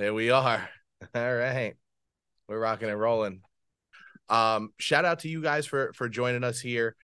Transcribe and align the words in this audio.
There 0.00 0.14
we 0.14 0.30
are. 0.30 0.66
All 1.14 1.34
right. 1.36 1.74
We're 2.48 2.58
rocking 2.58 2.88
and 2.88 2.98
rolling. 2.98 3.42
Um, 4.30 4.72
shout 4.78 5.04
out 5.04 5.18
to 5.20 5.28
you 5.28 5.42
guys 5.42 5.66
for 5.66 5.92
for 5.92 6.08
joining 6.08 6.42
us 6.42 6.58
here. 6.58 6.96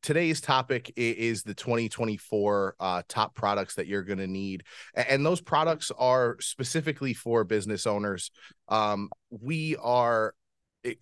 Today's 0.00 0.40
topic 0.40 0.92
is 0.96 1.42
the 1.42 1.52
2024 1.52 2.76
uh, 2.78 3.02
top 3.08 3.34
products 3.34 3.74
that 3.74 3.88
you're 3.88 4.04
going 4.04 4.20
to 4.20 4.28
need, 4.28 4.62
and 4.94 5.26
those 5.26 5.40
products 5.40 5.90
are 5.98 6.36
specifically 6.38 7.12
for 7.12 7.42
business 7.42 7.88
owners. 7.88 8.30
Um, 8.68 9.10
we 9.28 9.74
are 9.82 10.32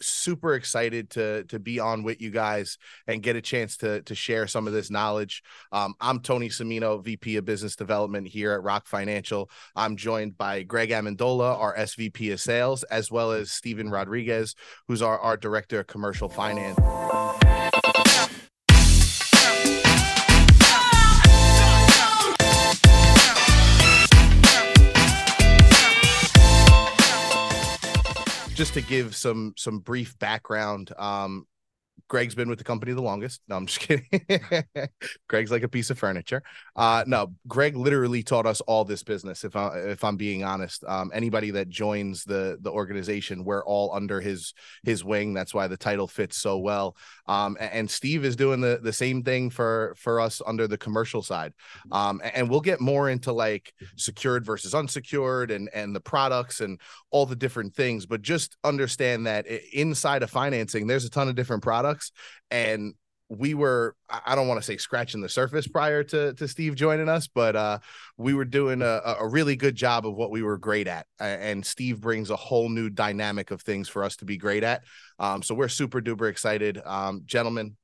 super 0.01 0.55
excited 0.55 1.11
to 1.11 1.45
to 1.45 1.59
be 1.59 1.81
on 1.81 2.03
with 2.03 2.21
you 2.21 2.31
guys 2.31 2.79
and 3.07 3.23
get 3.23 3.37
a 3.37 3.41
chance 3.41 3.77
to 3.79 4.03
to 4.03 4.15
share 4.15 4.47
some 4.47 4.67
of 4.67 4.73
this 4.73 4.91
knowledge. 4.91 5.43
Um, 5.73 5.95
I'm 6.01 6.21
Tony 6.21 6.49
Cimino, 6.49 7.03
VP 7.03 7.37
of 7.37 7.45
Business 7.45 7.77
Development 7.77 8.27
here 8.27 8.53
at 8.53 8.63
Rock 8.63 8.87
Financial. 8.87 9.51
I'm 9.77 9.97
joined 9.97 10.37
by 10.37 10.63
Greg 10.63 10.91
Amendola, 10.91 11.59
our 11.59 11.77
SVP 11.77 12.33
of 12.33 12.41
Sales, 12.41 12.83
as 12.85 13.11
well 13.11 13.33
as 13.33 13.51
Stephen 13.51 13.91
Rodriguez, 13.91 14.55
who's 14.87 15.03
our, 15.03 15.19
our 15.19 15.37
Director 15.37 15.81
of 15.81 15.87
Commercial 15.87 16.29
Finance. 16.29 16.79
Just 28.59 28.75
to 28.75 28.81
give 28.81 29.15
some 29.15 29.55
some 29.57 29.79
brief 29.79 30.19
background, 30.19 30.91
um, 30.99 31.47
Greg's 32.07 32.35
been 32.35 32.49
with 32.49 32.59
the 32.59 32.65
company 32.65 32.93
the 32.93 33.03
longest. 33.03 33.41
No, 33.49 33.57
I'm 33.57 33.67
just 33.67 33.81
kidding. 33.81 34.09
Greg's 35.29 35.51
like 35.51 35.63
a 35.63 35.69
piece 35.69 35.91
of 35.91 35.99
furniture. 35.99 36.43
Uh, 36.77 37.05
no, 37.07 37.35
Greg 37.47 37.77
literally 37.77 38.23
taught 38.23 38.47
us 38.47 38.61
all 38.63 38.85
this 38.85 39.03
business. 39.03 39.45
If 39.45 39.57
I 39.57 39.79
if 39.79 40.05
I'm 40.05 40.17
being 40.17 40.45
honest, 40.45 40.85
um, 40.85 41.11
anybody 41.13 41.51
that 41.53 41.69
joins 41.69 42.25
the 42.25 42.59
the 42.61 42.71
organization, 42.71 43.45
we're 43.45 43.65
all 43.65 43.93
under 43.95 44.21
his 44.21 44.55
his 44.85 45.05
wing. 45.05 45.35
That's 45.35 45.53
why 45.53 45.67
the 45.67 45.77
title 45.77 46.07
fits 46.07 46.37
so 46.37 46.59
well. 46.59 46.97
Um, 47.27 47.57
and 47.61 47.91
Steve 47.91 48.25
is 48.25 48.37
doing 48.37 48.61
the 48.61 48.79
the 48.83 48.93
same 48.93 49.23
thing 49.23 49.51
for 49.51 49.95
for 49.99 50.21
us 50.21 50.41
under 50.47 50.69
the 50.69 50.79
commercial 50.79 51.23
side. 51.23 51.53
Um, 51.91 52.21
and 52.35 52.49
we'll 52.49 52.61
get 52.61 52.81
more 52.81 53.11
into 53.11 53.33
like 53.33 53.73
secured 53.97 54.45
versus 54.45 54.75
unsecured 54.75 55.51
and 55.51 55.69
and 55.75 55.95
the 55.95 56.01
products 56.01 56.61
and 56.61 56.81
all 57.11 57.27
the 57.27 57.37
different 57.37 57.75
things. 57.75 58.07
But 58.07 58.23
just 58.23 58.57
understand 58.65 59.27
that 59.27 59.47
inside 59.47 60.23
of 60.23 60.31
financing, 60.31 60.87
there's 60.87 61.05
a 61.05 61.11
ton 61.11 61.29
of 61.29 61.35
different 61.35 61.63
products 61.63 61.88
products 61.89 62.13
and 62.51 62.95
we 63.31 63.53
were 63.53 63.95
i 64.09 64.35
don't 64.35 64.49
want 64.49 64.59
to 64.59 64.65
say 64.65 64.79
scratching 64.79 65.21
the 65.21 65.29
surface 65.29 65.69
prior 65.69 66.03
to 66.03 66.33
to 66.35 66.49
steve 66.49 66.75
joining 66.75 67.11
us 67.11 67.29
but 67.29 67.55
uh 67.57 67.79
we 68.17 68.33
were 68.33 68.45
doing 68.45 68.81
a, 68.81 69.03
a 69.21 69.29
really 69.29 69.55
good 69.55 69.75
job 69.75 70.07
of 70.07 70.15
what 70.15 70.31
we 70.31 70.43
were 70.43 70.57
great 70.57 70.89
at 70.89 71.07
and 71.21 71.65
steve 71.65 72.01
brings 72.01 72.31
a 72.31 72.37
whole 72.37 72.71
new 72.71 72.89
dynamic 72.89 73.51
of 73.51 73.61
things 73.61 73.87
for 73.87 74.03
us 74.03 74.17
to 74.17 74.25
be 74.25 74.39
great 74.39 74.65
at. 74.65 74.83
Um 75.19 75.43
so 75.43 75.55
we're 75.55 75.69
super 75.69 76.01
duper 76.01 76.31
excited. 76.31 76.81
Um 76.85 77.23
gentlemen 77.27 77.77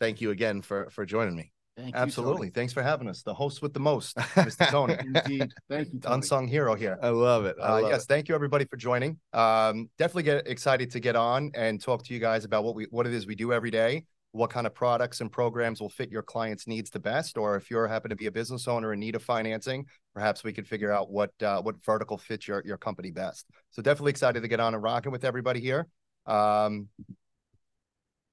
thank 0.00 0.22
you 0.22 0.30
again 0.30 0.62
for 0.62 0.88
for 0.90 1.04
joining 1.04 1.36
me 1.36 1.55
Thank 1.76 1.94
Absolutely. 1.94 2.46
You, 2.46 2.52
Thanks 2.52 2.72
for 2.72 2.82
having 2.82 3.06
us. 3.06 3.22
The 3.22 3.34
host 3.34 3.60
with 3.60 3.74
the 3.74 3.80
most, 3.80 4.16
Mr. 4.34 4.66
Tony. 4.68 4.96
Indeed. 4.98 5.52
Thank 5.68 5.92
you. 5.92 5.98
Tony. 6.00 6.14
Unsung 6.14 6.48
hero 6.48 6.74
here. 6.74 6.98
I 7.02 7.10
love 7.10 7.44
it. 7.44 7.56
I 7.62 7.66
uh, 7.66 7.80
love 7.82 7.90
yes. 7.90 8.04
It. 8.04 8.08
Thank 8.08 8.28
you 8.28 8.34
everybody 8.34 8.64
for 8.64 8.76
joining. 8.76 9.18
Um, 9.34 9.90
definitely 9.98 10.22
get 10.22 10.46
excited 10.48 10.90
to 10.92 11.00
get 11.00 11.16
on 11.16 11.50
and 11.54 11.80
talk 11.80 12.02
to 12.04 12.14
you 12.14 12.20
guys 12.20 12.44
about 12.44 12.64
what 12.64 12.74
we 12.74 12.86
what 12.90 13.06
it 13.06 13.12
is 13.12 13.26
we 13.26 13.34
do 13.34 13.52
every 13.52 13.70
day, 13.70 14.04
what 14.32 14.48
kind 14.48 14.66
of 14.66 14.74
products 14.74 15.20
and 15.20 15.30
programs 15.30 15.80
will 15.80 15.90
fit 15.90 16.10
your 16.10 16.22
clients' 16.22 16.66
needs 16.66 16.88
the 16.88 16.98
best, 16.98 17.36
or 17.36 17.56
if 17.56 17.70
you're 17.70 17.86
happen 17.86 18.08
to 18.08 18.16
be 18.16 18.26
a 18.26 18.32
business 18.32 18.66
owner 18.68 18.94
in 18.94 19.00
need 19.00 19.14
of 19.14 19.22
financing, 19.22 19.84
perhaps 20.14 20.42
we 20.42 20.54
could 20.54 20.66
figure 20.66 20.90
out 20.90 21.10
what 21.10 21.30
uh, 21.42 21.60
what 21.60 21.76
vertical 21.84 22.16
fits 22.16 22.48
your 22.48 22.62
your 22.64 22.78
company 22.78 23.10
best. 23.10 23.44
So 23.70 23.82
definitely 23.82 24.10
excited 24.10 24.40
to 24.40 24.48
get 24.48 24.60
on 24.60 24.72
and 24.72 24.82
rocking 24.82 25.12
with 25.12 25.26
everybody 25.26 25.60
here. 25.60 25.88
Um, 26.24 26.88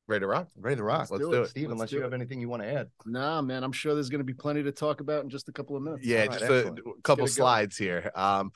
Ready 0.07 0.21
to 0.21 0.27
rock? 0.27 0.49
Ready 0.57 0.75
to 0.75 0.83
rock. 0.83 1.09
Let's, 1.09 1.11
Let's 1.11 1.23
do, 1.23 1.43
it. 1.43 1.47
Steve, 1.47 1.63
Let's 1.63 1.73
unless 1.73 1.91
you 1.93 2.01
have 2.01 2.13
anything 2.13 2.41
you 2.41 2.49
want 2.49 2.61
to 2.61 2.73
add. 2.73 2.89
Nah, 3.05 3.41
man, 3.41 3.63
I'm 3.63 3.71
sure 3.71 3.93
there's 3.93 4.09
going 4.09 4.19
to 4.19 4.25
be 4.25 4.33
plenty 4.33 4.61
to 4.63 4.71
talk 4.71 4.99
about 4.99 5.23
in 5.23 5.29
just 5.29 5.47
a 5.47 5.53
couple 5.53 5.77
of 5.77 5.83
minutes. 5.83 6.05
Yeah, 6.05 6.27
just 6.27 6.43
a, 6.43 6.67
a 6.67 7.01
couple 7.03 7.25
slides 7.27 7.77
go. 7.77 7.85
here. 7.85 8.11
Um, 8.13 8.51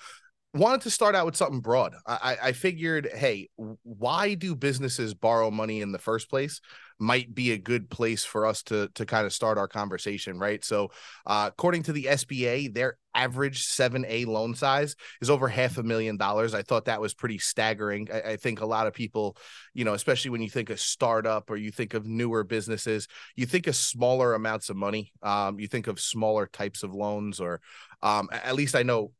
wanted 0.57 0.81
to 0.81 0.89
start 0.89 1.15
out 1.15 1.25
with 1.25 1.35
something 1.35 1.61
broad. 1.61 1.95
I, 2.05 2.37
I 2.41 2.51
figured, 2.51 3.09
hey, 3.13 3.49
why 3.55 4.33
do 4.33 4.55
businesses 4.55 5.13
borrow 5.13 5.51
money 5.51 5.81
in 5.81 5.91
the 5.91 5.99
first 5.99 6.29
place? 6.29 6.61
Might 6.99 7.33
be 7.33 7.51
a 7.51 7.57
good 7.57 7.89
place 7.89 8.23
for 8.23 8.45
us 8.45 8.63
to 8.63 8.89
to 8.95 9.05
kind 9.05 9.25
of 9.25 9.33
start 9.33 9.57
our 9.59 9.67
conversation, 9.67 10.39
right? 10.39 10.65
So, 10.65 10.89
uh, 11.27 11.49
according 11.51 11.83
to 11.83 11.93
the 11.93 12.05
SBA, 12.05 12.73
their 12.73 12.97
average 13.13 13.67
7A 13.67 14.25
loan 14.25 14.55
size 14.55 14.95
is 15.21 15.29
over 15.29 15.47
half 15.47 15.77
a 15.77 15.83
million 15.83 16.17
dollars. 16.17 16.53
I 16.53 16.61
thought 16.61 16.85
that 16.85 17.01
was 17.01 17.13
pretty 17.13 17.37
staggering. 17.37 18.07
I, 18.11 18.21
I 18.31 18.35
think 18.37 18.61
a 18.61 18.65
lot 18.65 18.87
of 18.87 18.93
people, 18.93 19.37
you 19.73 19.85
know, 19.85 19.93
especially 19.93 20.31
when 20.31 20.41
you 20.41 20.49
think 20.49 20.69
of 20.69 20.79
startup 20.79 21.49
or 21.49 21.55
you 21.55 21.71
think 21.71 21.93
of 21.93 22.05
newer 22.05 22.43
businesses, 22.43 23.07
you 23.35 23.45
think 23.45 23.67
of 23.67 23.75
smaller 23.75 24.33
amounts 24.33 24.69
of 24.69 24.75
money. 24.75 25.11
Um, 25.21 25.59
you 25.59 25.67
think 25.67 25.87
of 25.87 25.99
smaller 25.99 26.47
types 26.47 26.83
of 26.83 26.93
loans, 26.93 27.39
or 27.39 27.59
um, 28.01 28.29
at 28.31 28.55
least 28.55 28.75
I 28.75 28.83
know 28.83 29.11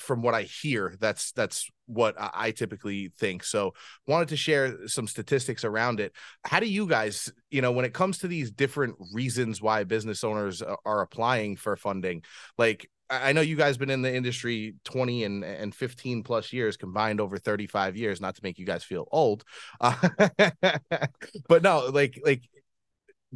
from 0.00 0.22
what 0.22 0.34
I 0.34 0.42
hear, 0.42 0.94
that's 1.00 1.32
that's 1.32 1.68
what 1.86 2.14
I 2.18 2.52
typically 2.52 3.12
think. 3.18 3.44
So 3.44 3.74
wanted 4.06 4.28
to 4.28 4.36
share 4.36 4.86
some 4.86 5.06
statistics 5.06 5.64
around 5.64 6.00
it. 6.00 6.12
How 6.44 6.60
do 6.60 6.66
you 6.66 6.86
guys, 6.86 7.32
you 7.50 7.62
know, 7.62 7.72
when 7.72 7.84
it 7.84 7.94
comes 7.94 8.18
to 8.18 8.28
these 8.28 8.50
different 8.50 8.96
reasons 9.12 9.60
why 9.60 9.84
business 9.84 10.22
owners 10.24 10.62
are 10.62 11.02
applying 11.02 11.56
for 11.56 11.76
funding, 11.76 12.22
like 12.58 12.88
I 13.10 13.32
know 13.32 13.40
you 13.40 13.56
guys 13.56 13.76
been 13.76 13.90
in 13.90 14.02
the 14.02 14.14
industry 14.14 14.74
20 14.84 15.24
and, 15.24 15.44
and 15.44 15.74
15 15.74 16.22
plus 16.22 16.52
years 16.52 16.76
combined 16.76 17.20
over 17.20 17.38
35 17.38 17.96
years, 17.96 18.20
not 18.20 18.36
to 18.36 18.40
make 18.44 18.58
you 18.58 18.64
guys 18.66 18.84
feel 18.84 19.08
old. 19.10 19.44
Uh, 19.80 19.96
but 21.48 21.62
no, 21.62 21.90
like 21.92 22.20
like 22.24 22.42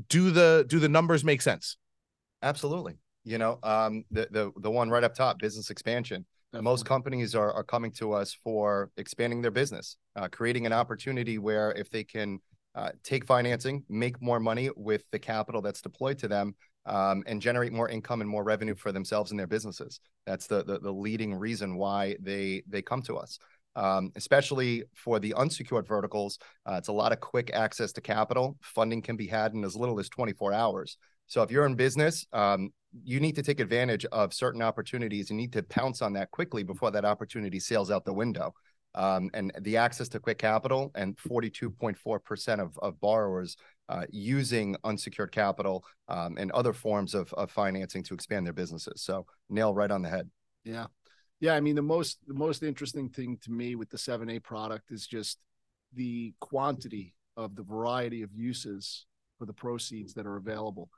do 0.08 0.30
the 0.30 0.64
do 0.68 0.78
the 0.78 0.88
numbers 0.88 1.24
make 1.24 1.42
sense? 1.42 1.76
Absolutely. 2.42 2.98
You 3.24 3.38
know, 3.38 3.58
um 3.62 4.04
the 4.10 4.28
the 4.30 4.52
the 4.56 4.70
one 4.70 4.90
right 4.90 5.04
up 5.04 5.14
top, 5.14 5.38
business 5.38 5.70
expansion 5.70 6.26
Definitely. 6.54 6.70
Most 6.70 6.86
companies 6.86 7.34
are, 7.34 7.52
are 7.52 7.64
coming 7.64 7.90
to 7.92 8.12
us 8.12 8.32
for 8.32 8.88
expanding 8.96 9.42
their 9.42 9.50
business, 9.50 9.96
uh, 10.14 10.28
creating 10.30 10.66
an 10.66 10.72
opportunity 10.72 11.38
where 11.38 11.72
if 11.72 11.90
they 11.90 12.04
can 12.04 12.38
uh, 12.76 12.90
take 13.02 13.24
financing, 13.24 13.82
make 13.88 14.22
more 14.22 14.38
money 14.38 14.70
with 14.76 15.02
the 15.10 15.18
capital 15.18 15.60
that's 15.60 15.82
deployed 15.82 16.16
to 16.18 16.28
them, 16.28 16.54
um, 16.86 17.24
and 17.26 17.42
generate 17.42 17.72
more 17.72 17.88
income 17.88 18.20
and 18.20 18.30
more 18.30 18.44
revenue 18.44 18.76
for 18.76 18.92
themselves 18.92 19.32
and 19.32 19.40
their 19.40 19.48
businesses. 19.48 19.98
That's 20.26 20.46
the 20.46 20.62
the, 20.62 20.78
the 20.78 20.92
leading 20.92 21.34
reason 21.34 21.74
why 21.76 22.16
they 22.20 22.62
they 22.68 22.82
come 22.82 23.02
to 23.02 23.16
us. 23.16 23.38
Um, 23.74 24.12
especially 24.14 24.84
for 24.94 25.18
the 25.18 25.34
unsecured 25.34 25.88
verticals, 25.88 26.38
uh, 26.66 26.74
it's 26.74 26.86
a 26.86 26.92
lot 26.92 27.10
of 27.10 27.18
quick 27.18 27.50
access 27.52 27.90
to 27.94 28.00
capital. 28.00 28.56
Funding 28.62 29.02
can 29.02 29.16
be 29.16 29.26
had 29.26 29.54
in 29.54 29.64
as 29.64 29.74
little 29.74 29.98
as 29.98 30.08
24 30.08 30.52
hours. 30.52 30.98
So 31.26 31.42
if 31.42 31.50
you're 31.50 31.66
in 31.66 31.74
business, 31.74 32.26
um, 32.32 32.70
you 33.02 33.18
need 33.20 33.34
to 33.36 33.42
take 33.42 33.60
advantage 33.60 34.04
of 34.06 34.32
certain 34.32 34.62
opportunities. 34.62 35.30
You 35.30 35.36
need 35.36 35.52
to 35.54 35.62
pounce 35.62 36.02
on 36.02 36.12
that 36.12 36.30
quickly 36.30 36.62
before 36.62 36.90
that 36.92 37.04
opportunity 37.04 37.58
sails 37.58 37.90
out 37.90 38.04
the 38.04 38.12
window. 38.12 38.54
Um, 38.96 39.28
and 39.34 39.52
the 39.62 39.76
access 39.76 40.08
to 40.10 40.20
quick 40.20 40.38
capital 40.38 40.92
and 40.94 41.16
42.4% 41.16 42.60
of, 42.60 42.78
of 42.78 43.00
borrowers 43.00 43.56
uh, 43.88 44.04
using 44.10 44.76
unsecured 44.84 45.32
capital 45.32 45.84
um, 46.08 46.36
and 46.38 46.52
other 46.52 46.72
forms 46.72 47.12
of, 47.12 47.32
of 47.34 47.50
financing 47.50 48.04
to 48.04 48.14
expand 48.14 48.46
their 48.46 48.52
businesses. 48.52 49.02
So 49.02 49.26
nail 49.50 49.74
right 49.74 49.90
on 49.90 50.02
the 50.02 50.08
head. 50.08 50.30
Yeah. 50.62 50.86
Yeah. 51.40 51.54
I 51.54 51.60
mean, 51.60 51.74
the 51.74 51.82
most, 51.82 52.18
the 52.28 52.34
most 52.34 52.62
interesting 52.62 53.08
thing 53.08 53.36
to 53.42 53.50
me 53.50 53.74
with 53.74 53.90
the 53.90 53.96
7A 53.96 54.44
product 54.44 54.92
is 54.92 55.08
just 55.08 55.38
the 55.92 56.32
quantity 56.40 57.16
of 57.36 57.56
the 57.56 57.64
variety 57.64 58.22
of 58.22 58.32
uses 58.32 59.06
for 59.38 59.46
the 59.46 59.52
proceeds 59.52 60.14
that 60.14 60.26
are 60.26 60.36
available 60.36 60.88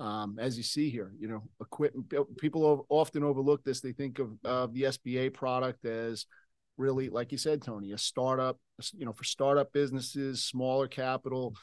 um, 0.00 0.38
as 0.40 0.56
you 0.56 0.62
see 0.62 0.88
here, 0.88 1.12
you 1.20 1.28
know, 1.28 1.42
equipment. 1.60 2.12
People 2.38 2.86
often 2.88 3.22
overlook 3.22 3.62
this. 3.62 3.82
They 3.82 3.92
think 3.92 4.18
of 4.18 4.30
uh, 4.44 4.66
the 4.72 4.84
SBA 4.84 5.34
product 5.34 5.84
as 5.84 6.24
really, 6.78 7.10
like 7.10 7.32
you 7.32 7.38
said, 7.38 7.60
Tony, 7.60 7.92
a 7.92 7.98
startup. 7.98 8.58
You 8.96 9.04
know, 9.04 9.12
for 9.12 9.24
startup 9.24 9.74
businesses, 9.74 10.42
smaller 10.42 10.88
capital. 10.88 11.54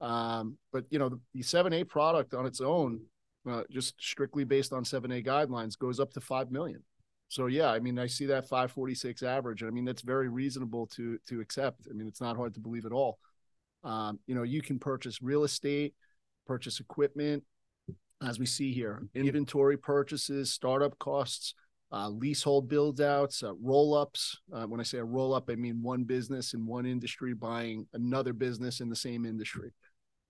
Um, 0.00 0.58
but 0.72 0.84
you 0.90 0.98
know, 0.98 1.08
the, 1.08 1.20
the 1.32 1.42
7A 1.42 1.88
product 1.88 2.34
on 2.34 2.44
its 2.44 2.60
own, 2.60 3.00
uh, 3.48 3.62
just 3.70 3.94
strictly 4.02 4.42
based 4.42 4.72
on 4.72 4.82
7A 4.82 5.24
guidelines, 5.24 5.78
goes 5.78 6.00
up 6.00 6.12
to 6.14 6.20
five 6.20 6.50
million. 6.50 6.82
So 7.28 7.46
yeah, 7.46 7.70
I 7.70 7.78
mean, 7.78 8.00
I 8.00 8.08
see 8.08 8.26
that 8.26 8.48
546 8.48 9.22
average. 9.22 9.62
I 9.62 9.70
mean, 9.70 9.84
that's 9.84 10.02
very 10.02 10.28
reasonable 10.28 10.88
to 10.88 11.18
to 11.28 11.40
accept. 11.40 11.86
I 11.88 11.92
mean, 11.92 12.08
it's 12.08 12.20
not 12.20 12.36
hard 12.36 12.52
to 12.54 12.60
believe 12.60 12.84
at 12.84 12.92
all. 12.92 13.20
Um, 13.84 14.18
you 14.26 14.34
know, 14.34 14.42
you 14.42 14.60
can 14.60 14.80
purchase 14.80 15.22
real 15.22 15.44
estate, 15.44 15.94
purchase 16.46 16.80
equipment, 16.80 17.44
as 18.22 18.38
we 18.38 18.46
see 18.46 18.72
here 18.72 19.02
inventory 19.14 19.76
purchases, 19.76 20.52
startup 20.52 20.98
costs, 20.98 21.54
uh, 21.92 22.08
leasehold 22.08 22.68
build 22.68 23.00
outs, 23.00 23.42
uh, 23.42 23.54
roll 23.54 23.94
ups. 23.94 24.38
Uh, 24.52 24.66
when 24.66 24.80
I 24.80 24.82
say 24.82 24.98
a 24.98 25.04
roll 25.04 25.34
up, 25.34 25.48
I 25.50 25.54
mean 25.54 25.82
one 25.82 26.04
business 26.04 26.54
in 26.54 26.66
one 26.66 26.86
industry 26.86 27.34
buying 27.34 27.86
another 27.94 28.32
business 28.32 28.80
in 28.80 28.88
the 28.88 28.96
same 28.96 29.24
industry. 29.24 29.72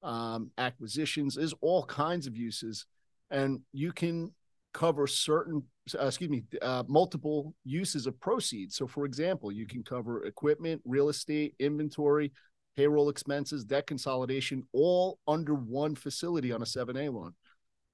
Um, 0.02 0.50
acquisitions, 0.58 1.36
is 1.36 1.54
all 1.60 1.84
kinds 1.84 2.26
of 2.26 2.36
uses. 2.36 2.86
And 3.30 3.60
you 3.72 3.92
can 3.92 4.32
cover 4.72 5.06
certain, 5.06 5.62
uh, 5.98 6.06
excuse 6.06 6.30
me, 6.30 6.44
uh, 6.60 6.84
multiple 6.86 7.54
uses 7.64 8.06
of 8.06 8.20
proceeds. 8.20 8.76
So, 8.76 8.86
for 8.86 9.06
example, 9.06 9.50
you 9.50 9.66
can 9.66 9.82
cover 9.82 10.24
equipment, 10.26 10.82
real 10.84 11.08
estate, 11.08 11.54
inventory, 11.58 12.32
payroll 12.76 13.08
expenses, 13.08 13.64
debt 13.64 13.86
consolidation, 13.86 14.62
all 14.72 15.18
under 15.26 15.54
one 15.54 15.94
facility 15.94 16.52
on 16.52 16.60
a 16.60 16.66
7A 16.66 17.12
loan. 17.12 17.32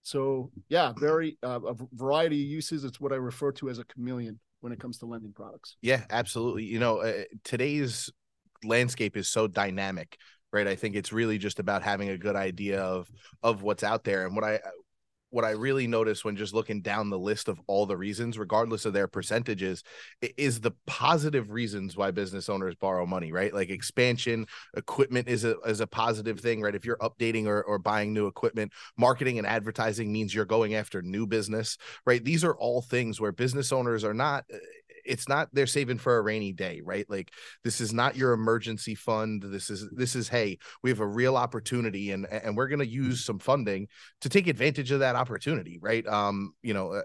So, 0.03 0.51
yeah, 0.69 0.93
very 0.97 1.39
uh, 1.43 1.61
a 1.67 1.75
variety 1.93 2.43
of 2.43 2.49
uses. 2.49 2.85
It's 2.85 3.01
what 3.01 3.13
I 3.13 3.17
refer 3.17 3.53
to 3.53 3.71
as 3.71 3.79
a 3.79 3.85
chameleon 3.85 4.39
when 4.61 4.73
it 4.73 4.81
comes 4.81 4.99
to 4.99 5.07
lending 5.07 5.33
products. 5.33 5.77
Yeah, 5.81 6.03
absolutely. 6.11 6.65
You 6.65 6.79
know, 6.79 6.99
uh, 6.99 7.25
today's 7.45 8.11
landscape 8.65 9.17
is 9.17 9.29
so 9.29 9.47
dynamic 9.49 10.17
right 10.53 10.69
i 10.69 10.77
think 10.77 10.95
it's 10.95 11.13
really 11.13 11.39
just 11.39 11.59
about 11.59 11.83
having 11.83 12.11
a 12.11 12.19
good 12.19 12.37
idea 12.37 12.81
of 12.81 13.09
of 13.43 13.63
what's 13.63 13.83
out 13.83 14.05
there 14.05 14.27
and 14.27 14.35
what 14.37 14.45
i 14.45 14.61
what 15.33 15.45
I 15.45 15.51
really 15.51 15.87
noticed 15.87 16.25
when 16.25 16.37
just 16.37 16.53
looking 16.53 16.83
down 16.83 17.09
the 17.09 17.19
list 17.19 17.49
of 17.49 17.59
all 17.67 17.87
the 17.87 17.97
reasons, 17.97 18.39
regardless 18.39 18.85
of 18.85 18.93
their 18.93 19.09
percentages, 19.09 19.83
is 20.37 20.61
the 20.61 20.73
positive 20.87 21.51
reasons 21.51 21.97
why 21.97 22.11
business 22.11 22.51
owners 22.51 22.75
borrow 22.75 23.07
money, 23.07 23.33
right? 23.33 23.53
Like 23.53 23.71
expansion, 23.71 24.47
equipment 24.77 25.29
is 25.29 25.45
a 25.45 25.59
is 25.61 25.81
a 25.81 25.87
positive 25.87 26.39
thing, 26.39 26.61
right? 26.61 26.75
If 26.75 26.85
you're 26.85 26.99
updating 26.99 27.47
or, 27.47 27.63
or 27.63 27.79
buying 27.79 28.13
new 28.13 28.27
equipment, 28.27 28.73
marketing 28.99 29.39
and 29.39 29.47
advertising 29.47 30.13
means 30.13 30.35
you're 30.35 30.45
going 30.45 30.75
after 30.75 31.01
new 31.01 31.27
business, 31.27 31.79
right? 32.05 32.23
These 32.23 32.45
are 32.45 32.55
all 32.55 32.83
things 32.83 33.21
where 33.21 33.33
business 33.33 33.73
owners 33.73 34.05
are 34.05 34.15
not 34.15 34.45
uh, 34.53 34.59
it's 35.05 35.29
not 35.29 35.49
they're 35.53 35.67
saving 35.67 35.99
for 35.99 36.17
a 36.17 36.23
rainy 36.23 36.53
day, 36.53 36.81
right? 36.85 37.07
Like 37.09 37.33
this 37.65 37.81
is 37.81 37.93
not 37.93 38.17
your 38.17 38.33
emergency 38.33 38.95
fund. 38.95 39.43
This 39.43 39.71
is 39.71 39.89
this 39.91 40.15
is 40.17 40.29
hey, 40.29 40.59
we 40.83 40.91
have 40.91 41.01
a 41.01 41.07
real 41.07 41.37
opportunity 41.37 42.11
and 42.13 42.27
and 42.27 42.57
we're 42.57 42.69
going 42.69 42.79
to 42.81 42.87
use 42.87 43.25
some 43.25 43.39
funding 43.39 43.89
to 44.21 44.29
take 44.29 44.47
advantage 44.47 44.91
of 44.91 45.01
that 45.01 45.17
opportunity, 45.17 45.79
right? 45.81 46.07
Um, 46.07 46.55
you 46.63 46.75
know, 46.75 46.93
uh, 46.93 47.03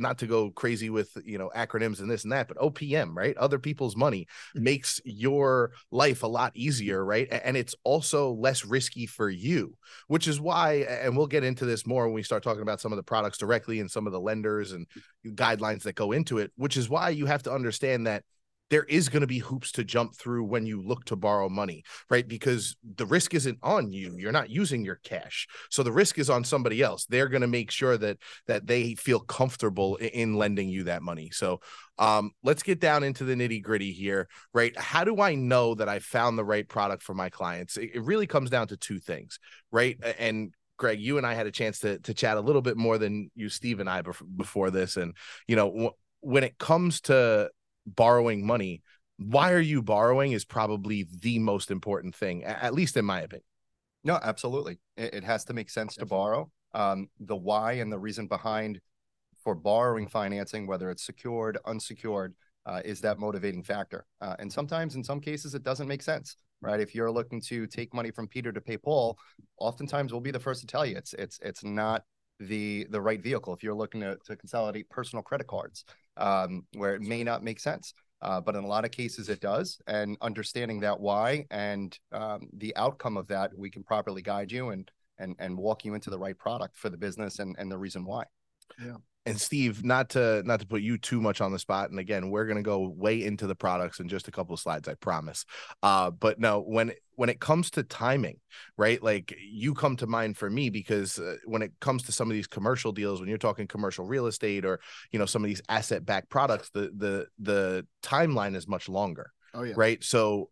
not 0.00 0.18
to 0.18 0.26
go 0.26 0.50
crazy 0.50 0.90
with 0.90 1.16
you 1.24 1.38
know 1.38 1.50
acronyms 1.54 2.00
and 2.00 2.10
this 2.10 2.24
and 2.24 2.32
that 2.32 2.48
but 2.48 2.56
opm 2.58 3.14
right? 3.14 3.36
Other 3.36 3.58
people's 3.58 3.96
money 3.96 4.26
mm-hmm. 4.54 4.64
makes 4.64 5.00
your 5.04 5.72
life 5.90 6.22
a 6.22 6.26
lot 6.26 6.52
easier 6.54 7.04
right? 7.04 7.28
And 7.30 7.56
it's 7.56 7.74
also 7.84 8.32
less 8.32 8.64
risky 8.64 9.06
for 9.06 9.28
you 9.28 9.76
which 10.08 10.26
is 10.26 10.40
why 10.40 10.86
and 10.88 11.16
we'll 11.16 11.26
get 11.26 11.44
into 11.44 11.64
this 11.64 11.86
more 11.86 12.06
when 12.06 12.14
we 12.14 12.22
start 12.22 12.42
talking 12.42 12.62
about 12.62 12.80
some 12.80 12.92
of 12.92 12.96
the 12.96 13.02
products 13.02 13.38
directly 13.38 13.80
and 13.80 13.90
some 13.90 14.06
of 14.06 14.12
the 14.12 14.20
lenders 14.20 14.72
and 14.72 14.86
guidelines 15.26 15.82
that 15.82 15.94
go 15.94 16.12
into 16.12 16.38
it 16.38 16.50
which 16.56 16.76
is 16.76 16.88
why 16.88 17.10
you 17.10 17.26
have 17.26 17.42
to 17.42 17.52
understand 17.52 18.06
that 18.06 18.24
there 18.70 18.84
is 18.84 19.08
going 19.08 19.20
to 19.20 19.26
be 19.26 19.38
hoops 19.38 19.72
to 19.72 19.84
jump 19.84 20.14
through 20.16 20.44
when 20.44 20.64
you 20.64 20.80
look 20.80 21.04
to 21.06 21.16
borrow 21.16 21.48
money, 21.48 21.82
right? 22.08 22.26
Because 22.26 22.76
the 22.96 23.06
risk 23.06 23.34
isn't 23.34 23.58
on 23.62 23.90
you. 23.92 24.14
You're 24.16 24.32
not 24.32 24.48
using 24.48 24.84
your 24.84 25.00
cash. 25.02 25.46
So 25.70 25.82
the 25.82 25.92
risk 25.92 26.18
is 26.18 26.30
on 26.30 26.44
somebody 26.44 26.82
else. 26.82 27.04
They're 27.06 27.28
going 27.28 27.42
to 27.42 27.48
make 27.48 27.70
sure 27.70 27.98
that 27.98 28.18
that 28.46 28.66
they 28.66 28.94
feel 28.94 29.20
comfortable 29.20 29.96
in 29.96 30.34
lending 30.34 30.68
you 30.68 30.84
that 30.84 31.02
money. 31.02 31.30
So 31.30 31.60
um, 31.98 32.30
let's 32.42 32.62
get 32.62 32.80
down 32.80 33.02
into 33.02 33.24
the 33.24 33.34
nitty 33.34 33.62
gritty 33.62 33.92
here, 33.92 34.28
right? 34.54 34.76
How 34.78 35.04
do 35.04 35.20
I 35.20 35.34
know 35.34 35.74
that 35.74 35.88
I 35.88 35.98
found 35.98 36.38
the 36.38 36.44
right 36.44 36.66
product 36.66 37.02
for 37.02 37.14
my 37.14 37.28
clients? 37.28 37.76
It, 37.76 37.90
it 37.94 38.02
really 38.02 38.26
comes 38.26 38.50
down 38.50 38.68
to 38.68 38.76
two 38.76 39.00
things, 39.00 39.38
right? 39.70 39.98
And 40.18 40.54
Greg, 40.78 41.00
you 41.00 41.18
and 41.18 41.26
I 41.26 41.34
had 41.34 41.46
a 41.46 41.52
chance 41.52 41.80
to 41.80 41.98
to 42.00 42.14
chat 42.14 42.36
a 42.36 42.40
little 42.40 42.62
bit 42.62 42.76
more 42.76 42.98
than 42.98 43.30
you, 43.34 43.48
Steve, 43.48 43.80
and 43.80 43.90
I 43.90 44.02
before 44.36 44.70
this, 44.70 44.96
and 44.96 45.14
you 45.46 45.56
know, 45.56 45.70
w- 45.70 45.90
when 46.20 46.42
it 46.44 46.58
comes 46.58 47.02
to 47.02 47.50
borrowing 47.86 48.46
money, 48.46 48.82
why 49.18 49.52
are 49.52 49.60
you 49.60 49.82
borrowing 49.82 50.32
is 50.32 50.44
probably 50.44 51.06
the 51.20 51.38
most 51.38 51.70
important 51.70 52.14
thing, 52.14 52.44
at 52.44 52.74
least 52.74 52.96
in 52.96 53.04
my 53.04 53.20
opinion. 53.20 53.44
No, 54.02 54.18
absolutely. 54.22 54.78
It, 54.96 55.14
it 55.14 55.24
has 55.24 55.44
to 55.46 55.52
make 55.52 55.68
sense 55.68 55.94
Definitely. 55.94 56.08
to 56.08 56.10
borrow. 56.10 56.50
Um, 56.72 57.08
the 57.18 57.36
why 57.36 57.72
and 57.72 57.92
the 57.92 57.98
reason 57.98 58.26
behind 58.26 58.80
for 59.42 59.54
borrowing 59.54 60.08
financing, 60.08 60.66
whether 60.66 60.90
it's 60.90 61.04
secured, 61.04 61.58
unsecured, 61.66 62.34
uh, 62.66 62.80
is 62.84 63.00
that 63.00 63.18
motivating 63.18 63.62
factor. 63.62 64.06
Uh, 64.20 64.36
and 64.38 64.52
sometimes, 64.52 64.94
in 64.94 65.02
some 65.02 65.20
cases, 65.20 65.54
it 65.54 65.62
doesn't 65.62 65.88
make 65.88 66.02
sense, 66.02 66.36
right? 66.60 66.80
If 66.80 66.94
you're 66.94 67.10
looking 67.10 67.40
to 67.42 67.66
take 67.66 67.94
money 67.94 68.10
from 68.10 68.28
Peter 68.28 68.52
to 68.52 68.60
pay 68.60 68.76
Paul, 68.76 69.18
oftentimes 69.58 70.12
we'll 70.12 70.20
be 70.20 70.30
the 70.30 70.38
first 70.38 70.60
to 70.60 70.66
tell 70.66 70.84
you 70.84 70.96
it's 70.96 71.14
it's 71.14 71.38
it's 71.42 71.64
not 71.64 72.04
the 72.38 72.86
the 72.90 73.00
right 73.00 73.22
vehicle. 73.22 73.54
If 73.54 73.62
you're 73.62 73.74
looking 73.74 74.02
to, 74.02 74.18
to 74.26 74.36
consolidate 74.36 74.88
personal 74.90 75.22
credit 75.22 75.46
cards, 75.46 75.84
um, 76.20 76.64
where 76.74 76.94
it 76.94 77.02
may 77.02 77.24
not 77.24 77.42
make 77.42 77.60
sense. 77.60 77.94
Uh, 78.22 78.38
but 78.38 78.54
in 78.54 78.62
a 78.62 78.66
lot 78.66 78.84
of 78.84 78.90
cases, 78.90 79.30
it 79.30 79.40
does. 79.40 79.80
And 79.86 80.18
understanding 80.20 80.80
that 80.80 81.00
why 81.00 81.46
and 81.50 81.98
um, 82.12 82.48
the 82.52 82.76
outcome 82.76 83.16
of 83.16 83.26
that, 83.28 83.50
we 83.56 83.70
can 83.70 83.82
properly 83.82 84.20
guide 84.20 84.52
you 84.52 84.70
and 84.70 84.90
and 85.18 85.36
and 85.38 85.56
walk 85.56 85.84
you 85.84 85.94
into 85.94 86.10
the 86.10 86.18
right 86.18 86.36
product 86.36 86.76
for 86.76 86.90
the 86.90 86.98
business 86.98 87.38
and 87.38 87.56
and 87.58 87.72
the 87.72 87.78
reason 87.78 88.04
why. 88.04 88.24
Yeah 88.78 88.96
and 89.30 89.40
Steve, 89.40 89.84
not 89.84 90.10
to 90.10 90.42
not 90.44 90.60
to 90.60 90.66
put 90.66 90.82
you 90.82 90.98
too 90.98 91.20
much 91.20 91.40
on 91.40 91.52
the 91.52 91.58
spot, 91.58 91.90
and 91.90 91.98
again, 91.98 92.30
we're 92.30 92.46
gonna 92.46 92.62
go 92.62 92.88
way 92.88 93.24
into 93.24 93.46
the 93.46 93.54
products 93.54 94.00
in 94.00 94.08
just 94.08 94.28
a 94.28 94.30
couple 94.30 94.54
of 94.54 94.60
slides, 94.60 94.88
I 94.88 94.94
promise. 94.94 95.44
Uh, 95.82 96.10
but 96.10 96.40
no, 96.40 96.60
when 96.60 96.92
when 97.14 97.28
it 97.28 97.40
comes 97.40 97.70
to 97.72 97.82
timing, 97.82 98.38
right? 98.76 99.02
Like 99.02 99.34
you 99.40 99.74
come 99.74 99.96
to 99.98 100.06
mind 100.06 100.36
for 100.36 100.50
me 100.50 100.68
because 100.68 101.18
uh, 101.18 101.36
when 101.44 101.62
it 101.62 101.72
comes 101.80 102.02
to 102.04 102.12
some 102.12 102.28
of 102.28 102.34
these 102.34 102.46
commercial 102.46 102.92
deals, 102.92 103.20
when 103.20 103.28
you're 103.28 103.38
talking 103.38 103.66
commercial 103.66 104.04
real 104.04 104.26
estate 104.26 104.64
or 104.64 104.80
you 105.12 105.18
know 105.18 105.26
some 105.26 105.44
of 105.44 105.48
these 105.48 105.62
asset 105.68 106.04
backed 106.04 106.28
products, 106.28 106.70
the 106.70 106.90
the 106.96 107.26
the 107.38 107.86
timeline 108.02 108.56
is 108.56 108.66
much 108.66 108.88
longer. 108.88 109.32
Oh 109.54 109.62
yeah. 109.62 109.74
Right. 109.76 110.02
So 110.02 110.50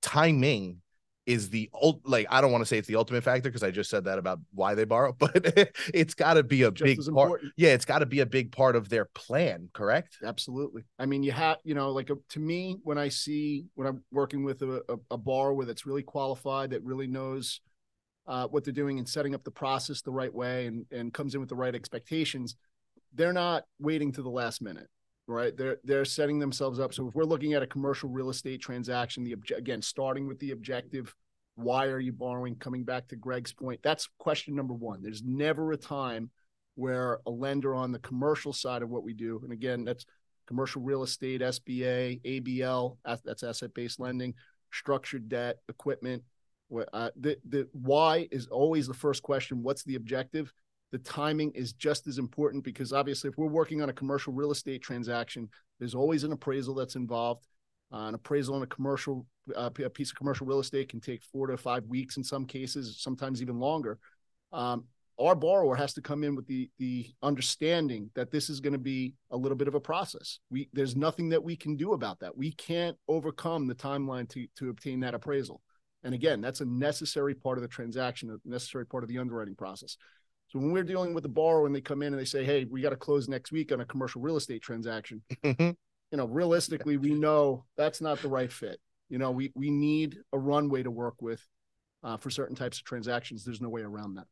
timing 0.00 0.80
is 1.26 1.48
the 1.48 1.70
old 1.72 2.00
like 2.04 2.26
I 2.30 2.40
don't 2.40 2.52
want 2.52 2.62
to 2.62 2.66
say 2.66 2.78
it's 2.78 2.88
the 2.88 2.96
ultimate 2.96 3.24
factor 3.24 3.48
because 3.48 3.62
I 3.62 3.70
just 3.70 3.88
said 3.88 4.04
that 4.04 4.18
about 4.18 4.40
why 4.52 4.74
they 4.74 4.84
borrow, 4.84 5.12
but 5.18 5.72
it's 5.92 6.14
got 6.14 6.34
to 6.34 6.42
be 6.42 6.62
a 6.62 6.70
just 6.70 6.84
big 6.84 6.98
part. 6.98 7.08
Important. 7.08 7.52
Yeah, 7.56 7.70
it's 7.70 7.84
got 7.84 8.00
to 8.00 8.06
be 8.06 8.20
a 8.20 8.26
big 8.26 8.52
part 8.52 8.76
of 8.76 8.88
their 8.88 9.06
plan, 9.06 9.70
correct? 9.72 10.18
Absolutely. 10.24 10.82
I 10.98 11.06
mean, 11.06 11.22
you 11.22 11.32
have 11.32 11.58
you 11.64 11.74
know, 11.74 11.90
like 11.90 12.10
a, 12.10 12.16
to 12.30 12.40
me, 12.40 12.78
when 12.82 12.98
I 12.98 13.08
see 13.08 13.66
when 13.74 13.86
I'm 13.86 14.02
working 14.12 14.44
with 14.44 14.62
a, 14.62 14.82
a, 14.88 14.96
a 15.12 15.18
borrower 15.18 15.64
that's 15.64 15.86
really 15.86 16.02
qualified, 16.02 16.70
that 16.70 16.82
really 16.82 17.06
knows 17.06 17.60
uh, 18.26 18.46
what 18.48 18.64
they're 18.64 18.72
doing 18.72 18.98
and 18.98 19.08
setting 19.08 19.34
up 19.34 19.44
the 19.44 19.50
process 19.50 20.02
the 20.02 20.10
right 20.10 20.32
way, 20.32 20.66
and 20.66 20.84
and 20.92 21.14
comes 21.14 21.34
in 21.34 21.40
with 21.40 21.48
the 21.48 21.56
right 21.56 21.74
expectations, 21.74 22.56
they're 23.14 23.32
not 23.32 23.64
waiting 23.78 24.12
to 24.12 24.22
the 24.22 24.30
last 24.30 24.60
minute 24.60 24.88
right? 25.26 25.56
They're 25.56 25.78
they're 25.84 26.04
setting 26.04 26.38
themselves 26.38 26.78
up. 26.78 26.92
So 26.94 27.08
if 27.08 27.14
we're 27.14 27.24
looking 27.24 27.54
at 27.54 27.62
a 27.62 27.66
commercial 27.66 28.08
real 28.08 28.30
estate 28.30 28.60
transaction 28.60 29.24
the 29.24 29.36
obje- 29.36 29.56
again 29.56 29.82
starting 29.82 30.26
with 30.26 30.38
the 30.38 30.50
objective 30.50 31.14
why 31.56 31.86
are 31.86 32.00
you 32.00 32.12
borrowing 32.12 32.56
coming 32.56 32.82
back 32.82 33.06
to 33.06 33.16
greg's 33.16 33.52
point 33.52 33.80
that's 33.82 34.08
question 34.18 34.54
number 34.54 34.74
one. 34.74 35.02
There's 35.02 35.22
never 35.22 35.72
a 35.72 35.76
time 35.76 36.30
where 36.74 37.20
a 37.26 37.30
lender 37.30 37.74
on 37.74 37.92
the 37.92 37.98
commercial 38.00 38.52
side 38.52 38.82
of 38.82 38.90
what 38.90 39.04
we 39.04 39.14
do 39.14 39.40
and 39.44 39.52
again 39.52 39.84
that's 39.84 40.04
commercial 40.46 40.82
real 40.82 41.02
estate 41.02 41.40
sba 41.40 42.20
abl 42.22 42.96
that's 43.24 43.42
asset-based 43.42 44.00
lending 44.00 44.34
structured 44.72 45.28
debt 45.28 45.58
equipment 45.68 46.22
uh, 46.92 47.10
the, 47.16 47.38
the 47.48 47.68
why 47.72 48.26
is 48.32 48.48
always 48.48 48.88
the 48.88 48.94
first 48.94 49.22
question 49.22 49.62
what's 49.62 49.84
the 49.84 49.94
objective 49.94 50.52
the 50.94 50.98
timing 50.98 51.50
is 51.56 51.72
just 51.72 52.06
as 52.06 52.18
important 52.18 52.62
because 52.62 52.92
obviously 52.92 53.28
if 53.28 53.36
we're 53.36 53.48
working 53.48 53.82
on 53.82 53.88
a 53.88 53.92
commercial 53.92 54.32
real 54.32 54.52
estate 54.52 54.80
transaction 54.80 55.48
there's 55.80 55.96
always 55.96 56.22
an 56.22 56.30
appraisal 56.30 56.72
that's 56.72 56.94
involved. 56.94 57.48
Uh, 57.92 58.06
an 58.06 58.14
appraisal 58.14 58.54
on 58.54 58.62
a 58.62 58.66
commercial 58.68 59.26
uh, 59.56 59.70
a 59.84 59.90
piece 59.90 60.12
of 60.12 60.16
commercial 60.16 60.46
real 60.46 60.60
estate 60.60 60.88
can 60.88 61.00
take 61.00 61.20
four 61.24 61.48
to 61.48 61.56
five 61.56 61.84
weeks 61.86 62.16
in 62.16 62.22
some 62.22 62.46
cases 62.46 63.02
sometimes 63.02 63.42
even 63.42 63.58
longer. 63.58 63.98
Um, 64.52 64.84
our 65.18 65.34
borrower 65.34 65.74
has 65.74 65.94
to 65.94 66.00
come 66.00 66.22
in 66.22 66.36
with 66.36 66.46
the 66.46 66.70
the 66.78 67.08
understanding 67.24 68.08
that 68.14 68.30
this 68.30 68.48
is 68.48 68.60
going 68.60 68.72
to 68.72 68.78
be 68.78 69.14
a 69.32 69.36
little 69.36 69.58
bit 69.58 69.66
of 69.66 69.74
a 69.74 69.80
process. 69.80 70.38
We 70.48 70.68
there's 70.72 70.94
nothing 70.94 71.28
that 71.30 71.42
we 71.42 71.56
can 71.56 71.76
do 71.76 71.94
about 71.94 72.20
that. 72.20 72.36
We 72.36 72.52
can't 72.52 72.96
overcome 73.08 73.66
the 73.66 73.74
timeline 73.74 74.28
to 74.28 74.46
to 74.58 74.70
obtain 74.70 75.00
that 75.00 75.14
appraisal. 75.14 75.60
And 76.04 76.14
again 76.14 76.40
that's 76.40 76.60
a 76.60 76.66
necessary 76.66 77.34
part 77.34 77.58
of 77.58 77.62
the 77.62 77.68
transaction 77.68 78.30
a 78.30 78.48
necessary 78.48 78.86
part 78.86 79.02
of 79.02 79.08
the 79.08 79.18
underwriting 79.18 79.56
process 79.56 79.96
so 80.54 80.60
when 80.60 80.70
we're 80.70 80.84
dealing 80.84 81.14
with 81.14 81.24
the 81.24 81.28
borrower 81.28 81.66
and 81.66 81.74
they 81.74 81.80
come 81.80 82.00
in 82.00 82.12
and 82.12 82.20
they 82.20 82.24
say, 82.24 82.44
"Hey, 82.44 82.64
we 82.64 82.80
got 82.80 82.90
to 82.90 82.96
close 82.96 83.28
next 83.28 83.50
week 83.50 83.72
on 83.72 83.80
a 83.80 83.84
commercial 83.84 84.22
real 84.22 84.36
estate 84.36 84.62
transaction," 84.62 85.20
mm-hmm. 85.42 85.70
you 86.12 86.16
know, 86.16 86.26
realistically, 86.26 86.96
we 86.96 87.12
know 87.12 87.64
that's 87.76 88.00
not 88.00 88.22
the 88.22 88.28
right 88.28 88.52
fit. 88.52 88.78
You 89.08 89.18
know, 89.18 89.32
we 89.32 89.50
we 89.56 89.70
need 89.70 90.18
a 90.32 90.38
runway 90.38 90.84
to 90.84 90.92
work 90.92 91.20
with 91.20 91.44
uh, 92.04 92.18
for 92.18 92.30
certain 92.30 92.54
types 92.54 92.78
of 92.78 92.84
transactions. 92.84 93.44
There's 93.44 93.60
no 93.60 93.68
way 93.68 93.82
around 93.82 94.14
that. 94.14 94.26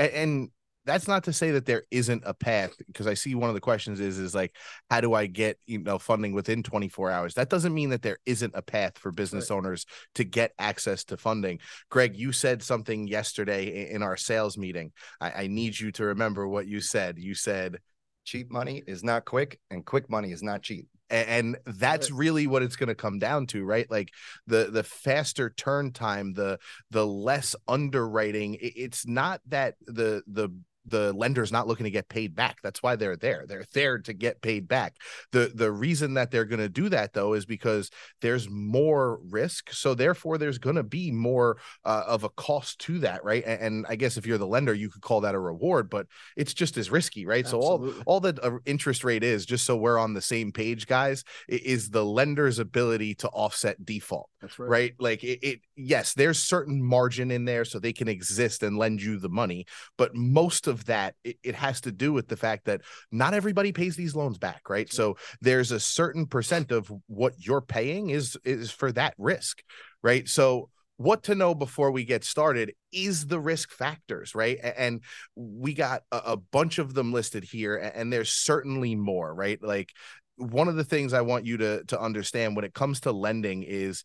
And, 0.00 0.12
and 0.12 0.50
that's 0.88 1.06
not 1.06 1.24
to 1.24 1.34
say 1.34 1.50
that 1.50 1.66
there 1.66 1.84
isn't 1.90 2.22
a 2.24 2.32
path 2.32 2.72
because 2.86 3.06
I 3.06 3.12
see 3.12 3.34
one 3.34 3.50
of 3.50 3.54
the 3.54 3.60
questions 3.60 4.00
is 4.00 4.18
is 4.18 4.34
like 4.34 4.56
how 4.90 5.02
do 5.02 5.12
I 5.12 5.26
get 5.26 5.58
you 5.66 5.80
know 5.80 5.98
funding 5.98 6.32
within 6.32 6.62
24 6.62 7.10
hours? 7.10 7.34
That 7.34 7.50
doesn't 7.50 7.74
mean 7.74 7.90
that 7.90 8.00
there 8.00 8.16
isn't 8.24 8.54
a 8.54 8.62
path 8.62 8.96
for 8.96 9.12
business 9.12 9.50
right. 9.50 9.56
owners 9.56 9.84
to 10.14 10.24
get 10.24 10.52
access 10.58 11.04
to 11.04 11.18
funding. 11.18 11.58
Greg 11.90 12.16
you 12.16 12.32
said 12.32 12.62
something 12.62 13.06
yesterday 13.06 13.90
in 13.90 14.02
our 14.02 14.16
sales 14.16 14.56
meeting. 14.56 14.92
I, 15.20 15.42
I 15.42 15.46
need 15.48 15.78
you 15.78 15.92
to 15.92 16.06
remember 16.06 16.48
what 16.48 16.66
you 16.66 16.80
said. 16.80 17.18
You 17.18 17.34
said 17.34 17.80
cheap 18.24 18.50
money 18.50 18.82
is 18.86 19.04
not 19.04 19.26
quick 19.26 19.60
and 19.70 19.84
quick 19.84 20.08
money 20.08 20.32
is 20.32 20.42
not 20.42 20.62
cheap. 20.62 20.88
And 21.10 21.56
that's 21.64 22.10
really 22.10 22.46
what 22.46 22.62
it's 22.62 22.76
going 22.76 22.88
to 22.88 22.94
come 22.94 23.18
down 23.18 23.46
to 23.48 23.64
right? 23.64 23.90
Like 23.90 24.10
the 24.46 24.70
the 24.70 24.82
faster 24.82 25.50
turn 25.50 25.92
time 25.92 26.32
the 26.32 26.58
the 26.90 27.06
less 27.06 27.54
underwriting 27.66 28.56
it's 28.60 29.06
not 29.06 29.40
that 29.48 29.76
the 29.86 30.22
the 30.26 30.50
the 30.88 31.12
lender's 31.12 31.52
not 31.52 31.66
looking 31.66 31.84
to 31.84 31.90
get 31.90 32.08
paid 32.08 32.34
back. 32.34 32.58
That's 32.62 32.82
why 32.82 32.96
they're 32.96 33.16
there. 33.16 33.44
They're 33.46 33.64
there 33.72 33.98
to 33.98 34.12
get 34.12 34.42
paid 34.42 34.68
back. 34.68 34.96
The 35.32 35.52
the 35.54 35.70
reason 35.70 36.14
that 36.14 36.30
they're 36.30 36.44
going 36.44 36.60
to 36.60 36.68
do 36.68 36.88
that 36.88 37.12
though 37.12 37.34
is 37.34 37.46
because 37.46 37.90
there's 38.20 38.48
more 38.48 39.20
risk. 39.28 39.72
So 39.72 39.94
therefore 39.94 40.38
there's 40.38 40.58
going 40.58 40.76
to 40.76 40.82
be 40.82 41.10
more 41.10 41.58
uh, 41.84 42.04
of 42.06 42.24
a 42.24 42.30
cost 42.30 42.78
to 42.80 42.98
that, 43.00 43.24
right? 43.24 43.44
And, 43.46 43.60
and, 43.60 43.86
I 43.88 43.96
guess 43.96 44.16
if 44.16 44.26
you're 44.26 44.38
the 44.38 44.46
lender, 44.46 44.74
you 44.74 44.90
could 44.90 45.02
call 45.02 45.20
that 45.22 45.34
a 45.34 45.38
reward, 45.38 45.88
but 45.88 46.06
it's 46.36 46.52
just 46.52 46.76
as 46.76 46.90
risky, 46.90 47.26
right? 47.26 47.44
Absolutely. 47.44 47.92
So 47.92 48.02
all 48.06 48.18
all 48.18 48.20
the 48.20 48.38
uh, 48.42 48.58
interest 48.66 49.04
rate 49.04 49.22
is 49.22 49.46
just 49.46 49.64
so 49.64 49.76
we're 49.76 49.98
on 49.98 50.14
the 50.14 50.20
same 50.20 50.52
page, 50.52 50.86
guys, 50.86 51.24
is 51.48 51.90
the 51.90 52.04
lender's 52.04 52.58
ability 52.58 53.14
to 53.16 53.28
offset 53.28 53.84
default. 53.84 54.28
That's 54.40 54.58
right. 54.58 54.68
Right? 54.68 54.94
Like 54.98 55.24
it, 55.24 55.38
it 55.42 55.60
yes, 55.76 56.14
there's 56.14 56.38
certain 56.38 56.82
margin 56.82 57.30
in 57.30 57.44
there 57.44 57.64
so 57.64 57.78
they 57.78 57.92
can 57.92 58.08
exist 58.08 58.62
and 58.62 58.76
lend 58.76 59.02
you 59.02 59.18
the 59.18 59.28
money, 59.28 59.66
but 59.96 60.14
most 60.14 60.66
of 60.66 60.77
that 60.86 61.14
it, 61.24 61.36
it 61.42 61.54
has 61.54 61.80
to 61.82 61.92
do 61.92 62.12
with 62.12 62.28
the 62.28 62.36
fact 62.36 62.66
that 62.66 62.82
not 63.12 63.34
everybody 63.34 63.72
pays 63.72 63.96
these 63.96 64.14
loans 64.14 64.38
back, 64.38 64.68
right? 64.68 64.92
So 64.92 65.16
there's 65.40 65.72
a 65.72 65.80
certain 65.80 66.26
percent 66.26 66.72
of 66.72 66.90
what 67.06 67.34
you're 67.38 67.60
paying 67.60 68.10
is 68.10 68.36
is 68.44 68.70
for 68.70 68.92
that 68.92 69.14
risk, 69.18 69.62
right? 70.02 70.28
So 70.28 70.70
what 70.98 71.22
to 71.24 71.34
know 71.34 71.54
before 71.54 71.92
we 71.92 72.04
get 72.04 72.24
started 72.24 72.74
is 72.92 73.26
the 73.26 73.38
risk 73.38 73.70
factors, 73.70 74.34
right? 74.34 74.58
And 74.62 75.00
we 75.36 75.72
got 75.72 76.02
a, 76.10 76.36
bunch 76.36 76.78
of 76.78 76.92
them 76.92 77.12
listed 77.12 77.44
here, 77.44 77.76
and 77.76 78.12
there's 78.12 78.30
certainly 78.30 78.96
more, 78.96 79.32
right? 79.32 79.62
Like 79.62 79.92
one 80.36 80.66
of 80.66 80.74
the 80.74 80.84
things 80.84 81.12
I 81.12 81.20
want 81.20 81.46
you 81.46 81.56
to 81.58 81.84
to 81.84 82.00
understand 82.00 82.56
when 82.56 82.64
it 82.64 82.74
comes 82.74 83.00
to 83.00 83.12
lending 83.12 83.62
is 83.62 84.02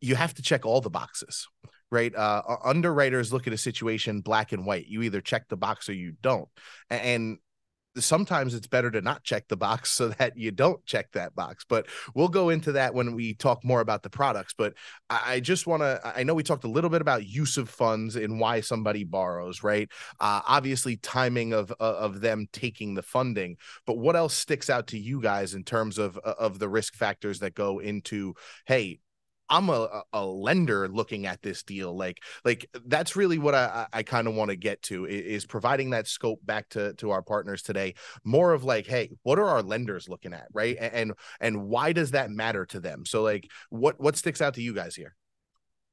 you 0.00 0.14
have 0.14 0.34
to 0.34 0.42
check 0.42 0.66
all 0.66 0.80
the 0.80 0.90
boxes 0.90 1.46
right? 1.90 2.14
Uh, 2.14 2.42
underwriters 2.64 3.32
look 3.32 3.46
at 3.46 3.52
a 3.52 3.58
situation 3.58 4.20
black 4.20 4.52
and 4.52 4.66
white. 4.66 4.86
You 4.86 5.02
either 5.02 5.20
check 5.20 5.48
the 5.48 5.56
box 5.56 5.88
or 5.88 5.94
you 5.94 6.14
don't. 6.22 6.48
And 6.90 7.38
sometimes 7.96 8.54
it's 8.54 8.66
better 8.66 8.90
to 8.90 9.00
not 9.00 9.24
check 9.24 9.48
the 9.48 9.56
box 9.56 9.90
so 9.92 10.08
that 10.08 10.36
you 10.36 10.50
don't 10.50 10.84
check 10.84 11.12
that 11.12 11.34
box. 11.34 11.64
But 11.68 11.86
we'll 12.14 12.28
go 12.28 12.48
into 12.50 12.72
that 12.72 12.94
when 12.94 13.14
we 13.14 13.34
talk 13.34 13.64
more 13.64 13.80
about 13.80 14.02
the 14.02 14.10
products. 14.10 14.54
But 14.56 14.74
I 15.10 15.40
just 15.40 15.66
want 15.66 15.82
to, 15.82 16.00
I 16.04 16.22
know 16.22 16.34
we 16.34 16.42
talked 16.42 16.64
a 16.64 16.68
little 16.68 16.90
bit 16.90 17.00
about 17.00 17.26
use 17.26 17.56
of 17.56 17.68
funds 17.68 18.16
and 18.16 18.40
why 18.40 18.60
somebody 18.60 19.04
borrows, 19.04 19.62
right? 19.62 19.88
Uh, 20.20 20.42
obviously, 20.46 20.96
timing 20.96 21.52
of 21.52 21.72
of 21.80 22.20
them 22.20 22.46
taking 22.52 22.94
the 22.94 23.02
funding. 23.02 23.56
But 23.86 23.98
what 23.98 24.16
else 24.16 24.34
sticks 24.34 24.70
out 24.70 24.88
to 24.88 24.98
you 24.98 25.20
guys 25.20 25.54
in 25.54 25.64
terms 25.64 25.98
of 25.98 26.18
of 26.18 26.58
the 26.58 26.68
risk 26.68 26.94
factors 26.94 27.40
that 27.40 27.54
go 27.54 27.78
into, 27.78 28.34
hey, 28.66 29.00
I'm 29.50 29.70
a, 29.70 30.02
a 30.12 30.24
lender 30.24 30.88
looking 30.88 31.26
at 31.26 31.42
this 31.42 31.62
deal. 31.62 31.96
Like, 31.96 32.22
like 32.44 32.68
that's 32.86 33.16
really 33.16 33.38
what 33.38 33.54
I, 33.54 33.86
I 33.92 34.02
kind 34.02 34.28
of 34.28 34.34
want 34.34 34.50
to 34.50 34.56
get 34.56 34.82
to 34.82 35.06
is, 35.06 35.46
providing 35.46 35.90
that 35.90 36.06
scope 36.06 36.40
back 36.44 36.68
to, 36.70 36.92
to 36.94 37.10
our 37.10 37.22
partners 37.22 37.62
today. 37.62 37.94
More 38.24 38.52
of 38.52 38.64
like, 38.64 38.86
hey, 38.86 39.10
what 39.22 39.38
are 39.38 39.46
our 39.46 39.62
lenders 39.62 40.08
looking 40.08 40.32
at? 40.32 40.48
Right. 40.52 40.76
And, 40.78 41.12
and 41.40 41.68
why 41.68 41.92
does 41.92 42.10
that 42.10 42.30
matter 42.30 42.66
to 42.66 42.80
them? 42.80 43.06
So 43.06 43.22
like 43.22 43.48
what, 43.70 44.00
what 44.00 44.16
sticks 44.16 44.40
out 44.40 44.54
to 44.54 44.62
you 44.62 44.74
guys 44.74 44.94
here? 44.94 45.14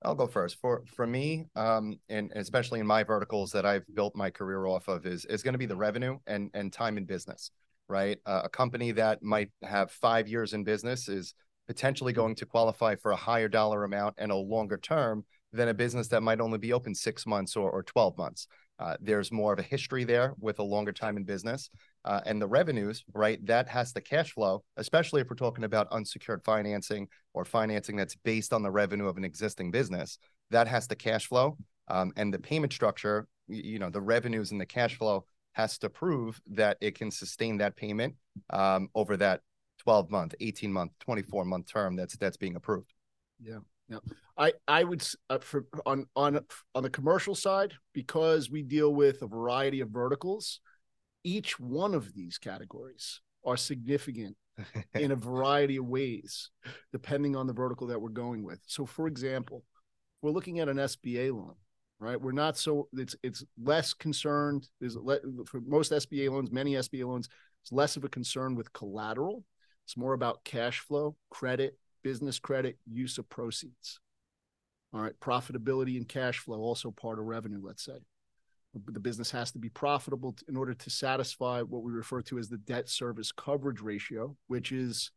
I'll 0.03 0.15
go 0.15 0.27
first. 0.27 0.57
For 0.59 0.83
for 0.85 1.07
me, 1.07 1.47
um, 1.55 1.99
and 2.09 2.31
especially 2.35 2.79
in 2.79 2.85
my 2.85 3.03
verticals 3.03 3.51
that 3.53 3.65
I've 3.65 3.85
built 3.93 4.15
my 4.15 4.29
career 4.29 4.65
off 4.67 4.87
of, 4.87 5.05
is 5.05 5.25
is 5.25 5.41
going 5.41 5.53
to 5.53 5.57
be 5.57 5.65
the 5.65 5.75
revenue 5.75 6.19
and 6.27 6.51
and 6.53 6.71
time 6.71 6.97
in 6.97 7.05
business. 7.05 7.51
Right, 7.87 8.19
uh, 8.25 8.41
a 8.43 8.49
company 8.49 8.91
that 8.93 9.23
might 9.23 9.51
have 9.63 9.91
five 9.91 10.27
years 10.27 10.53
in 10.53 10.63
business 10.63 11.07
is 11.07 11.33
potentially 11.67 12.13
going 12.13 12.35
to 12.35 12.45
qualify 12.45 12.95
for 12.95 13.11
a 13.11 13.15
higher 13.15 13.47
dollar 13.47 13.83
amount 13.83 14.15
and 14.17 14.31
a 14.31 14.35
longer 14.35 14.77
term 14.77 15.25
than 15.51 15.69
a 15.69 15.73
business 15.73 16.07
that 16.09 16.21
might 16.21 16.41
only 16.41 16.57
be 16.57 16.73
open 16.73 16.93
six 16.93 17.25
months 17.25 17.55
or, 17.55 17.69
or 17.71 17.83
12 17.83 18.17
months. 18.17 18.47
Uh, 18.77 18.95
there's 18.99 19.31
more 19.31 19.53
of 19.53 19.59
a 19.59 19.63
history 19.63 20.03
there 20.03 20.33
with 20.39 20.59
a 20.59 20.63
longer 20.63 20.91
time 20.91 21.15
in 21.15 21.23
business. 21.23 21.69
Uh, 22.03 22.19
and 22.25 22.41
the 22.41 22.47
revenues, 22.47 23.05
right, 23.13 23.43
that 23.45 23.67
has 23.67 23.93
the 23.93 24.01
cash 24.01 24.33
flow, 24.33 24.63
especially 24.77 25.21
if 25.21 25.29
we're 25.29 25.35
talking 25.35 25.63
about 25.63 25.87
unsecured 25.91 26.43
financing 26.43 27.07
or 27.33 27.45
financing 27.45 27.95
that's 27.95 28.15
based 28.15 28.51
on 28.51 28.61
the 28.61 28.71
revenue 28.71 29.07
of 29.07 29.17
an 29.17 29.23
existing 29.23 29.71
business, 29.71 30.17
that 30.51 30.67
has 30.67 30.87
the 30.87 30.95
cash 30.95 31.27
flow. 31.27 31.57
Um, 31.87 32.11
and 32.17 32.33
the 32.33 32.39
payment 32.39 32.73
structure, 32.73 33.27
you 33.47 33.79
know, 33.79 33.89
the 33.89 34.01
revenues 34.01 34.51
and 34.51 34.59
the 34.59 34.65
cash 34.65 34.97
flow 34.97 35.25
has 35.53 35.77
to 35.77 35.89
prove 35.89 36.41
that 36.51 36.77
it 36.81 36.95
can 36.95 37.09
sustain 37.09 37.57
that 37.57 37.77
payment 37.77 38.15
um, 38.49 38.89
over 38.93 39.15
that 39.15 39.41
12 39.85 40.11
month, 40.11 40.35
18 40.39 40.73
month, 40.73 40.91
24 40.99 41.45
month 41.45 41.71
term 41.71 41.95
that's 41.95 42.17
that's 42.17 42.37
being 42.37 42.55
approved. 42.55 42.91
Yeah. 43.39 43.59
Yeah. 43.87 43.99
I 44.37 44.53
I 44.67 44.83
would 44.83 45.07
uh, 45.29 45.37
for 45.37 45.65
on 45.85 46.07
on 46.15 46.39
on 46.73 46.83
the 46.83 46.89
commercial 46.89 47.35
side 47.35 47.73
because 47.93 48.49
we 48.49 48.63
deal 48.63 48.93
with 48.93 49.21
a 49.21 49.27
variety 49.27 49.79
of 49.79 49.89
verticals, 49.89 50.59
each 51.23 51.59
one 51.59 51.93
of 51.93 52.13
these 52.13 52.37
categories 52.37 53.21
are 53.45 53.57
significant 53.57 54.35
in 54.95 55.11
a 55.11 55.15
variety 55.15 55.77
of 55.77 55.85
ways 55.85 56.49
depending 56.91 57.35
on 57.35 57.45
the 57.45 57.53
vertical 57.53 57.87
that 57.87 58.01
we're 58.01 58.09
going 58.09 58.43
with. 58.43 58.59
So 58.65 58.85
for 58.87 59.07
example, 59.07 59.63
we're 60.21 60.31
looking 60.31 60.59
at 60.59 60.69
an 60.69 60.77
SBA 60.77 61.31
loan, 61.31 61.53
right? 61.99 62.19
We're 62.19 62.31
not 62.31 62.57
so 62.57 62.87
it's 62.93 63.15
it's 63.21 63.43
less 63.61 63.93
concerned 63.93 64.67
there's 64.79 64.95
le, 64.95 65.19
for 65.45 65.61
most 65.61 65.91
SBA 65.91 66.31
loans, 66.31 66.51
many 66.51 66.73
SBA 66.73 67.05
loans, 67.05 67.29
it's 67.61 67.71
less 67.71 67.97
of 67.97 68.03
a 68.03 68.09
concern 68.09 68.55
with 68.55 68.73
collateral 68.73 69.43
it's 69.85 69.95
more 69.95 70.13
about 70.13 70.43
cash 70.43 70.79
flow, 70.79 71.15
credit, 71.29 71.77
business 72.03 72.39
credit, 72.39 72.77
use 72.85 73.17
of 73.17 73.29
proceeds. 73.29 73.99
All 74.93 75.01
right, 75.01 75.13
profitability 75.19 75.97
and 75.97 76.07
cash 76.07 76.39
flow 76.39 76.59
also 76.59 76.91
part 76.91 77.19
of 77.19 77.25
revenue, 77.25 77.61
let's 77.63 77.85
say. 77.85 77.97
The 78.73 78.99
business 78.99 79.31
has 79.31 79.51
to 79.51 79.59
be 79.59 79.69
profitable 79.69 80.35
in 80.49 80.57
order 80.57 80.73
to 80.73 80.89
satisfy 80.89 81.61
what 81.61 81.83
we 81.83 81.93
refer 81.93 82.21
to 82.23 82.37
as 82.37 82.49
the 82.49 82.57
debt 82.57 82.89
service 82.89 83.31
coverage 83.31 83.79
ratio, 83.79 84.35
which 84.47 84.73
is 84.73 85.11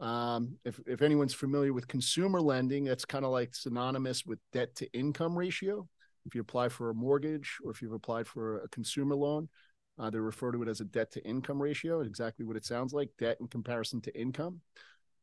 um, 0.00 0.56
if, 0.64 0.80
if 0.86 1.02
anyone's 1.02 1.34
familiar 1.34 1.72
with 1.72 1.88
consumer 1.88 2.40
lending, 2.40 2.84
that's 2.84 3.04
kind 3.04 3.24
of 3.24 3.30
like 3.30 3.54
synonymous 3.54 4.26
with 4.26 4.38
debt 4.52 4.74
to 4.76 4.92
income 4.92 5.36
ratio. 5.36 5.86
If 6.26 6.34
you 6.34 6.40
apply 6.40 6.68
for 6.68 6.90
a 6.90 6.94
mortgage 6.94 7.56
or 7.64 7.70
if 7.70 7.80
you've 7.80 7.92
applied 7.92 8.26
for 8.26 8.62
a 8.62 8.68
consumer 8.68 9.14
loan, 9.14 9.48
uh, 10.00 10.08
they 10.08 10.18
refer 10.18 10.50
to 10.50 10.62
it 10.62 10.68
as 10.68 10.80
a 10.80 10.84
debt 10.84 11.12
to 11.12 11.24
income 11.26 11.60
ratio, 11.60 12.00
exactly 12.00 12.44
what 12.44 12.56
it 12.56 12.64
sounds 12.64 12.94
like 12.94 13.10
debt 13.18 13.36
in 13.38 13.46
comparison 13.46 14.00
to 14.00 14.18
income. 14.18 14.60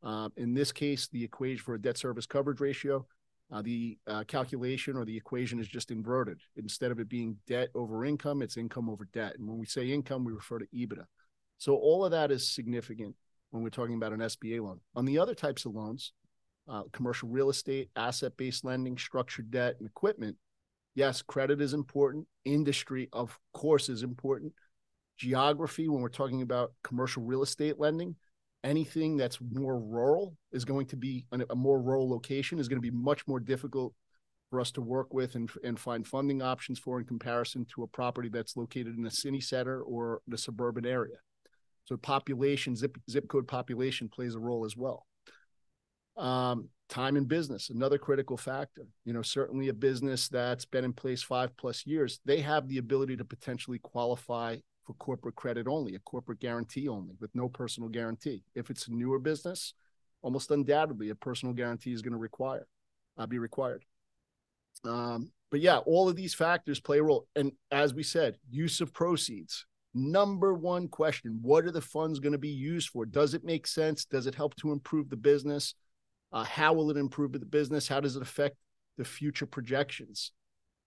Uh, 0.04 0.30
in 0.38 0.54
this 0.54 0.72
case, 0.72 1.08
the 1.08 1.24
equation 1.24 1.64
for 1.64 1.74
a 1.74 1.82
debt 1.82 1.98
service 1.98 2.28
coverage 2.28 2.60
ratio, 2.60 3.04
uh, 3.52 3.64
the 3.64 3.98
uh, 4.06 4.24
calculation 4.28 4.96
or 4.96 5.04
the 5.04 5.18
equation 5.18 5.60
is 5.60 5.68
just 5.68 5.90
inverted. 5.90 6.40
Instead 6.58 6.92
of 6.92 7.00
it 7.00 7.10
being 7.10 7.38
debt 7.48 7.70
over 7.74 8.06
income, 8.06 8.44
it's 8.44 8.56
income 8.56 8.88
over 8.88 9.08
debt. 9.14 9.34
And 9.40 9.48
when 9.48 9.58
we 9.58 9.66
say 9.66 9.88
income, 9.88 10.24
we 10.24 10.32
refer 10.32 10.60
to 10.60 10.68
EBITDA. 10.68 11.06
So 11.58 11.76
all 11.76 12.06
of 12.06 12.12
that 12.12 12.30
is 12.30 12.48
significant 12.48 13.16
when 13.50 13.64
we're 13.64 13.70
talking 13.70 13.96
about 13.96 14.14
an 14.14 14.20
SBA 14.20 14.62
loan. 14.62 14.80
On 14.96 15.06
the 15.06 15.18
other 15.18 15.34
types 15.34 15.66
of 15.66 15.74
loans, 15.74 16.12
uh, 16.70 16.84
commercial 16.92 17.30
real 17.30 17.50
estate, 17.50 17.90
asset 17.96 18.34
based 18.38 18.64
lending, 18.64 18.96
structured 18.96 19.50
debt, 19.50 19.78
and 19.80 19.90
equipment, 19.90 20.36
yes, 20.94 21.24
credit 21.24 21.62
is 21.62 21.74
important. 21.74 22.28
Industry, 22.46 23.10
of 23.12 23.40
course, 23.54 23.90
is 23.90 24.04
important 24.04 24.54
geography 25.18 25.90
when 25.90 26.02
we're 26.02 26.10
talking 26.10 26.42
about 26.42 26.74
commercial 26.84 27.24
real 27.24 27.44
estate 27.44 27.80
lending 27.80 28.16
anything 28.64 29.18
that's 29.18 29.40
more 29.52 29.80
rural 29.80 30.36
is 30.52 30.66
going 30.66 30.86
to 30.86 30.96
be 30.96 31.26
a 31.50 31.56
more 31.56 31.82
rural 31.82 32.10
location 32.10 32.60
is 32.60 32.68
going 32.68 32.82
to 32.82 32.92
be 32.92 32.96
much 32.96 33.28
more 33.28 33.40
difficult 33.40 33.94
for 34.50 34.60
us 34.60 34.72
to 34.72 34.82
work 34.82 35.14
with 35.14 35.36
and, 35.36 35.50
and 35.64 35.80
find 35.80 36.08
funding 36.08 36.42
options 36.42 36.80
for 36.80 37.00
in 37.00 37.06
comparison 37.06 37.66
to 37.74 37.84
a 37.84 37.88
property 37.88 38.30
that's 38.30 38.58
located 38.58 38.98
in 38.98 39.06
a 39.06 39.12
city 39.12 39.42
center 39.42 39.82
or 39.82 40.22
the 40.28 40.38
suburban 40.38 40.86
area. 40.86 41.18
So 41.86 41.98
population 41.98 42.76
zip, 42.76 42.98
zip 43.10 43.28
code 43.28 43.48
population 43.48 44.10
plays 44.10 44.36
a 44.36 44.40
role 44.40 44.66
as 44.66 44.76
well. 44.76 45.06
Um, 46.18 46.70
time 46.90 47.16
in 47.16 47.26
business 47.26 47.70
another 47.70 47.98
critical 47.98 48.38
factor. 48.38 48.88
You 49.06 49.14
know 49.14 49.22
certainly 49.22 49.68
a 49.68 49.74
business 49.74 50.30
that's 50.30 50.66
been 50.66 50.84
in 50.84 50.94
place 50.94 51.22
five 51.22 51.56
plus 51.58 51.86
years 51.86 52.20
they 52.26 52.42
have 52.42 52.68
the 52.68 52.80
ability 52.80 53.18
to 53.18 53.26
potentially 53.26 53.78
qualify 53.80 54.56
for 54.88 54.94
corporate 54.94 55.36
credit 55.36 55.68
only, 55.68 55.96
a 55.96 56.00
corporate 56.00 56.40
guarantee 56.40 56.88
only, 56.88 57.14
with 57.20 57.36
no 57.36 57.50
personal 57.50 57.90
guarantee. 57.90 58.42
If 58.56 58.70
it's 58.70 58.88
a 58.88 58.94
newer 58.94 59.20
business, 59.20 59.74
almost 60.22 60.50
undoubtedly 60.50 61.10
a 61.10 61.16
personal 61.16 61.54
guarantee 61.54 61.92
is 61.92 62.02
going 62.02 62.14
to 62.14 62.18
require 62.18 62.66
uh, 63.18 63.26
be 63.26 63.40
required. 63.40 63.84
Um, 64.86 65.32
but 65.52 65.60
yeah, 65.60 65.78
all 65.78 66.08
of 66.08 66.16
these 66.16 66.34
factors 66.34 66.80
play 66.80 67.00
a 67.00 67.04
role. 67.04 67.28
And 67.36 67.52
as 67.72 67.94
we 67.94 68.04
said, 68.04 68.38
use 68.50 68.80
of 68.82 68.94
proceeds. 68.94 69.66
Number 69.94 70.54
one 70.54 70.88
question: 70.88 71.40
What 71.42 71.66
are 71.66 71.72
the 71.72 71.82
funds 71.82 72.20
going 72.20 72.34
to 72.34 72.38
be 72.38 72.50
used 72.50 72.90
for? 72.90 73.06
Does 73.06 73.34
it 73.34 73.44
make 73.44 73.66
sense? 73.66 74.06
Does 74.06 74.28
it 74.28 74.36
help 74.36 74.56
to 74.58 74.72
improve 74.72 75.10
the 75.10 75.18
business? 75.18 75.74
Uh, 76.32 76.44
how 76.44 76.74
will 76.74 76.92
it 76.92 76.98
improve 76.98 77.32
the 77.32 77.40
business? 77.40 77.88
How 77.88 78.00
does 78.00 78.16
it 78.16 78.22
affect 78.22 78.58
the 78.98 79.06
future 79.06 79.46
projections? 79.46 80.32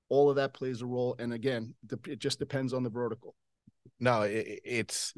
All 0.08 0.30
of 0.30 0.36
that 0.36 0.54
plays 0.54 0.82
a 0.82 0.86
role. 0.86 1.16
And 1.18 1.32
again, 1.32 1.74
it 2.06 2.18
just 2.18 2.38
depends 2.38 2.72
on 2.72 2.82
the 2.82 2.90
vertical 2.90 3.34
no, 3.98 4.22
it, 4.22 4.60
it's. 4.64 5.14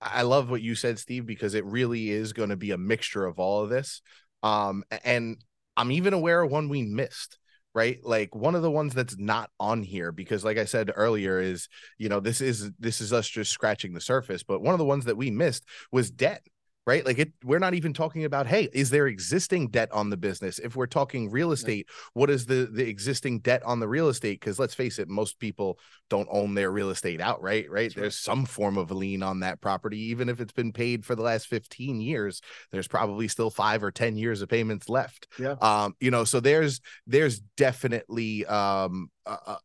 I 0.00 0.22
love 0.22 0.50
what 0.50 0.60
you 0.60 0.74
said, 0.74 0.98
Steve, 0.98 1.24
because 1.24 1.54
it 1.54 1.64
really 1.64 2.10
is 2.10 2.34
going 2.34 2.50
to 2.50 2.56
be 2.56 2.72
a 2.72 2.78
mixture 2.78 3.24
of 3.24 3.38
all 3.38 3.62
of 3.62 3.70
this. 3.70 4.02
Um, 4.42 4.84
and 5.02 5.42
I'm 5.76 5.90
even 5.92 6.12
aware 6.12 6.42
of 6.42 6.50
one 6.50 6.68
we 6.68 6.82
missed, 6.82 7.38
right 7.74 7.98
like 8.04 8.34
one 8.34 8.54
of 8.54 8.62
the 8.62 8.70
ones 8.70 8.94
that's 8.94 9.18
not 9.18 9.50
on 9.58 9.82
here 9.82 10.12
because 10.12 10.44
like 10.44 10.56
i 10.56 10.64
said 10.64 10.90
earlier 10.94 11.40
is 11.40 11.68
you 11.98 12.08
know 12.08 12.20
this 12.20 12.40
is 12.40 12.70
this 12.78 13.00
is 13.00 13.12
us 13.12 13.28
just 13.28 13.50
scratching 13.50 13.92
the 13.92 14.00
surface 14.00 14.42
but 14.42 14.62
one 14.62 14.72
of 14.74 14.78
the 14.78 14.84
ones 14.84 15.04
that 15.04 15.16
we 15.16 15.30
missed 15.30 15.64
was 15.92 16.10
debt 16.10 16.42
right? 16.86 17.04
Like 17.04 17.18
it 17.18 17.32
we're 17.42 17.58
not 17.58 17.74
even 17.74 17.92
talking 17.92 18.24
about 18.24 18.46
hey 18.46 18.68
is 18.72 18.90
there 18.90 19.06
existing 19.06 19.68
debt 19.68 19.90
on 19.92 20.10
the 20.10 20.16
business? 20.16 20.58
If 20.58 20.76
we're 20.76 20.86
talking 20.86 21.30
real 21.30 21.52
estate 21.52 21.88
what 22.12 22.30
is 22.30 22.46
the 22.46 22.68
the 22.70 22.86
existing 22.86 23.40
debt 23.40 23.62
on 23.64 23.80
the 23.80 23.88
real 23.88 24.08
estate? 24.08 24.40
Because 24.40 24.58
let's 24.58 24.74
face 24.74 24.98
it 24.98 25.08
most 25.08 25.38
people 25.38 25.78
don't 26.10 26.28
own 26.30 26.54
their 26.54 26.70
real 26.70 26.90
estate 26.90 27.20
outright 27.20 27.70
right? 27.70 27.84
That's 27.84 27.94
there's 27.94 28.04
right. 28.28 28.36
some 28.36 28.44
form 28.44 28.76
of 28.76 28.90
lien 28.90 29.22
on 29.22 29.40
that 29.40 29.60
property. 29.60 29.98
Even 30.10 30.28
if 30.28 30.40
it's 30.40 30.52
been 30.52 30.72
paid 30.72 31.04
for 31.04 31.14
the 31.14 31.22
last 31.22 31.46
15 31.46 32.00
years 32.00 32.40
there's 32.70 32.88
probably 32.88 33.28
still 33.28 33.50
5 33.50 33.82
or 33.82 33.90
10 33.90 34.16
years 34.16 34.42
of 34.42 34.48
payments 34.48 34.88
left. 34.88 35.28
Yeah. 35.38 35.56
Um 35.60 35.94
you 36.00 36.10
know 36.10 36.24
so 36.24 36.40
there's 36.40 36.80
there's 37.06 37.40
definitely 37.56 38.44
um 38.46 39.10
a, 39.26 39.56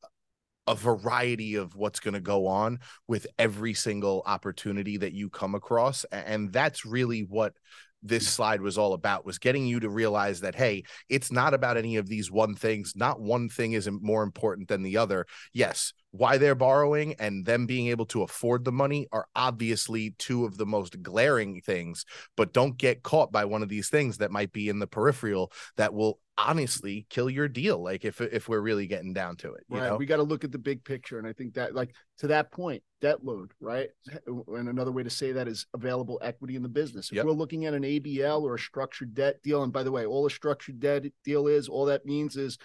a 0.69 0.75
variety 0.75 1.55
of 1.55 1.75
what's 1.75 1.99
going 1.99 2.13
to 2.13 2.21
go 2.21 2.45
on 2.45 2.79
with 3.07 3.25
every 3.39 3.73
single 3.73 4.21
opportunity 4.25 4.97
that 4.97 5.13
you 5.13 5.29
come 5.29 5.55
across 5.55 6.05
and 6.11 6.53
that's 6.53 6.85
really 6.85 7.21
what 7.21 7.53
this 8.03 8.23
mm. 8.23 8.27
slide 8.27 8.61
was 8.61 8.77
all 8.77 8.93
about 8.93 9.25
was 9.25 9.39
getting 9.39 9.65
you 9.65 9.79
to 9.79 9.89
realize 9.89 10.41
that 10.41 10.55
hey 10.55 10.83
it's 11.09 11.31
not 11.31 11.55
about 11.55 11.75
any 11.75 11.97
of 11.97 12.07
these 12.07 12.31
one 12.31 12.55
things 12.55 12.93
not 12.95 13.19
one 13.19 13.49
thing 13.49 13.73
isn't 13.73 14.01
more 14.01 14.23
important 14.23 14.67
than 14.67 14.83
the 14.83 14.95
other. 14.97 15.25
Yes 15.53 15.93
why 16.11 16.37
they're 16.37 16.55
borrowing 16.55 17.13
and 17.19 17.45
them 17.45 17.65
being 17.65 17.87
able 17.87 18.05
to 18.07 18.23
afford 18.23 18.65
the 18.65 18.71
money 18.71 19.07
are 19.11 19.27
obviously 19.35 20.15
two 20.17 20.45
of 20.45 20.57
the 20.57 20.65
most 20.65 21.01
glaring 21.03 21.61
things 21.61 22.05
but 22.35 22.53
don't 22.53 22.77
get 22.77 23.03
caught 23.03 23.31
by 23.31 23.45
one 23.45 23.61
of 23.61 23.69
these 23.69 23.89
things 23.89 24.17
that 24.17 24.31
might 24.31 24.51
be 24.51 24.69
in 24.69 24.79
the 24.79 24.87
peripheral 24.87 25.51
that 25.77 25.93
will 25.93 26.19
honestly 26.37 27.05
kill 27.09 27.29
your 27.29 27.47
deal 27.47 27.83
like 27.83 28.05
if 28.05 28.21
if 28.21 28.47
we're 28.47 28.61
really 28.61 28.87
getting 28.87 29.13
down 29.13 29.35
to 29.35 29.53
it 29.53 29.63
right 29.69 29.89
know? 29.89 29.97
we 29.97 30.05
got 30.05 30.17
to 30.17 30.23
look 30.23 30.43
at 30.43 30.51
the 30.51 30.57
big 30.57 30.83
picture 30.85 31.19
and 31.19 31.27
i 31.27 31.33
think 31.33 31.53
that 31.53 31.75
like 31.75 31.93
to 32.17 32.27
that 32.27 32.49
point 32.49 32.81
debt 33.01 33.23
load 33.25 33.51
right 33.59 33.89
and 34.25 34.69
another 34.69 34.91
way 34.91 35.03
to 35.03 35.09
say 35.09 35.33
that 35.33 35.49
is 35.49 35.65
available 35.73 36.17
equity 36.23 36.55
in 36.55 36.63
the 36.63 36.69
business 36.69 37.09
if 37.09 37.17
yep. 37.17 37.25
we're 37.25 37.31
looking 37.31 37.65
at 37.65 37.73
an 37.73 37.83
abl 37.83 38.41
or 38.41 38.55
a 38.55 38.59
structured 38.59 39.13
debt 39.13 39.35
deal 39.43 39.63
and 39.63 39.73
by 39.73 39.83
the 39.83 39.91
way 39.91 40.05
all 40.05 40.25
a 40.25 40.29
structured 40.29 40.79
debt 40.79 41.03
deal 41.25 41.47
is 41.47 41.67
all 41.67 41.85
that 41.85 42.05
means 42.05 42.37
is 42.37 42.57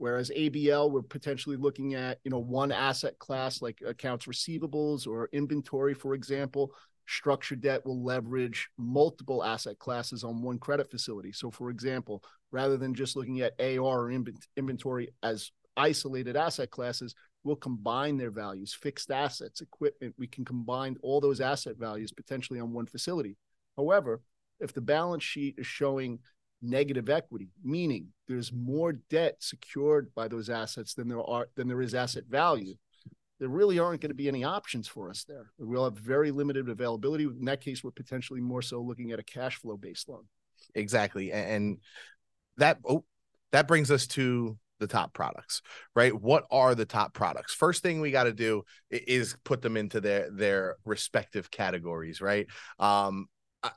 whereas 0.00 0.30
abl 0.36 0.90
we're 0.90 1.02
potentially 1.02 1.56
looking 1.56 1.94
at 1.94 2.18
you 2.24 2.30
know 2.30 2.38
one 2.38 2.72
asset 2.72 3.18
class 3.18 3.62
like 3.62 3.80
accounts 3.86 4.26
receivables 4.26 5.06
or 5.06 5.28
inventory 5.32 5.94
for 5.94 6.14
example 6.14 6.72
structured 7.06 7.60
debt 7.60 7.84
will 7.84 8.02
leverage 8.04 8.68
multiple 8.78 9.42
asset 9.42 9.78
classes 9.78 10.24
on 10.24 10.42
one 10.42 10.58
credit 10.58 10.90
facility 10.90 11.32
so 11.32 11.50
for 11.50 11.70
example 11.70 12.22
rather 12.52 12.76
than 12.76 12.94
just 12.94 13.16
looking 13.16 13.40
at 13.40 13.54
AR 13.60 13.78
or 13.78 14.10
inventory 14.56 15.08
as 15.22 15.52
isolated 15.76 16.36
asset 16.36 16.70
classes, 16.70 17.14
we'll 17.42 17.56
combine 17.56 18.16
their 18.16 18.30
values, 18.30 18.74
fixed 18.74 19.10
assets, 19.10 19.60
equipment. 19.60 20.14
We 20.18 20.26
can 20.26 20.44
combine 20.44 20.96
all 21.02 21.20
those 21.20 21.40
asset 21.40 21.76
values 21.78 22.12
potentially 22.12 22.60
on 22.60 22.72
one 22.72 22.86
facility. 22.86 23.36
However, 23.76 24.20
if 24.60 24.74
the 24.74 24.80
balance 24.80 25.24
sheet 25.24 25.54
is 25.58 25.66
showing 25.66 26.18
negative 26.62 27.08
equity, 27.08 27.48
meaning 27.62 28.08
there's 28.28 28.52
more 28.52 28.92
debt 28.92 29.36
secured 29.40 30.12
by 30.14 30.28
those 30.28 30.50
assets 30.50 30.94
than 30.94 31.08
there 31.08 31.22
are 31.22 31.48
than 31.56 31.68
there 31.68 31.80
is 31.80 31.94
asset 31.94 32.24
value, 32.28 32.74
there 33.40 33.48
really 33.48 33.78
aren't 33.78 34.02
going 34.02 34.10
to 34.10 34.14
be 34.14 34.28
any 34.28 34.44
options 34.44 34.86
for 34.86 35.08
us 35.08 35.24
there. 35.24 35.50
We'll 35.58 35.84
have 35.84 35.98
very 35.98 36.30
limited 36.30 36.68
availability. 36.68 37.24
In 37.24 37.46
that 37.46 37.62
case, 37.62 37.82
we're 37.82 37.90
potentially 37.90 38.40
more 38.40 38.62
so 38.62 38.80
looking 38.80 39.12
at 39.12 39.18
a 39.18 39.24
cash 39.24 39.56
flow 39.56 39.76
based 39.78 40.08
loan. 40.08 40.24
Exactly. 40.74 41.32
And 41.32 41.78
that 42.58 42.78
oh, 42.86 43.04
that 43.52 43.66
brings 43.66 43.90
us 43.90 44.06
to 44.08 44.58
the 44.78 44.86
top 44.86 45.12
products, 45.14 45.62
right? 45.94 46.14
What 46.14 46.44
are 46.50 46.74
the 46.74 46.84
top 46.84 47.14
products? 47.14 47.54
First 47.54 47.82
thing 47.82 48.00
we 48.00 48.10
got 48.10 48.24
to 48.24 48.32
do 48.32 48.64
is 48.90 49.36
put 49.44 49.62
them 49.62 49.76
into 49.76 50.00
their 50.00 50.30
their 50.30 50.76
respective 50.84 51.50
categories, 51.50 52.20
right? 52.20 52.46
Um, 52.78 53.26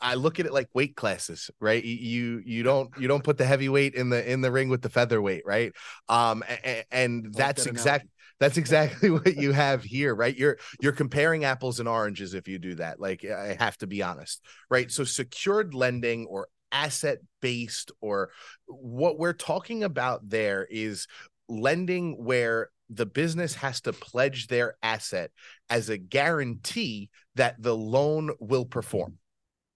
I 0.02 0.16
look 0.16 0.40
at 0.40 0.46
it 0.46 0.54
like 0.54 0.70
weight 0.74 0.96
classes, 0.96 1.52
right? 1.60 1.84
You 1.84 2.42
you 2.46 2.64
don't 2.64 2.90
you 2.98 3.08
don't 3.08 3.24
put 3.24 3.38
the 3.38 3.46
heavyweight 3.46 3.96
in 3.96 4.10
the 4.10 4.32
in 4.32 4.42
the 4.42 4.52
ring 4.52 4.70
with 4.70 4.82
the 4.82 4.90
featherweight, 4.90 5.44
right? 5.46 5.74
Um, 6.08 6.44
and, 6.64 6.86
and 6.92 7.34
that's 7.34 7.66
exactly 7.66 8.10
that's 8.40 8.58
exactly 8.58 9.10
what 9.10 9.36
you 9.36 9.52
have 9.52 9.84
here, 9.84 10.16
right? 10.16 10.36
You're 10.36 10.58
you're 10.82 10.94
comparing 10.94 11.44
apples 11.44 11.80
and 11.80 11.90
oranges 11.90 12.34
if 12.34 12.48
you 12.48 12.60
do 12.60 12.76
that. 12.76 13.00
Like 13.00 13.26
I 13.26 13.58
have 13.60 13.78
to 13.80 13.88
be 13.88 14.02
honest, 14.02 14.42
right? 14.70 14.90
So 14.90 15.04
secured 15.04 15.74
lending 15.74 16.26
or 16.28 16.48
asset 16.72 17.20
based 17.42 17.92
or 18.02 18.32
what 18.68 19.20
we're 19.20 19.34
talking 19.34 19.84
about 19.84 20.28
there 20.28 20.66
is 20.70 21.08
lending 21.48 22.24
where 22.24 22.70
the 22.90 23.06
business 23.06 23.56
has 23.56 23.82
to 23.82 23.94
pledge 23.94 24.48
their 24.48 24.76
asset 24.82 25.32
as 25.70 25.90
a 25.90 25.98
guarantee 25.98 27.10
that 27.36 27.62
the 27.62 27.76
loan 27.76 28.32
will 28.40 28.66
perform. 28.66 29.18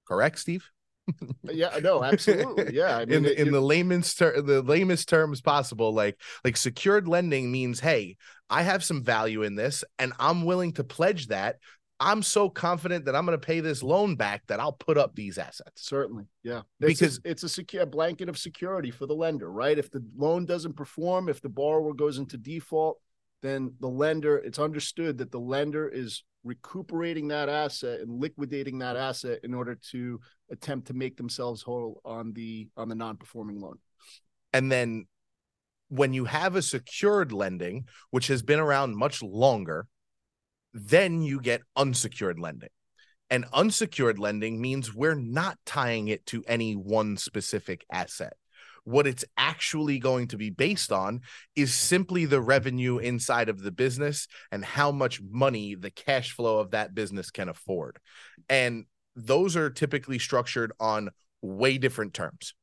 Correct, 0.08 0.40
Steve? 0.40 0.70
yeah, 1.44 1.80
no, 1.82 2.04
absolutely. 2.04 2.74
Yeah, 2.76 2.98
I 2.98 3.06
mean, 3.06 3.18
in 3.18 3.24
the, 3.24 3.42
in 3.42 3.52
the 3.52 3.62
layman's 3.62 4.14
ter- 4.14 4.42
the 4.42 4.62
lamest 4.62 5.08
terms 5.08 5.42
possible, 5.42 5.94
like 5.94 6.20
like 6.44 6.58
secured 6.58 7.08
lending 7.08 7.52
means, 7.52 7.80
hey, 7.80 8.18
I 8.50 8.64
have 8.64 8.84
some 8.84 9.04
value 9.04 9.44
in 9.44 9.56
this, 9.56 9.84
and 10.00 10.12
I'm 10.20 10.44
willing 10.44 10.74
to 10.74 10.84
pledge 10.84 11.28
that 11.28 11.58
I'm 12.00 12.22
so 12.22 12.50
confident 12.50 13.06
that 13.06 13.16
I'm 13.16 13.26
going 13.26 13.40
to 13.40 13.46
pay 13.46 13.60
this 13.60 13.82
loan 13.82 14.16
back 14.16 14.44
that 14.48 14.60
I'll 14.60 14.74
put 14.74 14.98
up 14.98 15.16
these 15.16 15.38
assets. 15.38 15.88
Certainly. 15.88 16.26
Yeah. 16.44 16.62
It's 16.80 17.00
because 17.00 17.18
a, 17.26 17.30
it's 17.32 17.44
a 17.44 17.50
secure 17.50 17.86
blanket 17.86 18.30
of 18.30 18.38
security 18.38 18.92
for 18.92 19.08
the 19.08 19.16
lender, 19.16 19.52
right? 19.52 19.78
If 19.78 19.90
the 19.90 20.04
loan 20.16 20.46
doesn't 20.46 20.76
perform, 20.76 21.28
if 21.28 21.42
the 21.42 21.50
borrower 21.50 21.94
goes 21.94 22.20
into 22.20 22.38
default, 22.38 23.00
then 23.42 23.74
the 23.80 23.88
lender, 23.88 24.38
it's 24.38 24.60
understood 24.60 25.18
that 25.20 25.32
the 25.32 25.40
lender 25.40 25.88
is 25.88 26.24
recuperating 26.48 27.28
that 27.28 27.50
asset 27.50 28.00
and 28.02 28.20
liquidating 28.20 28.80
that 28.80 28.96
asset 28.96 29.40
in 29.44 29.54
order 29.54 29.78
to 29.92 30.20
attempt 30.52 30.88
to 30.88 30.94
make 30.94 31.18
themselves 31.18 31.62
whole 31.62 32.02
on 32.06 32.34
the 32.34 32.68
on 32.78 32.90
the 32.90 32.96
non-performing 32.96 33.60
loan. 33.60 33.78
And 34.54 34.72
then 34.72 35.06
when 35.90 36.14
you 36.14 36.26
have 36.26 36.56
a 36.56 36.62
secured 36.62 37.32
lending, 37.32 37.86
which 38.12 38.28
has 38.28 38.42
been 38.42 38.60
around 38.60 38.96
much 38.96 39.22
longer, 39.22 39.88
then 40.74 41.22
you 41.22 41.40
get 41.40 41.62
unsecured 41.76 42.40
lending. 42.40 42.70
And 43.30 43.46
unsecured 43.54 44.20
lending 44.20 44.62
means 44.62 44.94
we're 44.94 45.16
not 45.16 45.58
tying 45.66 46.08
it 46.08 46.26
to 46.28 46.44
any 46.48 46.74
one 46.76 47.18
specific 47.18 47.86
asset. 47.92 48.34
What 48.88 49.06
it's 49.06 49.26
actually 49.36 50.00
going 50.00 50.30
to 50.30 50.38
be 50.38 50.50
based 50.50 50.94
on 50.94 51.20
is 51.58 51.74
simply 51.74 52.24
the 52.24 52.40
revenue 52.40 53.00
inside 53.00 53.50
of 53.50 53.62
the 53.62 53.70
business 53.70 54.30
and 54.50 54.64
how 54.64 54.94
much 54.94 55.22
money 55.22 55.76
the 55.76 55.92
cash 55.92 56.32
flow 56.32 56.60
of 56.60 56.72
that 56.72 56.96
business 56.96 57.30
can 57.30 57.50
afford. 57.50 57.98
And 58.48 58.86
those 59.14 59.58
are 59.58 59.70
typically 59.70 60.20
structured 60.20 60.72
on 60.80 61.10
way 61.42 61.78
different 61.78 62.14
terms. 62.14 62.54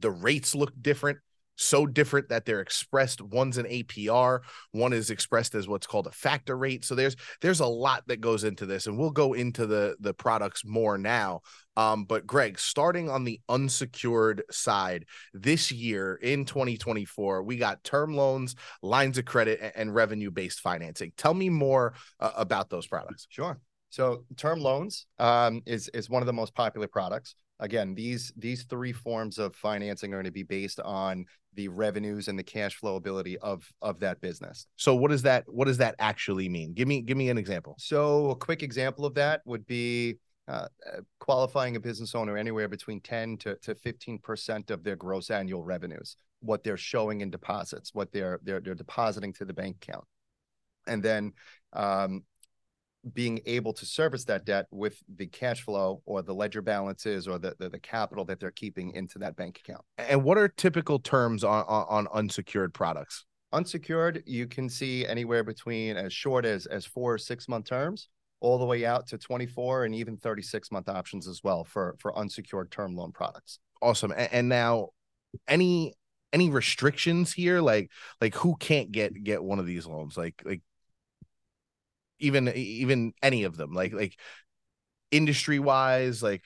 The 0.00 0.10
rates 0.10 0.56
look 0.56 0.72
different 0.82 1.18
so 1.56 1.86
different 1.86 2.28
that 2.28 2.44
they're 2.44 2.60
expressed. 2.60 3.20
One's 3.20 3.58
an 3.58 3.66
APR 3.66 4.40
one 4.72 4.92
is 4.92 5.10
expressed 5.10 5.54
as 5.54 5.66
what's 5.66 5.86
called 5.86 6.06
a 6.06 6.12
factor 6.12 6.56
rate. 6.56 6.84
So 6.84 6.94
there's 6.94 7.16
there's 7.40 7.60
a 7.60 7.66
lot 7.66 8.04
that 8.06 8.20
goes 8.20 8.44
into 8.44 8.66
this 8.66 8.86
and 8.86 8.98
we'll 8.98 9.10
go 9.10 9.32
into 9.32 9.66
the 9.66 9.96
the 10.00 10.14
products 10.14 10.64
more 10.64 10.98
now. 10.98 11.40
Um 11.76 12.04
but 12.04 12.26
Greg 12.26 12.58
starting 12.58 13.10
on 13.10 13.24
the 13.24 13.40
unsecured 13.48 14.42
side 14.50 15.06
this 15.34 15.72
year 15.72 16.14
in 16.22 16.44
2024 16.44 17.42
we 17.42 17.56
got 17.56 17.82
term 17.84 18.14
loans 18.14 18.54
lines 18.82 19.18
of 19.18 19.24
credit 19.24 19.72
and 19.74 19.94
revenue 19.94 20.30
based 20.30 20.60
financing. 20.60 21.12
Tell 21.16 21.34
me 21.34 21.48
more 21.48 21.94
uh, 22.20 22.32
about 22.36 22.70
those 22.70 22.86
products. 22.86 23.26
Sure. 23.30 23.58
So 23.90 24.24
term 24.36 24.60
loans 24.60 25.06
um, 25.18 25.62
is 25.64 25.88
is 25.88 26.10
one 26.10 26.22
of 26.22 26.26
the 26.26 26.32
most 26.32 26.54
popular 26.54 26.88
products 26.88 27.34
again 27.60 27.94
these 27.94 28.32
these 28.36 28.64
three 28.64 28.92
forms 28.92 29.38
of 29.38 29.54
financing 29.54 30.12
are 30.12 30.16
going 30.16 30.24
to 30.24 30.30
be 30.30 30.42
based 30.42 30.80
on 30.80 31.24
the 31.54 31.68
revenues 31.68 32.28
and 32.28 32.38
the 32.38 32.42
cash 32.42 32.76
flow 32.76 32.96
ability 32.96 33.38
of 33.38 33.66
of 33.82 33.98
that 34.00 34.20
business. 34.20 34.66
So 34.76 34.94
what 34.94 35.10
does 35.10 35.22
that 35.22 35.44
what 35.46 35.66
does 35.66 35.78
that 35.78 35.94
actually 35.98 36.48
mean? 36.48 36.74
Give 36.74 36.86
me 36.86 37.02
give 37.02 37.16
me 37.16 37.30
an 37.30 37.38
example. 37.38 37.74
So 37.78 38.30
a 38.30 38.36
quick 38.36 38.62
example 38.62 39.04
of 39.04 39.14
that 39.14 39.40
would 39.44 39.66
be 39.66 40.18
uh, 40.48 40.68
uh 40.86 41.00
qualifying 41.18 41.76
a 41.76 41.80
business 41.80 42.14
owner 42.14 42.36
anywhere 42.36 42.68
between 42.68 43.00
10 43.00 43.38
to, 43.38 43.56
to 43.56 43.74
15% 43.74 44.70
of 44.70 44.84
their 44.84 44.94
gross 44.94 45.28
annual 45.30 45.64
revenues 45.64 46.16
what 46.40 46.62
they're 46.62 46.76
showing 46.76 47.20
in 47.20 47.30
deposits 47.30 47.92
what 47.94 48.12
they're 48.12 48.38
they're, 48.44 48.60
they're 48.60 48.74
depositing 48.74 49.32
to 49.32 49.44
the 49.44 49.54
bank 49.54 49.76
account. 49.82 50.04
And 50.86 51.02
then 51.02 51.32
um, 51.72 52.22
being 53.12 53.40
able 53.46 53.72
to 53.72 53.86
service 53.86 54.24
that 54.24 54.44
debt 54.44 54.66
with 54.70 55.02
the 55.16 55.26
cash 55.26 55.62
flow 55.62 56.02
or 56.06 56.22
the 56.22 56.34
ledger 56.34 56.62
balances 56.62 57.28
or 57.28 57.38
the, 57.38 57.54
the, 57.58 57.68
the 57.68 57.78
capital 57.78 58.24
that 58.24 58.40
they're 58.40 58.50
keeping 58.50 58.90
into 58.92 59.18
that 59.18 59.36
bank 59.36 59.60
account. 59.64 59.82
And 59.98 60.24
what 60.24 60.38
are 60.38 60.48
typical 60.48 60.98
terms 60.98 61.44
on, 61.44 61.64
on, 61.68 61.86
on 61.88 62.08
unsecured 62.12 62.74
products? 62.74 63.24
Unsecured, 63.52 64.22
you 64.26 64.46
can 64.46 64.68
see 64.68 65.06
anywhere 65.06 65.44
between 65.44 65.96
as 65.96 66.12
short 66.12 66.44
as 66.44 66.66
as 66.66 66.84
four 66.84 67.14
or 67.14 67.18
six 67.18 67.48
month 67.48 67.66
terms, 67.66 68.08
all 68.40 68.58
the 68.58 68.66
way 68.66 68.84
out 68.84 69.06
to 69.08 69.18
24 69.18 69.84
and 69.84 69.94
even 69.94 70.16
36 70.16 70.70
month 70.72 70.88
options 70.88 71.28
as 71.28 71.42
well 71.44 71.64
for 71.64 71.96
for 71.98 72.16
unsecured 72.18 72.70
term 72.70 72.96
loan 72.96 73.12
products. 73.12 73.60
Awesome. 73.80 74.10
And, 74.10 74.28
and 74.32 74.48
now, 74.48 74.88
any 75.46 75.94
any 76.32 76.50
restrictions 76.50 77.32
here? 77.32 77.60
Like 77.60 77.90
like 78.20 78.34
who 78.34 78.56
can't 78.56 78.90
get 78.90 79.14
get 79.22 79.42
one 79.42 79.58
of 79.58 79.66
these 79.66 79.86
loans? 79.86 80.16
Like 80.16 80.42
like 80.44 80.62
even 82.18 82.48
even 82.48 83.12
any 83.22 83.44
of 83.44 83.56
them? 83.56 83.72
Like 83.72 83.92
like 83.92 84.16
industry 85.10 85.58
wise, 85.58 86.22
like 86.22 86.42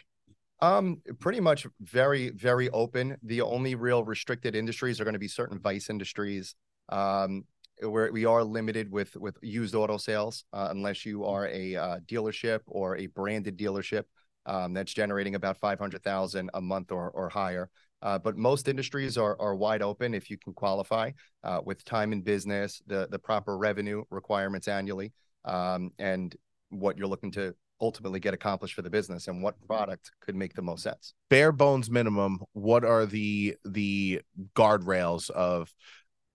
um, 0.61 1.01
pretty 1.19 1.41
much 1.41 1.67
very, 1.81 2.31
very 2.31 2.69
open. 2.71 3.17
The 3.23 3.41
only 3.41 3.75
real 3.75 4.05
restricted 4.05 4.55
industries 4.55 5.01
are 5.01 5.05
going 5.05 5.15
to 5.15 5.21
be 5.21 5.29
certain 5.29 5.59
vice 5.59 5.91
industries. 5.91 6.55
Um, 6.89 7.45
where 7.83 8.13
we 8.13 8.27
are 8.27 8.45
limited 8.45 8.91
with 8.91 9.17
with 9.17 9.37
used 9.43 9.75
auto 9.75 9.97
sales, 9.97 10.45
uh, 10.53 10.69
unless 10.71 11.07
you 11.07 11.25
are 11.25 11.47
a 11.47 11.77
uh, 11.77 11.99
dealership 12.07 12.61
or 12.67 12.97
a 12.97 13.07
branded 13.07 13.57
dealership 13.57 14.05
um, 14.47 14.75
that's 14.75 14.93
generating 14.93 15.35
about 15.35 15.57
five 15.57 15.79
hundred 15.79 16.03
thousand 16.03 16.51
a 16.55 16.61
month 16.61 16.93
or 16.93 17.11
or 17.11 17.29
higher. 17.29 17.71
Uh, 18.03 18.19
but 18.19 18.37
most 18.37 18.69
industries 18.69 19.17
are 19.17 19.37
are 19.41 19.55
wide 19.55 19.83
open 19.83 20.15
if 20.15 20.31
you 20.31 20.39
can 20.39 20.53
qualify 20.53 21.11
uh, 21.45 21.61
with 21.65 21.85
time 21.85 22.13
in 22.13 22.23
business, 22.23 22.83
the 22.87 23.09
the 23.11 23.19
proper 23.19 23.57
revenue 23.57 24.03
requirements 24.11 24.69
annually, 24.69 25.13
um, 25.45 25.91
and 25.99 26.37
what 26.71 26.97
you're 26.97 27.09
looking 27.09 27.33
to 27.33 27.55
ultimately 27.81 28.21
get 28.21 28.35
accomplished 28.35 28.75
for 28.75 28.83
the 28.83 28.91
business 28.91 29.27
and 29.27 29.43
what 29.43 29.55
product 29.67 30.11
could 30.21 30.37
make 30.37 30.55
the 30.55 30.63
most 30.63 30.83
sense 30.83 31.15
bare 31.31 31.51
bones 31.51 31.91
minimum 31.91 32.39
what 32.53 32.85
are 32.85 33.07
the 33.07 33.57
the 33.65 34.21
guardrails 34.55 35.31
of 35.31 35.73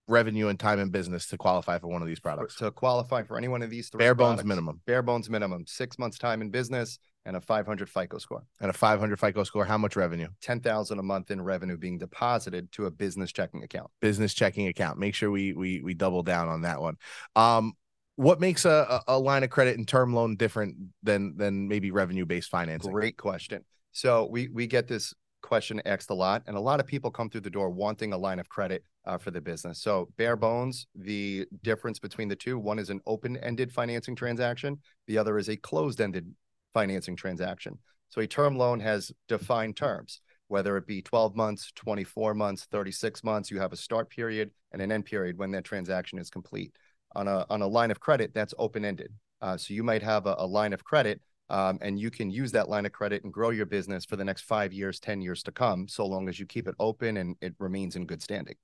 revenue 0.08 0.48
and 0.48 0.58
time 0.58 0.80
in 0.80 0.90
business 0.90 1.26
to 1.26 1.36
qualify 1.36 1.78
for 1.78 1.86
one 1.88 2.02
of 2.02 2.08
these 2.08 2.20
products 2.20 2.56
to 2.56 2.70
qualify 2.72 3.22
for 3.22 3.38
any 3.38 3.48
one 3.48 3.62
of 3.62 3.70
these 3.70 3.88
three 3.88 3.98
bare 3.98 4.14
products, 4.14 4.42
bones 4.42 4.48
minimum 4.48 4.80
bare 4.86 5.02
bones 5.02 5.30
minimum 5.30 5.64
six 5.66 5.98
months 5.98 6.18
time 6.18 6.40
in 6.40 6.50
business 6.50 6.98
and 7.26 7.36
a 7.36 7.40
500 7.40 7.90
FICO 7.90 8.18
score. 8.18 8.44
And 8.60 8.70
a 8.70 8.72
500 8.72 9.18
FICO 9.18 9.42
score. 9.42 9.64
How 9.64 9.76
much 9.76 9.96
revenue? 9.96 10.28
10,000 10.42 10.98
a 10.98 11.02
month 11.02 11.32
in 11.32 11.42
revenue 11.42 11.76
being 11.76 11.98
deposited 11.98 12.70
to 12.72 12.86
a 12.86 12.90
business 12.90 13.32
checking 13.32 13.64
account. 13.64 13.90
Business 14.00 14.32
checking 14.32 14.68
account. 14.68 14.98
Make 14.98 15.14
sure 15.14 15.30
we 15.30 15.52
we 15.52 15.82
we 15.82 15.92
double 15.92 16.22
down 16.22 16.48
on 16.48 16.62
that 16.62 16.80
one. 16.80 16.96
Um, 17.34 17.72
what 18.16 18.40
makes 18.40 18.64
a, 18.64 19.02
a 19.06 19.18
line 19.18 19.44
of 19.44 19.50
credit 19.50 19.76
and 19.76 19.86
term 19.86 20.14
loan 20.14 20.36
different 20.36 20.76
than 21.02 21.36
than 21.36 21.68
maybe 21.68 21.90
revenue 21.90 22.24
based 22.24 22.50
financing? 22.50 22.92
Great 22.92 23.16
question. 23.16 23.64
So 23.92 24.26
we 24.30 24.48
we 24.48 24.66
get 24.66 24.88
this 24.88 25.14
question 25.42 25.80
asked 25.84 26.10
a 26.10 26.14
lot, 26.14 26.42
and 26.46 26.56
a 26.56 26.60
lot 26.60 26.80
of 26.80 26.86
people 26.86 27.10
come 27.10 27.30
through 27.30 27.42
the 27.42 27.50
door 27.50 27.70
wanting 27.70 28.12
a 28.12 28.18
line 28.18 28.38
of 28.38 28.48
credit 28.48 28.82
uh, 29.04 29.18
for 29.18 29.30
the 29.30 29.40
business. 29.40 29.80
So 29.80 30.08
bare 30.16 30.36
bones, 30.36 30.86
the 30.94 31.46
difference 31.62 31.98
between 31.98 32.28
the 32.28 32.36
two: 32.36 32.58
one 32.58 32.78
is 32.78 32.90
an 32.90 33.00
open-ended 33.06 33.70
financing 33.70 34.16
transaction, 34.16 34.80
the 35.06 35.18
other 35.18 35.38
is 35.38 35.48
a 35.48 35.56
closed-ended 35.56 36.34
financing 36.72 37.16
transaction. 37.16 37.78
So 38.08 38.20
a 38.20 38.26
term 38.26 38.56
loan 38.56 38.80
has 38.80 39.12
defined 39.28 39.76
terms, 39.76 40.20
whether 40.48 40.76
it 40.76 40.86
be 40.86 41.02
12 41.02 41.36
months, 41.36 41.70
24 41.74 42.34
months, 42.34 42.66
36 42.70 43.22
months. 43.24 43.50
You 43.50 43.60
have 43.60 43.72
a 43.72 43.76
start 43.76 44.08
period 44.08 44.52
and 44.72 44.80
an 44.80 44.92
end 44.92 45.04
period 45.04 45.36
when 45.36 45.50
that 45.50 45.64
transaction 45.64 46.18
is 46.18 46.30
complete 46.30 46.72
on 47.16 47.26
a 47.28 47.46
on 47.50 47.62
a 47.62 47.66
line 47.66 47.90
of 47.90 47.98
credit 47.98 48.32
that's 48.34 48.54
open 48.58 48.84
ended. 48.84 49.12
Uh, 49.40 49.56
so 49.56 49.74
you 49.74 49.82
might 49.82 50.02
have 50.02 50.26
a, 50.26 50.34
a 50.38 50.46
line 50.46 50.72
of 50.72 50.84
credit, 50.84 51.20
um, 51.50 51.78
and 51.82 51.98
you 51.98 52.10
can 52.10 52.30
use 52.30 52.52
that 52.52 52.68
line 52.68 52.86
of 52.86 52.92
credit 52.92 53.24
and 53.24 53.32
grow 53.32 53.50
your 53.50 53.66
business 53.66 54.04
for 54.04 54.16
the 54.16 54.24
next 54.24 54.42
five 54.42 54.72
years, 54.72 55.00
ten 55.00 55.20
years 55.20 55.42
to 55.42 55.52
come, 55.52 55.88
so 55.88 56.06
long 56.06 56.28
as 56.28 56.38
you 56.38 56.46
keep 56.46 56.68
it 56.68 56.74
open 56.78 57.16
and 57.16 57.36
it 57.40 57.54
remains 57.58 57.96
in 57.96 58.06
good 58.06 58.22
standing. 58.22 58.54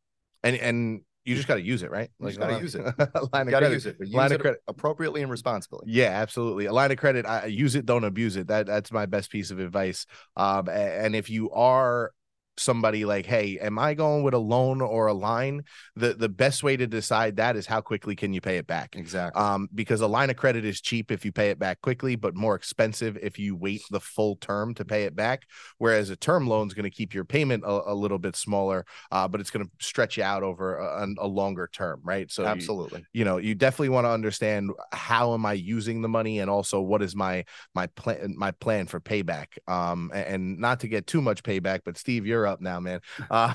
And 0.42 0.56
and 0.56 1.00
you 1.24 1.36
just 1.36 1.46
got 1.46 1.54
to 1.54 1.62
use 1.62 1.82
it, 1.82 1.90
right? 1.90 2.10
Like, 2.18 2.34
you 2.34 2.40
got 2.40 2.48
to 2.48 2.60
use 2.60 2.74
it. 2.74 2.82
line 3.32 3.46
got 3.46 3.60
to 3.60 3.70
use 3.70 3.86
it. 3.86 3.96
use 4.00 4.12
line 4.12 4.32
of 4.32 4.40
credit 4.40 4.60
appropriately 4.66 5.22
and 5.22 5.30
responsibly. 5.30 5.86
Yeah, 5.86 6.08
absolutely. 6.08 6.66
A 6.66 6.72
line 6.72 6.90
of 6.90 6.98
credit, 6.98 7.26
I 7.26 7.46
use 7.46 7.76
it, 7.76 7.86
don't 7.86 8.04
abuse 8.04 8.36
it. 8.36 8.48
That 8.48 8.66
that's 8.66 8.90
my 8.90 9.06
best 9.06 9.30
piece 9.30 9.50
of 9.50 9.60
advice. 9.60 10.06
Um, 10.36 10.68
and 10.68 11.14
if 11.14 11.30
you 11.30 11.50
are 11.52 12.12
somebody 12.58 13.04
like 13.04 13.24
hey 13.24 13.58
am 13.58 13.78
i 13.78 13.94
going 13.94 14.22
with 14.22 14.34
a 14.34 14.38
loan 14.38 14.80
or 14.80 15.06
a 15.06 15.12
line? 15.12 15.64
The 15.96 16.14
the 16.14 16.28
best 16.28 16.62
way 16.62 16.76
to 16.76 16.86
decide 16.86 17.36
that 17.36 17.56
is 17.56 17.66
how 17.66 17.80
quickly 17.80 18.14
can 18.14 18.32
you 18.32 18.40
pay 18.40 18.58
it 18.58 18.66
back? 18.66 18.94
Exactly. 18.96 19.40
Um 19.40 19.68
because 19.74 20.00
a 20.00 20.06
line 20.06 20.30
of 20.30 20.36
credit 20.36 20.64
is 20.64 20.80
cheap 20.80 21.10
if 21.10 21.24
you 21.24 21.32
pay 21.32 21.50
it 21.50 21.58
back 21.58 21.80
quickly 21.80 22.16
but 22.16 22.34
more 22.34 22.54
expensive 22.54 23.16
if 23.22 23.38
you 23.38 23.56
wait 23.56 23.82
the 23.90 24.00
full 24.00 24.36
term 24.36 24.74
to 24.74 24.84
pay 24.84 25.04
it 25.04 25.16
back 25.16 25.42
whereas 25.78 26.10
a 26.10 26.16
term 26.16 26.46
loan 26.46 26.66
is 26.66 26.74
going 26.74 26.84
to 26.84 26.90
keep 26.90 27.14
your 27.14 27.24
payment 27.24 27.64
a, 27.64 27.92
a, 27.92 27.94
little 27.94 28.18
bit 28.18 28.36
smaller 28.36 28.84
uh, 29.10 29.28
but 29.28 29.40
it's 29.40 29.50
going 29.50 29.64
to 29.64 29.70
stretch 29.80 30.16
you 30.16 30.22
out 30.22 30.42
over 30.42 30.76
a, 30.78 31.06
a 31.18 31.26
longer 31.26 31.68
term 31.72 32.00
right? 32.02 32.30
So 32.30 32.44
absolutely. 32.44 33.00
you, 33.12 33.20
you 33.20 33.24
know 33.24 33.36
you 33.38 33.54
definitely 33.54 33.90
want 33.90 34.06
to 34.06 34.10
understand 34.10 34.70
how 34.92 35.34
am 35.34 35.46
i 35.46 35.52
using 35.52 36.02
the 36.02 36.08
money 36.08 36.40
and 36.40 36.50
also 36.50 36.80
what 36.80 37.02
is 37.02 37.14
my 37.14 37.44
my 37.74 37.86
plan 37.88 38.34
my 38.36 38.50
plan 38.52 38.86
for 38.86 39.00
payback? 39.00 39.46
Um 39.66 40.10
and, 40.14 40.26
and 40.26 40.58
not 40.58 40.80
to 40.80 40.88
get 40.88 41.06
too 41.06 41.22
much 41.22 41.42
payback 41.42 41.80
but 41.84 41.96
steve 41.96 42.26
you're 42.26 42.41
up 42.46 42.60
now, 42.60 42.80
man. 42.80 43.00
Uh, 43.30 43.54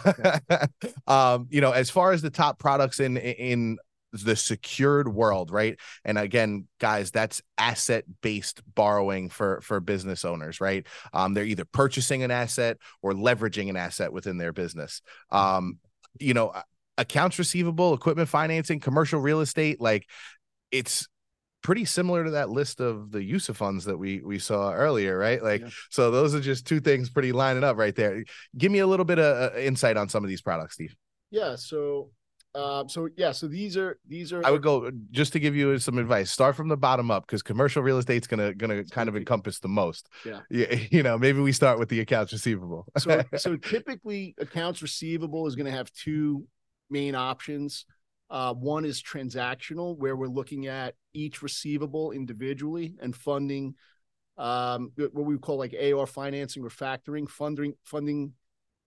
um, 1.07 1.47
you 1.49 1.61
know, 1.61 1.71
as 1.71 1.89
far 1.89 2.11
as 2.11 2.21
the 2.21 2.29
top 2.29 2.57
products 2.57 2.99
in 2.99 3.17
in 3.17 3.77
the 4.13 4.35
secured 4.35 5.07
world, 5.07 5.51
right? 5.51 5.77
And 6.05 6.17
again, 6.17 6.67
guys, 6.79 7.11
that's 7.11 7.41
asset 7.57 8.05
based 8.21 8.61
borrowing 8.73 9.29
for 9.29 9.61
for 9.61 9.79
business 9.79 10.25
owners, 10.25 10.61
right? 10.61 10.85
Um, 11.13 11.33
they're 11.33 11.43
either 11.43 11.65
purchasing 11.65 12.23
an 12.23 12.31
asset 12.31 12.77
or 13.01 13.11
leveraging 13.11 13.69
an 13.69 13.75
asset 13.75 14.13
within 14.13 14.37
their 14.37 14.53
business. 14.53 15.01
Um, 15.31 15.79
you 16.19 16.33
know, 16.33 16.53
accounts 16.97 17.37
receivable, 17.37 17.93
equipment 17.93 18.29
financing, 18.29 18.79
commercial 18.79 19.19
real 19.19 19.41
estate, 19.41 19.79
like 19.79 20.07
it's 20.71 21.07
pretty 21.61 21.85
similar 21.85 22.23
to 22.23 22.31
that 22.31 22.49
list 22.49 22.79
of 22.79 23.11
the 23.11 23.23
use 23.23 23.49
of 23.49 23.57
funds 23.57 23.85
that 23.85 23.97
we 23.97 24.21
we 24.21 24.39
saw 24.39 24.71
earlier, 24.71 25.17
right? 25.17 25.41
Like, 25.41 25.61
yeah. 25.61 25.69
so 25.89 26.11
those 26.11 26.33
are 26.33 26.39
just 26.39 26.65
two 26.65 26.79
things 26.79 27.09
pretty 27.09 27.31
lining 27.31 27.63
up 27.63 27.77
right 27.77 27.95
there. 27.95 28.23
Give 28.57 28.71
me 28.71 28.79
a 28.79 28.87
little 28.87 29.05
bit 29.05 29.19
of 29.19 29.53
uh, 29.53 29.57
insight 29.57 29.97
on 29.97 30.09
some 30.09 30.23
of 30.23 30.29
these 30.29 30.41
products, 30.41 30.75
Steve. 30.75 30.95
Yeah. 31.29 31.55
So, 31.55 32.11
uh, 32.55 32.87
so 32.87 33.09
yeah. 33.17 33.31
So 33.31 33.47
these 33.47 33.75
are 33.75 33.99
these 34.07 34.31
are. 34.31 34.45
I 34.45 34.51
would 34.51 34.63
go 34.63 34.91
just 35.11 35.33
to 35.33 35.39
give 35.39 35.55
you 35.55 35.77
some 35.79 35.97
advice. 35.97 36.31
Start 36.31 36.55
from 36.55 36.69
the 36.69 36.77
bottom 36.77 37.11
up 37.11 37.27
because 37.27 37.43
commercial 37.43 37.83
real 37.83 37.97
estate's 37.97 38.27
gonna 38.27 38.53
gonna 38.53 38.83
kind 38.85 39.09
of 39.09 39.15
encompass 39.15 39.59
the 39.59 39.67
most. 39.67 40.09
Yeah. 40.25 40.41
yeah. 40.49 40.75
You 40.91 41.03
know, 41.03 41.17
maybe 41.17 41.39
we 41.39 41.51
start 41.51 41.79
with 41.79 41.89
the 41.89 41.99
accounts 41.99 42.31
receivable. 42.31 42.85
so, 42.97 43.23
so 43.35 43.55
typically, 43.57 44.35
accounts 44.37 44.81
receivable 44.81 45.47
is 45.47 45.55
going 45.55 45.65
to 45.65 45.71
have 45.71 45.91
two 45.91 46.47
main 46.89 47.13
options. 47.13 47.85
Uh, 48.29 48.53
one 48.53 48.83
is 48.85 49.01
transactional, 49.01 49.97
where 49.97 50.15
we're 50.15 50.27
looking 50.27 50.67
at 50.67 50.95
each 51.13 51.41
receivable 51.41 52.11
individually 52.11 52.95
and 53.01 53.15
funding 53.15 53.75
um, 54.37 54.91
what 54.95 55.25
we 55.25 55.37
call 55.37 55.57
like 55.57 55.73
AR 55.73 56.05
financing 56.05 56.63
or 56.63 56.69
factoring, 56.69 57.27
funding 57.29 57.73
funding 57.83 58.33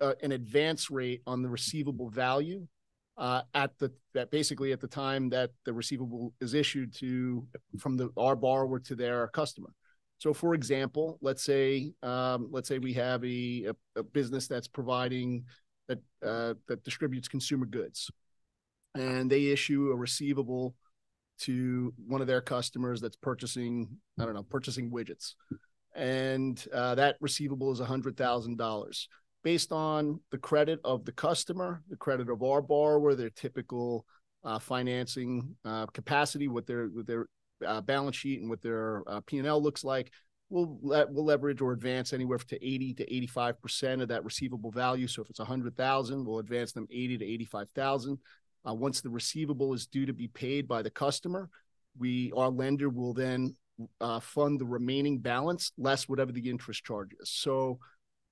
uh, 0.00 0.14
an 0.22 0.32
advance 0.32 0.90
rate 0.90 1.22
on 1.26 1.42
the 1.42 1.48
receivable 1.48 2.08
value 2.08 2.66
uh, 3.18 3.42
at 3.54 3.76
the 3.78 3.92
that 4.14 4.30
basically 4.30 4.72
at 4.72 4.80
the 4.80 4.88
time 4.88 5.28
that 5.28 5.50
the 5.64 5.72
receivable 5.72 6.32
is 6.40 6.54
issued 6.54 6.94
to 6.94 7.46
from 7.78 7.96
the 7.96 8.10
our 8.16 8.36
borrower 8.36 8.78
to 8.78 8.94
their 8.94 9.28
customer. 9.28 9.70
So, 10.18 10.34
for 10.34 10.54
example, 10.54 11.18
let's 11.20 11.42
say 11.42 11.92
um, 12.02 12.48
let's 12.50 12.68
say 12.68 12.78
we 12.78 12.92
have 12.94 13.24
a, 13.24 13.72
a, 13.96 14.02
business 14.02 14.46
that's 14.46 14.68
providing 14.68 15.44
that 15.88 15.98
uh, 16.24 16.54
that 16.68 16.84
distributes 16.84 17.28
consumer 17.28 17.66
goods 17.66 18.10
and 18.94 19.30
they 19.30 19.46
issue 19.46 19.90
a 19.90 19.96
receivable 19.96 20.74
to 21.38 21.92
one 22.06 22.20
of 22.20 22.26
their 22.26 22.40
customers 22.40 23.00
that's 23.00 23.16
purchasing 23.16 23.88
i 24.18 24.24
don't 24.24 24.34
know 24.34 24.42
purchasing 24.42 24.90
widgets. 24.90 25.34
And 25.92 26.64
uh, 26.72 26.94
that 26.94 27.16
receivable 27.20 27.72
is 27.72 27.80
$100000 27.80 29.06
based 29.42 29.72
on 29.72 30.20
the 30.30 30.38
credit 30.38 30.78
of 30.84 31.04
the 31.04 31.12
customer 31.12 31.82
the 31.88 31.96
credit 31.96 32.28
of 32.28 32.42
our 32.42 32.62
borrower 32.62 33.14
their 33.14 33.30
typical 33.30 34.04
uh, 34.44 34.58
financing 34.58 35.56
uh, 35.64 35.86
capacity 35.86 36.46
what 36.48 36.66
their 36.66 36.88
their 37.06 37.26
uh, 37.66 37.80
balance 37.80 38.16
sheet 38.16 38.40
and 38.40 38.48
what 38.48 38.62
their 38.62 39.02
uh, 39.06 39.20
p&l 39.26 39.62
looks 39.62 39.82
like 39.82 40.12
we'll 40.50 40.78
let 40.82 41.10
we'll 41.10 41.24
leverage 41.24 41.60
or 41.60 41.72
advance 41.72 42.12
anywhere 42.12 42.38
to 42.38 42.56
80 42.64 42.94
to 42.94 43.14
85 43.14 43.62
percent 43.62 44.02
of 44.02 44.08
that 44.08 44.24
receivable 44.24 44.70
value. 44.70 45.06
So 45.06 45.22
if 45.22 45.30
it's 45.30 45.38
100000 45.38 46.24
we'll 46.24 46.38
advance 46.40 46.72
them 46.72 46.86
80 46.90 47.18
to 47.18 47.24
85000 47.24 48.18
uh, 48.68 48.74
once 48.74 49.00
the 49.00 49.10
receivable 49.10 49.72
is 49.74 49.86
due 49.86 50.06
to 50.06 50.12
be 50.12 50.28
paid 50.28 50.68
by 50.68 50.82
the 50.82 50.90
customer, 50.90 51.48
we 51.98 52.32
our 52.36 52.50
lender 52.50 52.88
will 52.88 53.14
then 53.14 53.56
uh, 54.00 54.20
fund 54.20 54.60
the 54.60 54.66
remaining 54.66 55.18
balance 55.18 55.72
less 55.78 56.08
whatever 56.08 56.32
the 56.32 56.50
interest 56.50 56.84
charge 56.84 57.10
is. 57.20 57.30
So, 57.30 57.78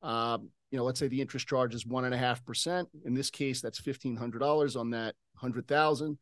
um, 0.03 0.51
you 0.71 0.79
know, 0.79 0.85
let's 0.85 1.01
say 1.01 1.09
the 1.09 1.21
interest 1.21 1.49
charge 1.49 1.75
is 1.75 1.87
one 1.87 2.05
and 2.05 2.15
a 2.15 2.19
half 2.19 2.45
percent. 2.45 2.89
In 3.05 3.15
this 3.15 3.31
case, 3.31 3.61
that's 3.61 3.81
fifteen 3.81 4.17
hundred 4.17 4.41
dollars 4.41 4.77
on 4.77 4.91
that 4.91 5.15
hundred 5.37 5.67
thousand. 5.67 6.19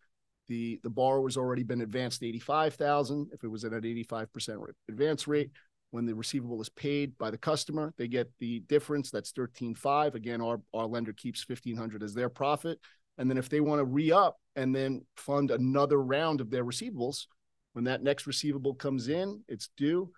The 0.48 0.78
the 0.84 0.90
borrower's 0.90 1.36
already 1.36 1.64
been 1.64 1.80
advanced 1.80 2.22
eighty 2.22 2.38
five 2.38 2.74
thousand. 2.74 3.30
If 3.32 3.42
it 3.42 3.48
was 3.48 3.64
at 3.64 3.72
an 3.72 3.84
eighty 3.84 4.04
five 4.04 4.32
percent 4.32 4.60
advance 4.88 5.26
rate, 5.26 5.50
when 5.90 6.06
the 6.06 6.14
receivable 6.14 6.60
is 6.60 6.68
paid 6.68 7.18
by 7.18 7.30
the 7.30 7.38
customer, 7.38 7.92
they 7.98 8.06
get 8.06 8.30
the 8.38 8.60
difference. 8.60 9.10
That's 9.10 9.32
thirteen 9.32 9.74
five. 9.74 10.14
Again, 10.14 10.40
our 10.40 10.60
our 10.72 10.86
lender 10.86 11.12
keeps 11.12 11.42
fifteen 11.42 11.76
hundred 11.76 12.04
as 12.04 12.14
their 12.14 12.28
profit. 12.28 12.78
And 13.18 13.30
then 13.30 13.38
if 13.38 13.48
they 13.48 13.60
want 13.60 13.80
to 13.80 13.84
re 13.84 14.12
up 14.12 14.38
and 14.56 14.74
then 14.74 15.04
fund 15.16 15.50
another 15.50 16.02
round 16.02 16.40
of 16.40 16.50
their 16.50 16.64
receivables, 16.64 17.26
when 17.72 17.84
that 17.84 18.02
next 18.02 18.26
receivable 18.26 18.74
comes 18.74 19.08
in, 19.08 19.42
it's 19.48 19.70
due. 19.76 20.10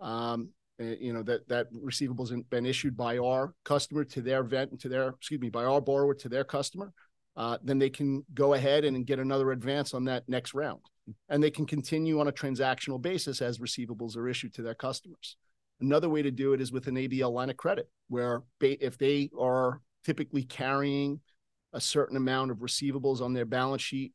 Um, 0.00 0.50
eh, 0.78 0.96
you 1.00 1.12
know 1.12 1.22
that 1.22 1.48
that 1.48 1.72
receivables 1.72 2.30
been 2.50 2.66
issued 2.66 2.96
by 2.96 3.18
our 3.18 3.54
customer 3.64 4.04
to 4.04 4.20
their 4.20 4.42
vent 4.42 4.78
to 4.80 4.88
their 4.88 5.08
excuse 5.08 5.40
me 5.40 5.48
by 5.48 5.64
our 5.64 5.80
borrower 5.80 6.14
to 6.14 6.28
their 6.28 6.44
customer. 6.44 6.92
uh, 7.36 7.58
then 7.62 7.78
they 7.78 7.90
can 7.90 8.24
go 8.34 8.54
ahead 8.54 8.84
and 8.84 9.06
get 9.06 9.18
another 9.18 9.52
advance 9.52 9.92
on 9.94 10.04
that 10.04 10.28
next 10.28 10.54
round. 10.54 10.80
And 11.28 11.42
they 11.42 11.50
can 11.50 11.66
continue 11.66 12.18
on 12.18 12.28
a 12.28 12.32
transactional 12.32 13.00
basis 13.00 13.42
as 13.42 13.58
receivables 13.58 14.16
are 14.16 14.28
issued 14.28 14.54
to 14.54 14.62
their 14.62 14.74
customers. 14.74 15.36
Another 15.80 16.08
way 16.08 16.22
to 16.22 16.30
do 16.30 16.54
it 16.54 16.60
is 16.60 16.72
with 16.72 16.86
an 16.86 16.96
ABL 16.96 17.30
line 17.30 17.50
of 17.50 17.56
credit, 17.56 17.88
where 18.08 18.42
if 18.60 18.96
they 18.96 19.30
are 19.38 19.82
typically 20.04 20.42
carrying 20.42 21.20
a 21.76 21.80
certain 21.80 22.16
amount 22.16 22.50
of 22.50 22.58
receivables 22.58 23.20
on 23.20 23.34
their 23.34 23.44
balance 23.44 23.82
sheet, 23.82 24.12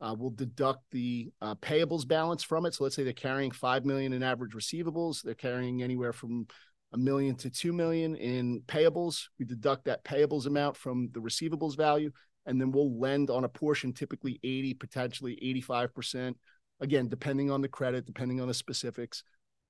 uh, 0.00 0.14
we'll 0.18 0.30
deduct 0.30 0.80
the 0.90 1.30
uh, 1.40 1.54
payables 1.54 2.06
balance 2.06 2.42
from 2.42 2.66
it. 2.66 2.74
So 2.74 2.82
let's 2.82 2.96
say 2.96 3.04
they're 3.04 3.12
carrying 3.12 3.52
five 3.52 3.84
million 3.84 4.12
in 4.12 4.22
average 4.22 4.52
receivables, 4.52 5.22
they're 5.22 5.34
carrying 5.34 5.82
anywhere 5.82 6.12
from 6.12 6.48
a 6.92 6.98
million 6.98 7.36
to 7.36 7.50
two 7.50 7.72
million 7.72 8.16
in 8.16 8.62
payables. 8.66 9.28
We 9.38 9.44
deduct 9.46 9.84
that 9.84 10.04
payables 10.04 10.46
amount 10.46 10.76
from 10.76 11.08
the 11.12 11.20
receivables 11.20 11.76
value, 11.76 12.10
and 12.46 12.60
then 12.60 12.72
we'll 12.72 12.98
lend 12.98 13.30
on 13.30 13.44
a 13.44 13.48
portion, 13.48 13.92
typically 13.92 14.40
80, 14.42 14.74
potentially 14.74 15.38
85%. 15.70 16.34
Again, 16.80 17.08
depending 17.08 17.52
on 17.52 17.62
the 17.62 17.68
credit, 17.68 18.06
depending 18.06 18.40
on 18.40 18.48
the 18.48 18.54
specifics, 18.54 19.22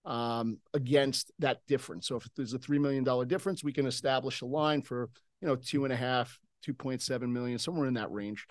um, 0.06 0.58
against 0.72 1.30
that 1.38 1.58
difference. 1.68 2.08
So 2.08 2.16
if 2.16 2.28
there's 2.36 2.54
a 2.54 2.58
$3 2.58 2.80
million 2.80 3.28
difference, 3.28 3.62
we 3.62 3.72
can 3.72 3.86
establish 3.86 4.40
a 4.40 4.46
line 4.46 4.82
for, 4.82 5.10
you 5.40 5.48
know, 5.48 5.56
two 5.56 5.84
and 5.84 5.92
a 5.92 5.96
half, 5.96 6.38
2.7 6.66 7.30
million, 7.30 7.58
somewhere 7.58 7.86
in 7.86 7.94
that 7.94 8.12
range. 8.12 8.46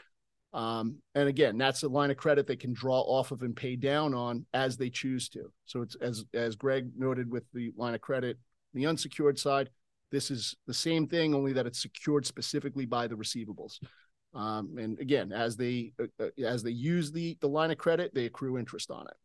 Um, 0.53 0.97
and 1.15 1.27
again, 1.27 1.57
that's 1.57 1.81
a 1.83 1.87
line 1.87 2.11
of 2.11 2.17
credit 2.17 2.45
they 2.45 2.55
can 2.55 2.73
draw 2.73 2.99
off 3.01 3.31
of 3.31 3.41
and 3.41 3.55
pay 3.55 3.75
down 3.75 4.13
on 4.13 4.45
as 4.53 4.77
they 4.77 4.89
choose 4.89 5.27
to. 5.29 5.51
So 5.65 5.81
it's 5.81 5.95
as 5.95 6.25
as 6.33 6.55
Greg 6.55 6.91
noted 6.95 7.29
with 7.31 7.43
the 7.53 7.71
line 7.75 7.95
of 7.95 8.01
credit, 8.01 8.37
the 8.73 8.85
unsecured 8.85 9.39
side, 9.39 9.69
this 10.11 10.29
is 10.29 10.55
the 10.67 10.73
same 10.73 11.07
thing, 11.07 11.33
only 11.33 11.53
that 11.53 11.65
it's 11.65 11.81
secured 11.81 12.25
specifically 12.27 12.85
by 12.85 13.07
the 13.07 13.15
receivables. 13.15 13.79
Um, 14.35 14.77
and 14.77 14.99
again, 14.99 15.31
as 15.31 15.57
they 15.57 15.93
uh, 15.99 16.05
uh, 16.23 16.43
as 16.45 16.61
they 16.61 16.71
use 16.71 17.11
the 17.11 17.35
the 17.41 17.49
line 17.49 17.71
of 17.71 17.79
credit, 17.79 18.13
they 18.13 18.25
accrue 18.25 18.59
interest 18.59 18.91
on 18.91 19.07
it. 19.07 19.17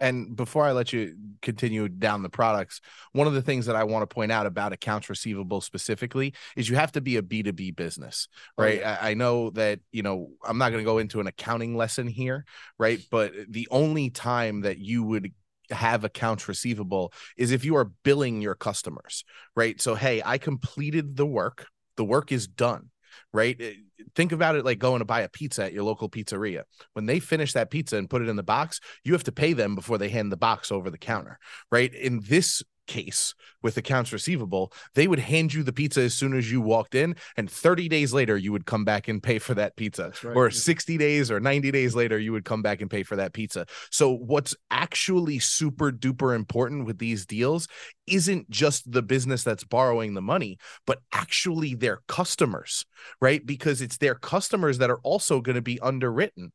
And 0.00 0.34
before 0.34 0.64
I 0.64 0.72
let 0.72 0.92
you 0.92 1.14
continue 1.42 1.88
down 1.88 2.22
the 2.22 2.28
products, 2.28 2.80
one 3.12 3.26
of 3.26 3.34
the 3.34 3.42
things 3.42 3.66
that 3.66 3.76
I 3.76 3.84
want 3.84 4.02
to 4.08 4.12
point 4.12 4.32
out 4.32 4.46
about 4.46 4.72
accounts 4.72 5.08
receivable 5.08 5.60
specifically 5.60 6.34
is 6.56 6.68
you 6.68 6.76
have 6.76 6.92
to 6.92 7.00
be 7.00 7.16
a 7.16 7.22
B2B 7.22 7.76
business, 7.76 8.28
oh, 8.58 8.64
right? 8.64 8.78
Oh, 8.78 8.80
yeah. 8.80 8.98
I, 9.00 9.10
I 9.10 9.14
know 9.14 9.50
that, 9.50 9.80
you 9.90 10.02
know, 10.02 10.30
I'm 10.44 10.58
not 10.58 10.70
going 10.70 10.82
to 10.82 10.88
go 10.88 10.98
into 10.98 11.20
an 11.20 11.26
accounting 11.26 11.76
lesson 11.76 12.06
here, 12.06 12.44
right? 12.78 13.00
But 13.10 13.32
the 13.48 13.68
only 13.70 14.10
time 14.10 14.62
that 14.62 14.78
you 14.78 15.02
would 15.04 15.32
have 15.70 16.04
accounts 16.04 16.48
receivable 16.48 17.12
is 17.36 17.50
if 17.50 17.64
you 17.64 17.76
are 17.76 17.84
billing 17.84 18.40
your 18.40 18.54
customers, 18.54 19.24
right? 19.56 19.80
So, 19.80 19.94
hey, 19.94 20.22
I 20.24 20.38
completed 20.38 21.16
the 21.16 21.26
work, 21.26 21.66
the 21.96 22.04
work 22.04 22.32
is 22.32 22.46
done 22.46 22.90
right? 23.32 23.56
Eh, 23.58 23.72
think 24.14 24.32
about 24.32 24.56
it 24.56 24.64
like 24.64 24.78
going 24.78 25.00
to 25.00 25.04
buy 25.04 25.20
a 25.20 25.28
pizza 25.28 25.64
at 25.64 25.72
your 25.72 25.84
local 25.84 26.08
pizzeria. 26.08 26.62
When 26.92 27.06
they 27.06 27.20
finish 27.20 27.52
that 27.52 27.70
pizza 27.70 27.96
and 27.96 28.10
put 28.10 28.22
it 28.22 28.28
in 28.28 28.36
the 28.36 28.42
box, 28.42 28.80
you 29.04 29.12
have 29.12 29.24
to 29.24 29.32
pay 29.32 29.52
them 29.52 29.74
before 29.74 29.98
they 29.98 30.08
hand 30.08 30.32
the 30.32 30.36
box 30.36 30.72
over 30.72 30.90
the 30.90 30.98
counter, 30.98 31.38
right? 31.70 31.92
In 31.94 32.20
this 32.26 32.62
case 32.86 33.34
with 33.62 33.76
accounts 33.76 34.12
receivable, 34.12 34.72
they 34.94 35.06
would 35.06 35.18
hand 35.18 35.54
you 35.54 35.62
the 35.62 35.72
pizza 35.72 36.02
as 36.02 36.14
soon 36.14 36.36
as 36.36 36.50
you 36.50 36.60
walked 36.60 36.94
in, 36.94 37.14
and 37.36 37.50
30 37.50 37.88
days 37.88 38.12
later, 38.12 38.36
you 38.36 38.52
would 38.52 38.66
come 38.66 38.84
back 38.84 39.08
and 39.08 39.22
pay 39.22 39.38
for 39.38 39.54
that 39.54 39.76
pizza. 39.76 40.12
Right. 40.22 40.36
Or 40.36 40.50
60 40.50 40.98
days 40.98 41.30
or 41.30 41.40
90 41.40 41.70
days 41.70 41.94
later, 41.94 42.18
you 42.18 42.32
would 42.32 42.44
come 42.44 42.62
back 42.62 42.80
and 42.80 42.90
pay 42.90 43.02
for 43.02 43.16
that 43.16 43.32
pizza. 43.32 43.66
So, 43.90 44.12
what's 44.12 44.54
actually 44.70 45.38
super 45.38 45.90
duper 45.92 46.34
important 46.34 46.86
with 46.86 46.98
these 46.98 47.26
deals 47.26 47.68
isn't 48.06 48.50
just 48.50 48.90
the 48.90 49.02
business 49.02 49.44
that's 49.44 49.64
borrowing 49.64 50.14
the 50.14 50.22
money, 50.22 50.58
but 50.86 51.00
actually 51.12 51.74
their 51.74 52.00
customers, 52.08 52.84
right? 53.20 53.44
Because 53.44 53.80
it's 53.80 53.98
their 53.98 54.14
customers 54.14 54.78
that 54.78 54.90
are 54.90 55.00
also 55.02 55.40
going 55.40 55.56
to 55.56 55.62
be 55.62 55.80
underwritten 55.80 56.52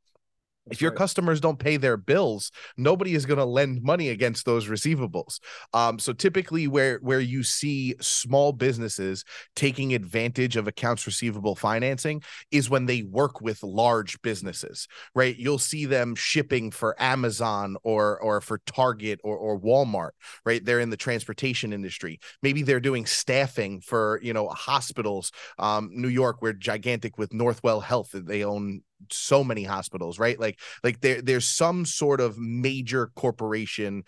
if 0.72 0.82
your 0.82 0.92
right. 0.92 0.98
customers 0.98 1.40
don't 1.40 1.60
pay 1.60 1.78
their 1.78 1.98
bills 1.98 2.52
nobody 2.78 3.16
is 3.16 3.26
going 3.26 3.38
to 3.38 3.46
lend 3.46 3.82
money 3.84 4.10
against 4.10 4.46
those 4.46 4.68
receivables. 4.68 5.40
Um, 5.74 6.00
so 6.00 6.14
typically 6.14 6.68
where 6.68 7.00
where 7.00 7.20
you 7.20 7.44
see 7.44 7.96
small 8.02 8.52
businesses 8.52 9.24
taking 9.56 9.94
advantage 9.94 10.56
of 10.56 10.68
accounts 10.68 11.06
receivable 11.06 11.56
financing 11.56 12.22
is 12.52 12.70
when 12.70 12.86
they 12.86 13.04
work 13.04 13.42
with 13.42 13.64
large 13.64 14.22
businesses 14.22 14.88
right? 15.16 15.38
You'll 15.38 15.58
see 15.58 15.86
them 15.86 16.16
shipping 16.16 16.72
for 16.72 17.02
amazon 17.02 17.78
or 17.84 18.20
or 18.20 18.42
for 18.42 18.60
target 18.66 19.20
or, 19.24 19.38
or 19.38 19.60
walmart 19.60 20.12
right? 20.46 20.64
They're 20.64 20.80
in 20.80 20.90
the 20.90 20.98
transportation 20.98 21.74
industry. 21.74 22.20
Maybe 22.42 22.62
they're 22.62 22.80
doing 22.80 23.06
staffing 23.06 23.82
for 23.82 24.20
you 24.22 24.34
know 24.34 24.48
hospitals 24.50 25.32
um, 25.60 25.90
new 25.94 26.08
york 26.08 26.42
we're 26.42 26.54
gigantic 26.54 27.18
with 27.18 27.30
northwell 27.32 27.82
health 27.82 28.10
they 28.14 28.44
own 28.44 28.82
so 29.12 29.44
many 29.44 29.64
hospitals 29.64 30.20
right? 30.20 30.40
Like 30.40 30.60
like 30.84 31.02
there 31.02 31.22
there's 31.22 31.48
some 31.48 31.86
sort 31.86 32.22
of 32.22 32.38
major 32.38 33.12
corporation 33.16 34.04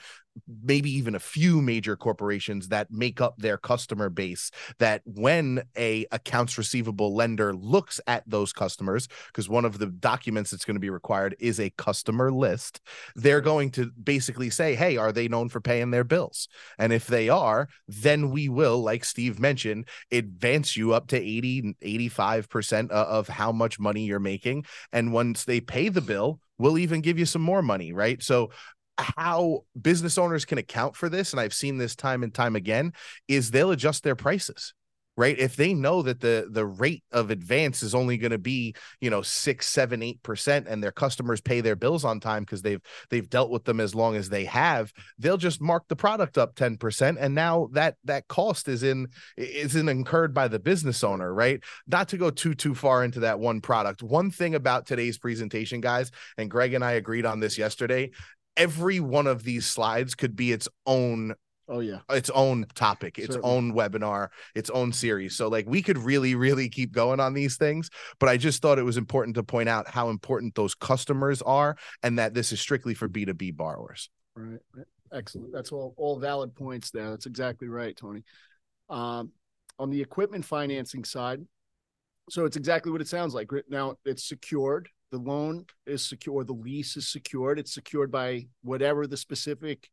maybe 0.63 0.91
even 0.91 1.15
a 1.15 1.19
few 1.19 1.62
major 1.62 1.95
corporations 1.95 2.69
that 2.69 2.91
make 2.91 3.21
up 3.21 3.36
their 3.38 3.58
customer 3.58 4.10
base 4.10 4.52
that 4.80 5.02
when 5.06 5.62
a 5.78 6.06
accounts 6.12 6.58
receivable 6.58 7.15
lender 7.15 7.54
looks 7.54 7.99
at 8.08 8.23
those 8.28 8.54
customers 8.54 9.08
because 9.28 9.49
one 9.49 9.65
of 9.65 9.80
the 9.80 9.88
documents 9.88 10.52
that's 10.52 10.65
going 10.65 10.75
to 10.75 10.82
be 10.82 10.89
required 10.89 11.36
is 11.39 11.60
a 11.60 11.69
customer 11.71 12.32
list 12.32 12.82
they're 13.15 13.41
going 13.41 13.69
to 13.69 13.91
basically 14.04 14.49
say 14.49 14.75
hey 14.75 14.97
are 14.97 15.12
they 15.12 15.28
known 15.28 15.49
for 15.49 15.62
paying 15.62 15.91
their 15.91 16.04
bills 16.04 16.47
and 16.78 16.93
if 16.93 17.08
they 17.08 17.30
are 17.30 17.67
then 17.88 18.32
we 18.32 18.49
will 18.49 18.82
like 18.82 19.04
steve 19.06 19.39
mentioned 19.39 19.88
advance 20.12 20.75
you 20.75 20.93
up 20.93 21.08
to 21.08 21.17
80 21.17 21.75
85% 21.82 22.89
of 22.91 23.28
how 23.28 23.52
much 23.52 23.80
money 23.80 24.06
you're 24.06 24.19
making 24.19 24.65
and 24.91 25.13
once 25.13 25.45
they 25.45 25.60
pay 25.60 25.89
the 25.89 26.02
bill 26.02 26.39
we'll 26.60 26.78
even 26.78 27.02
give 27.02 27.17
you 27.17 27.25
some 27.25 27.41
more 27.41 27.63
money, 27.63 27.91
right? 27.91 28.21
So 28.21 28.52
how 29.00 29.66
business 29.80 30.18
owners 30.18 30.46
can 30.46 30.58
account 30.58 30.96
for 30.96 31.10
this, 31.10 31.32
and 31.32 31.40
I've 31.40 31.54
seen 31.54 31.78
this 31.78 31.96
time 31.96 32.24
and 32.24 32.34
time 32.34 32.56
again, 32.56 32.94
is 33.28 33.52
they'll 33.52 33.72
adjust 33.72 34.04
their 34.04 34.16
prices 34.16 34.74
right? 35.20 35.38
If 35.38 35.58
they 35.58 35.74
know 35.74 36.02
that 36.04 36.22
the 36.22 36.48
the 36.50 36.66
rate 36.66 37.04
of 37.12 37.30
advance 37.30 37.84
is 37.84 37.94
only 37.94 38.18
going 38.18 38.32
to 38.32 38.38
be 38.38 38.74
you 39.02 39.10
know 39.10 39.22
six 39.22 39.68
seven 39.68 40.02
eight 40.02 40.24
percent 40.24 40.66
and 40.70 40.82
their 40.82 40.94
customers 40.94 41.42
pay 41.42 41.60
their 41.60 41.76
bills 41.76 42.06
on 42.06 42.22
time 42.22 42.44
because 42.44 42.62
they've 42.62 42.80
they've 43.10 43.30
dealt 43.30 43.52
with 43.52 43.66
them 43.66 43.82
as 43.82 43.94
long 43.94 44.16
as 44.16 44.30
they 44.30 44.46
have 44.46 44.94
they'll 45.18 45.36
just 45.36 45.60
mark 45.60 45.84
the 45.90 45.96
product 45.96 46.38
up 46.38 46.56
10 46.56 46.78
percent 46.78 47.18
and 47.20 47.36
now 47.36 47.68
that 47.74 47.96
that 48.06 48.30
cost 48.30 48.70
is 48.70 48.82
in 48.82 49.08
isn't 49.36 49.90
incurred 49.90 50.34
by 50.34 50.48
the 50.48 50.58
business 50.58 51.04
owner 51.04 51.34
right? 51.34 51.62
Not 51.86 52.08
to 52.10 52.18
go 52.18 52.30
too 52.30 52.54
too 52.54 52.74
far 52.74 53.04
into 53.04 53.20
that 53.22 53.42
one 53.42 53.60
product. 53.60 54.02
One 54.02 54.32
thing 54.32 54.56
about 54.56 54.86
today's 54.86 55.18
presentation 55.18 55.82
guys 55.82 56.12
and 56.38 56.50
greg 56.50 56.74
and 56.74 56.84
i 56.84 56.94
agreed 56.94 57.26
on 57.26 57.42
this 57.42 57.58
yesterday 57.58 58.12
every 58.60 59.00
one 59.00 59.26
of 59.26 59.43
these 59.43 59.65
slides 59.65 60.13
could 60.13 60.36
be 60.36 60.52
its 60.52 60.67
own 60.86 61.34
Oh 61.72 61.82
yeah. 61.82 62.00
Its 62.10 62.32
own 62.32 62.65
topic, 62.74 63.19
its 63.19 63.36
Certainly. 63.36 63.56
own 63.56 63.74
webinar, 63.74 64.30
its 64.56 64.72
own 64.72 64.91
series. 64.91 65.36
So 65.36 65.50
like 65.50 65.67
we 65.67 65.84
could 65.84 66.00
really 66.00 66.34
really 66.34 66.67
keep 66.67 66.91
going 66.91 67.19
on 67.19 67.36
these 67.36 67.58
things, 67.58 67.91
but 68.19 68.28
I 68.28 68.38
just 68.38 68.62
thought 68.62 68.80
it 68.80 68.84
was 68.84 68.98
important 68.98 69.36
to 69.36 69.43
point 69.43 69.69
out 69.69 69.88
how 69.88 70.10
important 70.10 70.56
those 70.56 70.74
customers 70.74 71.43
are 71.43 71.78
and 72.02 72.17
that 72.17 72.34
this 72.34 72.52
is 72.52 72.60
strictly 72.60 72.95
for 72.95 73.08
B2B 73.08 73.56
borrowers. 73.56 74.10
Right. 74.36 74.60
Excellent. 75.13 75.54
That's 75.54 75.72
all 75.72 75.93
all 75.95 76.17
valid 76.17 76.56
points 76.56 76.89
there. 76.89 77.12
That's 77.12 77.28
exactly 77.28 77.67
right, 77.67 77.95
Tony. 77.95 78.24
Um, 78.89 79.32
on 79.78 79.91
the 79.91 80.02
equipment 80.02 80.45
financing 80.45 81.04
side, 81.04 81.45
so 82.32 82.45
it's 82.45 82.58
exactly 82.58 82.91
what 82.91 83.02
it 83.02 83.08
sounds 83.08 83.36
like. 83.36 83.52
Now 83.69 83.95
it's 84.06 84.28
secured 84.28 84.89
the 85.12 85.17
loan 85.17 85.65
is 85.86 86.08
secure, 86.08 86.43
the 86.43 86.54
lease 86.54 86.98
is 86.98 87.08
secured. 87.12 87.60
It's 87.60 87.74
secured 87.74 88.12
by 88.12 88.48
whatever 88.62 89.08
the 89.08 89.17
specific 89.17 89.89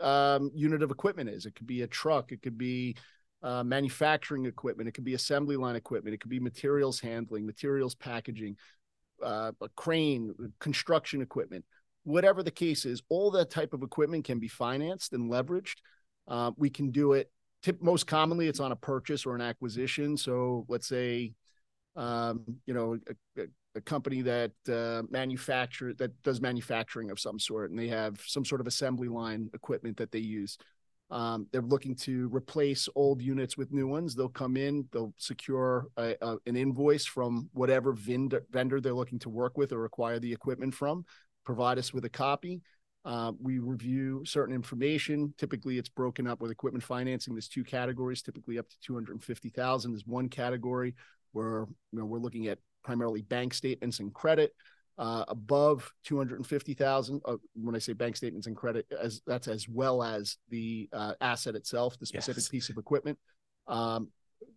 um, 0.00 0.50
unit 0.54 0.82
of 0.82 0.90
equipment 0.90 1.30
is. 1.30 1.46
It 1.46 1.54
could 1.54 1.66
be 1.66 1.82
a 1.82 1.86
truck, 1.86 2.32
it 2.32 2.42
could 2.42 2.58
be 2.58 2.96
uh, 3.42 3.62
manufacturing 3.62 4.46
equipment, 4.46 4.88
it 4.88 4.92
could 4.92 5.04
be 5.04 5.14
assembly 5.14 5.56
line 5.56 5.76
equipment, 5.76 6.14
it 6.14 6.20
could 6.20 6.30
be 6.30 6.40
materials 6.40 7.00
handling, 7.00 7.46
materials 7.46 7.94
packaging, 7.94 8.56
uh, 9.22 9.52
a 9.60 9.68
crane, 9.70 10.34
construction 10.58 11.22
equipment. 11.22 11.64
Whatever 12.04 12.42
the 12.42 12.50
case 12.50 12.84
is, 12.84 13.02
all 13.08 13.30
that 13.32 13.50
type 13.50 13.72
of 13.72 13.82
equipment 13.82 14.24
can 14.24 14.38
be 14.38 14.48
financed 14.48 15.12
and 15.12 15.30
leveraged. 15.30 15.76
Uh, 16.28 16.52
we 16.56 16.70
can 16.70 16.90
do 16.90 17.12
it. 17.12 17.30
Tip, 17.62 17.82
most 17.82 18.06
commonly, 18.06 18.46
it's 18.46 18.60
on 18.60 18.72
a 18.72 18.76
purchase 18.76 19.26
or 19.26 19.34
an 19.34 19.40
acquisition. 19.40 20.16
So 20.16 20.66
let's 20.68 20.86
say, 20.86 21.32
um, 21.96 22.44
you 22.66 22.74
know, 22.74 22.98
a, 23.08 23.42
a 23.42 23.46
a 23.76 23.80
company 23.80 24.22
that 24.22 24.52
uh, 24.68 25.02
manufacture 25.10 25.92
that 25.94 26.22
does 26.22 26.40
manufacturing 26.40 27.10
of 27.10 27.20
some 27.20 27.38
sort, 27.38 27.70
and 27.70 27.78
they 27.78 27.88
have 27.88 28.20
some 28.26 28.44
sort 28.44 28.60
of 28.60 28.66
assembly 28.66 29.08
line 29.08 29.50
equipment 29.54 29.96
that 29.98 30.10
they 30.10 30.18
use. 30.18 30.58
Um, 31.10 31.46
they're 31.52 31.62
looking 31.62 31.94
to 31.96 32.28
replace 32.34 32.88
old 32.96 33.22
units 33.22 33.56
with 33.56 33.72
new 33.72 33.86
ones. 33.86 34.14
They'll 34.14 34.28
come 34.28 34.56
in, 34.56 34.88
they'll 34.92 35.14
secure 35.18 35.86
a, 35.96 36.16
a, 36.20 36.36
an 36.46 36.56
invoice 36.56 37.04
from 37.04 37.48
whatever 37.52 37.92
vendor, 37.92 38.44
vendor 38.50 38.80
they're 38.80 38.92
looking 38.92 39.20
to 39.20 39.28
work 39.28 39.56
with 39.56 39.72
or 39.72 39.84
acquire 39.84 40.18
the 40.18 40.32
equipment 40.32 40.74
from, 40.74 41.04
provide 41.44 41.78
us 41.78 41.92
with 41.92 42.04
a 42.06 42.10
copy. 42.10 42.60
Uh, 43.04 43.30
we 43.40 43.60
review 43.60 44.24
certain 44.24 44.52
information. 44.52 45.32
Typically, 45.38 45.78
it's 45.78 45.88
broken 45.88 46.26
up 46.26 46.40
with 46.40 46.50
equipment 46.50 46.82
financing. 46.82 47.34
There's 47.34 47.46
two 47.46 47.62
categories. 47.62 48.20
Typically, 48.20 48.58
up 48.58 48.68
to 48.68 48.76
250,000 48.80 49.94
is 49.94 50.04
one 50.08 50.28
category 50.28 50.96
where 51.30 51.66
you 51.92 51.98
know 52.00 52.04
we're 52.04 52.18
looking 52.18 52.48
at 52.48 52.58
primarily 52.86 53.20
bank 53.22 53.52
statements 53.52 54.00
and 54.00 54.14
credit. 54.14 54.54
Uh, 54.98 55.26
above 55.28 55.92
250,000. 56.04 57.20
Uh, 57.26 57.36
when 57.54 57.76
I 57.76 57.78
say 57.78 57.92
bank 57.92 58.16
statements 58.16 58.46
and 58.46 58.56
credit, 58.56 58.86
as 58.98 59.20
that's 59.26 59.46
as 59.46 59.68
well 59.68 60.02
as 60.02 60.38
the 60.48 60.88
uh, 60.90 61.12
asset 61.20 61.54
itself, 61.54 61.98
the 61.98 62.06
specific 62.06 62.44
yes. 62.44 62.48
piece 62.48 62.70
of 62.70 62.78
equipment. 62.78 63.18
Um, 63.68 64.08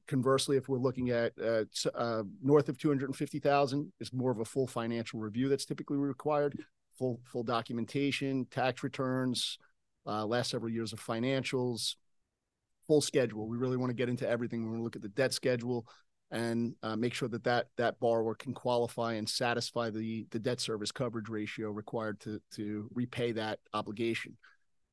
conversely, 0.07 0.55
if 0.55 0.69
we're 0.69 0.77
looking 0.77 1.09
at 1.09 1.33
uh, 1.43 1.65
uh, 1.93 2.23
north 2.41 2.69
of 2.69 2.77
250,000, 2.77 3.91
it's 3.99 4.13
more 4.13 4.31
of 4.31 4.39
a 4.39 4.45
full 4.45 4.65
financial 4.65 5.19
review 5.19 5.49
that's 5.49 5.65
typically 5.65 5.97
required. 5.97 6.57
Full 6.97 7.19
full 7.25 7.43
documentation, 7.43 8.45
tax 8.49 8.81
returns, 8.81 9.57
uh, 10.05 10.25
last 10.25 10.51
several 10.51 10.71
years 10.71 10.93
of 10.93 11.01
financials, 11.01 11.95
full 12.87 13.01
schedule. 13.01 13.47
We 13.47 13.57
really 13.57 13.77
want 13.77 13.89
to 13.89 13.93
get 13.93 14.07
into 14.07 14.27
everything. 14.27 14.63
We 14.63 14.69
want 14.69 14.79
to 14.79 14.83
look 14.83 14.95
at 14.95 15.01
the 15.01 15.09
debt 15.09 15.33
schedule, 15.33 15.85
and 16.31 16.75
uh, 16.83 16.95
make 16.95 17.13
sure 17.13 17.27
that, 17.29 17.43
that 17.43 17.67
that 17.77 17.99
borrower 17.99 18.35
can 18.35 18.53
qualify 18.53 19.13
and 19.13 19.27
satisfy 19.27 19.89
the 19.89 20.27
the 20.31 20.39
debt 20.39 20.59
service 20.59 20.91
coverage 20.91 21.29
ratio 21.29 21.71
required 21.71 22.19
to 22.21 22.41
to 22.55 22.89
repay 22.93 23.31
that 23.31 23.59
obligation. 23.73 24.37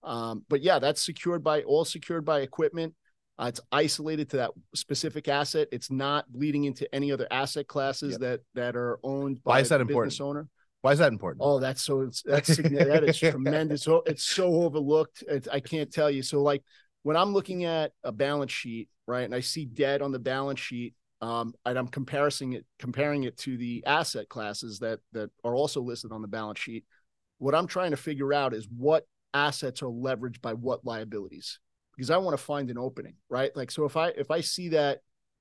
Um, 0.03 0.45
but 0.49 0.63
yeah, 0.63 0.79
that's 0.79 1.05
secured 1.05 1.43
by 1.43 1.63
all 1.63 1.85
secured 1.85 2.25
by 2.25 2.41
equipment. 2.41 2.95
Uh, 3.39 3.47
it's 3.49 3.61
isolated 3.71 4.31
to 4.31 4.39
that 4.39 4.51
specific 4.75 5.29
asset. 5.29 5.69
It's 5.71 5.91
not 5.91 6.31
bleeding 6.33 6.65
into 6.65 6.93
any 6.95 7.13
other 7.13 7.27
asset 7.31 7.67
classes 7.69 8.13
yep. 8.13 8.21
that 8.21 8.41
that 8.55 8.77
are 8.77 8.99
owned 9.03 9.43
by 9.45 9.57
Why 9.57 9.61
is 9.61 9.69
that 9.69 9.81
important? 9.81 10.13
business 10.13 10.21
owner. 10.23 10.49
Why 10.81 10.93
is 10.93 11.01
that 11.01 11.13
important? 11.13 11.43
Oh, 11.45 11.59
that's 11.59 11.83
so 11.83 12.03
it's 12.03 12.23
that's 12.23 12.57
that 12.57 13.05
is 13.05 13.19
tremendous. 13.19 13.87
It's 14.07 14.25
so 14.25 14.63
overlooked. 14.63 15.25
It's, 15.29 15.49
I 15.49 15.61
can't 15.61 15.93
tell 15.93 16.11
you. 16.11 16.23
So 16.23 16.41
like 16.43 16.63
when 17.03 17.17
I'm 17.17 17.33
looking 17.33 17.65
at 17.65 17.93
a 18.05 18.13
balance 18.13 18.53
sheet, 18.53 18.89
right, 19.07 19.25
and 19.25 19.35
I 19.35 19.41
see 19.41 19.67
debt 19.67 20.01
on 20.01 20.13
the 20.13 20.19
balance 20.19 20.61
sheet, 20.61 20.95
um, 21.21 21.55
and 21.65 21.79
I'm 21.79 21.89
comparing 21.89 22.53
it 22.53 22.67
comparing 22.79 23.25
it 23.25 23.37
to 23.39 23.57
the 23.57 23.85
asset 23.87 24.29
classes 24.29 24.79
that 24.81 25.01
that 25.13 25.31
are 25.45 25.55
also 25.55 25.81
listed 25.81 26.13
on 26.13 26.23
the 26.23 26.29
balance 26.29 26.59
sheet. 26.59 26.85
What 27.39 27.55
I'm 27.55 27.67
trying 27.67 27.91
to 27.93 27.97
figure 27.97 28.33
out 28.33 28.55
is 28.55 28.69
what 28.77 29.07
assets 29.35 29.83
are 29.83 29.87
leveraged 29.87 30.41
by 30.41 30.55
what 30.55 30.85
liabilities, 30.85 31.59
because 31.95 32.11
I 32.11 32.19
want 32.19 32.37
to 32.37 32.43
find 32.43 32.71
an 32.71 32.79
opening, 32.79 33.15
right? 33.29 33.55
Like 33.57 33.71
so, 33.71 33.85
if 33.85 33.97
I 33.97 34.09
if 34.09 34.31
I 34.31 34.41
see 34.41 34.69
that 34.71 35.01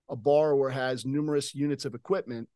a 0.09 0.15
borrower 0.15 0.69
has 0.69 1.05
numerous 1.05 1.53
units 1.55 1.85
of 1.85 1.95
equipment 1.95 2.47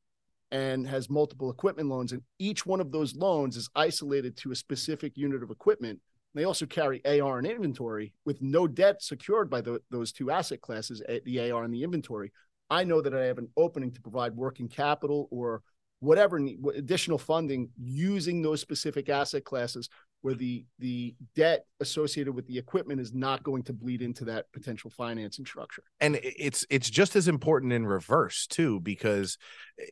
and 0.51 0.87
has 0.87 1.09
multiple 1.09 1.51
equipment 1.51 1.89
loans, 1.89 2.11
and 2.11 2.21
each 2.39 2.65
one 2.65 2.79
of 2.79 2.91
those 2.91 3.15
loans 3.15 3.57
is 3.57 3.69
isolated 3.75 4.37
to 4.37 4.51
a 4.51 4.55
specific 4.55 5.17
unit 5.17 5.43
of 5.43 5.51
equipment. 5.51 5.99
They 6.35 6.43
also 6.43 6.67
carry 6.67 7.03
AR 7.05 7.39
and 7.39 7.47
inventory 7.47 8.13
with 8.23 8.41
no 8.41 8.67
debt 8.67 9.01
secured 9.01 9.49
by 9.49 9.61
the, 9.61 9.81
those 9.89 10.11
two 10.11 10.29
asset 10.29 10.61
classes, 10.61 11.01
the 11.25 11.51
AR 11.51 11.63
and 11.63 11.73
the 11.73 11.83
inventory. 11.83 12.31
I 12.69 12.83
know 12.83 13.01
that 13.01 13.13
I 13.13 13.25
have 13.25 13.37
an 13.37 13.49
opening 13.57 13.91
to 13.91 14.01
provide 14.01 14.35
working 14.35 14.67
capital 14.67 15.27
or 15.31 15.61
whatever 15.99 16.37
additional 16.75 17.17
funding 17.17 17.69
using 17.77 18.41
those 18.41 18.61
specific 18.61 19.09
asset 19.09 19.43
classes 19.43 19.89
where 20.21 20.33
the 20.33 20.65
the 20.79 21.15
debt 21.35 21.65
associated 21.79 22.33
with 22.33 22.45
the 22.47 22.57
equipment 22.57 22.99
is 22.99 23.13
not 23.13 23.41
going 23.43 23.63
to 23.63 23.73
bleed 23.73 24.01
into 24.01 24.25
that 24.25 24.51
potential 24.51 24.89
financing 24.89 25.45
structure. 25.45 25.83
And 25.99 26.19
it's 26.23 26.65
it's 26.69 26.89
just 26.89 27.15
as 27.15 27.27
important 27.27 27.73
in 27.73 27.85
reverse 27.85 28.47
too 28.47 28.79
because 28.81 29.37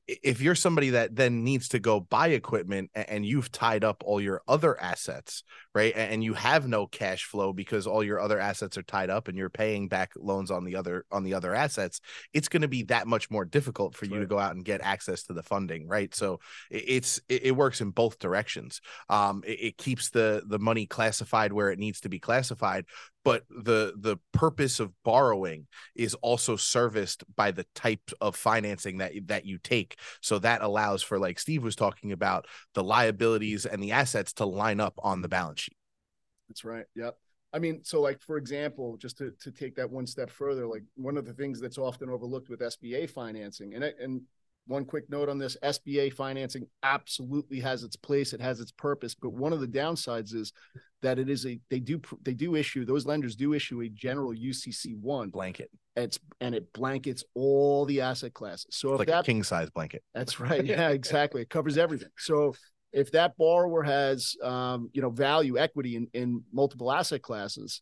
if 0.08 0.42
you're 0.42 0.56
somebody 0.56 0.92
that 0.92 1.16
then 1.16 1.44
needs 1.44 1.70
to 1.70 1.80
go 1.80 2.00
buy 2.00 2.30
equipment 2.30 2.92
and 2.94 3.26
you've 3.26 3.52
tied 3.52 3.84
up 3.84 4.04
all 4.06 4.20
your 4.20 4.42
other 4.48 4.80
assets, 4.82 5.44
right? 5.74 5.94
And 5.96 6.24
you 6.24 6.34
have 6.34 6.68
no 6.68 6.88
cash 6.88 7.26
flow 7.26 7.54
because 7.54 7.88
all 7.88 8.04
your 8.04 8.20
other 8.20 8.40
assets 8.40 8.78
are 8.78 8.84
tied 8.84 9.10
up 9.10 9.28
and 9.28 9.38
you're 9.38 9.50
paying 9.50 9.88
back 9.88 10.12
loans 10.18 10.52
on 10.52 10.66
the 10.66 10.76
other 10.76 11.06
on 11.12 11.24
the 11.24 11.34
other 11.34 11.56
assets, 11.56 12.02
it's 12.34 12.50
going 12.50 12.64
to 12.64 12.68
be 12.68 12.84
that 12.84 13.08
much 13.08 13.30
more 13.30 13.46
difficult 13.46 13.96
for 13.96 14.06
you 14.06 14.16
right. 14.16 14.22
to 14.22 14.26
go 14.26 14.40
out 14.40 14.56
and 14.56 14.66
get 14.66 14.82
access 14.82 15.24
to 15.24 15.34
the 15.34 15.44
funding, 15.44 15.88
right? 15.88 16.14
So 16.14 16.40
it's 16.70 17.22
it, 17.30 17.56
works 17.56 17.82
in 17.82 17.92
both 17.92 18.20
directions. 18.20 18.82
Um, 19.10 19.44
it, 19.46 19.60
it 19.60 19.78
keeps 19.78 20.10
the 20.10 20.44
the 20.46 20.60
money 20.60 20.86
classified 20.86 21.54
where 21.54 21.72
it 21.72 21.80
needs 21.80 22.02
to 22.02 22.10
be 22.10 22.20
classified, 22.20 22.86
but 23.28 23.44
the 23.50 23.94
the 23.98 24.16
purpose 24.32 24.80
of 24.80 24.94
borrowing 25.04 25.68
is 25.96 26.14
also 26.16 26.56
serviced 26.56 27.26
by 27.36 27.52
the 27.52 27.66
type 27.76 28.12
of 28.22 28.38
financing 28.38 29.00
that 29.00 29.12
that 29.26 29.46
you 29.46 29.58
take 29.58 29.77
so 30.22 30.40
that 30.40 30.62
allows 30.62 31.04
for 31.04 31.20
like 31.20 31.40
steve 31.40 31.64
was 31.64 31.76
talking 31.76 32.12
about 32.12 32.48
the 32.74 32.84
liabilities 32.84 33.66
and 33.66 33.82
the 33.82 33.92
assets 33.92 34.34
to 34.34 34.46
line 34.46 34.80
up 34.80 34.94
on 35.04 35.22
the 35.22 35.28
balance 35.28 35.62
sheet. 35.62 35.78
That's 36.50 36.64
right. 36.64 36.86
Yep. 36.96 37.18
I 37.54 37.60
mean 37.60 37.84
so 37.84 38.02
like 38.02 38.22
for 38.22 38.38
example 38.38 38.98
just 38.98 39.18
to, 39.20 39.32
to 39.42 39.52
take 39.52 39.76
that 39.76 39.90
one 39.90 40.08
step 40.08 40.30
further 40.30 40.68
like 40.68 40.84
one 40.96 41.18
of 41.18 41.26
the 41.26 41.34
things 41.34 41.60
that's 41.60 41.78
often 41.78 42.10
overlooked 42.10 42.50
with 42.50 42.60
sba 42.60 43.10
financing 43.10 43.74
and 43.74 43.84
and 43.84 44.22
one 44.68 44.86
quick 44.86 45.10
note 45.10 45.30
on 45.30 45.38
this 45.38 45.58
SBA 45.64 46.14
financing 46.14 46.68
absolutely 46.84 47.60
has 47.62 47.84
its 47.84 47.96
place, 47.96 48.34
it 48.34 48.42
has 48.42 48.60
its 48.60 48.72
purpose, 48.72 49.16
but 49.16 49.34
one 49.34 49.54
of 49.54 49.62
the 49.62 49.68
downsides 49.68 50.36
is 50.36 50.52
that 51.02 51.20
it 51.20 51.30
is 51.30 51.46
a 51.46 51.60
they 51.70 51.80
do 51.80 52.02
they 52.24 52.34
do 52.34 52.56
issue 52.56 52.84
those 52.84 53.06
lenders 53.06 53.36
do 53.36 53.54
issue 53.54 53.82
a 53.82 53.90
general 53.90 54.34
UCC 54.34 55.00
one. 55.00 55.30
Blanket. 55.30 55.72
It's 55.98 56.20
and 56.40 56.54
it 56.54 56.72
blankets 56.74 57.24
all 57.34 57.86
the 57.86 58.02
asset 58.02 58.34
classes. 58.34 58.68
So 58.70 58.94
if 58.94 59.00
like 59.00 59.08
that 59.08 59.26
king 59.26 59.44
size 59.44 59.70
blanket. 59.70 60.04
That's 60.14 60.40
right. 60.40 60.64
Yeah, 60.64 60.90
exactly. 60.90 61.42
It 61.42 61.50
covers 61.50 61.78
everything. 61.78 62.10
So 62.18 62.54
if 62.94 63.12
that 63.12 63.36
borrower 63.38 63.84
has 63.84 64.36
um, 64.44 64.90
you 64.94 65.02
know 65.02 65.10
value 65.10 65.58
equity 65.58 65.96
in, 65.96 66.08
in 66.14 66.44
multiple 66.54 66.92
asset 66.92 67.22
classes, 67.22 67.82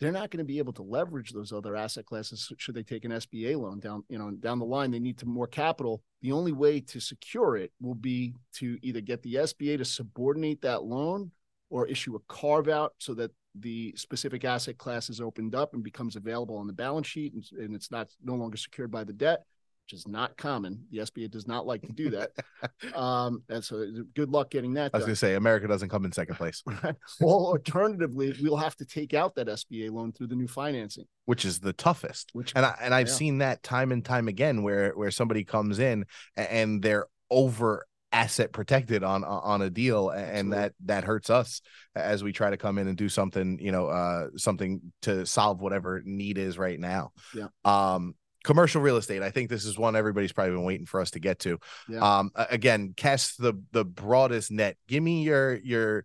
they're 0.00 0.10
not 0.10 0.30
going 0.30 0.38
to 0.38 0.44
be 0.44 0.58
able 0.58 0.72
to 0.72 0.82
leverage 0.82 1.30
those 1.30 1.52
other 1.52 1.76
asset 1.76 2.06
classes 2.06 2.52
should 2.58 2.74
they 2.74 2.82
take 2.82 3.04
an 3.04 3.12
SBA 3.12 3.56
loan 3.56 3.78
down, 3.78 4.02
you 4.08 4.18
know, 4.18 4.32
down 4.32 4.58
the 4.58 4.64
line. 4.64 4.90
They 4.90 4.98
need 4.98 5.18
to 5.18 5.26
more 5.26 5.46
capital. 5.46 6.02
The 6.22 6.32
only 6.32 6.50
way 6.50 6.80
to 6.80 7.00
secure 7.00 7.56
it 7.56 7.70
will 7.80 7.94
be 7.94 8.34
to 8.54 8.78
either 8.82 9.00
get 9.00 9.22
the 9.22 9.34
SBA 9.34 9.78
to 9.78 9.84
subordinate 9.84 10.62
that 10.62 10.82
loan 10.82 11.30
or 11.70 11.86
issue 11.86 12.16
a 12.16 12.20
carve 12.28 12.68
out 12.68 12.94
so 12.98 13.14
that 13.14 13.30
the 13.54 13.94
specific 13.96 14.44
asset 14.44 14.78
class 14.78 15.10
is 15.10 15.20
opened 15.20 15.54
up 15.54 15.74
and 15.74 15.82
becomes 15.82 16.16
available 16.16 16.56
on 16.56 16.66
the 16.66 16.72
balance 16.72 17.06
sheet 17.06 17.34
and, 17.34 17.44
and 17.58 17.74
it's 17.74 17.90
not 17.90 18.08
no 18.24 18.34
longer 18.34 18.56
secured 18.56 18.90
by 18.90 19.04
the 19.04 19.12
debt 19.12 19.44
which 19.84 19.98
is 19.98 20.06
not 20.06 20.36
common. 20.36 20.84
The 20.90 20.98
SBA 20.98 21.30
does 21.30 21.46
not 21.46 21.66
like 21.66 21.82
to 21.82 21.92
do 21.92 22.10
that. 22.10 22.30
um, 22.96 23.42
and 23.48 23.64
so 23.64 23.86
good 24.14 24.30
luck 24.30 24.50
getting 24.50 24.74
that. 24.74 24.92
I 24.94 24.98
was 24.98 25.04
going 25.04 25.12
to 25.12 25.16
say 25.16 25.34
America 25.34 25.66
doesn't 25.66 25.88
come 25.88 26.04
in 26.04 26.12
second 26.12 26.36
place. 26.36 26.62
well, 27.20 27.46
alternatively, 27.46 28.34
we'll 28.40 28.56
have 28.56 28.76
to 28.76 28.84
take 28.84 29.14
out 29.14 29.34
that 29.34 29.48
SBA 29.48 29.90
loan 29.90 30.12
through 30.12 30.28
the 30.28 30.36
new 30.36 30.48
financing, 30.48 31.04
which 31.24 31.44
is 31.44 31.58
the 31.58 31.72
toughest. 31.72 32.30
Which 32.32 32.52
and 32.54 32.64
I, 32.64 32.76
and 32.80 32.94
I've 32.94 33.08
yeah. 33.08 33.14
seen 33.14 33.38
that 33.38 33.62
time 33.62 33.92
and 33.92 34.04
time 34.04 34.28
again 34.28 34.62
where 34.62 34.92
where 34.92 35.10
somebody 35.10 35.44
comes 35.44 35.78
in 35.78 36.04
and 36.36 36.80
they're 36.80 37.06
over 37.30 37.86
asset 38.12 38.52
protected 38.52 39.02
on 39.02 39.24
on 39.24 39.62
a 39.62 39.70
deal 39.70 40.10
and 40.10 40.52
that 40.52 40.74
that 40.84 41.02
hurts 41.02 41.30
us 41.30 41.62
as 41.94 42.22
we 42.22 42.30
try 42.30 42.50
to 42.50 42.58
come 42.58 42.76
in 42.76 42.86
and 42.86 42.96
do 42.96 43.08
something 43.08 43.58
you 43.58 43.72
know 43.72 43.86
uh 43.86 44.26
something 44.36 44.80
to 45.00 45.24
solve 45.24 45.60
whatever 45.60 46.02
need 46.04 46.36
is 46.36 46.58
right 46.58 46.78
now 46.78 47.10
yeah 47.34 47.46
um 47.64 48.14
commercial 48.42 48.82
real 48.82 48.96
estate. 48.96 49.22
I 49.22 49.30
think 49.30 49.48
this 49.48 49.64
is 49.64 49.78
one 49.78 49.96
everybody's 49.96 50.32
probably 50.32 50.52
been 50.52 50.64
waiting 50.64 50.86
for 50.86 51.00
us 51.00 51.12
to 51.12 51.20
get 51.20 51.38
to. 51.40 51.58
Yeah. 51.88 52.18
Um, 52.18 52.32
again, 52.34 52.94
cast 52.96 53.40
the 53.40 53.54
the 53.72 53.84
broadest 53.84 54.50
net. 54.50 54.76
Give 54.88 55.02
me 55.02 55.22
your 55.22 55.54
your 55.54 56.04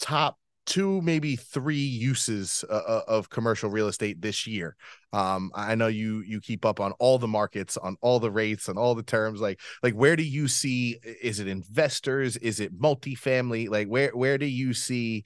top 0.00 0.38
two, 0.66 1.00
maybe 1.02 1.36
three 1.36 1.76
uses 1.76 2.64
uh, 2.68 2.72
uh, 2.72 3.02
of 3.06 3.30
commercial 3.30 3.70
real 3.70 3.88
estate 3.88 4.20
this 4.20 4.46
year. 4.46 4.76
Um, 5.12 5.50
I 5.54 5.74
know 5.74 5.86
you 5.86 6.22
you 6.26 6.40
keep 6.40 6.64
up 6.64 6.80
on 6.80 6.92
all 6.92 7.18
the 7.18 7.28
markets, 7.28 7.76
on 7.76 7.96
all 8.00 8.18
the 8.20 8.30
rates, 8.30 8.68
and 8.68 8.78
all 8.78 8.94
the 8.94 9.02
terms. 9.02 9.40
Like 9.40 9.60
like 9.82 9.94
where 9.94 10.16
do 10.16 10.22
you 10.22 10.48
see? 10.48 10.98
Is 11.22 11.40
it 11.40 11.48
investors? 11.48 12.36
Is 12.36 12.60
it 12.60 12.78
multifamily? 12.78 13.68
Like 13.68 13.88
where 13.88 14.10
where 14.10 14.38
do 14.38 14.46
you 14.46 14.72
see 14.74 15.24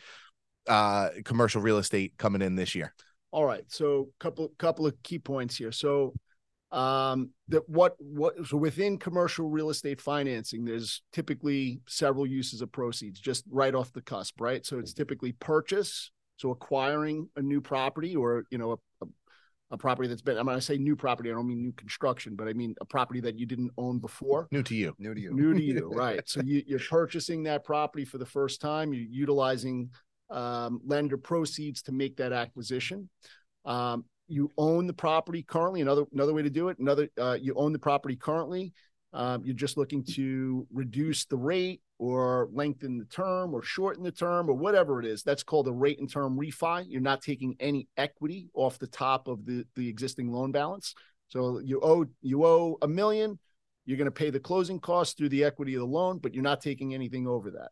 uh 0.67 1.11
commercial 1.25 1.63
real 1.63 1.79
estate 1.79 2.15
coming 2.19 2.43
in 2.43 2.55
this 2.55 2.75
year? 2.75 2.95
All 3.31 3.45
right, 3.45 3.65
so 3.69 4.09
couple 4.19 4.49
couple 4.59 4.87
of 4.87 5.03
key 5.03 5.19
points 5.19 5.57
here. 5.57 5.73
So 5.73 6.15
um 6.71 7.31
that 7.49 7.67
what 7.69 7.95
what 7.99 8.35
so 8.47 8.57
within 8.57 8.99
commercial 8.99 9.49
real 9.49 9.71
estate 9.71 10.01
financing 10.01 10.67
there's 10.67 11.03
typically 11.15 11.81
several 11.89 12.27
uses 12.27 12.61
of 12.61 12.71
proceeds 12.71 13.21
just 13.21 13.45
right 13.51 13.75
off 13.75 13.93
the 13.93 14.03
cusp 14.03 14.39
right? 14.39 14.67
So 14.67 14.79
it's 14.79 14.93
typically 14.93 15.33
purchase 15.33 16.11
so 16.37 16.51
acquiring 16.51 17.29
a 17.37 17.43
new 17.43 17.61
property 17.61 18.15
or 18.15 18.45
you 18.51 18.59
know 18.59 18.73
a, 18.73 18.77
a, 19.05 19.09
a 19.71 19.79
property 19.79 20.09
that's 20.09 20.21
been 20.21 20.37
i'm 20.37 20.45
going 20.45 20.59
to 20.59 20.63
say 20.63 20.77
new 20.77 20.95
property 20.95 21.31
i 21.31 21.33
don't 21.33 21.47
mean 21.47 21.63
new 21.63 21.73
construction 21.73 22.37
but 22.37 22.49
i 22.49 22.53
mean 22.53 22.75
a 22.83 22.85
property 22.85 23.21
that 23.21 23.39
you 23.39 23.47
didn't 23.47 23.71
own 23.79 23.99
before. 23.99 24.47
New 24.51 24.63
to 24.63 24.75
you. 24.75 24.95
New 24.99 25.15
to 25.15 25.21
you. 25.21 25.35
New 25.35 25.55
to 25.55 25.63
you 25.63 25.91
right. 25.95 26.21
So 26.29 26.43
you, 26.45 26.63
you're 26.67 26.79
purchasing 26.79 27.45
that 27.45 27.65
property 27.65 28.05
for 28.05 28.19
the 28.19 28.27
first 28.27 28.61
time 28.61 28.93
you're 28.93 29.07
utilizing 29.11 29.91
um, 30.31 30.81
lender 30.85 31.17
proceeds 31.17 31.83
to 31.83 31.93
make 31.93 32.17
that 32.17 32.33
acquisition. 32.33 33.09
Um, 33.65 34.05
you 34.29 34.51
own 34.59 34.87
the 34.87 34.93
property 34.93 35.43
currently. 35.43 35.81
Another 35.81 36.05
another 36.13 36.35
way 36.35 36.43
to 36.43 36.51
do 36.51 36.69
it. 36.69 36.79
Another 36.79 37.09
uh, 37.19 37.37
you 37.41 37.55
own 37.55 37.73
the 37.73 37.79
property 37.79 38.17
currently. 38.17 38.73
Um, 39.13 39.43
you're 39.43 39.55
just 39.55 39.79
looking 39.79 40.05
to 40.15 40.67
reduce 40.71 41.25
the 41.25 41.37
rate 41.37 41.81
or 41.99 42.49
lengthen 42.53 42.99
the 42.99 43.07
term 43.07 43.55
or 43.55 43.63
shorten 43.63 44.05
the 44.05 44.13
term 44.13 44.51
or 44.51 44.53
whatever 44.53 45.01
it 45.01 45.07
is. 45.07 45.23
That's 45.23 45.43
called 45.43 45.67
a 45.67 45.73
rate 45.73 45.99
and 45.99 46.11
term 46.11 46.39
refi. 46.39 46.85
You're 46.87 47.01
not 47.01 47.23
taking 47.23 47.57
any 47.59 47.89
equity 47.97 48.51
off 48.55 48.79
the 48.79 48.87
top 48.87 49.27
of 49.27 49.47
the 49.47 49.65
the 49.75 49.89
existing 49.89 50.31
loan 50.31 50.53
balance. 50.53 50.95
So 51.29 51.59
you 51.59 51.81
owe 51.83 52.07
you 52.21 52.45
owe 52.45 52.77
a 52.83 52.89
million. 52.89 53.39
You're 53.87 53.99
going 53.99 54.05
to 54.05 54.11
pay 54.11 54.29
the 54.29 54.41
closing 54.41 54.81
costs 54.81 55.15
through 55.15 55.31
the 55.31 55.45
equity 55.45 55.75
of 55.75 55.81
the 55.81 55.87
loan, 55.87 56.19
but 56.19 56.35
you're 56.35 56.43
not 56.43 56.61
taking 56.61 56.93
anything 56.93 57.27
over 57.27 57.51
that. 57.53 57.71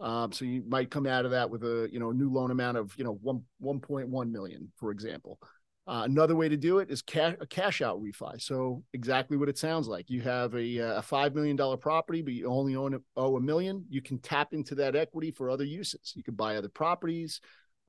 Um, 0.00 0.30
so 0.30 0.44
you 0.44 0.62
might 0.68 0.90
come 0.92 1.06
out 1.06 1.24
of 1.24 1.32
that 1.32 1.50
with 1.50 1.64
a 1.64 1.88
you 1.90 1.98
know 1.98 2.12
new 2.12 2.32
loan 2.32 2.52
amount 2.52 2.76
of 2.76 2.94
you 2.96 3.04
know 3.04 3.18
one 3.20 3.42
one 3.58 3.80
point 3.80 4.08
one 4.08 4.30
million, 4.30 4.70
for 4.76 4.92
example. 4.92 5.40
Uh, 5.88 6.02
another 6.04 6.36
way 6.36 6.50
to 6.50 6.56
do 6.58 6.80
it 6.80 6.90
is 6.90 7.00
cash 7.00 7.34
a 7.40 7.46
cash 7.46 7.80
out 7.80 7.98
refi. 7.98 8.40
So 8.42 8.84
exactly 8.92 9.38
what 9.38 9.48
it 9.48 9.56
sounds 9.56 9.88
like. 9.88 10.10
You 10.10 10.20
have 10.20 10.54
a, 10.54 10.76
a 10.76 11.02
five 11.02 11.34
million 11.34 11.56
dollar 11.56 11.78
property, 11.78 12.20
but 12.20 12.34
you 12.34 12.46
only 12.46 12.76
own 12.76 13.02
owe 13.16 13.36
a 13.36 13.40
million. 13.40 13.86
You 13.88 14.02
can 14.02 14.18
tap 14.18 14.52
into 14.52 14.74
that 14.74 14.94
equity 14.94 15.30
for 15.30 15.48
other 15.48 15.64
uses. 15.64 16.12
You 16.14 16.22
can 16.22 16.34
buy 16.34 16.56
other 16.56 16.68
properties. 16.68 17.40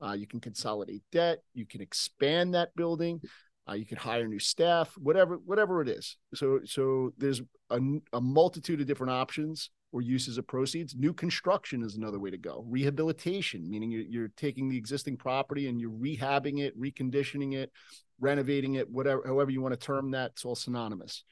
Uh, 0.02 0.12
you 0.12 0.26
can 0.26 0.40
consolidate 0.40 1.02
debt. 1.12 1.42
You 1.52 1.66
can 1.66 1.82
expand 1.82 2.54
that 2.54 2.74
building. 2.74 3.20
Uh, 3.68 3.74
you 3.74 3.84
can 3.84 3.98
hire 3.98 4.26
new 4.26 4.38
staff, 4.38 4.94
whatever 4.96 5.36
whatever 5.36 5.82
it 5.82 5.88
is. 5.90 6.16
So 6.34 6.60
so 6.64 7.12
there's 7.18 7.42
a, 7.68 7.80
a 8.14 8.20
multitude 8.20 8.80
of 8.80 8.86
different 8.86 9.12
options 9.12 9.68
or 9.92 10.02
uses 10.02 10.38
of 10.38 10.46
proceeds. 10.46 10.94
New 10.94 11.12
construction 11.12 11.82
is 11.82 11.96
another 11.96 12.18
way 12.18 12.30
to 12.30 12.38
go. 12.38 12.64
Rehabilitation, 12.68 13.68
meaning 13.68 13.90
you're, 13.90 14.02
you're 14.02 14.30
taking 14.36 14.68
the 14.68 14.76
existing 14.76 15.16
property 15.16 15.68
and 15.68 15.80
you're 15.80 15.90
rehabbing 15.90 16.60
it, 16.60 16.78
reconditioning 16.80 17.54
it, 17.54 17.72
renovating 18.20 18.74
it, 18.74 18.88
whatever, 18.88 19.22
however 19.26 19.50
you 19.50 19.60
want 19.60 19.72
to 19.72 19.86
term 19.86 20.12
that. 20.12 20.32
It's 20.32 20.44
all 20.44 20.54
synonymous. 20.54 21.24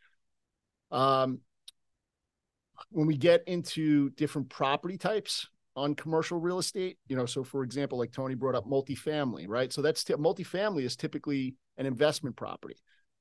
Um, 0.91 1.41
when 2.91 3.07
we 3.07 3.17
get 3.17 3.43
into 3.47 4.11
different 4.11 4.49
property 4.49 4.97
types 4.97 5.49
on 5.77 5.95
commercial 5.95 6.41
real 6.41 6.59
estate, 6.59 6.99
you 7.09 7.17
know, 7.17 7.27
so 7.27 7.45
for 7.45 7.63
example, 7.63 7.99
like 7.99 8.13
Tony 8.13 8.35
brought 8.35 8.55
up 8.55 8.67
multifamily, 8.67 9.47
right? 9.49 9.73
So 9.73 9.83
that's 9.83 10.03
t- 10.03 10.15
multifamily 10.15 10.83
is 10.83 10.97
typically 10.97 11.55
an 11.77 11.87
investment 11.87 12.37
property. 12.37 12.77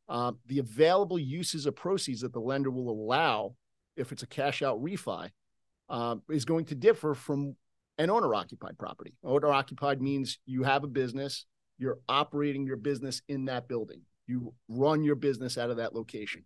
Uh, 0.10 0.32
the 0.48 0.60
available 0.60 1.20
uses 1.20 1.66
of 1.66 1.76
proceeds 1.76 2.22
that 2.22 2.34
the 2.34 2.40
lender 2.40 2.72
will 2.72 2.90
allow 2.90 3.56
if 3.98 4.12
it's 4.12 4.24
a 4.24 4.28
cash 4.28 4.62
out 4.62 4.82
refi, 4.82 5.30
uh, 5.90 6.16
is 6.30 6.46
going 6.46 6.66
to 6.66 6.76
differ 6.76 7.14
from 7.14 7.56
an 7.98 8.10
owner 8.10 8.34
occupied 8.34 8.78
property. 8.78 9.16
Owner 9.24 9.52
occupied 9.52 10.02
means 10.02 10.40
you 10.46 10.64
have 10.64 10.84
a 10.84 10.88
business, 10.88 11.46
you're 11.78 12.00
operating 12.08 12.66
your 12.66 12.78
business 12.78 13.22
in 13.28 13.46
that 13.46 13.68
building, 13.68 14.02
you 14.28 14.54
run 14.68 15.04
your 15.04 15.16
business 15.16 15.58
out 15.58 15.70
of 15.70 15.78
that 15.78 15.96
location. 15.96 16.44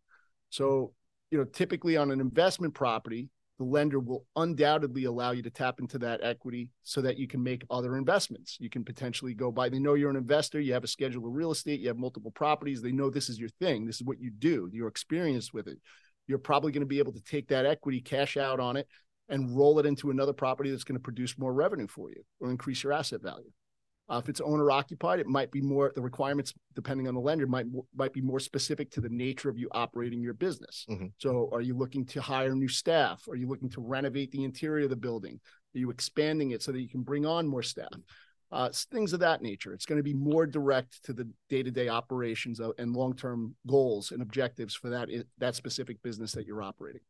So, 0.49 0.93
you 1.30 1.38
know, 1.38 1.45
typically 1.45 1.97
on 1.97 2.12
an 2.12 2.20
investment 2.20 2.74
property, 2.74 3.30
the 3.58 3.66
lender 3.66 3.99
will 3.99 4.26
undoubtedly 4.36 5.04
allow 5.04 5.32
you 5.32 5.43
to 5.43 5.49
tap 5.52 5.80
into 5.80 5.99
that 5.99 6.22
equity 6.24 6.70
so 6.84 6.99
that 7.02 7.18
you 7.18 7.28
can 7.28 7.43
make 7.43 7.64
other 7.70 7.95
investments. 7.95 8.58
You 8.60 8.70
can 8.70 8.84
potentially 8.84 9.36
go 9.36 9.52
buy, 9.52 9.70
they 9.70 9.78
know 9.78 9.93
you're 9.93 10.10
an 10.10 10.16
investor, 10.16 10.60
you 10.60 10.74
have 10.74 10.84
a 10.84 10.88
schedule 10.88 11.28
of 11.28 11.34
real 11.34 11.52
estate, 11.52 11.80
you 11.80 11.88
have 11.88 11.97
multiple 11.97 12.32
properties, 12.32 12.82
they 12.82 12.91
know 12.91 13.10
this 13.10 13.30
is 13.30 13.39
your 13.39 13.49
thing, 13.60 13.86
this 13.86 13.97
is 13.97 14.04
what 14.04 14.20
you 14.20 14.32
do, 14.32 14.70
you're 14.74 14.88
experienced 14.88 15.54
with 15.54 15.68
it 15.68 15.78
you're 16.32 16.39
probably 16.39 16.71
going 16.71 16.82
to 16.82 16.88
be 16.88 16.99
able 16.99 17.11
to 17.11 17.21
take 17.21 17.49
that 17.49 17.65
equity, 17.65 18.01
cash 18.01 18.38
out 18.38 18.59
on 18.59 18.77
it, 18.77 18.88
and 19.29 19.55
roll 19.55 19.77
it 19.79 19.86
into 19.86 20.09
another 20.09 20.34
property 20.34 20.71
that's 20.71 20.86
going 20.86 20.97
to 20.97 21.03
produce 21.03 21.38
more 21.38 21.53
revenue 21.53 21.88
for 21.88 22.09
you 22.09 22.23
or 22.39 22.49
increase 22.49 22.84
your 22.84 22.93
asset 22.93 23.21
value. 23.21 23.51
Uh, 24.09 24.17
if 24.17 24.27
it's 24.27 24.41
owner 24.41 24.71
occupied, 24.71 25.19
it 25.19 25.27
might 25.27 25.51
be 25.51 25.61
more 25.61 25.91
the 25.95 26.01
requirements, 26.01 26.53
depending 26.75 27.07
on 27.07 27.13
the 27.13 27.19
lender, 27.19 27.47
might 27.47 27.65
might 27.95 28.11
be 28.11 28.21
more 28.21 28.39
specific 28.39 28.89
to 28.91 28.99
the 28.99 29.09
nature 29.09 29.49
of 29.49 29.57
you 29.57 29.69
operating 29.71 30.21
your 30.21 30.34
business. 30.34 30.86
Mm-hmm. 30.89 31.07
So, 31.17 31.49
are 31.53 31.61
you 31.61 31.77
looking 31.77 32.05
to 32.07 32.21
hire 32.21 32.53
new 32.53 32.67
staff? 32.67 33.23
Are 33.29 33.36
you 33.36 33.47
looking 33.47 33.69
to 33.69 33.82
renovate 33.82 34.32
the 34.32 34.43
interior 34.43 34.86
of 34.86 34.89
the 34.89 34.97
building? 34.97 35.39
Are 35.75 35.79
you 35.79 35.91
expanding 35.91 36.51
it 36.51 36.61
so 36.61 36.73
that 36.73 36.82
you 36.82 36.89
can 36.89 37.03
bring 37.03 37.25
on 37.25 37.47
more 37.47 37.63
staff? 37.63 37.88
Uh, 38.52 38.70
things 38.91 39.14
of 39.14 39.20
that 39.22 39.41
nature. 39.41 39.74
It's 39.74 39.86
going 39.86 39.99
to 39.99 40.04
be 40.04 40.14
more 40.14 40.45
direct 40.45 41.04
to 41.06 41.14
the 41.14 41.28
day-to-day 41.49 41.89
operations 41.89 42.60
and 42.60 42.95
long-term 42.95 43.56
goals 43.68 44.12
and 44.12 44.22
objectives 44.22 44.76
for 44.76 44.89
that 44.89 45.10
that 45.38 45.56
specific 45.56 46.02
business 46.02 46.32
that 46.34 46.45
you're 46.45 46.62
operating. 46.62 47.02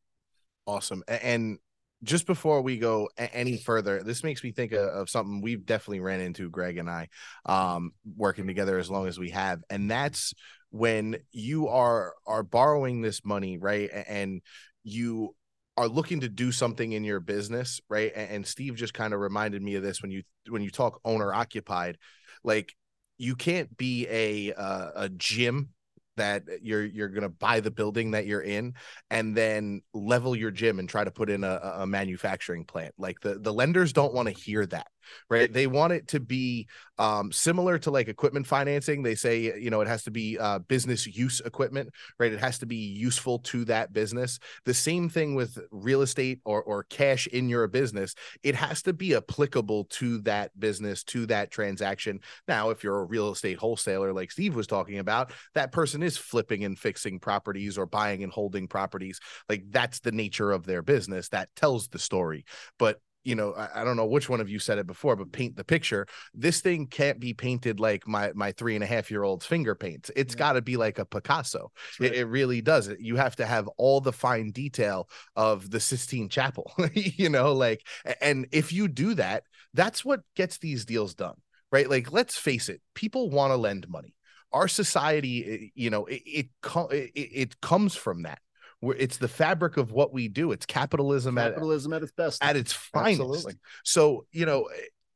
Awesome. 0.68 1.04
And 1.08 1.58
just 2.04 2.26
before 2.26 2.62
we 2.62 2.78
go 2.78 3.10
any 3.18 3.58
further, 3.58 4.02
this 4.02 4.24
makes 4.24 4.44
me 4.44 4.52
think 4.52 4.72
of, 4.72 5.10
something 5.10 5.42
we've 5.42 5.66
definitely 5.66 6.00
ran 6.00 6.20
into, 6.20 6.50
Greg 6.50 6.78
and 6.78 6.89
I, 6.89 7.10
um, 7.46 7.92
working 8.16 8.48
together 8.48 8.80
as 8.80 8.89
long 8.89 9.08
as 9.08 9.20
we 9.20 9.30
have, 9.32 9.62
and 9.70 9.89
that's 9.89 10.34
when 10.70 11.18
you 11.32 11.68
are 11.68 12.14
are 12.26 12.44
borrowing 12.44 13.02
this 13.02 13.24
money, 13.26 13.58
right? 13.58 13.89
And 14.08 14.42
you 14.84 15.36
are 15.78 15.88
looking 15.88 16.22
to 16.22 16.30
do 16.30 16.51
something 16.51 16.91
in 16.91 17.03
your 17.03 17.19
business, 17.19 17.80
right? 17.89 18.11
And, 18.15 18.45
Steve 18.45 18.76
just 18.76 18.93
kind 18.93 19.13
of 19.13 19.19
reminded 19.19 19.61
me 19.61 19.76
of 19.76 19.84
this 19.84 20.01
when 20.01 20.11
you 20.11 20.24
when 20.49 20.61
you 20.61 20.69
talk 20.69 20.99
owner 21.05 21.34
occupied, 21.34 21.97
like 22.43 22.74
you 23.17 23.36
can't 23.36 23.76
be 23.78 24.07
a 24.09 24.53
uh, 24.53 24.91
a 24.95 25.09
gym 25.09 25.69
that 26.17 26.43
you're 26.61 26.84
you're 26.84 27.09
to 27.09 27.30
buy 27.30 27.59
the 27.59 27.72
building 27.72 28.11
that 28.11 28.26
you're 28.26 28.41
in 28.41 28.74
and 29.09 29.36
then 29.36 29.82
level 29.93 30.36
your 30.36 30.51
gym 30.51 30.80
and 30.80 30.89
try 30.89 31.03
to 31.03 31.11
put 31.11 31.30
in 31.30 31.43
a, 31.43 31.76
a 31.78 31.88
manufacturing 31.88 32.65
plant 32.65 32.93
like 32.97 33.19
the 33.22 33.39
the 33.39 33.53
lenders 33.53 33.93
don't 33.93 34.13
want 34.13 34.28
to 34.28 34.34
hear 34.34 34.65
that 34.65 34.88
right? 35.30 35.52
They 35.52 35.68
want 35.68 35.93
it 35.93 36.08
to 36.10 36.20
be 36.20 36.68
um, 36.97 37.32
similar 37.32 37.80
to 37.80 37.91
like 37.91 38.08
equipment 38.08 38.47
financing. 38.47 39.04
They 39.04 39.16
say 39.16 39.58
you 39.60 39.70
know 39.70 39.82
it 39.82 39.88
has 39.88 40.04
to 40.04 40.12
be 40.12 40.38
uh, 40.38 40.60
business 40.60 41.08
use 41.08 41.41
equipment 41.41 41.89
right? 42.20 42.32
It 42.32 42.39
has 42.39 42.60
to 42.60 42.66
be 42.66 42.76
useful 42.76 43.39
to 43.39 43.66
that 43.66 43.93
business. 43.93 44.39
The 44.66 44.74
same 44.74 45.10
thing 45.10 45.36
with 45.36 45.58
real 45.72 46.02
estate 46.02 46.39
or 46.45 46.62
or 46.64 46.84
cash 46.84 47.28
in 47.28 47.49
your 47.49 47.68
business. 47.68 48.16
It 48.43 48.56
has 48.56 48.82
to 48.84 48.93
be 48.93 49.16
applicable 49.16 49.86
to 49.86 50.20
that 50.22 50.58
business 50.60 51.04
to 51.06 51.26
that 51.28 51.52
transaction. 51.52 52.20
Now 52.47 52.70
if 52.70 52.84
you're 52.84 52.99
a 52.99 53.06
real 53.06 53.32
estate 53.32 53.58
wholesaler 53.58 54.14
like 54.14 54.32
steve 54.32 54.56
was 54.56 54.68
talking 54.68 54.99
about 54.99 55.32
that 55.54 55.72
person 55.72 56.04
is 56.04 56.18
flipping 56.18 56.64
and 56.64 56.78
fixing 56.78 57.20
properties 57.20 57.78
or 57.78 57.86
buying 57.86 58.24
and 58.24 58.32
holding 58.32 58.68
properties. 58.68 59.20
Like 59.49 59.64
that's 59.70 59.99
the 59.99 60.12
nature 60.12 60.52
of 60.52 60.66
their 60.66 60.82
business. 60.82 61.30
That 61.30 61.49
tells 61.56 61.88
the 61.88 61.99
story. 61.99 62.45
But 62.78 62.99
you 63.24 63.36
know 63.36 63.53
I, 63.53 63.82
I, 63.82 63.84
don't 63.84 63.97
know 63.97 64.05
which 64.05 64.30
one 64.30 64.41
of 64.41 64.49
you 64.49 64.59
said 64.59 64.78
it 64.78 64.88
before 64.88 65.15
but 65.15 65.32
paint 65.32 65.55
the 65.55 65.63
picture. 65.63 66.07
This 66.34 66.61
thing 66.61 66.88
can't 66.88 67.19
be 67.19 67.34
painted 67.34 67.80
like 67.80 68.07
my 68.07 68.32
my 68.34 68.51
three 68.51 68.76
and 68.76 68.84
a 68.84 68.88
half 68.88 69.11
year 69.11 69.24
old's 69.24 69.45
finger 69.45 69.76
paints. 69.76 70.11
It's 70.15 70.34
yeah. 70.34 70.39
got 70.39 70.53
to 70.53 70.61
be 70.61 70.78
like 70.78 70.99
a 70.99 71.05
picasso. 71.05 71.72
Right. 71.99 72.11
it, 72.11 72.19
it, 72.19 72.26
really 72.26 72.61
does 72.61 72.88
it. 72.88 72.99
You 72.99 73.17
have 73.17 73.36
to 73.38 73.45
have 73.45 73.67
all 73.78 74.01
the 74.01 74.13
fine 74.13 74.51
detail 74.51 75.09
of 75.36 75.69
the 75.69 75.80
sistine 75.80 76.30
chapel 76.30 76.72
you 76.93 77.30
know 77.30 77.53
like 77.53 77.86
and 78.22 78.47
if 78.51 78.72
you 78.72 78.88
do 78.88 79.13
that 79.15 79.43
that's 79.74 80.03
what 80.05 80.22
gets 80.36 80.57
these 80.57 80.86
deals 80.86 81.13
done 81.13 81.36
right? 81.72 81.89
Like 81.89 82.11
let's 82.11 82.38
face 82.38 82.69
it 82.69 82.82
people 82.93 83.30
want 83.30 83.51
to 83.51 83.57
lend 83.57 83.89
money. 83.89 84.15
Our 84.51 84.67
society 84.67 85.45
eh, 85.45 85.67
you 85.76 85.89
know 85.89 86.05
it 86.05 86.22
it, 86.26 86.49
it, 86.91 87.11
it 87.15 87.61
comes 87.61 87.95
from 87.95 88.24
that 88.24 88.39
it's 88.82 89.17
the 89.17 89.27
fabric 89.27 89.77
of 89.77 89.91
what 89.91 90.13
we 90.13 90.27
do. 90.27 90.51
It's 90.51 90.65
capitalism, 90.65 91.36
capitalism 91.36 91.93
at, 91.93 91.97
at 91.97 92.03
its 92.03 92.11
best, 92.11 92.43
at 92.43 92.55
its 92.55 92.73
finest. 92.73 93.21
Absolutely. 93.21 93.53
So 93.84 94.25
you 94.32 94.45
know, 94.45 94.69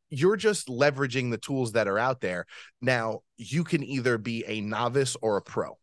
you're 0.10 0.38
just 0.38 0.68
leveraging 0.68 1.32
the 1.32 1.38
tools 1.38 1.74
that 1.74 1.88
are 1.88 1.98
out 1.98 2.22
there. 2.22 2.46
Now 2.82 3.22
you 3.38 3.64
can 3.64 3.84
either 3.84 4.18
be 4.18 4.46
a 4.48 4.62
novice 4.62 5.18
or 5.22 5.38
a 5.38 5.42
pro. 5.42 5.78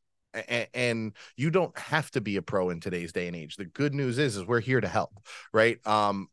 and 0.73 1.13
you 1.37 1.51
don't 1.51 1.77
have 1.79 2.11
to 2.13 2.21
be 2.21 2.37
a 2.37 2.43
pro 2.43 2.71
in 2.71 2.81
today's 2.81 3.13
day 3.13 3.27
and 3.27 3.37
age. 3.37 3.57
The 3.57 3.67
good 3.67 3.95
news 3.95 4.19
is, 4.19 4.37
is 4.37 4.47
we're 4.47 4.61
here 4.61 4.81
to 4.81 4.89
help, 4.89 5.13
right? 5.53 5.85
Um, 5.87 6.29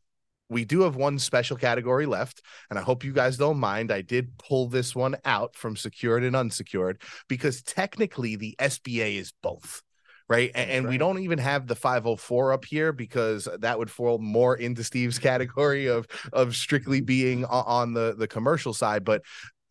we 0.48 0.64
do 0.64 0.80
have 0.82 0.96
one 0.96 1.18
special 1.18 1.56
category 1.56 2.06
left, 2.06 2.42
and 2.70 2.78
I 2.78 2.82
hope 2.82 3.04
you 3.04 3.12
guys 3.12 3.36
don't 3.36 3.58
mind. 3.58 3.92
I 3.92 4.02
did 4.02 4.36
pull 4.36 4.68
this 4.68 4.96
one 4.96 5.16
out 5.24 5.54
from 5.54 5.76
secured 5.76 6.24
and 6.24 6.34
unsecured 6.34 7.02
because 7.28 7.62
technically 7.62 8.36
the 8.36 8.56
SBA 8.58 9.16
is 9.16 9.32
both 9.42 9.82
right? 10.30 10.52
And, 10.54 10.70
and 10.70 10.84
right. 10.86 10.90
we 10.90 10.98
don't 10.98 11.18
even 11.18 11.38
have 11.38 11.66
the 11.66 11.74
504 11.74 12.52
up 12.52 12.64
here 12.64 12.92
because 12.92 13.48
that 13.58 13.78
would 13.78 13.90
fall 13.90 14.18
more 14.18 14.56
into 14.56 14.84
Steve's 14.84 15.18
category 15.30 15.88
of 15.88 16.06
of 16.32 16.56
strictly 16.56 17.02
being 17.02 17.44
on 17.44 17.92
the 17.92 18.14
the 18.16 18.28
commercial 18.28 18.72
side. 18.72 19.04
But 19.04 19.22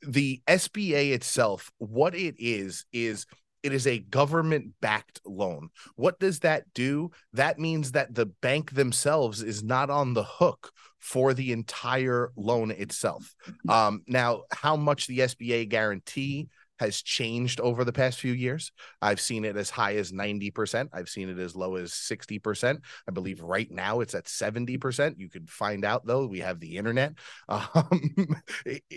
the 0.06 0.42
SBA 0.48 1.14
itself, 1.14 1.72
what 1.78 2.14
it 2.14 2.36
is, 2.38 2.86
is 2.94 3.26
it 3.64 3.74
is 3.74 3.88
a 3.88 4.00
government 4.00 4.74
backed 4.82 5.22
loan. 5.26 5.70
What 5.96 6.20
does 6.20 6.40
that 6.40 6.64
do? 6.74 7.12
That 7.34 7.60
means 7.60 7.94
that 7.94 8.14
the 8.14 8.26
bank 8.26 8.72
themselves 8.72 9.42
is 9.42 9.64
not 9.64 9.90
on 9.90 10.14
the 10.14 10.24
hook 10.24 10.72
for 11.00 11.34
the 11.34 11.52
entire 11.52 12.32
loan 12.36 12.72
itself. 12.72 13.34
Um, 13.68 14.04
now, 14.08 14.44
how 14.52 14.76
much 14.76 15.08
the 15.08 15.20
SBA 15.20 15.70
guarantee 15.70 16.50
has 16.80 17.02
changed 17.02 17.60
over 17.60 17.84
the 17.84 17.94
past 17.94 18.20
few 18.20 18.34
years. 18.34 18.72
I've 19.02 19.20
seen 19.20 19.44
it 19.44 19.58
as 19.58 19.70
high 19.70 19.96
as 19.96 20.12
90%. 20.12 20.90
I've 20.94 21.10
seen 21.10 21.30
it 21.30 21.38
as 21.38 21.56
low 21.56 21.76
as 21.76 21.92
60%. 21.92 22.80
I 23.08 23.12
believe 23.12 23.42
right 23.42 23.70
now 23.70 24.00
it's 24.00 24.16
at 24.16 24.26
70%. 24.26 25.16
You 25.18 25.30
could 25.30 25.50
find 25.50 25.84
out 25.84 26.06
though, 26.06 26.26
we 26.26 26.40
have 26.40 26.60
the 26.60 26.78
internet. 26.78 27.14
Um, 27.50 28.42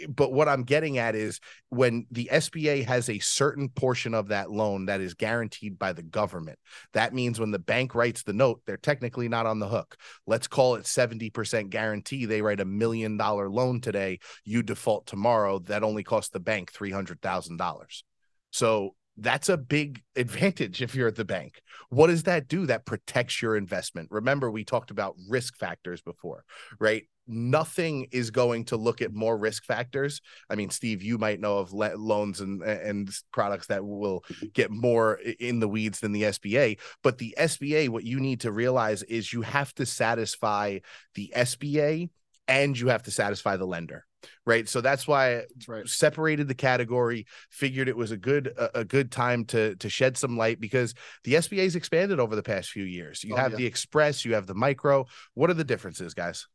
but 0.09 0.33
what 0.33 0.49
I'm 0.49 0.63
getting 0.63 0.99
at 0.99 1.15
is 1.15 1.41
when 1.69 2.07
the 2.11 2.29
SBA 2.33 2.85
has 2.87 3.09
a 3.09 3.19
certain 3.19 3.69
portion 3.69 4.15
of 4.15 4.29
that 4.29 4.51
loan 4.51 4.87
that 4.87 5.01
is 5.01 5.15
guaranteed 5.15 5.79
by 5.79 5.93
the 5.93 6.03
government, 6.03 6.59
that 6.93 7.15
means 7.15 7.41
when 7.41 7.51
the 7.51 7.59
bank 7.59 7.95
writes 7.95 8.23
the 8.23 8.33
note, 8.33 8.63
they're 8.67 8.77
technically 8.77 9.29
not 9.29 9.47
on 9.47 9.59
the 9.59 9.69
hook. 9.69 9.97
Let's 10.27 10.47
call 10.49 10.77
it 10.77 10.85
70% 10.85 11.71
guarantee. 11.71 12.27
They 12.27 12.43
write 12.43 12.61
a 12.61 12.65
million 12.65 13.17
dollar 13.17 13.51
loan 13.51 13.81
today, 13.81 14.21
you 14.45 14.63
default 14.63 15.07
tomorrow. 15.07 15.59
That 15.61 15.83
only 15.83 16.05
costs 16.05 16.31
the 16.31 16.41
bank 16.41 16.73
$300,000 16.73 17.72
dollars. 17.73 18.05
So 18.51 18.95
that's 19.17 19.49
a 19.49 19.59
big 19.59 20.03
advantage 20.17 20.81
if 20.81 20.95
you're 20.95 21.09
at 21.09 21.17
the 21.17 21.25
bank. 21.25 21.61
What 21.91 22.07
does 22.07 22.23
that 22.25 22.49
do? 22.49 22.67
That 22.67 22.87
protects 22.87 23.43
your 23.43 23.57
investment. 23.57 24.09
Remember, 24.11 24.51
we 24.51 24.65
talked 24.65 24.91
about 24.91 25.17
risk 25.29 25.57
factors 25.59 26.01
before, 26.01 26.45
right? 26.81 27.05
Nothing 27.27 28.09
is 28.11 28.31
going 28.31 28.65
to 28.67 28.77
look 28.77 29.01
at 29.01 29.13
more 29.13 29.37
risk 29.37 29.65
factors. 29.65 30.21
I 30.51 30.55
mean, 30.55 30.71
Steve, 30.71 31.03
you 31.03 31.19
might 31.19 31.41
know 31.41 31.59
of 31.59 31.73
le- 31.73 31.95
loans 31.95 32.41
and 32.41 32.63
and 32.63 33.11
products 33.33 33.67
that 33.69 33.85
will 33.85 34.25
get 34.55 34.71
more 34.71 35.21
in 35.39 35.61
the 35.61 35.69
weeds 35.69 36.01
than 36.01 36.13
the 36.13 36.23
SBA, 36.23 36.79
but 37.03 37.19
the 37.19 37.35
SBA, 37.39 37.91
what 37.91 38.05
you 38.05 38.19
need 38.19 38.41
to 38.41 38.51
realize 38.51 39.03
is 39.05 39.33
you 39.33 39.43
have 39.43 39.73
to 39.75 39.87
satisfy 39.87 40.79
the 41.15 41.33
SBA 41.37 42.11
and 42.49 42.79
you 42.79 42.89
have 42.89 43.05
to 43.05 43.11
satisfy 43.11 43.57
the 43.57 43.67
lender 43.67 44.05
right 44.47 44.69
so 44.69 44.81
that's 44.81 45.07
why 45.07 45.35
that's 45.35 45.69
right. 45.69 45.89
separated 45.89 46.49
the 46.49 46.55
category 46.55 47.27
figured 47.51 47.89
it 47.89 47.97
was 47.97 48.11
a 48.11 48.17
good 48.17 48.49
a, 48.49 48.81
a, 48.81 48.85
good 48.85 49.11
time 49.11 49.45
to 49.45 49.77
to 49.77 49.89
shed 49.89 50.17
some 50.17 50.37
light 50.37 50.61
because 50.61 50.95
the 51.25 51.35
sba's 51.35 51.77
expanded 51.77 52.21
over 52.21 52.37
the 52.37 52.43
past 52.43 52.71
few 52.71 52.85
years 52.85 53.25
you 53.25 53.35
oh, 53.35 53.37
have 53.37 53.53
yeah. 53.53 53.59
the 53.59 53.67
express 53.67 54.25
you 54.25 54.35
have 54.35 54.47
the 54.47 54.55
micro 54.55 55.05
what 55.35 55.51
are 55.51 55.55
the 55.55 55.65
differences 55.65 56.15
guys 56.15 56.47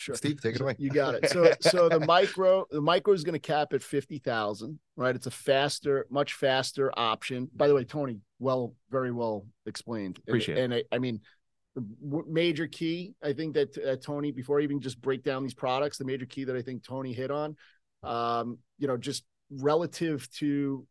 Sure. 0.00 0.14
Steve, 0.14 0.40
take 0.40 0.54
it 0.54 0.62
away. 0.62 0.74
You 0.78 0.88
got 0.88 1.14
it. 1.14 1.28
So 1.28 1.52
so 1.60 1.90
the 1.90 2.00
micro 2.06 2.64
the 2.70 2.80
micro 2.80 3.12
is 3.12 3.22
going 3.22 3.34
to 3.34 3.38
cap 3.38 3.74
at 3.74 3.82
50,000, 3.82 4.78
right? 4.96 5.14
It's 5.14 5.26
a 5.26 5.30
faster, 5.30 6.06
much 6.08 6.32
faster 6.32 6.90
option. 6.98 7.50
By 7.54 7.68
the 7.68 7.74
way, 7.74 7.84
Tony, 7.84 8.20
well 8.38 8.74
very 8.90 9.12
well 9.12 9.44
explained. 9.66 10.18
Appreciate 10.26 10.56
and, 10.56 10.72
it. 10.72 10.86
And 10.86 10.86
I, 10.90 10.96
I 10.96 10.98
mean 11.00 11.20
major 12.26 12.66
key 12.66 13.14
I 13.22 13.32
think 13.32 13.54
that 13.54 13.78
uh, 13.78 13.96
Tony, 13.96 14.32
before 14.32 14.60
I 14.60 14.64
even 14.64 14.80
just 14.80 15.00
break 15.00 15.22
down 15.22 15.42
these 15.42 15.54
products, 15.54 15.98
the 15.98 16.04
major 16.04 16.26
key 16.26 16.44
that 16.44 16.56
I 16.56 16.62
think 16.62 16.84
Tony 16.84 17.12
hit 17.12 17.30
on, 17.30 17.56
um, 18.02 18.58
you 18.78 18.88
know, 18.88 18.96
just 18.96 19.24
relative 19.50 20.28
to 20.32 20.86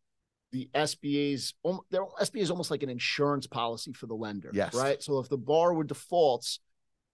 the 0.52 0.68
SBA's, 0.74 1.54
their 1.90 2.02
SBA 2.20 2.40
is 2.40 2.50
almost 2.50 2.70
like 2.70 2.82
an 2.82 2.90
insurance 2.90 3.46
policy 3.46 3.92
for 3.92 4.06
the 4.06 4.14
lender. 4.14 4.50
Yes. 4.52 4.74
Right. 4.74 5.02
So 5.02 5.18
if 5.18 5.28
the 5.28 5.38
borrower 5.38 5.84
defaults, 5.84 6.60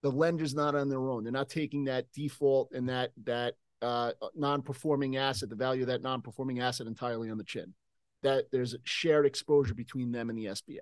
the 0.02 0.10
lender's 0.10 0.54
not 0.54 0.74
on 0.74 0.88
their 0.88 1.10
own. 1.10 1.24
They're 1.24 1.32
not 1.32 1.48
taking 1.48 1.84
that 1.84 2.06
default 2.12 2.70
and 2.72 2.88
that 2.88 3.10
that 3.24 3.54
uh, 3.82 4.12
non-performing 4.34 5.16
asset, 5.16 5.50
the 5.50 5.56
value 5.56 5.82
of 5.82 5.88
that 5.88 6.02
non-performing 6.02 6.60
asset 6.60 6.86
entirely 6.86 7.30
on 7.30 7.38
the 7.38 7.44
chin. 7.44 7.74
That 8.22 8.44
there's 8.50 8.74
shared 8.84 9.26
exposure 9.26 9.74
between 9.74 10.12
them 10.12 10.30
and 10.30 10.38
the 10.38 10.46
SBA. 10.46 10.78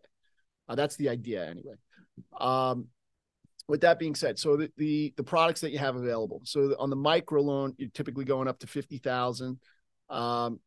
Uh, 0.69 0.75
that's 0.75 0.97
the 0.97 1.09
idea, 1.09 1.45
anyway. 1.45 1.75
Um, 2.39 2.89
with 3.69 3.81
that 3.81 3.99
being 3.99 4.15
said, 4.15 4.39
so 4.39 4.57
the, 4.57 4.71
the, 4.77 5.15
the 5.17 5.25
products 5.25 5.61
that 5.63 5.71
you 5.71 5.79
have 5.79 5.97
available. 5.97 6.43
So 6.45 6.77
on 6.79 6.91
the 6.91 6.97
micro 6.97 7.41
loan, 7.41 7.75
you're 7.79 7.89
typically 7.91 8.25
going 8.25 8.49
up 8.49 8.59
to 8.59 8.67
fifty 8.67 8.99
thousand, 8.99 9.59
um, 10.11 10.61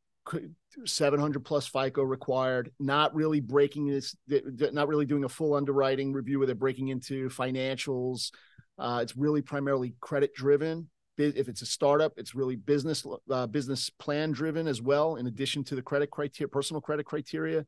seven 0.86 1.20
hundred 1.20 1.46
plus 1.46 1.68
FICO 1.68 2.02
required. 2.04 2.72
Not 2.80 3.14
really 3.14 3.40
breaking 3.40 3.88
this, 3.88 4.16
not 4.28 4.88
really 4.88 5.06
doing 5.06 5.26
a 5.26 5.30
full 5.30 5.54
underwriting 5.54 6.12
review 6.12 6.40
where 6.40 6.48
they're 6.48 6.56
breaking 6.56 6.88
into 6.88 7.30
financials. 7.30 8.32
Uh, 8.80 9.00
it's 9.02 9.16
really 9.16 9.42
primarily 9.42 9.94
credit 10.00 10.34
driven. 10.34 10.90
If 11.20 11.50
it's 11.50 11.64
a 11.64 11.66
startup, 11.66 12.14
it's 12.18 12.36
really 12.36 12.56
business 12.56 13.04
uh, 13.32 13.48
business 13.48 13.90
plan 13.90 14.32
driven 14.32 14.68
as 14.68 14.82
well. 14.82 15.16
In 15.16 15.26
addition 15.26 15.64
to 15.64 15.76
the 15.76 15.82
credit 15.82 16.12
criteria, 16.12 16.48
personal 16.48 16.82
credit 16.82 17.08
criteria, 17.08 17.66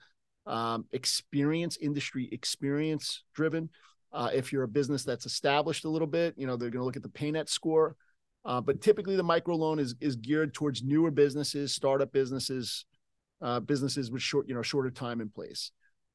um, 0.50 0.86
experience, 0.92 1.78
industry 1.78 2.28
experience 2.32 3.24
driven. 3.34 3.70
Uh, 4.12 4.30
if 4.34 4.52
you're 4.52 4.64
a 4.64 4.68
business 4.68 5.04
that's 5.04 5.26
established 5.26 5.86
a 5.86 5.90
little 5.90 6.08
bit, 6.08 6.34
you 6.36 6.48
know, 6.48 6.58
they're 6.58 6.72
going 6.72 6.82
to 6.82 6.86
look 6.86 6.98
at 6.98 7.04
the 7.04 7.10
PayNet 7.10 7.48
score. 7.48 7.96
Uh, 8.44 8.60
but 8.60 8.82
typically 8.82 9.16
the 9.16 9.24
microloan 9.24 9.80
is 9.80 9.96
is 10.00 10.16
geared 10.16 10.54
towards 10.54 10.82
newer 10.82 11.12
businesses, 11.12 11.74
startup 11.74 12.12
businesses, 12.12 12.86
uh, 13.42 13.60
businesses 13.60 14.12
with 14.12 14.22
short, 14.22 14.48
you 14.48 14.56
know, 14.56 14.62
shorter 14.62 14.90
time 14.90 15.22
in 15.22 15.30
place. 15.30 15.72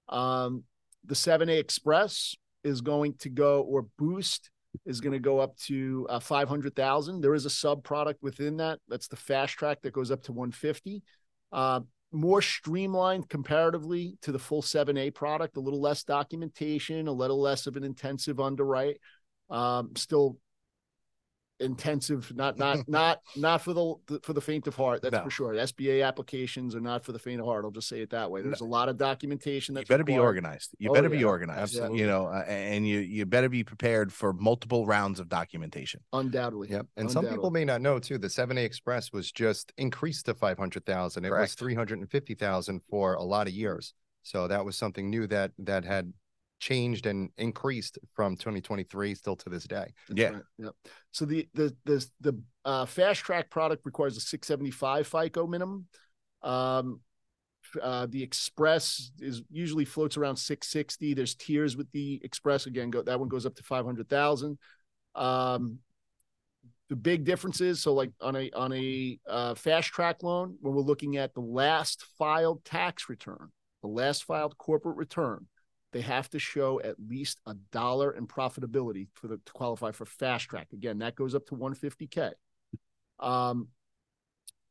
Um, 0.08 0.64
the 1.04 1.14
7A 1.14 1.58
Express 1.58 2.34
is 2.64 2.80
going 2.80 3.14
to 3.18 3.28
go 3.28 3.62
or 3.62 3.86
boost 3.98 4.50
is 4.86 5.00
going 5.00 5.12
to 5.12 5.18
go 5.18 5.38
up 5.38 5.56
to 5.56 6.06
uh, 6.10 6.18
500,000. 6.18 7.20
There 7.20 7.34
is 7.34 7.46
a 7.46 7.50
sub 7.50 7.84
product 7.84 8.22
within 8.22 8.56
that. 8.56 8.80
That's 8.88 9.06
the 9.06 9.16
fast 9.16 9.54
track 9.54 9.82
that 9.82 9.92
goes 9.92 10.10
up 10.10 10.22
to 10.24 10.32
150. 10.32 11.02
Uh, 11.52 11.80
more 12.14 12.40
streamlined 12.40 13.28
comparatively 13.28 14.16
to 14.22 14.32
the 14.32 14.38
full 14.38 14.62
7A 14.62 15.14
product, 15.14 15.56
a 15.56 15.60
little 15.60 15.80
less 15.80 16.04
documentation, 16.04 17.08
a 17.08 17.12
little 17.12 17.40
less 17.40 17.66
of 17.66 17.76
an 17.76 17.84
intensive 17.84 18.38
underwrite. 18.40 18.98
Um, 19.50 19.90
still 19.96 20.38
intensive 21.60 22.34
not 22.34 22.58
not 22.58 22.78
not 22.88 23.20
not 23.36 23.62
for 23.62 23.72
the 23.72 24.20
for 24.22 24.32
the 24.32 24.40
faint 24.40 24.66
of 24.66 24.74
heart 24.74 25.00
that's 25.02 25.12
no. 25.12 25.22
for 25.22 25.30
sure 25.30 25.54
sba 25.54 26.04
applications 26.04 26.74
are 26.74 26.80
not 26.80 27.04
for 27.04 27.12
the 27.12 27.18
faint 27.18 27.40
of 27.40 27.46
heart 27.46 27.64
i'll 27.64 27.70
just 27.70 27.88
say 27.88 28.00
it 28.00 28.10
that 28.10 28.28
way 28.30 28.42
there's 28.42 28.60
no. 28.60 28.66
a 28.66 28.68
lot 28.68 28.88
of 28.88 28.96
documentation 28.96 29.74
that 29.74 29.82
you 29.82 29.86
better 29.86 30.02
required. 30.02 30.18
be 30.18 30.22
organized 30.22 30.74
you 30.78 30.90
oh, 30.90 30.92
better 30.92 31.08
yeah. 31.08 31.18
be 31.18 31.24
organized 31.24 31.76
Absolutely. 31.76 32.00
you 32.00 32.06
know 32.06 32.26
uh, 32.26 32.44
and 32.48 32.88
you 32.88 32.98
you 32.98 33.24
better 33.24 33.48
be 33.48 33.62
prepared 33.62 34.12
for 34.12 34.32
multiple 34.32 34.84
rounds 34.84 35.20
of 35.20 35.28
documentation 35.28 36.00
undoubtedly 36.12 36.68
yep 36.70 36.86
and 36.96 37.10
some 37.10 37.26
people 37.26 37.50
may 37.50 37.64
not 37.64 37.80
know 37.80 37.98
too 37.98 38.18
the 38.18 38.26
7a 38.26 38.64
express 38.64 39.12
was 39.12 39.30
just 39.30 39.72
increased 39.78 40.26
to 40.26 40.34
500000 40.34 41.24
it 41.24 41.28
Correct. 41.28 41.40
was 41.40 41.54
350000 41.54 42.80
for 42.90 43.14
a 43.14 43.22
lot 43.22 43.46
of 43.46 43.52
years 43.52 43.94
so 44.22 44.48
that 44.48 44.64
was 44.64 44.76
something 44.76 45.08
new 45.08 45.26
that 45.28 45.52
that 45.58 45.84
had 45.84 46.12
changed 46.64 47.04
and 47.04 47.28
increased 47.36 47.98
from 48.14 48.36
2023 48.36 49.14
still 49.14 49.36
to 49.36 49.50
this 49.50 49.64
day. 49.64 49.92
That's 50.08 50.20
yeah. 50.20 50.28
Right. 50.30 50.42
Yeah. 50.58 50.68
So 51.12 51.26
the 51.26 51.46
the 51.52 51.76
the 51.84 52.06
the 52.20 52.42
uh, 52.64 52.86
fast 52.86 53.20
track 53.20 53.50
product 53.50 53.84
requires 53.84 54.16
a 54.16 54.20
675 54.20 55.06
FICO 55.06 55.46
minimum. 55.46 55.86
Um, 56.42 57.00
uh, 57.82 58.06
the 58.08 58.22
Express 58.22 59.10
is 59.20 59.42
usually 59.50 59.84
floats 59.84 60.16
around 60.16 60.36
660. 60.36 61.12
There's 61.12 61.34
tiers 61.34 61.76
with 61.76 61.90
the 61.92 62.20
Express. 62.24 62.66
Again, 62.66 62.90
go 62.90 63.02
that 63.02 63.20
one 63.20 63.28
goes 63.28 63.44
up 63.44 63.54
to 63.56 63.62
500,000. 63.62 64.58
Um, 65.14 65.78
the 66.88 66.96
big 66.96 67.24
differences. 67.24 67.82
So, 67.82 67.92
like 67.92 68.10
on 68.22 68.36
a 68.36 68.50
on 68.52 68.72
a 68.72 69.18
uh, 69.28 69.54
fast 69.54 69.88
track 69.88 70.22
loan, 70.22 70.56
when 70.62 70.74
we're 70.74 70.80
looking 70.80 71.18
at 71.18 71.34
the 71.34 71.40
last 71.40 72.04
filed 72.18 72.64
tax 72.64 73.10
return, 73.10 73.52
the 73.82 73.88
last 73.88 74.24
filed 74.24 74.56
corporate 74.56 74.96
return, 74.96 75.46
they 75.94 76.00
have 76.00 76.28
to 76.28 76.40
show 76.40 76.80
at 76.80 76.96
least 77.08 77.40
a 77.46 77.54
dollar 77.70 78.10
in 78.10 78.26
profitability 78.26 79.06
for 79.14 79.28
the 79.28 79.36
to 79.36 79.52
qualify 79.52 79.92
for 79.92 80.04
fast 80.04 80.46
track. 80.50 80.66
Again, 80.72 80.98
that 80.98 81.14
goes 81.14 81.36
up 81.36 81.46
to 81.46 81.54
150k. 81.54 82.32
Um, 83.20 83.68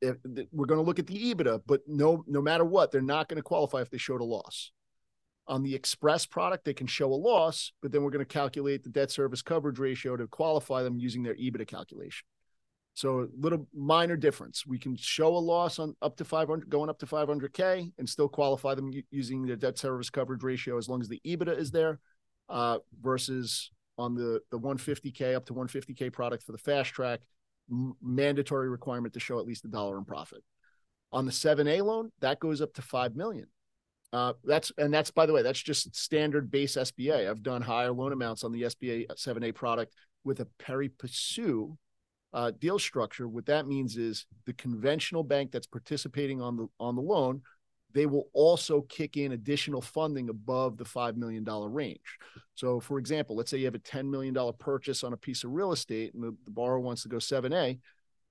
if, 0.01 0.17
we're 0.51 0.65
going 0.65 0.81
to 0.81 0.85
look 0.85 0.99
at 0.99 1.07
the 1.07 1.33
EBITDA, 1.33 1.61
but 1.65 1.79
no, 1.87 2.25
no 2.27 2.41
matter 2.41 2.65
what, 2.65 2.91
they're 2.91 3.01
not 3.01 3.29
going 3.29 3.37
to 3.37 3.41
qualify 3.41 3.79
if 3.79 3.89
they 3.89 3.97
showed 3.97 4.19
a 4.19 4.25
loss. 4.25 4.71
On 5.47 5.63
the 5.63 5.73
express 5.73 6.25
product, 6.25 6.65
they 6.65 6.73
can 6.73 6.87
show 6.87 7.11
a 7.11 7.15
loss, 7.15 7.71
but 7.81 7.93
then 7.93 8.03
we're 8.03 8.11
going 8.11 8.19
to 8.19 8.25
calculate 8.25 8.83
the 8.83 8.89
debt 8.89 9.09
service 9.09 9.41
coverage 9.41 9.79
ratio 9.79 10.17
to 10.17 10.27
qualify 10.27 10.83
them 10.83 10.99
using 10.99 11.23
their 11.23 11.35
EBITDA 11.35 11.67
calculation. 11.67 12.25
So 12.95 13.21
a 13.21 13.27
little 13.39 13.67
minor 13.73 14.15
difference. 14.15 14.67
We 14.67 14.77
can 14.77 14.95
show 14.95 15.35
a 15.35 15.39
loss 15.39 15.79
on 15.79 15.95
up 16.01 16.15
to 16.17 16.25
500, 16.25 16.69
going 16.69 16.89
up 16.89 16.99
to 16.99 17.07
500k, 17.07 17.91
and 17.97 18.07
still 18.07 18.29
qualify 18.29 18.75
them 18.75 18.91
using 19.09 19.45
the 19.45 19.55
debt 19.55 19.79
service 19.79 20.11
coverage 20.11 20.43
ratio 20.43 20.77
as 20.77 20.87
long 20.87 21.01
as 21.01 21.07
the 21.07 21.19
EBITDA 21.25 21.57
is 21.57 21.71
there, 21.71 21.99
uh, 22.49 22.77
versus 23.01 23.71
on 23.97 24.15
the 24.15 24.41
the 24.51 24.59
150k 24.59 25.35
up 25.35 25.45
to 25.45 25.53
150k 25.53 26.11
product 26.11 26.43
for 26.43 26.51
the 26.51 26.57
fast 26.57 26.91
track, 26.91 27.21
m- 27.69 27.93
mandatory 28.01 28.69
requirement 28.69 29.13
to 29.15 29.19
show 29.19 29.39
at 29.39 29.45
least 29.45 29.65
a 29.65 29.69
dollar 29.69 29.97
in 29.97 30.05
profit. 30.05 30.43
On 31.11 31.25
the 31.25 31.31
7A 31.31 31.83
loan, 31.83 32.11
that 32.21 32.39
goes 32.39 32.61
up 32.61 32.73
to 32.73 32.81
five 32.81 33.15
million. 33.15 33.47
Uh, 34.11 34.33
that's 34.43 34.71
and 34.77 34.93
that's 34.93 35.09
by 35.09 35.25
the 35.25 35.33
way, 35.33 35.41
that's 35.41 35.61
just 35.61 35.95
standard 35.95 36.51
base 36.51 36.75
SBA. 36.75 37.27
I've 37.27 37.41
done 37.41 37.63
higher 37.63 37.91
loan 37.91 38.13
amounts 38.13 38.43
on 38.43 38.51
the 38.51 38.63
SBA 38.63 39.07
7A 39.17 39.55
product 39.55 39.95
with 40.23 40.39
a 40.39 40.47
pari 40.59 40.89
passu 40.89 41.75
uh, 42.33 42.51
deal 42.59 42.79
structure, 42.79 43.27
what 43.27 43.45
that 43.45 43.67
means 43.67 43.97
is 43.97 44.25
the 44.45 44.53
conventional 44.53 45.23
bank 45.23 45.51
that's 45.51 45.67
participating 45.67 46.41
on 46.41 46.57
the 46.57 46.67
on 46.79 46.95
the 46.95 47.01
loan, 47.01 47.41
they 47.93 48.07
will 48.07 48.27
also 48.33 48.81
kick 48.81 49.17
in 49.17 49.33
additional 49.33 49.81
funding 49.81 50.29
above 50.29 50.77
the 50.77 50.85
five 50.85 51.15
million 51.15 51.43
dollar 51.43 51.69
range. 51.69 52.17
So, 52.55 52.79
for 52.79 52.97
example, 52.97 53.35
let's 53.35 53.51
say 53.51 53.57
you 53.57 53.65
have 53.65 53.75
a 53.75 53.79
ten 53.79 54.09
million 54.09 54.33
dollar 54.33 54.53
purchase 54.53 55.03
on 55.03 55.13
a 55.13 55.17
piece 55.17 55.43
of 55.43 55.51
real 55.51 55.71
estate, 55.71 56.13
and 56.15 56.23
the, 56.23 56.35
the 56.45 56.51
borrower 56.51 56.79
wants 56.79 57.03
to 57.03 57.09
go 57.09 57.19
seven 57.19 57.53
A. 57.53 57.79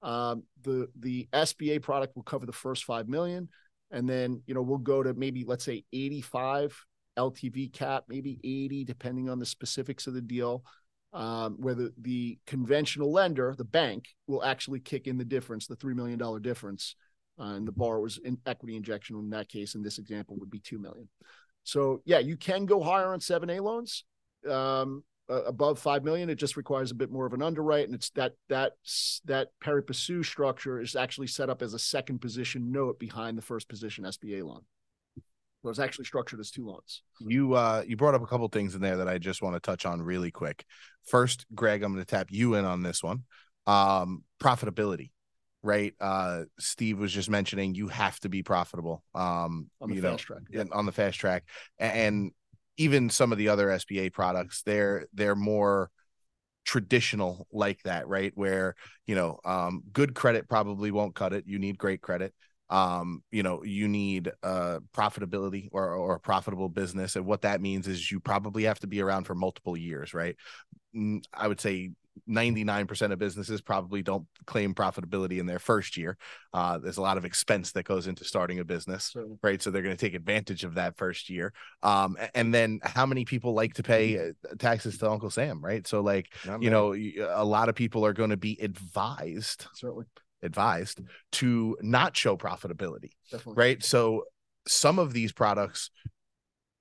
Um, 0.02 0.42
the 0.62 0.88
the 0.98 1.28
SBA 1.32 1.80
product 1.82 2.16
will 2.16 2.24
cover 2.24 2.44
the 2.44 2.52
first 2.52 2.84
five 2.84 3.08
million, 3.08 3.48
and 3.92 4.08
then 4.08 4.42
you 4.46 4.54
know 4.54 4.62
we'll 4.62 4.78
go 4.78 5.02
to 5.02 5.14
maybe 5.14 5.44
let's 5.46 5.64
say 5.64 5.84
eighty 5.92 6.20
five 6.20 6.76
LTV 7.16 7.72
cap, 7.72 8.04
maybe 8.08 8.40
eighty, 8.42 8.84
depending 8.84 9.30
on 9.30 9.38
the 9.38 9.46
specifics 9.46 10.08
of 10.08 10.14
the 10.14 10.20
deal 10.20 10.64
um, 11.12 11.56
where 11.58 11.74
the, 11.74 12.38
conventional 12.46 13.12
lender, 13.12 13.54
the 13.56 13.64
bank, 13.64 14.08
will 14.26 14.42
actually 14.44 14.80
kick 14.80 15.06
in 15.06 15.18
the 15.18 15.24
difference, 15.24 15.66
the 15.66 15.76
$3 15.76 15.94
million 15.94 16.42
difference. 16.42 16.96
Uh, 17.38 17.54
and 17.54 17.66
the 17.66 17.72
borrower's 17.72 18.18
in 18.18 18.36
equity 18.46 18.76
injection 18.76 19.16
in 19.16 19.30
that 19.30 19.48
case, 19.48 19.74
in 19.74 19.82
this 19.82 19.98
example, 19.98 20.36
would 20.38 20.50
be 20.50 20.60
2 20.60 20.78
million. 20.78 21.08
So, 21.64 22.02
yeah, 22.04 22.18
you 22.18 22.36
can 22.36 22.66
go 22.66 22.82
higher 22.82 23.12
on 23.12 23.20
7A 23.20 23.60
loans. 23.62 24.04
Um, 24.48 25.04
uh, 25.30 25.44
above 25.44 25.78
five 25.78 26.04
million, 26.04 26.28
it 26.28 26.34
just 26.34 26.56
requires 26.56 26.90
a 26.90 26.96
bit 26.96 27.10
more 27.10 27.24
of 27.26 27.32
an 27.32 27.42
underwrite, 27.42 27.86
and 27.86 27.94
it's 27.94 28.10
that 28.10 28.32
that 28.48 28.72
that 29.24 29.48
pari 29.60 29.82
passu 29.82 30.22
structure 30.22 30.80
is 30.80 30.96
actually 30.96 31.28
set 31.28 31.48
up 31.48 31.62
as 31.62 31.74
a 31.74 31.78
second 31.78 32.20
position 32.20 32.72
note 32.72 32.98
behind 32.98 33.38
the 33.38 33.42
first 33.42 33.68
position 33.68 34.04
SBA 34.04 34.44
loan. 34.44 34.62
It's 35.64 35.78
actually 35.78 36.06
structured 36.06 36.40
as 36.40 36.50
two 36.50 36.66
loans. 36.66 37.02
You 37.20 37.54
uh 37.54 37.82
you 37.86 37.96
brought 37.96 38.14
up 38.14 38.22
a 38.22 38.26
couple 38.26 38.48
things 38.48 38.74
in 38.74 38.80
there 38.80 38.96
that 38.96 39.08
I 39.08 39.18
just 39.18 39.42
want 39.42 39.54
to 39.54 39.60
touch 39.60 39.86
on 39.86 40.02
really 40.02 40.30
quick. 40.30 40.64
First, 41.04 41.46
Greg, 41.54 41.82
I'm 41.82 41.92
going 41.92 42.04
to 42.04 42.10
tap 42.10 42.28
you 42.30 42.54
in 42.54 42.64
on 42.64 42.82
this 42.82 43.02
one. 43.02 43.24
Um, 43.66 44.24
profitability 44.40 45.10
right? 45.62 45.94
Uh, 46.00 46.42
Steve 46.58 46.98
was 46.98 47.12
just 47.12 47.30
mentioning 47.30 47.74
you 47.74 47.88
have 47.88 48.18
to 48.20 48.28
be 48.28 48.42
profitable. 48.42 49.04
Um, 49.14 49.70
on 49.80 49.90
the 49.90 49.96
you 49.96 50.02
fast 50.02 50.12
know, 50.12 50.16
track. 50.16 50.42
Yeah. 50.50 50.64
on 50.72 50.86
the 50.86 50.92
fast 50.92 51.18
track, 51.18 51.44
and 51.78 52.32
even 52.76 53.10
some 53.10 53.32
of 53.32 53.38
the 53.38 53.48
other 53.48 53.68
SBA 53.68 54.12
products, 54.12 54.62
they're 54.62 55.06
they're 55.12 55.36
more 55.36 55.90
traditional 56.64 57.46
like 57.52 57.82
that, 57.84 58.08
right? 58.08 58.32
Where 58.34 58.74
you 59.06 59.14
know, 59.14 59.38
um, 59.44 59.82
good 59.92 60.14
credit 60.14 60.48
probably 60.48 60.90
won't 60.90 61.14
cut 61.14 61.32
it. 61.32 61.44
You 61.46 61.58
need 61.58 61.78
great 61.78 62.00
credit. 62.00 62.34
Um, 62.72 63.22
you 63.30 63.42
know, 63.42 63.62
you 63.62 63.86
need 63.86 64.32
uh 64.42 64.80
profitability 64.96 65.68
or 65.72 65.94
or 65.94 66.14
a 66.16 66.20
profitable 66.20 66.68
business, 66.70 67.16
and 67.16 67.26
what 67.26 67.42
that 67.42 67.60
means 67.60 67.86
is 67.86 68.10
you 68.10 68.18
probably 68.20 68.64
have 68.64 68.80
to 68.80 68.86
be 68.86 69.00
around 69.02 69.24
for 69.24 69.34
multiple 69.34 69.76
years, 69.76 70.14
right? 70.14 70.36
I 71.34 71.48
would 71.48 71.60
say 71.60 71.90
99% 72.28 73.10
of 73.12 73.18
businesses 73.18 73.62
probably 73.62 74.02
don't 74.02 74.26
claim 74.46 74.74
profitability 74.74 75.38
in 75.40 75.46
their 75.46 75.58
first 75.58 75.96
year. 75.96 76.18
Uh, 76.52 76.76
there's 76.78 76.98
a 76.98 77.02
lot 77.02 77.16
of 77.16 77.24
expense 77.24 77.72
that 77.72 77.84
goes 77.84 78.06
into 78.06 78.24
starting 78.24 78.58
a 78.58 78.64
business, 78.64 79.04
Certainly. 79.14 79.38
right? 79.42 79.62
So 79.62 79.70
they're 79.70 79.82
going 79.82 79.96
to 79.96 80.06
take 80.06 80.14
advantage 80.14 80.62
of 80.64 80.74
that 80.74 80.98
first 80.98 81.30
year. 81.30 81.54
Um, 81.82 82.18
and 82.34 82.52
then 82.52 82.80
how 82.82 83.06
many 83.06 83.24
people 83.24 83.54
like 83.54 83.72
to 83.74 83.82
pay 83.82 84.18
uh, 84.18 84.32
taxes 84.58 84.98
to 84.98 85.10
Uncle 85.10 85.30
Sam, 85.30 85.64
right? 85.64 85.86
So, 85.86 86.02
like, 86.02 86.26
Not 86.44 86.60
you 86.62 86.70
many. 86.70 87.14
know, 87.18 87.26
a 87.34 87.44
lot 87.44 87.70
of 87.70 87.74
people 87.74 88.04
are 88.04 88.12
going 88.12 88.30
to 88.30 88.36
be 88.36 88.58
advised, 88.60 89.66
Certainly. 89.74 90.04
Advised 90.42 91.00
to 91.32 91.76
not 91.80 92.16
show 92.16 92.36
profitability, 92.36 93.10
Definitely. 93.30 93.54
right? 93.56 93.82
So, 93.82 94.24
some 94.66 94.98
of 94.98 95.12
these 95.12 95.32
products 95.32 95.90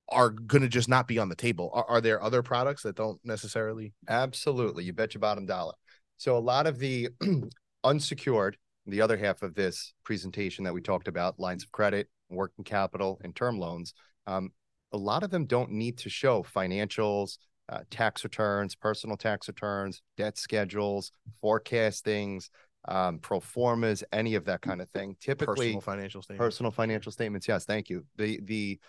are 0.09 0.29
going 0.29 0.61
to 0.61 0.67
just 0.67 0.89
not 0.89 1.07
be 1.07 1.17
on 1.17 1.29
the 1.29 1.35
table. 1.35 1.71
Are, 1.73 1.85
are 1.85 2.01
there 2.01 2.21
other 2.21 2.43
products 2.43 2.83
that 2.83 2.95
don't 2.95 3.19
necessarily? 3.23 3.93
Absolutely. 4.07 4.83
You 4.83 4.93
bet 4.93 5.13
your 5.13 5.19
bottom 5.19 5.45
dollar. 5.45 5.73
So 6.17 6.37
a 6.37 6.39
lot 6.39 6.67
of 6.67 6.77
the 6.77 7.09
unsecured, 7.83 8.57
the 8.85 9.01
other 9.01 9.17
half 9.17 9.41
of 9.41 9.55
this 9.55 9.93
presentation 10.03 10.65
that 10.65 10.73
we 10.73 10.81
talked 10.81 11.07
about, 11.07 11.39
lines 11.39 11.63
of 11.63 11.71
credit, 11.71 12.09
working 12.29 12.65
capital, 12.65 13.19
and 13.23 13.35
term 13.35 13.57
loans, 13.57 13.93
um, 14.27 14.51
a 14.91 14.97
lot 14.97 15.23
of 15.23 15.31
them 15.31 15.45
don't 15.45 15.71
need 15.71 15.97
to 15.99 16.09
show 16.09 16.43
financials, 16.43 17.37
uh, 17.69 17.79
tax 17.89 18.23
returns, 18.23 18.75
personal 18.75 19.15
tax 19.15 19.47
returns, 19.47 20.01
debt 20.17 20.37
schedules, 20.37 21.11
forecastings, 21.43 22.49
um, 22.85 23.19
pro 23.19 23.39
formas, 23.39 24.03
any 24.11 24.35
of 24.35 24.45
that 24.45 24.61
kind 24.61 24.81
of 24.81 24.89
thing. 24.89 25.15
Typically, 25.19 25.73
Personal 25.73 25.81
financial 25.81 26.21
statements. 26.21 26.45
personal 26.45 26.71
financial 26.71 27.11
statements 27.11 27.47
yes 27.47 27.65
thank 27.65 27.89
you 27.89 28.05
the 28.17 28.39
the 28.43 28.79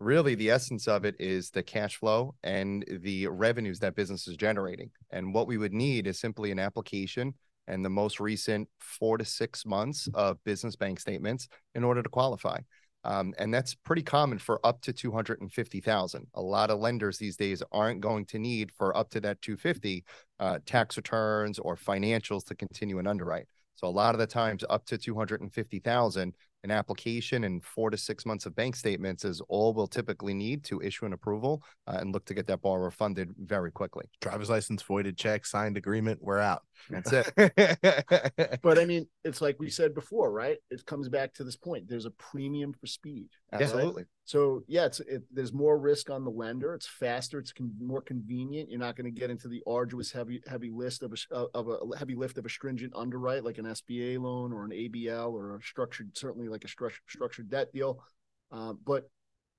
really 0.00 0.34
the 0.34 0.50
essence 0.50 0.88
of 0.88 1.04
it 1.04 1.14
is 1.20 1.50
the 1.50 1.62
cash 1.62 1.96
flow 1.96 2.34
and 2.42 2.84
the 3.02 3.26
revenues 3.28 3.78
that 3.78 3.94
business 3.94 4.26
is 4.26 4.36
generating 4.36 4.90
and 5.10 5.32
what 5.32 5.46
we 5.46 5.58
would 5.58 5.72
need 5.72 6.06
is 6.06 6.18
simply 6.18 6.50
an 6.50 6.58
application 6.58 7.32
and 7.68 7.84
the 7.84 7.90
most 7.90 8.18
recent 8.18 8.68
four 8.80 9.16
to 9.16 9.24
six 9.24 9.64
months 9.64 10.08
of 10.14 10.42
business 10.44 10.74
bank 10.74 10.98
statements 10.98 11.46
in 11.76 11.84
order 11.84 12.02
to 12.02 12.08
qualify 12.08 12.58
um, 13.04 13.34
and 13.38 13.52
that's 13.52 13.74
pretty 13.74 14.02
common 14.02 14.38
for 14.38 14.64
up 14.64 14.80
to 14.82 14.92
250,000. 14.92 16.26
A 16.34 16.42
lot 16.42 16.70
of 16.70 16.80
lenders 16.80 17.18
these 17.18 17.36
days 17.36 17.62
aren't 17.72 18.00
going 18.00 18.24
to 18.26 18.38
need 18.38 18.70
for 18.72 18.96
up 18.96 19.10
to 19.10 19.20
that 19.20 19.42
250 19.42 20.04
uh, 20.40 20.58
tax 20.66 20.96
returns 20.96 21.58
or 21.58 21.76
financials 21.76 22.44
to 22.46 22.54
continue 22.54 22.98
an 22.98 23.06
underwrite. 23.06 23.46
So 23.74 23.88
a 23.88 23.90
lot 23.90 24.14
of 24.14 24.20
the 24.20 24.26
times 24.26 24.64
up 24.70 24.84
to 24.86 24.98
250,000 24.98 26.34
an 26.64 26.70
application 26.70 27.42
and 27.44 27.64
4 27.64 27.90
to 27.90 27.96
6 27.96 28.26
months 28.26 28.46
of 28.46 28.54
bank 28.54 28.76
statements 28.76 29.24
is 29.24 29.40
all 29.48 29.74
we'll 29.74 29.88
typically 29.88 30.34
need 30.34 30.62
to 30.64 30.80
issue 30.80 31.06
an 31.06 31.12
approval 31.12 31.62
uh, 31.88 31.96
and 31.98 32.12
look 32.12 32.24
to 32.26 32.34
get 32.34 32.46
that 32.46 32.62
borrower 32.62 32.90
funded 32.90 33.30
very 33.36 33.72
quickly. 33.72 34.04
driver's 34.20 34.50
license, 34.50 34.82
voided 34.82 35.16
check, 35.16 35.44
signed 35.44 35.76
agreement, 35.76 36.20
we're 36.22 36.38
out. 36.38 36.62
That's 36.88 37.12
it. 37.12 37.32
it. 37.36 38.58
But 38.62 38.78
I 38.78 38.84
mean, 38.84 39.08
it's 39.24 39.40
like 39.40 39.56
we 39.58 39.70
said 39.70 39.94
before, 39.94 40.32
right? 40.32 40.58
It 40.70 40.84
comes 40.84 41.08
back 41.08 41.32
to 41.34 41.44
this 41.44 41.56
point. 41.56 41.88
There's 41.88 42.06
a 42.06 42.10
premium 42.10 42.72
for 42.72 42.86
speed. 42.86 43.28
Absolutely. 43.52 44.04
So 44.24 44.62
yeah, 44.66 44.86
it's 44.86 45.00
it, 45.00 45.22
there's 45.32 45.52
more 45.52 45.78
risk 45.78 46.10
on 46.10 46.24
the 46.24 46.30
lender. 46.30 46.74
It's 46.74 46.88
faster. 46.88 47.38
It's 47.38 47.52
con- 47.52 47.72
more 47.80 48.00
convenient. 48.00 48.68
You're 48.68 48.80
not 48.80 48.96
going 48.96 49.12
to 49.12 49.20
get 49.20 49.30
into 49.30 49.48
the 49.48 49.62
arduous 49.66 50.10
heavy 50.10 50.42
heavy 50.46 50.70
list 50.70 51.02
of 51.02 51.12
a 51.12 51.36
of 51.54 51.68
a 51.68 51.96
heavy 51.96 52.14
lift 52.14 52.38
of 52.38 52.46
a 52.46 52.48
stringent 52.48 52.92
underwrite 52.96 53.44
like 53.44 53.58
an 53.58 53.66
SBA 53.66 54.20
loan 54.20 54.52
or 54.52 54.64
an 54.64 54.70
ABL 54.70 55.32
or 55.32 55.56
a 55.56 55.62
structured 55.62 56.16
certainly 56.16 56.48
like 56.48 56.64
a 56.64 56.68
stru- 56.68 56.90
structured 57.08 57.50
debt 57.50 57.72
deal. 57.72 58.02
Uh, 58.50 58.74
but 58.84 59.08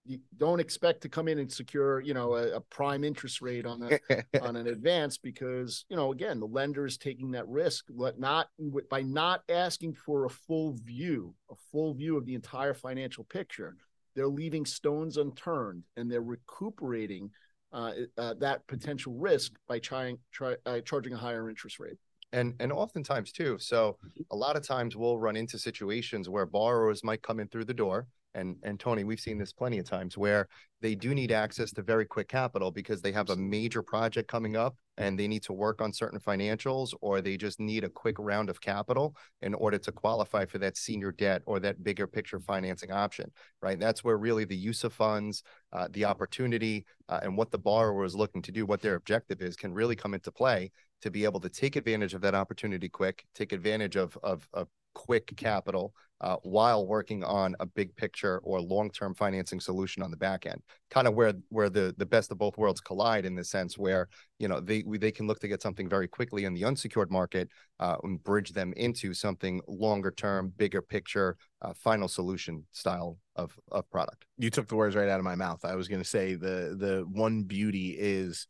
you 0.06 0.20
don't 0.38 0.60
expect 0.60 1.01
to 1.01 1.10
come 1.10 1.28
in 1.28 1.39
and 1.39 1.51
secure 1.51 2.01
you 2.01 2.14
know 2.14 2.36
a, 2.36 2.58
a 2.58 2.60
prime 2.60 3.04
interest 3.04 3.41
rate 3.41 3.66
on 3.66 3.82
a 3.84 4.24
on 4.41 4.56
an 4.56 4.68
advance 4.68 5.18
because 5.18 5.86
you 5.89 5.95
know 5.95 6.12
again 6.12 6.39
the 6.39 6.47
lender 6.47 6.86
is 6.86 6.97
taking 6.97 7.32
that 7.32 7.47
risk 7.47 7.86
but 7.89 8.20
not 8.20 8.47
by 8.89 9.01
not 9.01 9.43
asking 9.49 9.93
for 9.93 10.26
a 10.26 10.30
full 10.30 10.74
view 10.84 11.34
a 11.51 11.56
full 11.72 11.93
view 11.93 12.18
of 12.18 12.26
the 12.26 12.36
entire 12.36 12.74
financial 12.74 13.24
picture 13.24 13.76
they're 14.16 14.28
leaving 14.28 14.66
stones 14.66 15.18
unturned 15.18 15.84
and 15.97 16.12
they're 16.12 16.22
recuperating 16.22 17.30
uh, 17.72 17.93
uh, 18.18 18.36
that 18.36 18.66
potential 18.68 19.14
risk 19.14 19.54
by 19.68 19.80
trying 19.80 20.20
try, 20.32 20.56
uh, 20.66 20.80
charging 20.82 21.14
a 21.14 21.18
higher 21.18 21.49
interest 21.49 21.80
rate. 21.80 21.97
And 22.32 22.54
and 22.60 22.72
oftentimes 22.72 23.32
too 23.32 23.58
so 23.60 23.97
a 24.32 24.36
lot 24.36 24.56
of 24.56 24.66
times 24.66 24.95
we'll 24.95 25.20
run 25.20 25.36
into 25.36 25.60
situations 25.60 26.30
where 26.30 26.47
borrowers 26.47 27.04
might 27.04 27.22
come 27.22 27.39
in 27.39 27.47
through 27.47 27.66
the 27.66 27.74
door 27.76 28.08
and 28.36 28.56
and 28.64 28.80
tony 28.80 29.04
we've 29.04 29.20
seen 29.20 29.38
this 29.38 29.54
plenty 29.54 29.78
of 29.80 29.86
times 29.86 30.18
where 30.18 30.48
they 30.82 30.96
do 30.96 31.16
need 31.16 31.32
access 31.32 31.72
to 31.72 31.82
very 31.82 32.06
quick 32.06 32.28
capital 32.28 32.70
because 32.70 33.02
they 33.02 33.12
have 33.14 33.30
a 33.30 33.36
major 33.38 33.82
project 33.82 34.28
coming 34.28 34.58
up 34.58 34.76
and 34.98 35.18
they 35.18 35.30
need 35.30 35.42
to 35.42 35.54
work 35.54 35.82
on 35.82 35.94
certain 35.94 36.20
financials 36.20 36.94
or 37.00 37.22
they 37.22 37.38
just 37.38 37.60
need 37.60 37.86
a 37.86 37.90
quick 37.90 38.18
round 38.20 38.50
of 38.50 38.60
capital 38.60 39.16
in 39.42 39.54
order 39.54 39.78
to 39.78 39.92
qualify 39.94 40.46
for 40.46 40.58
that 40.58 40.76
senior 40.76 41.12
debt 41.14 41.42
or 41.46 41.60
that 41.60 41.84
bigger 41.84 42.06
picture 42.06 42.40
financing 42.40 42.92
option 42.92 43.32
right? 43.62 43.80
That's 43.80 44.04
where 44.04 44.18
really 44.18 44.46
the 44.46 44.58
use 44.58 44.84
of 44.84 44.94
funds 44.94 45.44
uh, 45.72 45.88
the 45.92 46.06
opportunity 46.06 46.86
uh, 47.10 47.22
and 47.24 47.38
what 47.38 47.52
the 47.52 47.58
borrower 47.58 48.04
is 48.04 48.16
looking 48.16 48.42
to 48.44 48.52
do 48.52 48.66
what 48.66 48.82
their 48.82 48.96
objective 48.96 49.42
is 49.42 49.56
can 49.56 49.74
really 49.74 49.96
come 49.96 50.14
into 50.14 50.32
play 50.32 50.72
to 51.02 51.12
be 51.12 51.26
able 51.26 51.40
to 51.42 51.50
take 51.50 51.76
advantage 51.76 52.14
of 52.14 52.22
that 52.22 52.34
opportunity 52.34 52.88
quick, 52.88 53.26
take 53.36 53.52
advantage 53.52 53.96
of 53.96 54.18
of, 54.24 54.48
of 54.54 54.68
quick 54.94 55.34
capital 55.36 55.94
uh, 56.24 56.38
while 56.44 56.88
working 56.88 57.22
on 57.22 57.54
a 57.60 57.66
big 57.66 57.94
picture 57.98 58.39
or 58.44 58.62
long 58.62 58.89
term 58.89 59.14
financing 59.14 59.60
solution 59.60 60.02
on 60.02 60.10
the 60.10 60.16
back 60.18 60.46
end. 60.46 60.62
Kind 60.89 61.06
of 61.06 61.16
where 61.16 61.34
where 61.50 61.70
the 61.70 61.94
the 61.98 62.06
best 62.06 62.32
of 62.32 62.38
both 62.38 62.58
worlds 62.58 62.80
collide 62.80 63.26
in 63.26 63.36
the 63.36 63.44
sense 63.44 63.78
where 63.78 64.08
you 64.39 64.48
know 64.48 64.62
they 64.62 64.84
they 64.84 65.12
can 65.12 65.28
look 65.28 65.39
to 65.41 65.50
get 65.50 65.62
something 65.62 65.89
very 65.89 66.08
quickly 66.08 66.46
in 66.46 66.54
the 66.54 66.64
unsecured 66.64 67.12
market 67.12 67.50
uh, 67.82 67.98
and 68.04 68.24
bridge 68.24 68.54
them 68.54 68.74
into 68.78 69.14
something 69.14 69.60
longer 69.68 70.12
term, 70.12 70.54
bigger 70.56 70.82
picture, 70.82 71.36
uh, 71.62 71.74
final 71.74 72.08
solution 72.08 72.66
style 72.72 73.18
of 73.36 73.54
of 73.72 73.89
product. 73.89 74.26
you 74.38 74.50
took 74.50 74.70
the 74.70 74.76
words 74.76 74.96
right 74.96 75.10
out 75.10 75.20
of 75.20 75.26
my 75.26 75.36
mouth. 75.36 75.66
I 75.66 75.76
was 75.76 75.89
going 75.89 76.02
to 76.02 76.08
say 76.08 76.36
the 76.36 76.78
the 76.80 77.06
one 77.12 77.44
beauty 77.44 77.98
is 78.00 78.48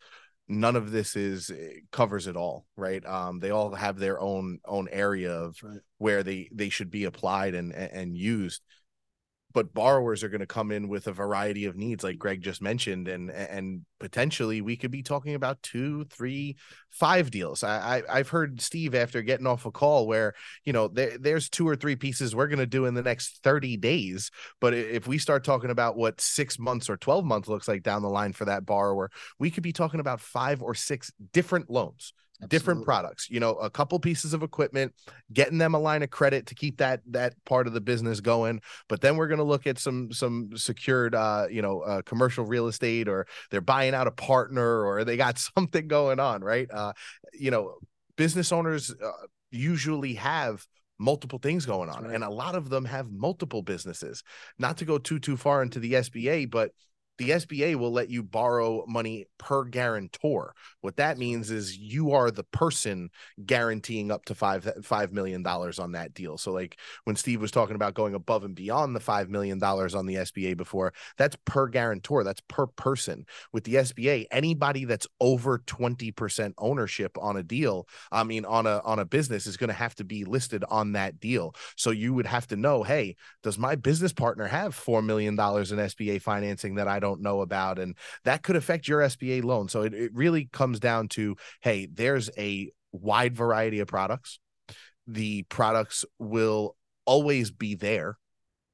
none 0.48 0.76
of 0.76 0.92
this 0.92 1.16
is 1.16 1.50
eh, 1.50 1.80
covers 1.92 2.28
it 2.28 2.36
all, 2.36 2.66
right? 2.76 3.06
Um, 3.06 3.40
they 3.40 3.50
all 3.52 3.74
have 3.74 3.98
their 3.98 4.20
own 4.20 4.60
own 4.66 4.88
area 4.92 5.32
of 5.32 5.58
right 5.64 5.80
where 5.98 6.24
they 6.24 6.50
they 6.54 6.70
should 6.70 6.92
be 6.92 7.06
applied 7.06 7.56
and 7.56 7.74
and 7.74 8.18
used. 8.18 8.62
But 9.54 9.74
borrowers 9.74 10.24
are 10.24 10.30
going 10.30 10.42
to 10.42 10.48
come 10.48 10.72
in 10.72 10.88
with 10.88 11.08
a 11.08 11.12
variety 11.12 11.66
of 11.66 11.76
needs, 11.76 12.04
like 12.04 12.18
Greg 12.18 12.42
just 12.42 12.62
mentioned, 12.62 13.08
and 13.08 13.30
and 13.30 13.86
potentially 14.00 14.62
we 14.62 14.76
could 14.76 14.92
be 14.92 15.04
talking 15.04 15.36
about 15.36 15.62
two, 15.62 16.06
three, 16.06 16.58
five 16.90 17.32
deals. 17.32 17.64
I, 17.64 17.98
I 17.98 18.20
I've 18.20 18.30
heard 18.30 18.62
Steve 18.62 18.96
after 18.96 19.22
getting 19.22 19.48
off 19.48 19.66
a 19.66 19.72
call 19.72 20.08
where 20.08 20.34
you 20.66 20.74
know 20.74 20.88
there, 20.88 21.18
there's 21.18 21.50
two 21.50 21.68
or 21.68 21.76
three 21.76 21.96
pieces 21.96 22.36
we're 22.36 22.48
going 22.48 22.60
to 22.60 22.66
do 22.66 22.86
in 22.86 22.94
the 22.94 23.02
next 23.02 23.42
30 23.44 23.78
days 23.78 24.32
but 24.60 24.74
if 24.74 25.08
we 25.08 25.18
start 25.18 25.44
talking 25.44 25.70
about 25.70 25.96
what 25.96 26.20
six 26.20 26.60
months 26.60 26.90
or 26.90 26.98
12 26.98 27.26
months 27.26 27.48
looks 27.48 27.68
like 27.68 27.84
down 27.84 28.02
the 28.02 28.10
line 28.10 28.34
for 28.34 28.46
that 28.46 28.66
borrower 28.66 29.10
we 29.40 29.52
could 29.52 29.64
be 29.64 29.74
talking 29.74 30.00
about 30.00 30.22
five 30.22 30.62
or 30.62 30.74
six 30.74 31.12
different 31.32 31.70
loans 31.70 32.14
different 32.48 32.84
products 32.84 33.30
you 33.30 33.40
know 33.40 33.54
a 33.56 33.70
couple 33.70 33.98
pieces 34.00 34.34
of 34.34 34.44
equipment 34.44 34.94
getting 35.32 35.58
them 35.58 35.74
a 35.74 35.80
line 35.80 36.04
of 36.04 36.10
credit 36.10 36.46
to 36.48 36.56
keep 36.56 36.78
that 36.78 37.02
that 37.06 37.34
part 37.46 37.68
of 37.68 37.74
the 37.74 37.82
business 37.82 38.20
going. 38.20 38.62
But 38.90 39.02
then 39.02 39.18
we're 39.18 39.28
going 39.28 39.40
to 39.40 39.44
look 39.44 39.68
at 39.68 39.80
some 39.80 40.12
some 40.12 40.50
secured 40.56 41.16
uh 41.16 41.48
you 41.50 41.62
know 41.62 41.82
uh, 41.82 42.02
commercial 42.04 42.46
real 42.46 42.68
estate 42.68 43.08
or 43.08 43.28
they're 43.52 43.62
buying 43.62 43.94
out 43.94 44.08
a 44.08 44.12
partner 44.12 44.86
or 44.86 45.04
they 45.04 45.18
got 45.18 45.38
something 45.58 45.88
going 45.88 46.20
on 46.20 46.44
right? 46.44 46.70
Uh 46.72 46.94
you 47.34 47.52
know 47.52 47.76
business 48.16 48.52
owners 48.52 48.92
uh, 48.92 49.12
usually 49.52 50.14
have 50.16 50.66
multiple 51.00 51.40
things 51.40 51.66
going 51.66 51.90
on 51.90 52.04
right. 52.04 52.14
and 52.14 52.24
a 52.24 52.30
lot 52.30 52.56
of 52.56 52.70
them 52.70 52.86
have 52.86 53.12
multiple 53.12 53.62
businesses. 53.62 54.24
Not 54.60 54.78
to 54.78 54.86
go 54.86 54.98
too 54.98 55.20
too 55.20 55.38
far 55.38 55.62
into 55.62 55.80
the 55.80 55.94
SBA 55.94 56.50
but 56.50 56.72
the 57.18 57.30
SBA 57.32 57.76
will 57.76 57.92
let 57.92 58.10
you 58.10 58.24
borrow 58.24 58.86
money 58.88 59.28
per 59.38 59.64
guarantor. 59.66 60.56
What 60.82 60.98
that 60.98 61.18
means 61.18 61.52
is 61.52 61.78
you 61.78 62.12
are 62.14 62.32
the 62.32 62.44
person 62.44 63.10
guaranteeing 63.46 64.12
up 64.12 64.26
to 64.26 64.36
five 64.36 64.68
five 64.84 65.14
million 65.14 65.44
dollars 65.44 65.80
on 65.80 65.92
that 65.92 66.14
deal. 66.14 66.38
So, 66.38 66.52
like 66.52 66.78
when 67.04 67.16
Steve 67.16 67.42
was 67.42 67.52
talking 67.52 67.76
about 67.76 67.94
going 67.94 68.16
above 68.16 68.44
and 68.44 68.56
beyond 68.56 68.96
the 68.96 69.00
five 69.00 69.30
million 69.30 69.60
dollars 69.60 69.94
on 69.94 70.06
the 70.06 70.16
SBA 70.16 70.58
before, 70.58 70.94
that's 71.18 71.38
per 71.46 71.68
guarantor, 71.68 72.24
that's 72.24 72.42
per 72.48 72.66
person. 72.68 73.26
With 73.52 73.64
the 73.66 73.76
SBA, 73.76 74.26
anybody 74.32 74.86
that's 74.86 75.08
over 75.22 75.60
twenty 75.60 76.12
percent 76.12 76.56
ownership 76.58 77.16
on 77.20 77.38
a 77.38 77.44
deal, 77.44 77.88
I 78.12 78.24
mean 78.24 78.46
on 78.46 78.66
a 78.66 78.82
on 78.84 79.00
a 79.00 79.06
business, 79.06 79.46
is 79.46 79.58
going 79.58 79.70
to 79.70 79.74
have 79.74 79.96
to 79.96 80.04
be 80.04 80.26
listed 80.26 80.64
on 80.70 80.94
that 80.94 81.20
deal. 81.20 81.54
So 81.78 81.92
you 81.92 82.14
would 82.14 82.26
have 82.26 82.48
to 82.48 82.56
know, 82.56 82.82
hey, 82.82 83.16
does 83.44 83.60
my 83.60 83.76
business 83.76 84.14
partner 84.14 84.48
have 84.48 84.74
four 84.74 85.02
million 85.04 85.36
dollars 85.36 85.72
in 85.72 85.78
SBA 85.78 86.22
financing 86.22 86.76
that 86.76 86.88
I 86.88 87.00
don't 87.04 87.13
know 87.22 87.42
about. 87.42 87.80
And 87.80 87.96
that 88.26 88.44
could 88.44 88.56
affect 88.56 88.88
your 88.88 89.02
SBA 89.02 89.44
loan. 89.44 89.70
So 89.70 89.82
it, 89.82 89.94
it 89.94 90.12
really 90.14 90.50
comes 90.52 90.80
down 90.80 91.08
to 91.10 91.36
hey, 91.62 91.88
there's 91.92 92.30
a 92.38 92.72
wide 92.92 93.36
variety 93.36 93.80
of 93.80 93.88
products. 93.88 94.40
The 95.08 95.44
products 95.44 96.06
will 96.20 96.76
always 97.06 97.52
be 97.52 97.76
there 97.76 98.18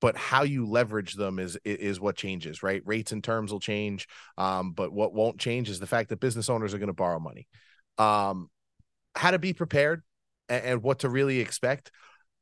but 0.02 0.16
how 0.16 0.44
you 0.44 0.66
leverage 0.66 1.14
them 1.14 1.40
is 1.40 1.58
is 1.66 2.00
what 2.00 2.16
changes 2.16 2.64
right 2.64 2.82
rates 2.86 3.12
and 3.12 3.24
terms 3.24 3.52
will 3.52 3.60
change 3.60 4.08
um, 4.38 4.72
but 4.72 4.92
what 4.92 5.14
won't 5.14 5.40
change 5.40 5.70
is 5.70 5.80
the 5.80 5.88
fact 5.88 6.10
that 6.10 6.20
business 6.20 6.50
owners 6.50 6.74
are 6.74 6.78
going 6.78 6.88
to 6.88 6.94
borrow 6.94 7.20
money 7.20 7.48
um, 7.98 8.50
how 9.16 9.32
to 9.32 9.40
be 9.40 9.54
prepared 9.54 10.04
and, 10.48 10.64
and, 10.64 10.84
what 10.84 11.00
to 11.00 11.10
really 11.10 11.40
expect 11.40 11.92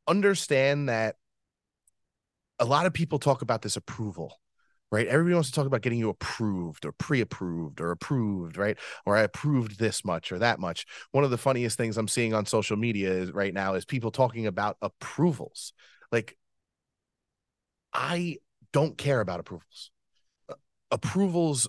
understand 0.08 0.90
that 0.90 1.16
a 2.60 2.66
lot 2.66 2.86
of 2.86 2.94
people 2.94 3.20
talk 3.20 3.42
about 3.42 3.62
this 3.62 3.76
approval 3.76 4.40
right? 4.92 5.08
Everybody 5.08 5.34
wants 5.34 5.50
to 5.50 5.56
talk 5.56 5.66
about 5.66 5.82
getting 5.82 6.00
you 6.00 6.10
approved 6.10 6.86
or 6.86 6.92
pre-approved 6.94 7.82
or 7.82 7.92
approved, 7.92 8.58
right? 8.58 8.78
Or 9.06 9.18
I 9.18 9.22
approved 9.22 9.80
this 9.80 10.06
much 10.06 10.32
or 10.32 10.40
that 10.40 10.60
much. 10.60 10.86
One 11.12 11.24
of 11.24 11.32
the 11.32 11.38
funniest 11.38 11.78
things 11.78 11.98
I'm 11.98 12.08
seeing 12.08 12.34
on 12.34 12.46
social 12.46 12.78
media 12.78 13.12
is 13.12 13.32
right 13.32 13.54
now 13.54 13.76
is 13.76 13.86
people 13.86 14.12
talking 14.12 14.48
about 14.48 14.78
approvals. 14.82 15.74
Like 16.12 16.38
I 17.94 18.38
don't 18.72 18.98
care 18.98 19.20
about 19.20 19.40
approvals. 19.40 19.92
Approvals 20.92 21.68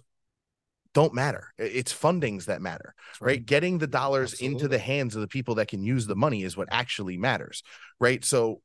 don't 0.95 1.15
matter. 1.15 1.53
It's 1.59 1.93
fundings 1.93 2.47
that 2.47 2.63
matter, 2.63 2.95
right. 3.21 3.27
right. 3.27 3.47
Getting 3.47 3.79
the 3.79 3.87
dollars 3.87 4.33
Absolutely. 4.33 4.55
into 4.55 4.69
the 4.69 4.79
hands 4.79 5.15
of 5.15 5.21
the 5.21 5.29
people 5.29 5.57
that 5.57 5.69
can 5.69 5.83
use 5.83 6.07
the 6.07 6.17
money 6.17 6.43
is 6.43 6.57
what 6.57 6.69
actually 6.71 7.17
matters, 7.17 7.63
right? 8.01 8.25
So 8.25 8.63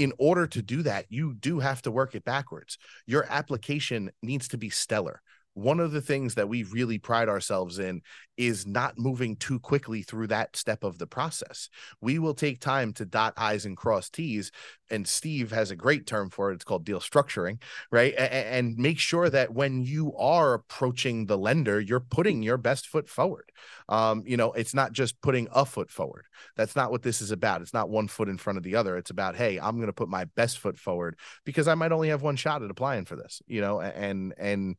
in 0.00 0.14
order 0.16 0.46
to 0.46 0.62
do 0.62 0.82
that, 0.82 1.04
you 1.10 1.34
do 1.34 1.58
have 1.58 1.82
to 1.82 1.90
work 1.90 2.14
it 2.14 2.24
backwards. 2.24 2.78
Your 3.06 3.26
application 3.28 4.10
needs 4.22 4.48
to 4.48 4.56
be 4.56 4.70
stellar 4.70 5.20
one 5.60 5.80
of 5.80 5.92
the 5.92 6.00
things 6.00 6.34
that 6.34 6.48
we 6.48 6.62
really 6.64 6.98
pride 6.98 7.28
ourselves 7.28 7.78
in 7.78 8.02
is 8.36 8.66
not 8.66 8.98
moving 8.98 9.36
too 9.36 9.60
quickly 9.60 10.00
through 10.00 10.26
that 10.26 10.56
step 10.56 10.82
of 10.82 10.96
the 10.96 11.06
process. 11.06 11.68
We 12.00 12.18
will 12.18 12.32
take 12.32 12.58
time 12.58 12.94
to 12.94 13.04
dot 13.04 13.34
I's 13.36 13.66
and 13.66 13.76
cross 13.76 14.08
T's. 14.08 14.50
And 14.88 15.06
Steve 15.06 15.52
has 15.52 15.70
a 15.70 15.76
great 15.76 16.06
term 16.06 16.30
for 16.30 16.50
it. 16.50 16.54
It's 16.54 16.64
called 16.64 16.84
deal 16.84 17.00
structuring, 17.00 17.60
right? 17.92 18.14
And 18.14 18.76
make 18.78 18.98
sure 18.98 19.28
that 19.28 19.52
when 19.52 19.82
you 19.82 20.16
are 20.16 20.54
approaching 20.54 21.26
the 21.26 21.36
lender, 21.36 21.78
you're 21.78 22.00
putting 22.00 22.42
your 22.42 22.56
best 22.56 22.88
foot 22.88 23.08
forward. 23.08 23.52
Um, 23.88 24.22
you 24.26 24.38
know, 24.38 24.52
it's 24.52 24.74
not 24.74 24.92
just 24.92 25.20
putting 25.20 25.46
a 25.52 25.66
foot 25.66 25.90
forward. 25.90 26.24
That's 26.56 26.74
not 26.74 26.90
what 26.90 27.02
this 27.02 27.20
is 27.20 27.30
about. 27.30 27.60
It's 27.60 27.74
not 27.74 27.90
one 27.90 28.08
foot 28.08 28.30
in 28.30 28.38
front 28.38 28.56
of 28.56 28.62
the 28.62 28.76
other. 28.76 28.96
It's 28.96 29.10
about, 29.10 29.36
hey, 29.36 29.60
I'm 29.60 29.76
going 29.76 29.86
to 29.88 29.92
put 29.92 30.08
my 30.08 30.24
best 30.24 30.58
foot 30.58 30.78
forward 30.78 31.18
because 31.44 31.68
I 31.68 31.74
might 31.74 31.92
only 31.92 32.08
have 32.08 32.22
one 32.22 32.36
shot 32.36 32.62
at 32.62 32.70
applying 32.70 33.04
for 33.04 33.16
this, 33.16 33.42
you 33.46 33.60
know, 33.60 33.80
and, 33.80 34.32
and, 34.38 34.76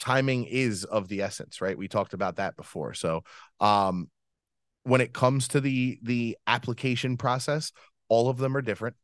timing 0.00 0.44
is 0.44 0.84
of 0.84 1.08
the 1.08 1.22
essence, 1.22 1.60
right? 1.60 1.76
We 1.76 1.88
talked 1.88 2.14
about 2.14 2.36
that 2.36 2.56
before. 2.56 2.94
So, 2.94 3.24
um, 3.60 4.08
when 4.84 5.00
it 5.00 5.12
comes 5.12 5.48
to 5.48 5.60
the 5.60 5.98
the 6.02 6.36
application 6.46 7.16
process, 7.16 7.72
all 8.08 8.28
of 8.28 8.38
them 8.38 8.56
are 8.56 8.62
different, 8.62 8.96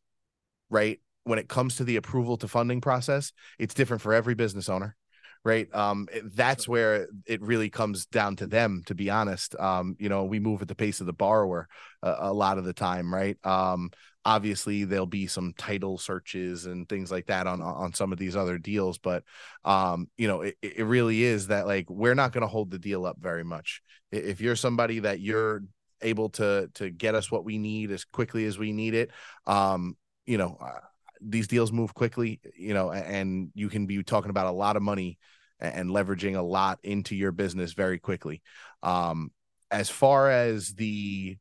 right? 0.69 1.01
When 1.25 1.39
it 1.39 1.49
comes 1.49 1.77
to 1.77 1.85
the 1.85 1.97
approval 1.97 2.37
to 2.39 2.49
funding 2.49 2.81
process, 2.81 3.33
it's 3.59 3.75
different 3.75 4.03
for 4.03 4.13
every 4.13 4.35
business 4.35 4.69
owner 4.69 4.97
right 5.45 5.75
um 5.75 6.07
that's 6.35 6.69
where 6.69 7.07
it 7.27 7.41
really 7.41 7.71
comes 7.71 8.07
down 8.07 8.37
to 8.37 8.47
them 8.47 8.83
to 8.87 8.95
be 8.95 9.09
honest 9.09 9.55
um 9.59 9.97
you 9.99 10.09
know 10.09 10.25
we 10.25 10.39
move 10.39 10.61
at 10.61 10.69
the 10.69 10.75
pace 10.75 11.01
of 11.01 11.07
the 11.07 11.13
borrower 11.13 11.69
a, 12.03 12.17
a 12.21 12.33
lot 12.33 12.59
of 12.59 12.65
the 12.65 12.73
time 12.73 13.13
right 13.13 13.39
um 13.45 13.91
obviously 14.25 14.85
there'll 14.85 15.07
be 15.07 15.27
some 15.27 15.55
title 15.57 15.97
searches 15.97 16.67
and 16.67 16.89
things 16.89 17.11
like 17.11 17.27
that 17.27 17.47
on 17.47 17.63
on 17.63 17.95
some 17.95 18.13
of 18.13 18.19
these 18.19 18.37
other 18.37 18.59
deals 18.59 18.99
but 18.99 19.25
um 19.65 20.09
you 20.19 20.29
know 20.29 20.43
it, 20.43 20.57
it 20.61 20.85
really 20.85 21.23
is 21.23 21.47
that 21.47 21.67
like 21.67 21.89
we're 21.89 22.15
not 22.15 22.33
going 22.33 22.43
to 22.43 22.49
hold 22.49 22.71
the 22.71 22.79
deal 22.79 23.07
up 23.07 23.17
very 23.19 23.45
much. 23.45 23.83
If 24.13 24.41
you're 24.41 24.57
somebody 24.57 25.01
that 25.01 25.21
you're 25.21 25.63
able 26.03 26.31
to 26.31 26.71
to 26.75 26.91
get 26.91 27.15
us 27.15 27.31
what 27.31 27.45
we 27.45 27.59
need 27.59 27.91
as 27.91 28.05
quickly 28.05 28.47
as 28.47 28.59
we 28.59 28.73
need 28.73 28.95
it 28.95 29.11
um 29.47 29.97
you 30.25 30.39
know 30.39 30.57
uh, 30.61 30.81
these 31.21 31.47
deals 31.47 31.73
move 31.73 31.93
quickly 31.95 32.41
you 32.57 32.73
know 32.73 32.91
and 32.91 33.51
you 33.55 33.69
can 33.69 33.87
be 33.87 34.03
talking 34.03 34.31
about 34.31 34.47
a 34.47 34.51
lot 34.51 34.77
of 34.77 34.83
money 34.83 35.19
and 35.61 35.91
leveraging 35.91 36.37
a 36.37 36.43
lot 36.43 36.79
into 36.83 37.15
your 37.15 37.33
business 37.33 37.75
very 37.75 37.99
quickly. 37.99 38.43
Um 38.83 39.31
as 39.71 39.89
far 39.89 40.31
as 40.31 40.75
the 40.75 41.37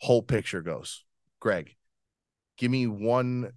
whole 0.00 0.22
picture 0.22 0.62
goes 0.62 1.04
greg 1.40 1.75
give 2.56 2.70
me 2.70 2.86
one 2.86 3.52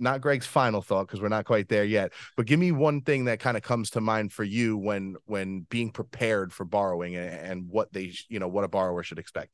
not 0.00 0.20
Greg's 0.20 0.46
final 0.46 0.82
thought 0.82 1.06
because 1.06 1.20
we're 1.20 1.28
not 1.28 1.44
quite 1.44 1.68
there 1.68 1.84
yet, 1.84 2.12
but 2.36 2.46
give 2.46 2.58
me 2.58 2.72
one 2.72 3.02
thing 3.02 3.26
that 3.26 3.38
kind 3.38 3.56
of 3.56 3.62
comes 3.62 3.90
to 3.90 4.00
mind 4.00 4.32
for 4.32 4.44
you 4.44 4.76
when 4.76 5.16
when 5.26 5.66
being 5.68 5.90
prepared 5.90 6.52
for 6.52 6.64
borrowing 6.64 7.16
and, 7.16 7.28
and 7.28 7.68
what 7.68 7.92
they 7.92 8.12
you 8.28 8.38
know 8.38 8.48
what 8.48 8.64
a 8.64 8.68
borrower 8.68 9.02
should 9.02 9.18
expect. 9.18 9.50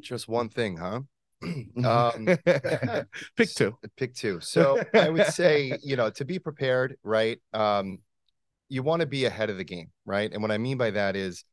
Just 0.00 0.28
one 0.28 0.48
thing, 0.48 0.78
huh? 0.78 1.00
um, 1.84 2.26
pick 3.36 3.50
two. 3.54 3.76
Pick 3.96 4.14
two. 4.14 4.40
So 4.40 4.82
I 4.94 5.10
would 5.10 5.26
say 5.26 5.76
you 5.82 5.96
know 5.96 6.10
to 6.10 6.24
be 6.24 6.38
prepared, 6.38 6.96
right? 7.04 7.38
Um, 7.52 7.98
you 8.68 8.82
want 8.82 9.00
to 9.00 9.06
be 9.06 9.26
ahead 9.26 9.50
of 9.50 9.58
the 9.58 9.64
game, 9.64 9.90
right? 10.06 10.32
And 10.32 10.40
what 10.40 10.50
I 10.50 10.58
mean 10.58 10.78
by 10.78 10.92
that 10.92 11.14
is 11.14 11.44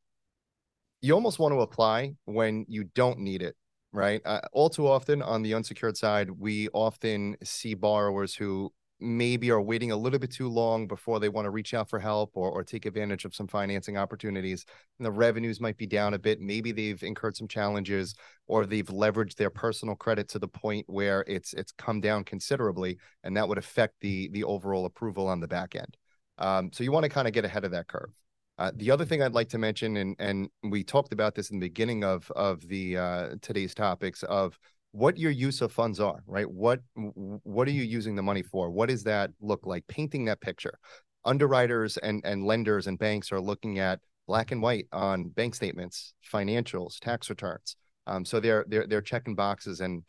you 1.01 1.13
almost 1.13 1.39
want 1.39 1.53
to 1.53 1.59
apply 1.59 2.13
when 2.25 2.65
you 2.69 2.85
don't 2.95 3.19
need 3.19 3.41
it 3.41 3.55
right? 3.91 4.21
Uh, 4.25 4.41
all 4.53 4.69
too 4.69 4.87
often 4.87 5.21
on 5.21 5.41
the 5.41 5.53
unsecured 5.53 5.97
side, 5.97 6.29
we 6.29 6.69
often 6.69 7.35
see 7.43 7.73
borrowers 7.73 8.35
who 8.35 8.71
maybe 8.99 9.49
are 9.49 9.61
waiting 9.61 9.91
a 9.91 9.97
little 9.97 10.19
bit 10.19 10.31
too 10.31 10.49
long 10.49 10.85
before 10.85 11.19
they 11.19 11.29
want 11.29 11.45
to 11.45 11.49
reach 11.49 11.73
out 11.73 11.89
for 11.89 11.99
help 11.99 12.31
or, 12.33 12.51
or 12.51 12.63
take 12.63 12.85
advantage 12.85 13.23
of 13.23 13.33
some 13.33 13.47
financing 13.47 13.97
opportunities. 13.97 14.65
And 14.97 15.05
the 15.05 15.11
revenues 15.11 15.61
might 15.61 15.77
be 15.77 15.87
down 15.87 16.13
a 16.13 16.19
bit. 16.19 16.41
Maybe 16.41 16.71
they've 16.71 17.01
incurred 17.01 17.37
some 17.37 17.47
challenges 17.47 18.15
or 18.47 18.65
they've 18.65 18.85
leveraged 18.85 19.35
their 19.35 19.49
personal 19.49 19.95
credit 19.95 20.27
to 20.29 20.39
the 20.39 20.47
point 20.47 20.85
where 20.89 21.23
it's 21.27 21.53
it's 21.53 21.71
come 21.71 22.01
down 22.01 22.25
considerably, 22.25 22.97
and 23.23 23.37
that 23.37 23.47
would 23.47 23.57
affect 23.57 23.95
the 24.01 24.29
the 24.29 24.43
overall 24.43 24.85
approval 24.85 25.27
on 25.27 25.39
the 25.39 25.47
back 25.47 25.75
end. 25.75 25.95
Um, 26.37 26.71
so 26.73 26.83
you 26.83 26.91
want 26.91 27.03
to 27.03 27.09
kind 27.09 27.27
of 27.27 27.33
get 27.33 27.45
ahead 27.45 27.65
of 27.65 27.71
that 27.71 27.87
curve. 27.87 28.11
Uh, 28.59 28.71
the 28.75 28.91
other 28.91 29.05
thing 29.05 29.23
I'd 29.23 29.33
like 29.33 29.47
to 29.49 29.57
mention, 29.57 29.95
and 29.95 30.17
and 30.19 30.49
we 30.63 30.83
talked 30.83 31.13
about 31.13 31.33
this 31.33 31.49
in 31.49 31.59
the 31.59 31.65
beginning 31.65 32.03
of 32.03 32.29
of 32.31 32.67
the 32.67 32.97
uh, 32.97 33.29
today's 33.41 33.73
topics 33.73 34.21
of 34.23 34.59
what 34.91 35.17
your 35.17 35.31
use 35.31 35.61
of 35.61 35.71
funds 35.71 36.01
are, 36.01 36.21
right? 36.27 36.49
What 36.49 36.81
what 36.93 37.69
are 37.69 37.71
you 37.71 37.83
using 37.83 38.15
the 38.15 38.21
money 38.21 38.43
for? 38.43 38.69
What 38.69 38.89
does 38.89 39.03
that 39.03 39.31
look 39.39 39.65
like? 39.65 39.87
Painting 39.87 40.25
that 40.25 40.41
picture. 40.41 40.77
Underwriters 41.23 41.95
and 41.97 42.21
and 42.25 42.45
lenders 42.45 42.87
and 42.87 42.99
banks 42.99 43.31
are 43.31 43.39
looking 43.39 43.79
at 43.79 44.01
black 44.27 44.51
and 44.51 44.61
white 44.61 44.87
on 44.91 45.29
bank 45.29 45.55
statements, 45.55 46.13
financials, 46.29 46.99
tax 46.99 47.29
returns. 47.29 47.77
Um, 48.07 48.25
so 48.25 48.41
they're 48.41 48.65
they're 48.67 48.87
they're 48.87 49.01
checking 49.01 49.35
boxes 49.35 49.79
and 49.79 50.03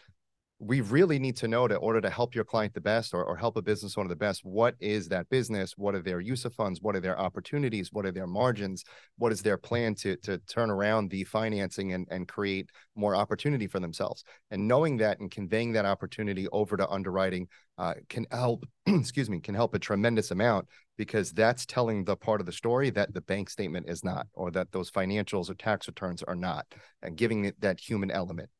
we 0.63 0.83
really 0.83 1.19
need 1.19 1.37
to 1.39 1.49
know 1.49 1.67
to 1.67 1.77
order 1.77 2.03
to 2.03 2.11
help 2.11 2.35
your 2.35 2.45
client 2.45 2.75
the 2.75 2.81
best 2.83 3.15
or, 3.15 3.25
or 3.25 3.35
help 3.35 3.57
a 3.57 3.63
business 3.63 3.97
owner 3.97 4.11
the 4.11 4.15
best 4.15 4.45
what 4.45 4.75
is 4.79 5.09
that 5.09 5.27
business? 5.31 5.73
What 5.79 5.95
are 5.95 6.03
their 6.03 6.21
use 6.21 6.45
of 6.45 6.55
funds? 6.55 6.83
What 6.83 6.95
are 6.95 7.01
their 7.01 7.19
opportunities? 7.19 7.89
What 7.93 8.05
are 8.05 8.13
their 8.13 8.27
margins? 8.27 8.85
What 9.17 9.33
is 9.33 9.41
their 9.41 9.57
plan 9.57 9.95
to 9.97 10.17
to 10.17 10.37
turn 10.39 10.71
around 10.71 11.11
the 11.11 11.25
financing 11.25 11.95
and, 11.95 12.07
and 12.11 12.29
create 12.29 12.69
more 12.95 13.17
opportunity 13.17 13.67
for 13.67 13.81
themselves? 13.81 14.23
And 14.51 14.69
knowing 14.69 14.99
that 14.99 15.19
and 15.21 15.31
conveying 15.31 15.73
that 15.73 15.87
opportunity 15.87 16.47
over 16.53 16.77
to 16.77 16.89
underwriting 16.89 17.49
uh, 17.79 17.95
can 18.11 18.27
help 18.31 18.67
excuse 18.87 19.31
me 19.31 19.41
can 19.41 19.55
help 19.55 19.75
a 19.75 19.79
tremendous 19.79 20.31
amount 20.31 20.69
because 20.99 21.33
that's 21.33 21.65
telling 21.65 22.05
the 22.05 22.17
part 22.17 22.41
of 22.41 22.47
the 22.47 22.53
story 22.53 22.91
that 22.91 23.15
the 23.15 23.23
bank 23.23 23.49
statement 23.49 23.89
is 23.89 24.05
not 24.05 24.27
or 24.35 24.51
that 24.51 24.71
those 24.73 24.91
financials 24.91 25.49
or 25.49 25.55
tax 25.55 25.89
returns 25.89 26.23
are 26.23 26.37
not 26.37 26.67
and 27.03 27.17
giving 27.17 27.47
it 27.47 27.59
that 27.63 27.81
human 27.81 28.11
element 28.11 28.51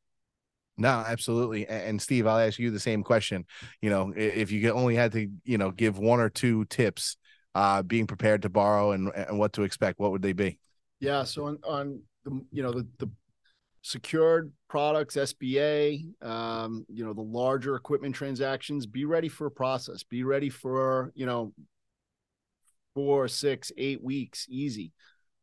no, 0.81 1.03
absolutely. 1.07 1.67
And 1.67 2.01
Steve, 2.01 2.27
I'll 2.27 2.39
ask 2.39 2.59
you 2.59 2.71
the 2.71 2.79
same 2.79 3.03
question. 3.03 3.45
You 3.81 3.89
know, 3.89 4.13
if 4.15 4.51
you 4.51 4.71
only 4.71 4.95
had 4.95 5.11
to, 5.13 5.27
you 5.43 5.57
know, 5.57 5.71
give 5.71 5.97
one 5.97 6.19
or 6.19 6.29
two 6.29 6.65
tips, 6.65 7.17
uh, 7.53 7.83
being 7.83 8.07
prepared 8.07 8.41
to 8.43 8.49
borrow 8.49 8.91
and 8.91 9.11
and 9.13 9.37
what 9.37 9.53
to 9.53 9.63
expect, 9.63 9.99
what 9.99 10.11
would 10.11 10.21
they 10.21 10.33
be? 10.33 10.59
Yeah. 10.99 11.23
So 11.23 11.45
on 11.45 11.59
on 11.63 12.01
the 12.23 12.41
you 12.51 12.63
know 12.63 12.71
the 12.71 12.87
the 12.97 13.09
secured 13.81 14.51
products, 14.69 15.15
SBA, 15.15 16.23
um, 16.23 16.85
you 16.89 17.05
know 17.05 17.13
the 17.13 17.21
larger 17.21 17.75
equipment 17.75 18.15
transactions, 18.15 18.85
be 18.85 19.05
ready 19.05 19.27
for 19.27 19.47
a 19.47 19.51
process. 19.51 20.03
Be 20.03 20.23
ready 20.23 20.49
for 20.49 21.11
you 21.15 21.25
know 21.25 21.53
four, 22.93 23.27
six, 23.27 23.71
eight 23.77 24.03
weeks, 24.03 24.47
easy. 24.49 24.91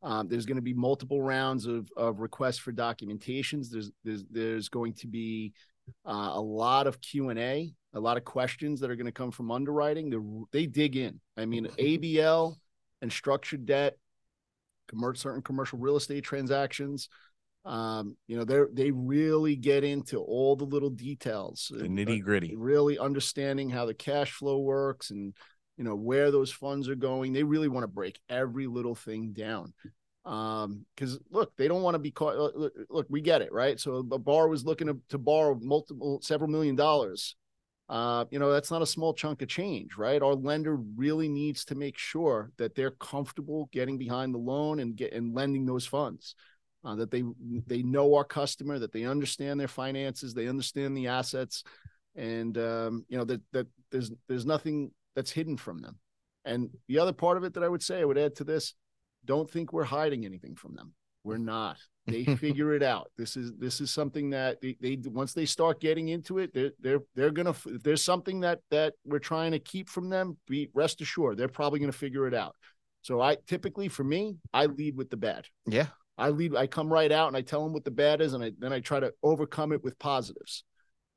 Um, 0.03 0.29
there's 0.29 0.47
going 0.47 0.57
to 0.57 0.63
be 0.63 0.75
multiple 0.75 1.21
rounds 1.21 1.67
of, 1.67 1.91
of 1.97 2.21
requests 2.21 2.59
for 2.59 2.73
documentations. 2.73 3.69
There's 3.71 3.91
there's 4.05 4.25
there's 4.31 4.69
going 4.69 4.95
to 4.95 5.07
be 5.07 5.53
uh, 6.07 6.33
a 6.35 6.41
lot 6.41 6.87
of 6.87 7.01
Q 7.01 7.31
and 7.31 7.39
A, 7.39 7.73
a 7.95 8.01
lot 8.01 8.17
of 8.17 8.25
questions 8.25 8.81
that 8.81 8.91
are 8.91 8.97
going 8.97 9.07
to 9.07 9.13
come 9.13 9.31
from 9.31 9.51
underwriting. 9.51 10.11
They, 10.11 10.61
they 10.61 10.67
dig 10.67 10.97
in. 10.97 11.21
I 11.37 11.47
mean, 11.47 11.67
ABL 11.79 12.55
and 13.03 13.13
structured 13.13 13.67
debt, 13.67 13.97
commercial, 14.89 15.21
certain 15.21 15.43
commercial 15.43 15.79
real 15.79 15.97
estate 15.97 16.25
transactions. 16.25 17.09
Um, 17.65 18.17
you 18.29 18.37
know, 18.37 18.45
they 18.45 18.61
they 18.73 18.91
really 18.93 19.57
get 19.57 19.85
into 19.85 20.19
all 20.19 20.57
the 20.57 20.65
little 20.65 20.91
details, 20.91 21.71
the 21.75 21.89
nitty 21.89 22.23
gritty, 22.23 22.55
really 22.57 22.99
understanding 22.99 23.69
how 23.69 23.85
the 23.85 23.95
cash 23.95 24.31
flow 24.33 24.59
works 24.59 25.11
and 25.11 25.35
you 25.79 25.85
know 25.85 25.95
where 25.95 26.31
those 26.31 26.53
funds 26.53 26.89
are 26.89 26.97
going. 26.97 27.33
They 27.33 27.45
really 27.45 27.69
want 27.69 27.85
to 27.85 27.89
break 27.89 28.19
every 28.29 28.67
little 28.67 28.97
thing 28.97 29.33
down. 29.33 29.73
Um, 30.25 30.85
because 30.95 31.19
look, 31.31 31.57
they 31.57 31.69
don't 31.69 31.83
want 31.83 31.95
to 31.95 32.01
be 32.01 32.11
caught. 32.11 32.37
Look, 32.37 32.75
look, 32.91 33.07
we 33.09 33.23
get 33.23 33.41
it, 33.41 33.53
right? 33.53 33.81
So 33.81 34.07
a 34.13 34.19
bar 34.19 34.49
was 34.49 34.65
looking 34.65 34.89
to, 34.89 34.99
to 35.11 35.19
borrow 35.19 35.59
multiple, 35.63 36.21
several 36.21 36.51
million 36.51 36.77
dollars. 36.77 37.37
Uh, 37.89 38.27
you 38.31 38.39
know, 38.39 38.53
that's 38.53 38.71
not 38.71 38.83
a 38.83 38.87
small 38.87 39.15
chunk 39.15 39.41
of 39.41 39.49
change, 39.49 39.97
right? 39.97 40.21
Our 40.21 40.35
lender 40.35 40.77
really 40.77 41.29
needs 41.29 41.65
to 41.67 41.75
make 41.75 41.97
sure 41.97 42.53
that 42.59 42.75
they're 42.75 42.91
comfortable 42.91 43.71
getting 43.73 43.97
behind 43.97 44.35
the 44.35 44.39
loan 44.39 44.81
and 44.81 44.95
get 44.95 45.15
and 45.15 45.35
lending 45.35 45.65
those 45.65 45.87
funds. 45.87 46.35
Uh, 46.85 46.97
that 46.97 47.11
they 47.11 47.23
they 47.67 47.83
know 47.83 48.15
our 48.15 48.25
customer, 48.25 48.79
that 48.79 48.93
they 48.93 49.05
understand 49.05 49.59
their 49.59 49.69
finances, 49.69 50.35
they 50.35 50.49
understand 50.49 50.97
the 50.97 51.07
assets, 51.07 51.65
and 52.15 52.59
um, 52.59 53.07
you 53.09 53.17
know 53.17 53.25
that 53.25 53.41
that 53.53 53.67
there's 53.91 54.13
there's 54.29 54.47
nothing 54.47 54.91
that's 55.19 55.33
hidden 55.33 55.57
from 55.57 55.79
them. 55.79 55.99
And 56.45 56.71
the 56.87 57.01
other 57.01 57.13
part 57.13 57.37
of 57.37 57.43
it 57.43 57.55
that 57.55 57.65
I 57.65 57.69
would 57.69 57.83
say 57.83 58.01
I 58.01 58.05
would 58.05 58.17
add 58.17 58.37
to 58.37 58.45
this, 58.45 58.75
don't 59.25 59.51
think 59.51 59.73
we're 59.73 59.83
hiding 59.83 60.25
anything 60.25 60.55
from 60.55 60.77
them. 60.77 60.95
We're 61.25 61.39
not. 61.39 61.77
They 62.07 62.25
figure 62.37 62.73
it 62.73 62.85
out. 62.85 63.11
This 63.19 63.37
is 63.37 63.51
this 63.59 63.81
is 63.81 63.91
something 63.91 64.31
that 64.31 64.61
they, 64.61 64.77
they 64.81 64.97
once 65.07 65.33
they 65.33 65.45
start 65.45 65.81
getting 65.81 66.11
into 66.11 66.39
it, 66.39 66.55
they're 66.55 66.71
they're 66.79 67.01
they're 67.17 67.33
gonna. 67.33 67.55
If 67.67 67.83
there's 67.83 68.05
something 68.05 68.39
that 68.41 68.61
that 68.71 68.95
we're 69.05 69.19
trying 69.19 69.51
to 69.53 69.59
keep 69.59 69.89
from 69.89 70.09
them, 70.09 70.37
be 70.47 70.71
rest 70.73 71.01
assured 71.01 71.37
they're 71.37 71.49
probably 71.49 71.81
gonna 71.81 71.91
figure 71.91 72.29
it 72.29 72.35
out. 72.35 72.55
So 73.03 73.21
I 73.21 73.39
typically 73.49 73.89
for 73.89 74.05
me, 74.05 74.37
I 74.55 74.67
lead 74.67 74.97
with 74.97 75.11
the 75.11 75.17
bad. 75.17 75.47
Yeah. 75.67 75.89
I 76.17 76.29
lead. 76.29 76.55
I 76.55 76.69
come 76.69 76.93
right 76.93 77.11
out 77.11 77.27
and 77.27 77.37
I 77.37 77.41
tell 77.41 77.65
them 77.65 77.73
what 77.73 77.85
the 77.85 77.91
bad 77.91 78.21
is, 78.21 78.35
and 78.35 78.45
I, 78.45 78.53
then 78.57 78.73
I 78.73 78.79
try 78.79 79.01
to 79.01 79.13
overcome 79.25 79.73
it 79.73 79.83
with 79.83 79.99
positives. 79.99 80.63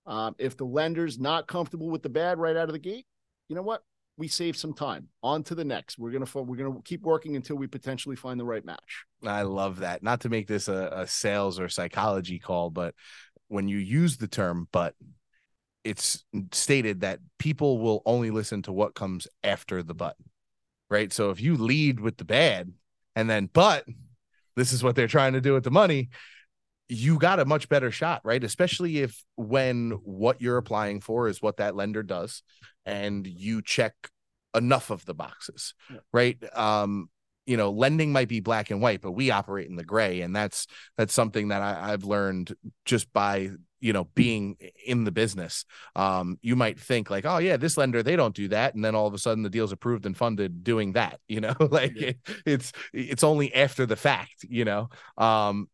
Um, 0.07 0.33
if 0.39 0.57
the 0.57 0.65
lender's 0.65 1.19
not 1.19 1.47
comfortable 1.47 1.91
with 1.91 2.01
the 2.01 2.09
bad 2.09 2.39
right 2.39 2.57
out 2.57 2.67
of 2.67 2.73
the 2.73 2.79
gate, 2.79 3.05
you 3.47 3.55
know 3.55 3.61
what? 3.61 3.83
We 4.21 4.27
save 4.27 4.55
some 4.55 4.71
time. 4.71 5.07
On 5.23 5.41
to 5.45 5.55
the 5.55 5.65
next. 5.65 5.97
We're 5.97 6.11
gonna 6.11 6.27
we're 6.35 6.55
gonna 6.55 6.79
keep 6.85 7.01
working 7.01 7.35
until 7.35 7.55
we 7.55 7.65
potentially 7.65 8.15
find 8.15 8.39
the 8.39 8.45
right 8.45 8.63
match. 8.63 9.05
I 9.25 9.41
love 9.41 9.79
that. 9.79 10.03
Not 10.03 10.21
to 10.21 10.29
make 10.29 10.45
this 10.45 10.67
a, 10.67 10.91
a 10.93 11.07
sales 11.07 11.59
or 11.59 11.69
psychology 11.69 12.37
call, 12.37 12.69
but 12.69 12.93
when 13.47 13.67
you 13.67 13.79
use 13.79 14.17
the 14.17 14.27
term 14.27 14.67
"but," 14.71 14.93
it's 15.83 16.23
stated 16.51 17.01
that 17.01 17.17
people 17.39 17.79
will 17.79 18.03
only 18.05 18.29
listen 18.29 18.61
to 18.61 18.71
what 18.71 18.93
comes 18.93 19.27
after 19.43 19.81
the 19.81 19.95
"but." 19.95 20.15
Right. 20.87 21.11
So 21.11 21.31
if 21.31 21.41
you 21.41 21.57
lead 21.57 21.99
with 21.99 22.17
the 22.17 22.25
bad, 22.25 22.71
and 23.15 23.27
then 23.27 23.49
"but," 23.51 23.85
this 24.55 24.71
is 24.71 24.83
what 24.83 24.95
they're 24.95 25.07
trying 25.07 25.33
to 25.33 25.41
do 25.41 25.53
with 25.53 25.63
the 25.63 25.71
money 25.71 26.09
you 26.93 27.17
got 27.17 27.39
a 27.39 27.45
much 27.45 27.69
better 27.69 27.89
shot, 27.89 28.19
right? 28.25 28.43
Especially 28.43 28.99
if 28.99 29.23
when 29.37 29.91
what 30.03 30.41
you're 30.41 30.57
applying 30.57 30.99
for 30.99 31.29
is 31.29 31.41
what 31.41 31.55
that 31.57 31.73
lender 31.73 32.03
does 32.03 32.43
and 32.85 33.25
you 33.25 33.61
check 33.61 33.93
enough 34.53 34.89
of 34.89 35.05
the 35.05 35.13
boxes, 35.13 35.73
yeah. 35.89 35.99
right? 36.11 36.37
Um, 36.53 37.09
you 37.45 37.55
know, 37.55 37.71
lending 37.71 38.11
might 38.11 38.27
be 38.27 38.41
black 38.41 38.71
and 38.71 38.81
white, 38.81 38.99
but 38.99 39.13
we 39.13 39.31
operate 39.31 39.69
in 39.69 39.77
the 39.77 39.85
gray. 39.85 40.19
And 40.19 40.35
that's 40.35 40.67
that's 40.97 41.13
something 41.13 41.47
that 41.47 41.61
I, 41.61 41.93
I've 41.93 42.03
learned 42.03 42.53
just 42.83 43.11
by 43.13 43.51
you 43.79 43.93
know 43.93 44.03
being 44.13 44.57
in 44.85 45.05
the 45.05 45.11
business 45.11 45.65
um 45.95 46.37
you 46.43 46.55
might 46.55 46.79
think 46.79 47.09
like 47.09 47.25
oh 47.25 47.39
yeah 47.39 47.57
this 47.57 47.77
lender 47.77 48.03
they 48.03 48.15
don't 48.15 48.35
do 48.35 48.47
that 48.47 48.75
and 48.75 48.85
then 48.85 48.93
all 48.93 49.07
of 49.07 49.13
a 49.15 49.17
sudden 49.17 49.41
the 49.41 49.49
deal's 49.49 49.71
approved 49.71 50.05
and 50.05 50.15
funded 50.15 50.63
doing 50.63 50.91
that 50.91 51.19
you 51.27 51.41
know 51.41 51.55
like 51.59 51.93
yeah. 51.95 52.09
it, 52.09 52.17
it's 52.45 52.71
it's 52.93 53.23
only 53.23 53.51
after 53.55 53.87
the 53.87 53.95
fact 53.95 54.45
you 54.47 54.65
know 54.65 54.87
um 55.17 55.67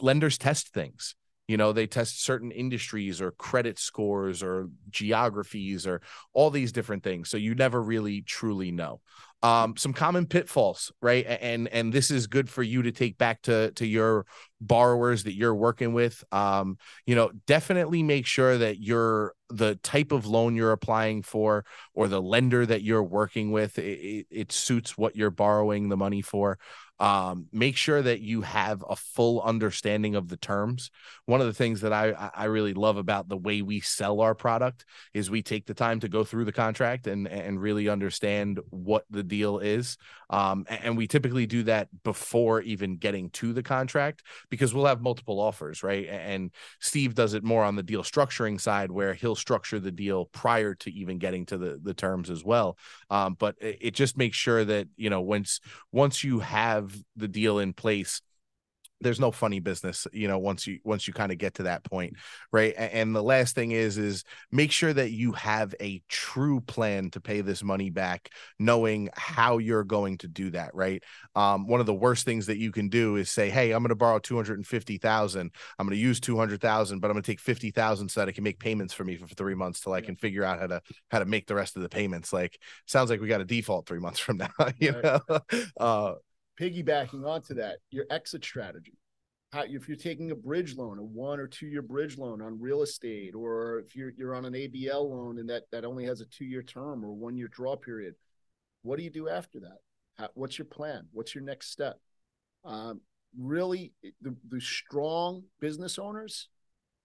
lenders 0.00 0.38
test 0.38 0.72
things. 0.72 1.14
You 1.48 1.56
know 1.56 1.72
they 1.72 1.88
test 1.88 2.22
certain 2.22 2.52
industries 2.52 3.20
or 3.20 3.32
credit 3.32 3.78
scores 3.80 4.40
or 4.40 4.68
geographies 4.88 5.84
or 5.84 6.00
all 6.32 6.50
these 6.50 6.70
different 6.70 7.02
things. 7.02 7.28
So 7.28 7.36
you 7.38 7.56
never 7.56 7.82
really 7.82 8.22
truly 8.22 8.70
know. 8.70 9.00
Um, 9.42 9.74
some 9.76 9.92
common 9.92 10.26
pitfalls 10.26 10.92
right? 11.02 11.26
And 11.26 11.66
and 11.68 11.92
this 11.92 12.12
is 12.12 12.28
good 12.28 12.48
for 12.48 12.62
you 12.62 12.82
to 12.82 12.92
take 12.92 13.18
back 13.18 13.42
to 13.42 13.72
to 13.72 13.86
your 13.86 14.26
borrowers 14.60 15.24
that 15.24 15.34
you're 15.34 15.54
working 15.54 15.92
with. 15.92 16.22
Um, 16.30 16.78
you 17.04 17.16
know 17.16 17.32
definitely 17.46 18.04
make 18.04 18.26
sure 18.26 18.56
that 18.58 18.80
you're 18.80 19.34
the 19.48 19.74
type 19.76 20.12
of 20.12 20.26
loan 20.26 20.54
you're 20.54 20.70
applying 20.70 21.22
for 21.22 21.64
or 21.94 22.06
the 22.06 22.22
lender 22.22 22.64
that 22.64 22.82
you're 22.82 23.02
working 23.02 23.50
with. 23.50 23.76
It, 23.76 23.98
it, 23.98 24.26
it 24.30 24.52
suits 24.52 24.96
what 24.96 25.16
you're 25.16 25.30
borrowing 25.30 25.88
the 25.88 25.96
money 25.96 26.22
for 26.22 26.58
um, 27.00 27.46
make 27.50 27.78
sure 27.78 28.02
that 28.02 28.20
you 28.20 28.42
have 28.42 28.84
a 28.88 28.94
full 28.94 29.40
understanding 29.40 30.14
of 30.14 30.28
the 30.28 30.36
terms. 30.36 30.90
One 31.24 31.40
of 31.40 31.46
the 31.46 31.54
things 31.54 31.80
that 31.80 31.94
I 31.94 32.30
I 32.34 32.44
really 32.44 32.74
love 32.74 32.98
about 32.98 33.28
the 33.28 33.38
way 33.38 33.62
we 33.62 33.80
sell 33.80 34.20
our 34.20 34.34
product 34.34 34.84
is 35.14 35.30
we 35.30 35.42
take 35.42 35.66
the 35.66 35.74
time 35.74 36.00
to 36.00 36.08
go 36.08 36.24
through 36.24 36.44
the 36.44 36.52
contract 36.52 37.06
and 37.06 37.26
and 37.26 37.60
really 37.60 37.88
understand 37.88 38.60
what 38.68 39.06
the 39.08 39.22
deal 39.22 39.58
is. 39.58 39.96
Um, 40.28 40.66
and 40.68 40.96
we 40.96 41.08
typically 41.08 41.46
do 41.46 41.62
that 41.64 41.88
before 42.04 42.60
even 42.60 42.98
getting 42.98 43.30
to 43.30 43.52
the 43.52 43.62
contract 43.62 44.22
because 44.50 44.72
we'll 44.72 44.86
have 44.86 45.00
multiple 45.00 45.40
offers, 45.40 45.82
right? 45.82 46.06
And 46.06 46.52
Steve 46.80 47.14
does 47.14 47.34
it 47.34 47.42
more 47.42 47.64
on 47.64 47.76
the 47.76 47.82
deal 47.82 48.02
structuring 48.02 48.60
side 48.60 48.90
where 48.90 49.14
he'll 49.14 49.34
structure 49.34 49.80
the 49.80 49.90
deal 49.90 50.26
prior 50.26 50.74
to 50.76 50.92
even 50.92 51.18
getting 51.18 51.46
to 51.46 51.56
the 51.56 51.80
the 51.82 51.94
terms 51.94 52.28
as 52.28 52.44
well. 52.44 52.76
Um, 53.08 53.36
but 53.38 53.56
it, 53.58 53.78
it 53.80 53.94
just 53.94 54.18
makes 54.18 54.36
sure 54.36 54.66
that 54.66 54.86
you 54.96 55.08
know 55.08 55.22
once 55.22 55.60
once 55.92 56.22
you 56.22 56.40
have 56.40 56.89
the 57.16 57.28
deal 57.28 57.58
in 57.58 57.72
place 57.72 58.20
there's 59.02 59.20
no 59.20 59.30
funny 59.30 59.60
business 59.60 60.06
you 60.12 60.28
know 60.28 60.38
once 60.38 60.66
you 60.66 60.78
once 60.84 61.06
you 61.08 61.14
kind 61.14 61.32
of 61.32 61.38
get 61.38 61.54
to 61.54 61.62
that 61.64 61.82
point 61.84 62.14
right? 62.52 62.74
And 62.76 63.14
the 63.14 63.22
last 63.22 63.54
thing 63.54 63.72
is 63.72 63.96
is 63.96 64.24
make 64.50 64.72
sure 64.72 64.92
that 64.92 65.10
you 65.10 65.32
have 65.32 65.74
a 65.80 66.02
true 66.08 66.60
plan 66.60 67.10
to 67.12 67.20
pay 67.20 67.40
this 67.40 67.62
money 67.62 67.90
back 67.90 68.30
knowing 68.58 69.08
how 69.14 69.58
you're 69.58 69.84
going 69.84 70.18
to 70.18 70.28
do 70.28 70.50
that 70.50 70.74
right? 70.74 71.02
Um, 71.34 71.66
one 71.66 71.80
of 71.80 71.86
the 71.86 71.94
worst 71.94 72.24
things 72.24 72.46
that 72.46 72.58
you 72.58 72.72
can 72.72 72.88
do 72.88 73.16
is 73.16 73.30
say 73.30 73.48
hey 73.50 73.72
i'm 73.72 73.82
going 73.82 73.90
to 73.90 73.94
borrow 73.94 74.18
250000 74.18 75.50
i'm 75.78 75.86
going 75.86 75.96
to 75.96 76.00
use 76.02 76.20
200000 76.20 77.00
but 77.00 77.08
i'm 77.08 77.14
going 77.14 77.22
to 77.22 77.30
take 77.30 77.40
50000 77.40 78.08
so 78.08 78.20
that 78.20 78.28
it 78.28 78.32
can 78.32 78.44
make 78.44 78.58
payments 78.58 78.92
for 78.92 79.04
me 79.04 79.16
for 79.16 79.26
three 79.28 79.54
months 79.54 79.80
till 79.80 79.92
i 79.92 80.00
can 80.00 80.16
figure 80.16 80.44
out 80.44 80.60
how 80.60 80.66
to 80.66 80.82
how 81.10 81.18
to 81.18 81.24
make 81.24 81.46
the 81.46 81.54
rest 81.54 81.76
of 81.76 81.82
the 81.82 81.88
payments. 81.88 82.32
Like 82.32 82.58
sounds 82.86 83.10
like 83.10 83.20
we 83.20 83.28
got 83.28 83.40
a 83.40 83.44
default 83.44 83.86
three 83.86 83.98
months 83.98 84.18
from 84.18 84.38
now 84.38 84.50
you 84.78 84.92
know? 84.92 85.20
Uh, 85.78 86.14
piggybacking 86.60 87.26
onto 87.26 87.54
that, 87.54 87.78
your 87.90 88.04
exit 88.10 88.44
strategy. 88.44 88.98
How, 89.52 89.64
if 89.68 89.88
you're 89.88 89.96
taking 89.96 90.30
a 90.30 90.36
bridge 90.36 90.76
loan, 90.76 90.98
a 90.98 91.02
one 91.02 91.40
or 91.40 91.48
two 91.48 91.66
year 91.66 91.82
bridge 91.82 92.18
loan 92.18 92.40
on 92.40 92.60
real 92.60 92.82
estate, 92.82 93.34
or 93.34 93.80
if 93.80 93.96
you're 93.96 94.12
you're 94.16 94.34
on 94.34 94.44
an 94.44 94.52
ABL 94.52 95.10
loan 95.10 95.38
and 95.38 95.48
that 95.48 95.64
that 95.72 95.84
only 95.84 96.04
has 96.04 96.20
a 96.20 96.26
two 96.26 96.44
year 96.44 96.62
term 96.62 97.04
or 97.04 97.12
one 97.12 97.36
year 97.36 97.48
draw 97.48 97.74
period, 97.74 98.14
what 98.82 98.96
do 98.96 99.02
you 99.02 99.10
do 99.10 99.28
after 99.28 99.58
that? 99.60 99.78
How, 100.18 100.28
what's 100.34 100.56
your 100.56 100.66
plan? 100.66 101.06
What's 101.12 101.34
your 101.34 101.42
next 101.42 101.72
step? 101.72 101.98
Um, 102.64 103.00
really, 103.36 103.92
the, 104.20 104.36
the 104.48 104.60
strong 104.60 105.42
business 105.60 105.98
owners 105.98 106.48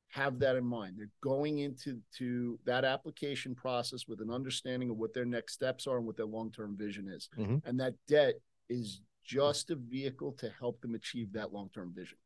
have 0.09 0.37
that 0.39 0.55
in 0.55 0.65
mind. 0.65 0.95
They're 0.97 1.09
going 1.23 1.59
into 1.59 1.99
to 2.19 2.59
that 2.65 2.85
application 2.85 3.55
process 3.55 4.07
with 4.07 4.21
an 4.21 4.29
understanding 4.29 4.91
of 4.91 4.97
what 4.97 5.15
their 5.15 5.25
next 5.25 5.53
steps 5.53 5.87
are 5.87 5.97
and 5.97 6.05
what 6.05 6.15
their 6.15 6.27
long 6.27 6.51
term 6.51 6.77
vision 6.77 7.09
is, 7.09 7.27
mm-hmm. 7.35 7.67
and 7.67 7.79
that 7.79 7.95
debt 8.07 8.35
is 8.69 9.01
just 9.25 9.71
a 9.71 9.75
vehicle 9.75 10.31
to 10.33 10.49
help 10.59 10.81
them 10.81 10.95
achieve 10.95 11.33
that 11.33 11.51
long 11.53 11.69
term 11.73 11.91
vision. 11.95 12.17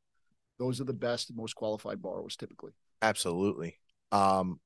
Those 0.58 0.82
are 0.82 0.86
the 0.86 0.94
best, 0.94 1.30
and 1.30 1.38
most 1.38 1.56
qualified 1.56 2.02
borrowers 2.02 2.36
typically. 2.36 2.74
Absolutely. 3.02 3.80
Um, 4.12 4.60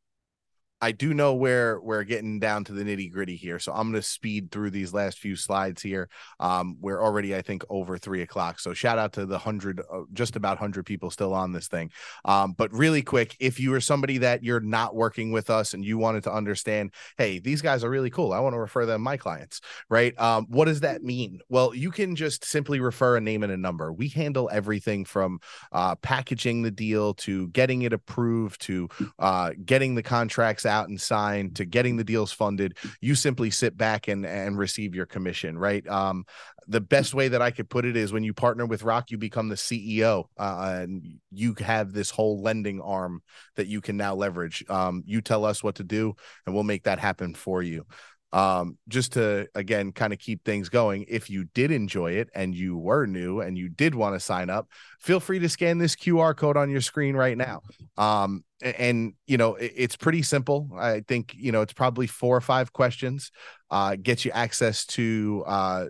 I 0.84 0.92
do 0.92 1.14
know 1.14 1.34
where 1.34 1.80
we're 1.80 2.04
getting 2.04 2.42
down 2.42 2.66
to 2.66 2.74
the 2.74 2.84
nitty 2.84 3.10
gritty 3.10 3.38
here, 3.38 3.58
so 3.58 3.72
I'm 3.72 3.90
going 3.90 4.02
to 4.02 4.06
speed 4.06 4.52
through 4.52 4.72
these 4.72 4.94
last 4.94 5.18
few 5.18 5.38
slides 5.38 5.82
here. 5.82 6.10
Um, 6.42 6.76
we're 6.82 7.02
already, 7.02 7.34
I 7.38 7.42
think, 7.42 7.64
over 7.70 7.98
three 7.98 8.22
o'clock. 8.22 8.60
So 8.60 8.74
shout 8.74 9.00
out 9.00 9.14
to 9.14 9.26
the 9.26 9.38
hundred, 9.38 9.80
uh, 9.80 10.02
just 10.12 10.36
about 10.36 10.58
hundred 10.58 10.86
people 10.86 11.10
still 11.10 11.34
on 11.34 11.54
this 11.54 11.70
thing. 11.70 11.90
Um, 12.26 12.52
but 12.58 12.70
really 12.74 13.02
quick, 13.02 13.38
if 13.40 13.62
you 13.62 13.74
are 13.76 13.80
somebody 13.80 14.18
that 14.18 14.44
you're 14.44 14.60
not 14.60 14.94
working 14.94 15.32
with 15.32 15.50
us 15.50 15.74
and 15.74 15.86
you 15.86 15.98
wanted 15.98 16.24
to 16.26 16.34
understand, 16.34 16.94
hey, 17.18 17.40
these 17.40 17.62
guys 17.62 17.86
are 17.86 17.90
really 17.90 18.10
cool. 18.10 18.34
I 18.34 18.42
want 18.42 18.54
to 18.54 18.60
refer 18.60 18.86
them 18.86 19.02
my 19.02 19.16
clients, 19.16 19.62
right? 19.90 20.14
Um, 20.20 20.48
what 20.50 20.66
does 20.66 20.82
that 20.82 21.02
mean? 21.02 21.40
Well, 21.48 21.74
you 21.74 21.92
can 21.92 22.14
just 22.18 22.44
simply 22.44 22.82
refer 22.82 23.16
a 23.16 23.22
name 23.22 23.44
and 23.44 23.54
a 23.54 23.58
number. 23.58 23.94
We 23.94 24.10
handle 24.10 24.50
everything 24.52 25.06
from 25.06 25.40
uh, 25.72 25.96
packaging 25.96 26.62
the 26.62 26.72
deal 26.72 27.14
to 27.14 27.48
getting 27.48 27.84
it 27.84 27.94
approved 27.94 28.60
to 28.64 28.90
uh, 29.18 29.52
getting 29.64 29.96
the 29.96 30.04
contracts 30.04 30.66
out 30.74 30.90
and 30.90 31.00
sign 31.00 31.54
to 31.54 31.66
getting 31.66 31.96
the 31.98 32.04
deals 32.04 32.32
funded 32.32 32.78
you 33.02 33.16
simply 33.16 33.50
sit 33.50 33.78
back 33.78 34.08
and 34.08 34.26
and 34.26 34.58
receive 34.58 34.96
your 34.96 35.06
commission 35.06 35.58
right? 35.58 35.88
Um 35.88 36.26
the 36.68 36.82
best 36.82 37.14
way 37.14 37.28
that 37.28 37.42
I 37.42 37.52
could 37.52 37.70
put 37.70 37.86
it 37.86 37.96
is 37.96 38.14
when 38.14 38.24
you 38.24 38.34
partner 38.34 38.66
with 38.66 38.84
Rok, 38.84 39.12
you 39.12 39.18
become 39.18 39.50
the 39.50 39.56
CEO, 39.56 40.26
uh, 40.38 40.78
and 40.82 41.20
you 41.32 41.56
have 41.60 41.94
this 41.94 42.10
whole 42.10 42.42
lending 42.42 42.82
arm 42.82 43.22
that 43.56 43.68
you 43.68 43.82
can 43.82 43.98
now 43.98 44.16
leverage. 44.16 44.64
Um, 44.70 45.04
you 45.06 45.22
tell 45.22 45.46
us 45.46 45.64
what 45.64 45.76
to 45.76 45.84
do, 45.84 46.16
and 46.46 46.56
we'll 46.56 46.64
make 46.64 46.84
that 46.84 47.00
happen 47.00 47.34
for 47.34 47.62
you. 47.62 47.86
Um, 48.32 48.80
just 48.88 49.14
to 49.14 49.48
again 49.54 49.92
kind 49.92 50.12
of 50.12 50.18
keep 50.18 50.44
things 50.44 50.68
going 50.68 51.06
if 51.08 51.30
you 51.30 51.46
did 51.54 51.70
enjoy 51.70 52.14
it 52.14 52.30
and 52.34 52.56
you 52.56 52.76
were 52.76 53.06
new 53.06 53.42
and 53.42 53.56
you 53.56 53.70
did 53.70 53.94
want 53.94 54.16
to 54.16 54.20
sign 54.20 54.50
up 54.50 54.68
feel 55.00 55.20
free 55.20 55.38
to 55.38 55.48
scan 55.48 55.78
this 55.78 55.96
qr 55.96 56.36
code 56.36 56.58
on 56.58 56.72
your 56.72 56.82
screen 56.82 57.16
right 57.16 57.38
now. 57.38 57.62
Um, 57.96 58.44
and, 58.64 59.14
you 59.28 59.38
know 59.38 59.56
it, 59.56 59.74
it's 59.76 59.96
pretty 59.96 60.22
simple. 60.22 60.70
I 60.78 61.02
think 61.02 61.34
you 61.36 61.52
know 61.52 61.62
it's 61.62 61.74
probably 61.74 62.08
four 62.08 62.36
or 62.36 62.42
five 62.42 62.74
questions 62.74 63.32
uh, 63.70 63.96
get 64.02 64.26
you 64.26 64.32
access 64.32 64.86
to 64.88 65.44
uh, 65.48 65.86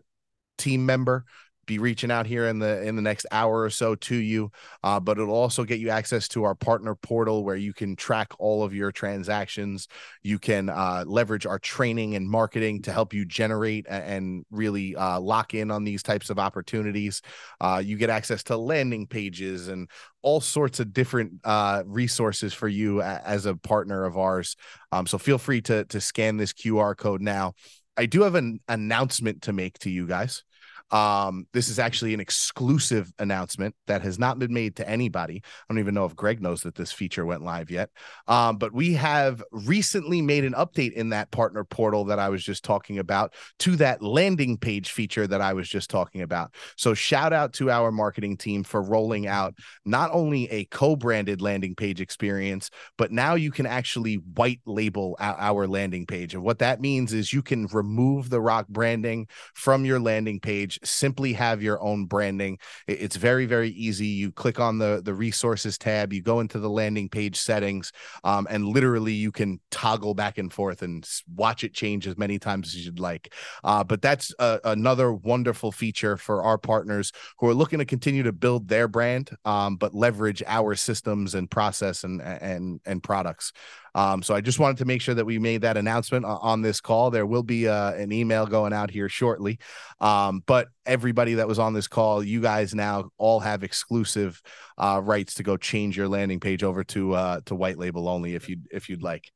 team 0.57 0.85
member 0.85 1.25
be 1.65 1.79
reaching 1.79 2.11
out 2.11 2.25
here 2.25 2.47
in 2.47 2.59
the 2.59 2.81
in 2.83 2.95
the 2.95 3.01
next 3.01 3.25
hour 3.31 3.61
or 3.61 3.69
so 3.69 3.95
to 3.95 4.15
you. 4.15 4.51
Uh, 4.83 4.99
but 4.99 5.17
it'll 5.17 5.35
also 5.35 5.63
get 5.63 5.79
you 5.79 5.89
access 5.89 6.27
to 6.29 6.43
our 6.43 6.55
partner 6.55 6.95
portal 6.95 7.43
where 7.43 7.55
you 7.55 7.73
can 7.73 7.95
track 7.95 8.31
all 8.39 8.63
of 8.63 8.73
your 8.73 8.91
transactions. 8.91 9.87
You 10.21 10.39
can 10.39 10.69
uh, 10.69 11.03
leverage 11.05 11.45
our 11.45 11.59
training 11.59 12.15
and 12.15 12.29
marketing 12.29 12.81
to 12.83 12.91
help 12.91 13.13
you 13.13 13.25
generate 13.25 13.85
and 13.87 14.45
really 14.51 14.95
uh, 14.95 15.19
lock 15.19 15.53
in 15.53 15.71
on 15.71 15.83
these 15.83 16.03
types 16.03 16.29
of 16.29 16.39
opportunities. 16.39 17.21
Uh, 17.61 17.81
you 17.83 17.97
get 17.97 18.09
access 18.09 18.43
to 18.43 18.57
landing 18.57 19.07
pages 19.07 19.67
and 19.67 19.89
all 20.21 20.41
sorts 20.41 20.79
of 20.79 20.93
different 20.93 21.33
uh, 21.43 21.83
resources 21.85 22.53
for 22.53 22.67
you 22.67 23.01
as 23.01 23.45
a 23.45 23.55
partner 23.55 24.05
of 24.05 24.17
ours. 24.17 24.55
Um, 24.91 25.05
so 25.05 25.17
feel 25.17 25.37
free 25.37 25.61
to 25.61 25.85
to 25.85 26.01
scan 26.01 26.37
this 26.37 26.53
qr 26.53 26.95
code 26.97 27.21
now. 27.21 27.53
I 27.95 28.05
do 28.07 28.23
have 28.23 28.35
an 28.35 28.59
announcement 28.67 29.43
to 29.43 29.53
make 29.53 29.77
to 29.79 29.89
you 29.89 30.07
guys 30.07 30.43
um, 30.91 31.47
this 31.53 31.69
is 31.69 31.79
actually 31.79 32.13
an 32.13 32.19
exclusive 32.19 33.11
announcement 33.19 33.75
that 33.87 34.01
has 34.01 34.19
not 34.19 34.37
been 34.37 34.53
made 34.53 34.75
to 34.75 34.87
anybody. 34.87 35.41
I 35.43 35.73
don't 35.73 35.79
even 35.79 35.93
know 35.95 36.05
if 36.05 36.15
Greg 36.15 36.41
knows 36.41 36.61
that 36.61 36.75
this 36.75 36.91
feature 36.91 37.25
went 37.25 37.41
live 37.41 37.71
yet. 37.71 37.89
Um, 38.27 38.57
but 38.57 38.73
we 38.73 38.93
have 38.93 39.43
recently 39.51 40.21
made 40.21 40.45
an 40.45 40.53
update 40.53 40.93
in 40.93 41.09
that 41.09 41.31
partner 41.31 41.63
portal 41.63 42.05
that 42.05 42.19
I 42.19 42.29
was 42.29 42.43
just 42.43 42.63
talking 42.63 42.99
about 42.99 43.33
to 43.59 43.75
that 43.77 44.01
landing 44.01 44.57
page 44.57 44.91
feature 44.91 45.25
that 45.25 45.41
I 45.41 45.53
was 45.53 45.67
just 45.67 45.89
talking 45.89 46.21
about. 46.21 46.53
So 46.77 46.93
shout 46.93 47.33
out 47.33 47.53
to 47.53 47.71
our 47.71 47.91
marketing 47.91 48.37
team 48.37 48.63
for 48.63 48.81
rolling 48.81 49.27
out 49.27 49.55
not 49.85 50.11
only 50.13 50.49
a 50.51 50.65
co-branded 50.65 51.41
landing 51.41 51.75
page 51.75 52.01
experience, 52.01 52.69
but 52.97 53.11
now 53.11 53.35
you 53.35 53.51
can 53.51 53.65
actually 53.65 54.15
white 54.15 54.61
label 54.65 55.15
our 55.19 55.67
landing 55.67 56.05
page. 56.05 56.33
And 56.33 56.43
what 56.43 56.59
that 56.59 56.81
means 56.81 57.13
is 57.13 57.33
you 57.33 57.41
can 57.41 57.67
remove 57.67 58.29
the 58.29 58.41
Rok 58.41 58.67
branding 58.67 59.27
from 59.53 59.85
your 59.85 59.99
landing 59.99 60.39
page 60.39 60.72
simply 60.83 61.33
have 61.33 61.61
your 61.61 61.81
own 61.81 62.05
branding. 62.05 62.57
It's 62.87 63.15
very, 63.15 63.45
very 63.45 63.69
easy. 63.69 64.07
You 64.07 64.31
click 64.31 64.59
on 64.59 64.77
the, 64.77 65.01
the 65.03 65.13
resources 65.13 65.77
tab, 65.77 66.13
you 66.13 66.21
go 66.21 66.39
into 66.39 66.59
the 66.59 66.69
landing 66.69 67.09
page 67.09 67.37
settings, 67.37 67.91
um, 68.23 68.47
and 68.49 68.65
literally 68.65 69.13
you 69.13 69.31
can 69.31 69.59
toggle 69.71 70.13
back 70.13 70.37
and 70.37 70.51
forth 70.51 70.81
and 70.81 71.07
watch 71.35 71.63
it 71.63 71.73
change 71.73 72.07
as 72.07 72.17
many 72.17 72.39
times 72.39 72.75
as 72.75 72.85
you'd 72.85 72.99
like. 72.99 73.33
Uh, 73.63 73.83
but 73.83 74.01
that's 74.01 74.33
a, 74.39 74.59
another 74.63 75.13
wonderful 75.13 75.71
feature 75.71 76.17
for 76.17 76.43
our 76.43 76.57
partners 76.57 77.11
who 77.39 77.47
are 77.47 77.53
looking 77.53 77.79
to 77.79 77.85
continue 77.85 78.23
to 78.23 78.33
build 78.33 78.67
their 78.67 78.87
brand, 78.87 79.31
um, 79.45 79.75
but 79.75 79.93
leverage 79.93 80.43
our 80.47 80.75
systems 80.75 81.35
and 81.35 81.49
process 81.49 82.03
and 82.03 82.21
and 82.21 82.79
and 82.85 83.03
products. 83.03 83.53
Um, 83.95 84.23
so 84.23 84.33
I 84.33 84.41
just 84.41 84.59
wanted 84.59 84.77
to 84.77 84.85
make 84.85 85.01
sure 85.01 85.15
that 85.15 85.25
we 85.25 85.37
made 85.37 85.61
that 85.61 85.77
announcement 85.77 86.25
on 86.25 86.61
this 86.61 86.81
call. 86.81 87.11
There 87.11 87.25
will 87.25 87.43
be 87.43 87.67
uh, 87.67 87.93
an 87.93 88.11
email 88.11 88.47
going 88.47 88.73
out 88.73 88.89
here 88.89 89.07
shortly. 89.07 89.59
Um, 90.01 90.43
but 90.45 90.62
everybody 90.85 91.35
that 91.35 91.47
was 91.47 91.59
on 91.59 91.73
this 91.73 91.87
call, 91.87 92.23
you 92.23 92.41
guys 92.41 92.73
now 92.73 93.09
all 93.17 93.39
have 93.39 93.63
exclusive 93.63 94.41
uh, 94.77 95.01
rights 95.03 95.35
to 95.35 95.43
go 95.43 95.57
change 95.57 95.97
your 95.97 96.07
landing 96.07 96.39
page 96.39 96.63
over 96.63 96.83
to 96.85 97.13
uh, 97.13 97.41
to 97.45 97.55
white 97.55 97.77
label 97.77 98.07
only 98.07 98.35
if 98.35 98.49
you 98.49 98.57
if 98.71 98.89
you'd 98.89 99.03
like. 99.03 99.31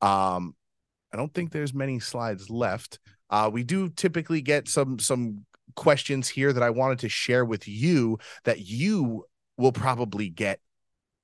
Um, 0.00 0.54
I 1.12 1.16
don't 1.16 1.32
think 1.32 1.50
there's 1.50 1.74
many 1.74 1.98
slides 2.00 2.50
left. 2.50 2.98
Uh, 3.28 3.50
we 3.52 3.62
do 3.62 3.88
typically 3.88 4.42
get 4.42 4.68
some 4.68 4.98
some 4.98 5.44
questions 5.76 6.28
here 6.28 6.52
that 6.52 6.62
I 6.62 6.70
wanted 6.70 7.00
to 7.00 7.08
share 7.08 7.44
with 7.44 7.68
you 7.68 8.18
that 8.44 8.60
you 8.60 9.24
will 9.56 9.72
probably 9.72 10.28
get 10.28 10.60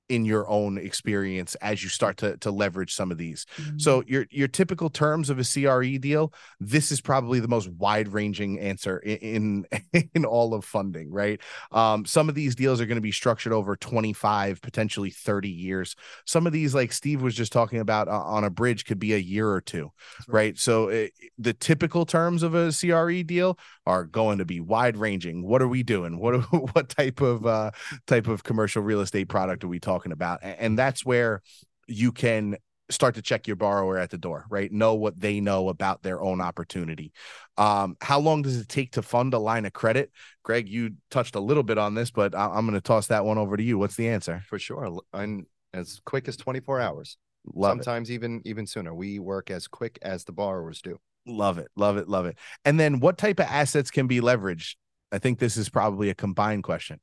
in 0.09 0.25
your 0.25 0.47
own 0.49 0.77
experience 0.77 1.55
as 1.55 1.83
you 1.83 1.89
start 1.89 2.17
to 2.17 2.37
to 2.37 2.51
leverage 2.51 2.93
some 2.93 3.11
of 3.11 3.17
these. 3.17 3.45
Mm-hmm. 3.57 3.79
So 3.79 4.03
your 4.07 4.25
your 4.29 4.47
typical 4.47 4.89
terms 4.89 5.29
of 5.29 5.39
a 5.39 5.43
CRE 5.43 5.97
deal, 5.99 6.33
this 6.59 6.91
is 6.91 7.01
probably 7.01 7.39
the 7.39 7.47
most 7.47 7.69
wide 7.69 8.07
ranging 8.07 8.59
answer 8.59 8.99
in, 8.99 9.65
in, 9.93 10.09
in 10.15 10.25
all 10.25 10.53
of 10.53 10.63
funding, 10.63 11.11
right? 11.11 11.41
Um, 11.71 12.05
some 12.05 12.29
of 12.29 12.35
these 12.35 12.55
deals 12.55 12.79
are 12.79 12.85
going 12.85 12.95
to 12.95 13.01
be 13.01 13.11
structured 13.11 13.53
over 13.53 13.75
25, 13.75 14.61
potentially 14.61 15.09
30 15.09 15.49
years. 15.49 15.95
Some 16.25 16.47
of 16.47 16.53
these, 16.53 16.73
like 16.73 16.93
Steve 16.93 17.21
was 17.21 17.35
just 17.35 17.51
talking 17.51 17.79
about 17.79 18.07
uh, 18.07 18.21
on 18.23 18.43
a 18.43 18.49
bridge, 18.49 18.85
could 18.85 18.99
be 18.99 19.13
a 19.13 19.17
year 19.17 19.49
or 19.49 19.61
two, 19.61 19.91
right. 20.27 20.33
right? 20.33 20.57
So 20.57 20.87
it, 20.87 21.13
eh, 21.21 21.27
the 21.37 21.53
typical 21.53 22.05
terms 22.05 22.43
of 22.43 22.55
a 22.55 22.71
CRE 22.71 23.23
deal 23.23 23.59
are 23.85 24.05
going 24.05 24.37
to 24.37 24.45
be 24.45 24.59
wide 24.59 24.97
ranging. 24.97 25.45
What 25.45 25.61
are 25.61 25.67
we 25.67 25.83
doing? 25.83 26.17
What 26.19 26.37
what 26.73 26.89
type 26.89 27.21
of 27.21 27.45
uh, 27.45 27.71
type 28.05 28.27
of 28.27 28.43
commercial 28.43 28.81
real 28.81 29.01
estate 29.01 29.27
product 29.27 29.63
are 29.63 29.67
we 29.67 29.79
talking 29.79 29.96
about? 30.05 30.39
And 30.43 30.77
that's 30.77 31.05
where 31.05 31.41
you 31.87 32.11
can 32.11 32.57
start 32.89 33.15
to 33.15 33.21
check 33.21 33.47
your 33.47 33.55
borrower 33.55 33.97
at 33.97 34.09
the 34.09 34.17
door, 34.17 34.45
right? 34.49 34.71
Know 34.71 34.95
what 34.95 35.19
they 35.19 35.41
know 35.41 35.69
about 35.69 36.03
their 36.03 36.21
own 36.21 36.39
opportunity. 36.39 37.11
Um, 37.57 37.97
how 38.01 38.19
long 38.19 38.41
does 38.43 38.57
it 38.57 38.69
take 38.69 38.93
to 38.93 39.01
fund 39.01 39.33
a 39.33 39.39
line 39.39 39.65
of 39.65 39.73
credit? 39.73 40.11
Greg, 40.43 40.69
you 40.69 40.95
touched 41.11 41.35
a 41.35 41.39
little 41.39 41.63
bit 41.63 41.77
on 41.77 41.95
this, 41.95 42.11
but 42.11 42.33
I- 42.33 42.57
am 42.57 42.65
going 42.65 42.73
to 42.73 42.81
toss 42.81 43.07
that 43.07 43.25
one 43.25 43.37
over 43.37 43.57
to 43.57 43.63
you. 43.63 43.77
What's 43.77 43.95
the 43.95 44.07
answer? 44.07 44.41
For 44.47 44.59
sure, 44.59 45.01
and 45.13 45.45
as 45.73 45.99
quick 46.05 46.27
as 46.27 46.37
24 46.37 46.79
hours. 46.79 47.17
Love 47.53 47.71
Sometimes 47.71 48.09
it. 48.09 48.13
even 48.13 48.41
even 48.45 48.67
sooner. 48.67 48.93
We 48.93 49.19
work 49.19 49.49
as 49.49 49.67
quick 49.67 49.99
as 50.01 50.25
the 50.25 50.33
borrowers 50.33 50.81
do. 50.81 50.99
Love 51.25 51.57
it. 51.57 51.67
Love 51.75 51.97
it. 51.97 52.07
Love 52.07 52.25
it. 52.25 52.37
And 52.65 52.79
then 52.79 52.99
what 52.99 53.17
type 53.17 53.39
of 53.39 53.45
assets 53.47 53.91
can 53.91 54.07
be 54.07 54.19
leveraged? 54.19 54.75
I 55.11 55.19
think 55.19 55.39
this 55.39 55.55
is 55.55 55.69
probably 55.69 56.09
a 56.09 56.15
combined 56.15 56.63
question. 56.63 56.99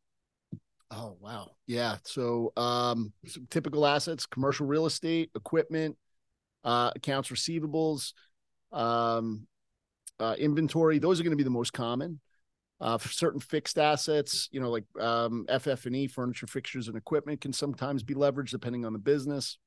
Oh, 0.90 1.16
wow. 1.20 1.52
Yeah. 1.66 1.96
So, 2.04 2.52
um, 2.56 3.12
typical 3.50 3.86
assets, 3.86 4.26
commercial 4.26 4.66
real 4.66 4.86
estate, 4.86 5.30
equipment, 5.34 5.96
uh, 6.62 6.92
accounts 6.94 7.30
receivables, 7.30 8.12
um, 8.72 9.46
uh, 10.20 10.36
inventory. 10.38 10.98
Those 10.98 11.20
are 11.20 11.22
going 11.22 11.32
to 11.32 11.36
be 11.36 11.44
the 11.44 11.50
most 11.50 11.72
common. 11.72 12.20
Uh, 12.80 12.98
for 12.98 13.08
certain 13.08 13.40
fixed 13.40 13.78
assets, 13.78 14.48
you 14.50 14.60
know, 14.60 14.68
like 14.68 14.84
um, 15.00 15.46
FF&E, 15.48 16.08
furniture, 16.08 16.46
fixtures, 16.46 16.88
and 16.88 16.96
equipment 16.96 17.40
can 17.40 17.52
sometimes 17.52 18.02
be 18.02 18.14
leveraged 18.14 18.50
depending 18.50 18.84
on 18.84 18.92
the 18.92 18.98
business. 18.98 19.58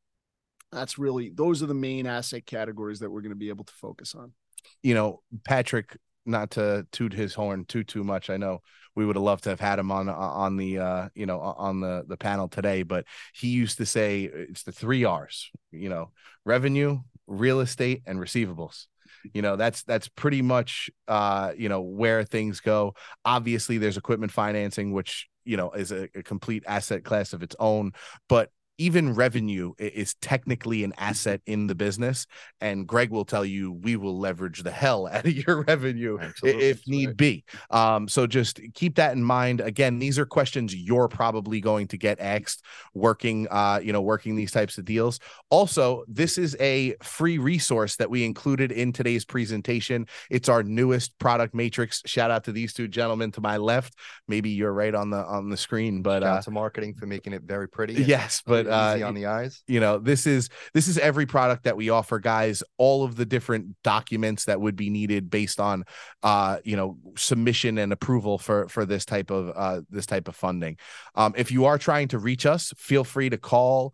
That's 0.72 1.00
really 1.00 1.32
those 1.34 1.64
are 1.64 1.68
the 1.68 1.74
main 1.74 2.06
asset 2.06 2.46
categories 2.46 3.00
that 3.00 3.10
we're 3.10 3.22
going 3.22 3.32
to 3.32 3.38
be 3.38 3.50
able 3.50 3.64
to 3.64 3.74
focus 3.74 4.14
on 4.14 4.34
you 4.82 4.94
know, 4.94 5.22
Patrick, 5.46 5.98
not 6.28 6.52
to 6.52 6.86
toot 6.92 7.14
his 7.14 7.34
horn 7.34 7.66
too 7.66 7.84
too 7.84 8.04
much. 8.04 8.30
I 8.30 8.38
know 8.38 8.62
we 8.96 9.06
would 9.06 9.16
have 9.16 9.24
loved 9.24 9.44
to 9.44 9.50
have 9.52 9.60
had 9.60 9.80
him 9.80 9.92
on 9.92 10.10
on 10.10 10.58
the 10.58 10.80
uh, 10.80 11.10
you 11.16 11.26
know 11.26 11.40
on 11.40 11.80
the 11.80 12.04
the 12.08 12.18
panel 12.18 12.48
today, 12.48 12.84
but 12.84 13.06
he 13.34 13.50
used 13.50 13.78
to 13.78 13.86
say 13.86 14.24
it's 14.24 14.64
the 14.64 14.72
three 14.72 15.04
R's. 15.04 15.50
You 15.72 15.90
know, 15.90 16.12
revenue, 16.46 17.00
real 17.28 17.60
estate, 17.60 18.04
and 18.06 18.20
receivables 18.20 18.88
you 19.34 19.42
know 19.42 19.56
that's 19.56 19.84
that's 19.84 20.08
pretty 20.08 20.42
much 20.42 20.90
uh 21.08 21.52
you 21.58 21.70
know 21.70 21.82
where 21.82 22.24
things 22.24 22.60
go 22.60 22.94
obviously 23.26 23.78
there's 23.78 23.98
equipment 23.98 24.32
financing 24.32 24.94
which 24.94 25.28
you 25.44 25.58
know 25.58 25.72
is 25.72 25.92
a, 25.92 26.08
a, 26.16 26.24
complete 26.24 26.64
asset 26.68 27.04
class 27.04 27.34
of 27.34 27.44
its 27.44 27.56
own 27.60 27.92
but 28.30 28.52
even 28.78 29.14
revenue 29.14 29.74
is 29.78 30.14
technically 30.16 30.84
an 30.84 30.94
asset 30.98 31.42
in 31.46 31.68
the 31.68 31.76
business. 31.76 32.28
And 32.62 32.88
Greg 32.88 33.10
will 33.10 33.26
tell 33.26 33.46
you 33.46 33.72
we 33.72 33.96
will 33.96 34.18
leverage 34.20 34.64
the 34.64 34.72
hell 34.72 35.08
out 35.12 35.26
of 35.26 35.32
your 35.32 35.64
revenue 35.64 36.18
Absolutely. 36.20 36.66
if 36.66 36.88
need 36.88 37.08
right. 37.08 37.18
be. 37.18 37.44
Um, 37.70 38.08
so 38.08 38.28
just 38.28 38.60
keep 38.74 38.96
that 38.96 39.14
in 39.14 39.24
mind. 39.24 39.62
Again, 39.62 40.00
these 40.00 40.20
are 40.20 40.26
questions 40.26 40.76
you're 40.76 41.08
probably 41.08 41.60
going 41.60 41.88
to 41.88 41.98
get 41.98 42.20
asked 42.20 42.64
working, 42.94 43.48
uh, 43.50 43.80
you 43.82 43.94
know, 43.94 44.02
working 44.02 44.36
these 44.36 44.52
types 44.52 44.78
of 44.78 44.86
deals. 44.86 45.20
Also, 45.50 46.04
this 46.08 46.38
is 46.38 46.56
a 46.60 46.96
free 47.02 47.38
resource 47.38 47.96
that 47.96 48.10
we 48.10 48.26
included 48.26 48.72
in 48.72 48.94
today's 48.94 49.26
presentation. 49.26 50.08
It's 50.30 50.50
our 50.50 50.64
newest 50.64 51.18
product 51.20 51.54
matrix. 51.54 52.02
Shout 52.06 52.32
out 52.32 52.44
to 52.46 52.52
these 52.52 52.74
two 52.74 52.88
gentlemen 52.88 53.32
to 53.32 53.42
my 53.42 53.58
left. 53.58 53.96
Maybe 54.28 54.50
you're 54.52 54.74
right 54.74 54.94
on 54.94 55.10
the 55.10 55.18
on 55.18 55.50
the 55.50 55.58
screen, 55.58 56.02
but 56.02 56.24
uh, 56.24 56.42
to 56.42 56.52
marketing 56.52 56.94
for 56.94 57.06
making 57.06 57.34
it 57.34 57.44
very 57.44 57.68
pretty. 57.68 57.96
Yes, 58.08 58.42
but 58.46 58.67
uh, 58.68 58.94
easy 58.96 59.04
on 59.04 59.14
the 59.14 59.26
eyes. 59.26 59.64
You 59.68 59.80
know, 59.80 59.98
this 59.98 60.28
is 60.28 60.50
this 60.74 60.88
is 60.88 60.98
every 60.98 61.26
product 61.26 61.64
that 61.64 61.78
we 61.78 61.90
offer, 61.90 62.20
guys. 62.20 62.64
All 62.78 63.04
of 63.04 63.16
the 63.16 63.26
different 63.26 63.76
documents 63.84 64.46
that 64.46 64.60
would 64.60 64.76
be 64.76 64.90
needed 64.90 65.30
based 65.30 65.60
on, 65.60 65.84
uh, 66.24 66.58
you 66.64 66.76
know, 66.76 66.98
submission 67.16 67.78
and 67.78 67.92
approval 67.94 68.38
for 68.38 68.68
for 68.68 68.86
this 68.86 69.06
type 69.06 69.32
of 69.32 69.52
uh 69.56 69.82
this 69.90 70.06
type 70.06 70.28
of 70.28 70.36
funding. 70.36 70.78
Um, 71.16 71.34
if 71.38 71.52
you 71.52 71.66
are 71.66 71.78
trying 71.78 72.10
to 72.10 72.20
reach 72.20 72.46
us, 72.46 72.74
feel 72.78 73.04
free 73.04 73.30
to 73.30 73.38
call, 73.38 73.94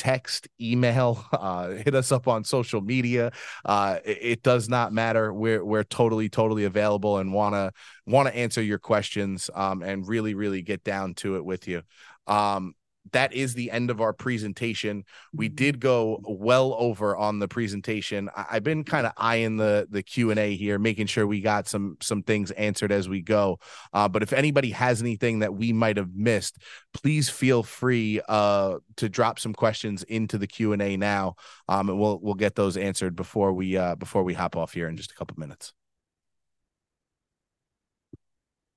text, 0.00 0.48
email, 0.58 1.22
uh, 1.32 1.68
hit 1.68 1.94
us 1.94 2.10
up 2.10 2.26
on 2.26 2.42
social 2.42 2.80
media. 2.80 3.32
Uh, 3.64 3.98
it, 4.04 4.18
it, 4.20 4.42
does 4.42 4.68
not 4.68 4.92
matter. 4.92 5.32
We're 5.32 5.64
we're 5.64 5.84
totally 5.84 6.28
totally 6.30 6.64
available 6.64 7.18
and 7.18 7.32
wanna 7.32 7.72
wanna 8.06 8.30
answer 8.30 8.62
your 8.62 8.78
questions 8.78 9.50
um, 9.54 9.82
and 9.82 10.08
really 10.08 10.34
really 10.34 10.62
get 10.62 10.82
down 10.84 11.14
to 11.16 11.36
it 11.36 11.44
with 11.44 11.68
you. 11.68 11.82
Um, 12.26 12.74
that 13.12 13.32
is 13.32 13.54
the 13.54 13.70
end 13.70 13.90
of 13.90 14.00
our 14.00 14.12
presentation. 14.12 15.04
We 15.32 15.48
mm-hmm. 15.48 15.54
did 15.54 15.80
go 15.80 16.20
well 16.24 16.74
over 16.78 17.16
on 17.16 17.38
the 17.38 17.48
presentation. 17.48 18.30
I- 18.36 18.46
have 18.50 18.64
been 18.64 18.84
kind 18.84 19.06
of 19.06 19.12
eyeing 19.16 19.56
the 19.56 19.86
the 19.90 20.02
Q 20.02 20.30
and 20.30 20.38
A 20.38 20.54
here, 20.54 20.78
making 20.78 21.06
sure 21.06 21.26
we 21.26 21.40
got 21.40 21.66
some 21.66 21.96
some 22.00 22.22
things 22.22 22.50
answered 22.52 22.92
as 22.92 23.08
we 23.08 23.22
go. 23.22 23.58
Uh, 23.92 24.08
but 24.08 24.22
if 24.22 24.32
anybody 24.32 24.70
has 24.70 25.00
anything 25.00 25.40
that 25.40 25.54
we 25.54 25.72
might 25.72 25.96
have 25.96 26.14
missed, 26.14 26.58
please 26.92 27.28
feel 27.28 27.62
free 27.62 28.20
uh, 28.28 28.78
to 28.96 29.08
drop 29.08 29.38
some 29.38 29.54
questions 29.54 30.02
into 30.04 30.38
the 30.38 30.46
Q 30.46 30.72
and 30.72 30.82
A 30.82 30.96
now, 30.96 31.34
um, 31.68 31.88
and 31.88 31.98
we'll 31.98 32.18
we'll 32.20 32.34
get 32.34 32.54
those 32.54 32.76
answered 32.76 33.16
before 33.16 33.52
we 33.52 33.76
uh, 33.76 33.94
before 33.96 34.22
we 34.22 34.34
hop 34.34 34.56
off 34.56 34.72
here 34.72 34.88
in 34.88 34.96
just 34.96 35.12
a 35.12 35.14
couple 35.14 35.38
minutes. 35.38 35.72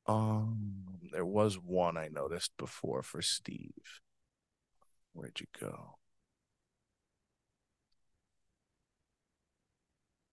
Um, 0.06 0.84
there 1.12 1.26
was 1.26 1.56
one 1.58 1.98
I 1.98 2.10
noticed 2.10 2.52
before 2.58 3.04
for 3.04 3.22
Steve. 3.22 4.02
Where'd 5.14 5.40
you 5.40 5.48
go? 5.60 5.98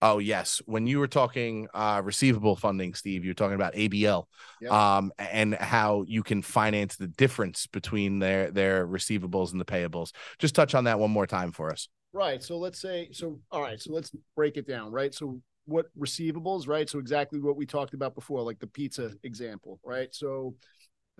Oh 0.03 0.17
yes, 0.17 0.61
when 0.65 0.87
you 0.87 0.97
were 0.97 1.07
talking 1.07 1.67
uh, 1.75 2.01
receivable 2.03 2.55
funding, 2.55 2.95
Steve, 2.95 3.23
you 3.23 3.29
were 3.29 3.35
talking 3.35 3.53
about 3.53 3.75
ABL, 3.75 4.27
yep. 4.59 4.71
um, 4.71 5.11
and 5.19 5.53
how 5.53 6.03
you 6.07 6.23
can 6.23 6.41
finance 6.41 6.95
the 6.95 7.07
difference 7.07 7.67
between 7.67 8.17
their 8.17 8.49
their 8.49 8.87
receivables 8.87 9.51
and 9.51 9.61
the 9.61 9.65
payables. 9.65 10.11
Just 10.39 10.55
touch 10.55 10.73
on 10.73 10.85
that 10.85 10.97
one 10.97 11.11
more 11.11 11.27
time 11.27 11.51
for 11.51 11.71
us. 11.71 11.87
Right. 12.13 12.41
So 12.41 12.57
let's 12.57 12.81
say 12.81 13.09
so. 13.11 13.39
All 13.51 13.61
right. 13.61 13.79
So 13.79 13.93
let's 13.93 14.11
break 14.35 14.57
it 14.57 14.67
down. 14.67 14.91
Right. 14.91 15.13
So 15.13 15.39
what 15.65 15.85
receivables? 15.97 16.67
Right. 16.67 16.89
So 16.89 16.97
exactly 16.97 17.39
what 17.39 17.55
we 17.55 17.67
talked 17.67 17.93
about 17.93 18.15
before, 18.15 18.41
like 18.41 18.59
the 18.59 18.67
pizza 18.67 19.11
example. 19.21 19.79
Right. 19.85 20.13
So 20.15 20.55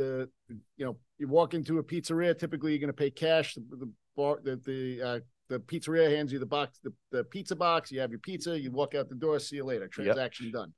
the 0.01 0.29
you 0.77 0.85
know 0.85 0.97
you 1.17 1.27
walk 1.27 1.53
into 1.53 1.79
a 1.79 1.83
pizzeria 1.83 2.37
typically 2.37 2.71
you're 2.71 2.79
going 2.79 2.87
to 2.87 2.93
pay 2.93 3.11
cash. 3.11 3.55
The, 3.55 3.63
the 3.77 3.91
bar 4.15 4.39
the 4.43 4.55
the 4.65 5.01
uh, 5.01 5.19
the 5.49 5.59
pizzeria 5.59 6.15
hands 6.15 6.31
you 6.31 6.39
the 6.39 6.45
box 6.45 6.79
the, 6.83 6.93
the 7.11 7.23
pizza 7.23 7.55
box. 7.55 7.91
You 7.91 7.99
have 7.99 8.11
your 8.11 8.19
pizza. 8.19 8.59
You 8.59 8.71
walk 8.71 8.95
out 8.95 9.09
the 9.09 9.15
door 9.15 9.39
see 9.39 9.57
you 9.57 9.65
later. 9.65 9.87
Transaction 9.87 10.47
yep. 10.47 10.53
done. 10.53 10.73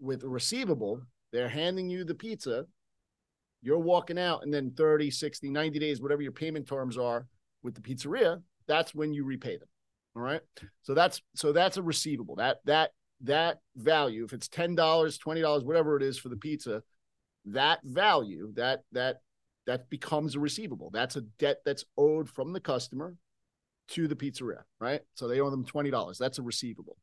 With 0.00 0.22
a 0.24 0.28
receivable 0.28 1.00
they're 1.32 1.48
handing 1.48 1.90
you 1.90 2.04
the 2.04 2.14
pizza. 2.14 2.66
You're 3.62 3.78
walking 3.78 4.18
out 4.18 4.42
and 4.42 4.52
then 4.52 4.70
30 4.76 5.10
60 5.10 5.50
90 5.50 5.78
days 5.78 6.00
whatever 6.00 6.22
your 6.22 6.32
payment 6.32 6.68
terms 6.68 6.96
are 6.96 7.26
with 7.62 7.74
the 7.74 7.80
pizzeria 7.80 8.42
that's 8.66 8.94
when 8.94 9.12
you 9.12 9.24
repay 9.24 9.56
them. 9.56 9.68
All 10.16 10.22
right? 10.22 10.40
So 10.82 10.94
that's 10.94 11.20
so 11.34 11.52
that's 11.52 11.76
a 11.76 11.82
receivable. 11.82 12.36
That 12.36 12.58
that 12.64 12.92
that 13.22 13.60
value 13.76 14.24
if 14.24 14.32
it's 14.32 14.48
$10 14.48 14.76
$20 14.76 15.64
whatever 15.64 15.96
it 15.96 16.02
is 16.02 16.18
for 16.18 16.28
the 16.28 16.36
pizza 16.36 16.82
that 17.46 17.80
value 17.84 18.52
that 18.54 18.82
that 18.92 19.20
that 19.66 19.90
becomes 19.90 20.36
a 20.36 20.40
receivable. 20.40 20.90
That's 20.92 21.16
a 21.16 21.22
debt 21.22 21.62
that's 21.64 21.84
owed 21.96 22.30
from 22.30 22.52
the 22.52 22.60
customer 22.60 23.16
to 23.88 24.08
the 24.08 24.16
pizzeria 24.16 24.62
right? 24.80 25.00
So 25.14 25.28
they 25.28 25.40
owe 25.40 25.50
them 25.50 25.64
$20 25.64 26.18
that's 26.18 26.38
a 26.38 26.42
receivable 26.42 26.96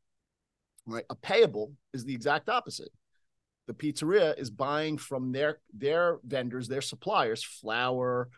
right? 0.86 1.06
A 1.10 1.16
payable 1.16 1.74
is 1.94 2.04
the 2.04 2.14
exact 2.14 2.50
opposite. 2.50 2.90
The 3.68 3.74
pizzeria 3.74 4.38
is 4.38 4.50
buying 4.50 4.98
from 4.98 5.32
their 5.32 5.60
their 5.74 6.20
vendors 6.26 6.68
their 6.68 6.82
suppliers 6.82 7.44
flour 7.44 8.30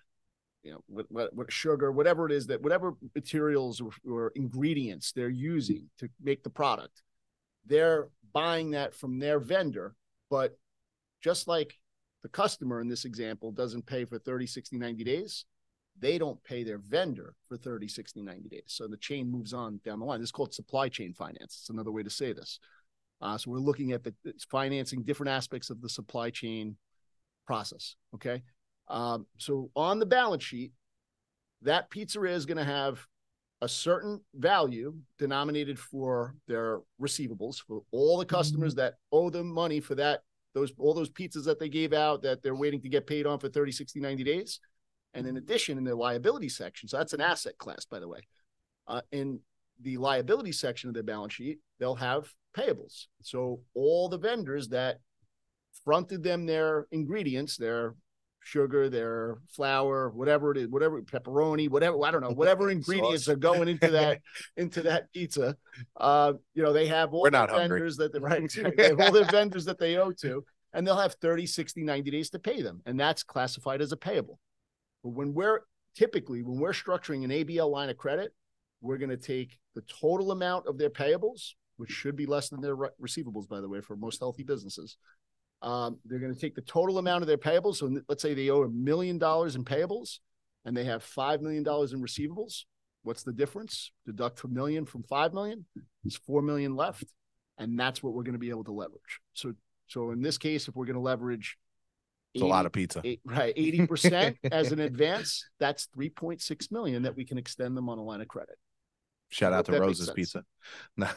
you 0.61 0.71
know 0.71 0.83
what, 0.87 1.05
what, 1.09 1.35
what 1.35 1.51
sugar 1.51 1.91
whatever 1.91 2.25
it 2.25 2.31
is 2.31 2.47
that 2.47 2.61
whatever 2.61 2.93
materials 3.15 3.81
or, 3.81 3.91
or 4.09 4.31
ingredients 4.35 5.11
they're 5.11 5.29
using 5.29 5.89
to 5.99 6.09
make 6.21 6.43
the 6.43 6.49
product. 6.49 7.01
They're 7.65 8.09
buying 8.33 8.71
that 8.71 8.93
from 8.93 9.17
their 9.17 9.39
vendor 9.39 9.95
but 10.29 10.57
just 11.23 11.47
like 11.47 11.75
the 12.25 12.29
customer 12.29 12.81
in 12.81 12.87
this 12.87 13.05
example 13.05 13.51
doesn't 13.51 13.85
pay 13.85 14.03
for 14.03 14.17
30, 14.17 14.47
60, 14.47 14.79
90 14.79 15.03
days, 15.03 15.45
they 15.99 16.17
don't 16.17 16.43
pay 16.43 16.63
their 16.63 16.79
vendor 16.79 17.35
for 17.47 17.55
30, 17.55 17.87
60, 17.87 18.23
90 18.23 18.49
days. 18.49 18.63
So 18.65 18.87
the 18.87 18.97
chain 18.97 19.31
moves 19.31 19.53
on 19.53 19.79
down 19.85 19.99
the 19.99 20.05
line. 20.05 20.21
This 20.21 20.29
is 20.29 20.31
called 20.31 20.51
supply 20.51 20.89
chain 20.89 21.13
finance. 21.13 21.59
It's 21.59 21.69
another 21.69 21.91
way 21.91 22.01
to 22.01 22.09
say 22.09 22.33
this. 22.33 22.59
Uh, 23.21 23.37
so 23.37 23.51
we're 23.51 23.59
looking 23.59 23.91
at 23.91 24.03
the 24.03 24.11
financing 24.49 25.03
different 25.03 25.29
aspects 25.29 25.69
of 25.69 25.83
the 25.83 25.87
supply 25.87 26.31
chain 26.31 26.77
process. 27.45 27.95
Okay. 28.15 28.41
Um, 28.87 29.27
so 29.37 29.69
on 29.75 29.99
the 29.99 30.07
balance 30.07 30.43
sheet, 30.43 30.71
that 31.61 31.91
pizzeria 31.91 32.33
is 32.33 32.47
going 32.47 32.57
to 32.57 32.63
have 32.63 33.05
a 33.61 33.69
certain 33.69 34.19
value 34.33 34.95
denominated 35.19 35.77
for 35.77 36.33
their 36.47 36.79
receivables 36.99 37.61
for 37.61 37.83
all 37.91 38.17
the 38.17 38.25
customers 38.25 38.73
mm-hmm. 38.73 38.81
that 38.81 38.95
owe 39.11 39.29
them 39.29 39.45
money 39.45 39.79
for 39.79 39.93
that 39.93 40.21
those 40.55 40.73
all 40.79 40.95
those 40.95 41.11
pizzas 41.11 41.45
that 41.45 41.59
they 41.59 41.69
gave 41.69 41.93
out 41.93 42.23
that 42.23 42.41
they're 42.41 42.55
waiting 42.55 42.81
to 42.81 42.89
get 42.89 43.05
paid 43.05 43.27
on 43.27 43.37
for 43.37 43.49
30 43.49 43.71
60 43.71 43.99
90 43.99 44.23
days. 44.23 44.59
And 45.13 45.27
in 45.27 45.37
addition 45.37 45.77
in 45.77 45.83
their 45.83 45.95
liability 45.95 46.49
section 46.49 46.89
so 46.89 46.97
that's 46.97 47.13
an 47.13 47.21
asset 47.21 47.57
class 47.59 47.85
by 47.85 47.99
the 47.99 48.07
way 48.07 48.21
uh, 48.87 49.01
in 49.11 49.39
the 49.81 49.97
liability 49.97 50.51
section 50.51 50.89
of 50.89 50.93
their 50.93 51.03
balance 51.03 51.33
sheet 51.33 51.59
they'll 51.79 51.95
have 51.95 52.31
payables. 52.57 53.05
So 53.21 53.61
all 53.75 54.09
the 54.09 54.17
vendors 54.17 54.69
that 54.69 54.99
fronted 55.83 56.23
them 56.23 56.45
their 56.45 56.87
ingredients 56.91 57.57
their 57.57 57.95
sugar 58.45 58.89
their 58.89 59.39
flour 59.49 60.11
whatever 60.11 60.51
it 60.51 60.57
is 60.57 60.67
whatever 60.67 61.01
pepperoni 61.01 61.67
whatever 61.67 61.97
i 62.05 62.11
don't 62.11 62.21
know 62.21 62.29
whatever 62.29 62.69
ingredients 62.77 63.27
are 63.27 63.35
going 63.35 63.67
into 63.67 63.89
that 63.89 64.21
into 64.57 64.83
that 64.83 65.11
pizza. 65.11 65.57
Uh 65.97 66.33
you 66.53 66.61
know 66.61 66.71
they 66.71 66.85
have 66.85 67.11
all 67.11 67.23
We're 67.23 67.31
not 67.31 67.49
vendors 67.49 67.97
hungry. 67.97 68.05
that 68.05 68.13
they 68.13 68.19
right 68.19 68.75
they 68.77 68.87
have 68.89 68.99
all 68.99 69.11
their 69.11 69.25
vendors 69.25 69.65
that 69.65 69.79
they 69.79 69.97
owe 69.97 70.11
to 70.21 70.45
and 70.73 70.85
they'll 70.85 70.95
have 70.95 71.15
30 71.15 71.47
60 71.47 71.83
90 71.83 72.11
days 72.11 72.29
to 72.29 72.39
pay 72.39 72.61
them 72.61 72.81
and 72.85 72.99
that's 72.99 73.23
classified 73.23 73.81
as 73.81 73.91
a 73.91 73.97
payable. 73.97 74.39
But 75.03 75.13
when 75.13 75.33
we're 75.33 75.61
typically 75.95 76.43
when 76.43 76.59
we're 76.59 76.71
structuring 76.71 77.23
an 77.23 77.31
abl 77.31 77.71
line 77.71 77.89
of 77.89 77.97
credit 77.97 78.31
we're 78.79 78.99
going 78.99 79.09
to 79.09 79.17
take 79.17 79.57
the 79.73 79.81
total 79.81 80.29
amount 80.31 80.67
of 80.67 80.77
their 80.77 80.91
payables 80.91 81.53
which 81.77 81.89
should 81.89 82.15
be 82.15 82.27
less 82.27 82.49
than 82.49 82.61
their 82.61 82.75
re- 82.75 82.89
receivables 83.01 83.49
by 83.49 83.59
the 83.59 83.67
way 83.67 83.81
for 83.81 83.95
most 83.95 84.19
healthy 84.19 84.43
businesses 84.43 84.97
um, 85.61 85.97
they're 86.05 86.19
going 86.19 86.33
to 86.33 86.39
take 86.39 86.55
the 86.55 86.61
total 86.61 86.97
amount 86.97 87.21
of 87.21 87.27
their 87.27 87.37
payables. 87.37 87.77
So 87.77 87.99
let's 88.07 88.21
say 88.21 88.33
they 88.33 88.49
owe 88.49 88.63
a 88.63 88.69
million 88.69 89.17
dollars 89.17 89.55
in 89.55 89.63
payables 89.63 90.19
and 90.65 90.75
they 90.75 90.85
have 90.85 91.03
$5 91.03 91.41
million 91.41 91.61
in 91.61 92.01
receivables. 92.01 92.63
What's 93.03 93.23
the 93.23 93.33
difference? 93.33 93.91
Deduct 94.05 94.43
a 94.43 94.47
million 94.47 94.85
from 94.85 95.03
5 95.03 95.33
million. 95.33 95.65
There's 96.03 96.17
4 96.17 96.41
million 96.41 96.75
left. 96.75 97.05
And 97.57 97.79
that's 97.79 98.03
what 98.03 98.13
we're 98.13 98.23
going 98.23 98.33
to 98.33 98.39
be 98.39 98.49
able 98.49 98.65
to 98.65 98.71
leverage. 98.71 99.21
So, 99.33 99.53
so 99.87 100.11
in 100.11 100.21
this 100.21 100.37
case, 100.37 100.67
if 100.67 100.75
we're 100.75 100.85
going 100.85 100.95
to 100.95 101.01
leverage 101.01 101.57
it's 102.35 102.41
a 102.41 102.45
lot 102.45 102.65
of 102.65 102.73
pizza. 102.73 102.99
Eight, 103.05 103.21
right. 103.23 103.55
80% 103.55 104.35
as 104.51 104.73
an 104.73 104.81
advance, 104.81 105.47
that's 105.57 105.87
3.6 105.97 106.69
million 106.69 107.03
that 107.03 107.15
we 107.15 107.23
can 107.23 107.37
extend 107.37 107.77
them 107.77 107.87
on 107.87 107.97
a 107.97 108.03
line 108.03 108.19
of 108.19 108.27
credit. 108.27 108.57
Shout 109.35 109.51
out 109.51 109.65
to 109.65 109.77
Rose's 109.77 110.09
Pizza. 110.11 110.45
No, 110.95 111.09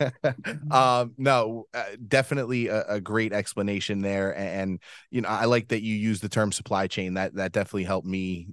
um, 0.70 1.12
no, 1.18 1.66
uh, 1.74 1.84
definitely 2.08 2.68
a, 2.68 2.84
a, 2.88 3.00
great 3.02 3.34
explanation 3.34 4.00
there, 4.00 4.34
and 4.34 4.80
you 5.10 5.20
know, 5.20 5.28
I 5.28 5.44
like 5.44 5.68
that 5.68 5.82
you 5.82 5.94
use 5.94 6.20
the 6.20 6.30
term 6.30 6.52
supply 6.52 6.86
chain. 6.86 7.14
That 7.14 7.34
that 7.34 7.52
definitely 7.52 7.84
helped 7.84 8.06
me 8.06 8.48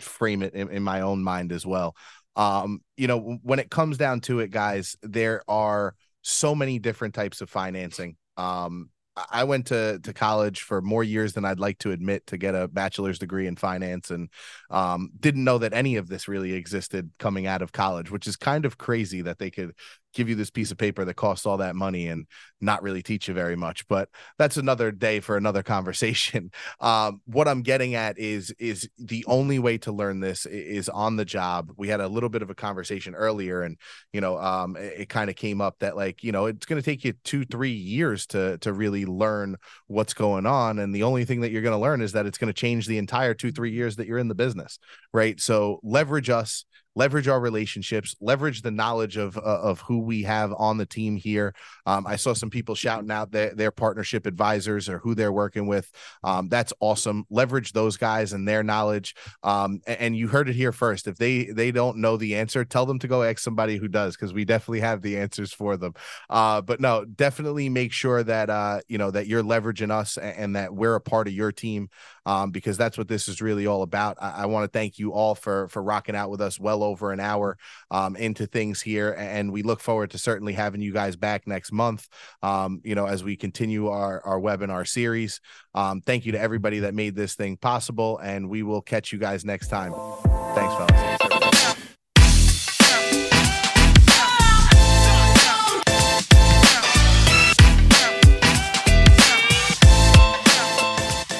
frame 0.00 0.42
it 0.42 0.54
in, 0.54 0.70
in 0.70 0.82
my 0.82 1.02
own 1.02 1.22
mind 1.22 1.52
as 1.52 1.64
well. 1.64 1.94
Um, 2.34 2.80
you 2.96 3.06
know, 3.06 3.38
when 3.44 3.60
it 3.60 3.70
comes 3.70 3.96
down 3.96 4.22
to 4.22 4.40
it, 4.40 4.50
guys, 4.50 4.96
there 5.02 5.42
are 5.46 5.94
so 6.22 6.52
many 6.52 6.80
different 6.80 7.14
types 7.14 7.40
of 7.40 7.48
financing. 7.48 8.16
Um, 8.36 8.90
I 9.30 9.44
went 9.44 9.66
to 9.68 9.98
to 10.00 10.12
college 10.12 10.62
for 10.62 10.80
more 10.80 11.04
years 11.04 11.32
than 11.32 11.44
I'd 11.44 11.60
like 11.60 11.78
to 11.78 11.92
admit 11.92 12.26
to 12.28 12.38
get 12.38 12.54
a 12.54 12.68
bachelor's 12.68 13.18
degree 13.18 13.46
in 13.46 13.56
finance, 13.56 14.10
and 14.10 14.28
um, 14.70 15.10
didn't 15.18 15.44
know 15.44 15.58
that 15.58 15.72
any 15.72 15.96
of 15.96 16.08
this 16.08 16.28
really 16.28 16.52
existed 16.52 17.10
coming 17.18 17.46
out 17.46 17.62
of 17.62 17.72
college, 17.72 18.10
which 18.10 18.26
is 18.26 18.36
kind 18.36 18.64
of 18.64 18.78
crazy 18.78 19.22
that 19.22 19.38
they 19.38 19.50
could 19.50 19.72
give 20.14 20.28
you 20.28 20.34
this 20.34 20.50
piece 20.50 20.70
of 20.70 20.78
paper 20.78 21.04
that 21.04 21.14
costs 21.14 21.46
all 21.46 21.58
that 21.58 21.76
money 21.76 22.08
and 22.08 22.26
not 22.60 22.82
really 22.82 23.02
teach 23.02 23.28
you 23.28 23.34
very 23.34 23.56
much 23.56 23.86
but 23.88 24.08
that's 24.38 24.56
another 24.56 24.90
day 24.90 25.20
for 25.20 25.36
another 25.36 25.62
conversation. 25.78 26.50
Um, 26.80 27.20
what 27.26 27.48
i'm 27.48 27.62
getting 27.62 27.94
at 27.94 28.18
is 28.18 28.54
is 28.58 28.88
the 28.98 29.24
only 29.26 29.58
way 29.58 29.78
to 29.78 29.92
learn 29.92 30.20
this 30.20 30.46
is 30.46 30.88
on 30.88 31.16
the 31.16 31.24
job. 31.24 31.72
We 31.76 31.88
had 31.88 32.00
a 32.00 32.08
little 32.08 32.28
bit 32.28 32.42
of 32.42 32.50
a 32.50 32.54
conversation 32.54 33.14
earlier 33.14 33.62
and 33.62 33.76
you 34.12 34.20
know 34.20 34.38
um, 34.38 34.76
it, 34.76 35.00
it 35.00 35.08
kind 35.08 35.30
of 35.30 35.36
came 35.36 35.60
up 35.60 35.76
that 35.80 35.96
like 35.96 36.22
you 36.22 36.32
know 36.32 36.46
it's 36.46 36.66
going 36.66 36.80
to 36.80 36.84
take 36.84 37.04
you 37.04 37.14
two 37.24 37.44
three 37.44 37.72
years 37.72 38.26
to 38.28 38.58
to 38.58 38.72
really 38.72 39.06
learn 39.06 39.56
what's 39.86 40.14
going 40.14 40.46
on. 40.46 40.78
And 40.78 40.94
the 40.94 41.02
only 41.02 41.24
thing 41.24 41.40
that 41.40 41.50
you're 41.50 41.62
going 41.62 41.72
to 41.72 41.78
learn 41.78 42.00
is 42.00 42.12
that 42.12 42.26
it's 42.26 42.38
going 42.38 42.52
to 42.52 42.58
change 42.58 42.86
the 42.86 42.98
entire 42.98 43.34
two 43.34 43.52
three 43.52 43.72
years 43.72 43.96
that 43.96 44.06
you're 44.06 44.18
in 44.18 44.28
the 44.28 44.34
business 44.34 44.78
right? 45.12 45.40
So 45.40 45.80
leverage 45.82 46.30
us 46.30 46.64
leverage 46.98 47.28
our 47.28 47.38
relationships, 47.38 48.16
leverage 48.20 48.62
the 48.62 48.72
knowledge 48.72 49.16
of 49.16 49.38
uh, 49.38 49.40
of 49.40 49.80
who 49.82 50.00
we 50.00 50.24
have 50.24 50.52
on 50.58 50.78
the 50.78 50.84
team 50.84 51.16
here. 51.16 51.54
Um, 51.86 52.06
I 52.08 52.16
saw 52.16 52.34
some 52.34 52.50
people 52.50 52.74
shouting 52.74 53.12
out 53.12 53.30
their, 53.30 53.54
their 53.54 53.70
partnership 53.70 54.26
advisors 54.26 54.88
or 54.88 54.98
who 54.98 55.14
they're 55.14 55.32
working 55.32 55.68
with. 55.68 55.90
Um, 56.24 56.48
that's 56.48 56.72
awesome. 56.80 57.24
Leverage 57.30 57.72
those 57.72 57.96
guys 57.96 58.32
and 58.32 58.48
their 58.48 58.64
knowledge. 58.64 59.14
Um, 59.44 59.80
and, 59.86 60.00
and, 60.00 60.16
you 60.18 60.26
heard 60.26 60.48
it 60.48 60.56
here 60.56 60.72
first. 60.72 61.06
If 61.06 61.16
they 61.16 61.44
they 61.44 61.70
don't 61.70 61.98
know 61.98 62.16
the 62.16 62.34
answer, 62.34 62.64
tell 62.64 62.84
them 62.84 62.98
to 62.98 63.08
go 63.08 63.22
ask 63.22 63.38
somebody 63.38 63.76
who 63.76 63.86
does, 63.86 64.16
because 64.16 64.34
we 64.34 64.44
definitely 64.44 64.80
have 64.80 65.00
the 65.00 65.18
answers 65.18 65.52
for 65.52 65.76
them. 65.76 65.94
Uh, 66.28 66.60
but 66.60 66.80
no, 66.80 67.04
definitely 67.04 67.68
make 67.68 67.92
sure 67.92 68.24
that 68.24 68.50
uh, 68.50 68.80
you 68.88 68.98
know 68.98 69.12
that 69.12 69.28
you're 69.28 69.44
leveraging 69.44 69.92
us 69.92 70.18
and, 70.18 70.36
and 70.36 70.56
that 70.56 70.74
we're 70.74 70.96
a 70.96 71.00
part 71.00 71.28
of 71.28 71.32
your 71.32 71.52
team 71.52 71.88
um, 72.28 72.50
because 72.50 72.76
that's 72.76 72.98
what 72.98 73.08
this 73.08 73.26
is 73.26 73.40
really 73.40 73.66
all 73.66 73.80
about. 73.80 74.18
I, 74.20 74.42
I 74.42 74.46
want 74.46 74.70
to 74.70 74.78
thank 74.78 74.98
you 74.98 75.14
all 75.14 75.34
for 75.34 75.66
for 75.68 75.82
rocking 75.82 76.14
out 76.14 76.28
with 76.28 76.42
us 76.42 76.60
well 76.60 76.82
over 76.82 77.10
an 77.10 77.20
hour 77.20 77.56
um, 77.90 78.16
into 78.16 78.46
things 78.46 78.82
here, 78.82 79.16
and 79.18 79.50
we 79.50 79.62
look 79.62 79.80
forward 79.80 80.10
to 80.10 80.18
certainly 80.18 80.52
having 80.52 80.82
you 80.82 80.92
guys 80.92 81.16
back 81.16 81.46
next 81.46 81.72
month. 81.72 82.06
Um, 82.42 82.82
you 82.84 82.94
know, 82.94 83.06
as 83.06 83.24
we 83.24 83.34
continue 83.36 83.88
our 83.88 84.22
our 84.26 84.38
webinar 84.38 84.86
series. 84.86 85.40
Um, 85.74 86.02
thank 86.02 86.26
you 86.26 86.32
to 86.32 86.40
everybody 86.40 86.80
that 86.80 86.94
made 86.94 87.14
this 87.14 87.34
thing 87.34 87.56
possible, 87.56 88.18
and 88.18 88.50
we 88.50 88.62
will 88.62 88.82
catch 88.82 89.10
you 89.10 89.18
guys 89.18 89.44
next 89.46 89.68
time. 89.68 89.94
Thanks, 90.54 90.74
fellas. 90.74 91.07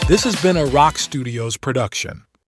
This 0.09 0.25
has 0.25 0.41
been 0.41 0.57
a 0.57 0.65
Rok 0.65 0.97
Studios 0.97 1.59
production. 1.59 2.28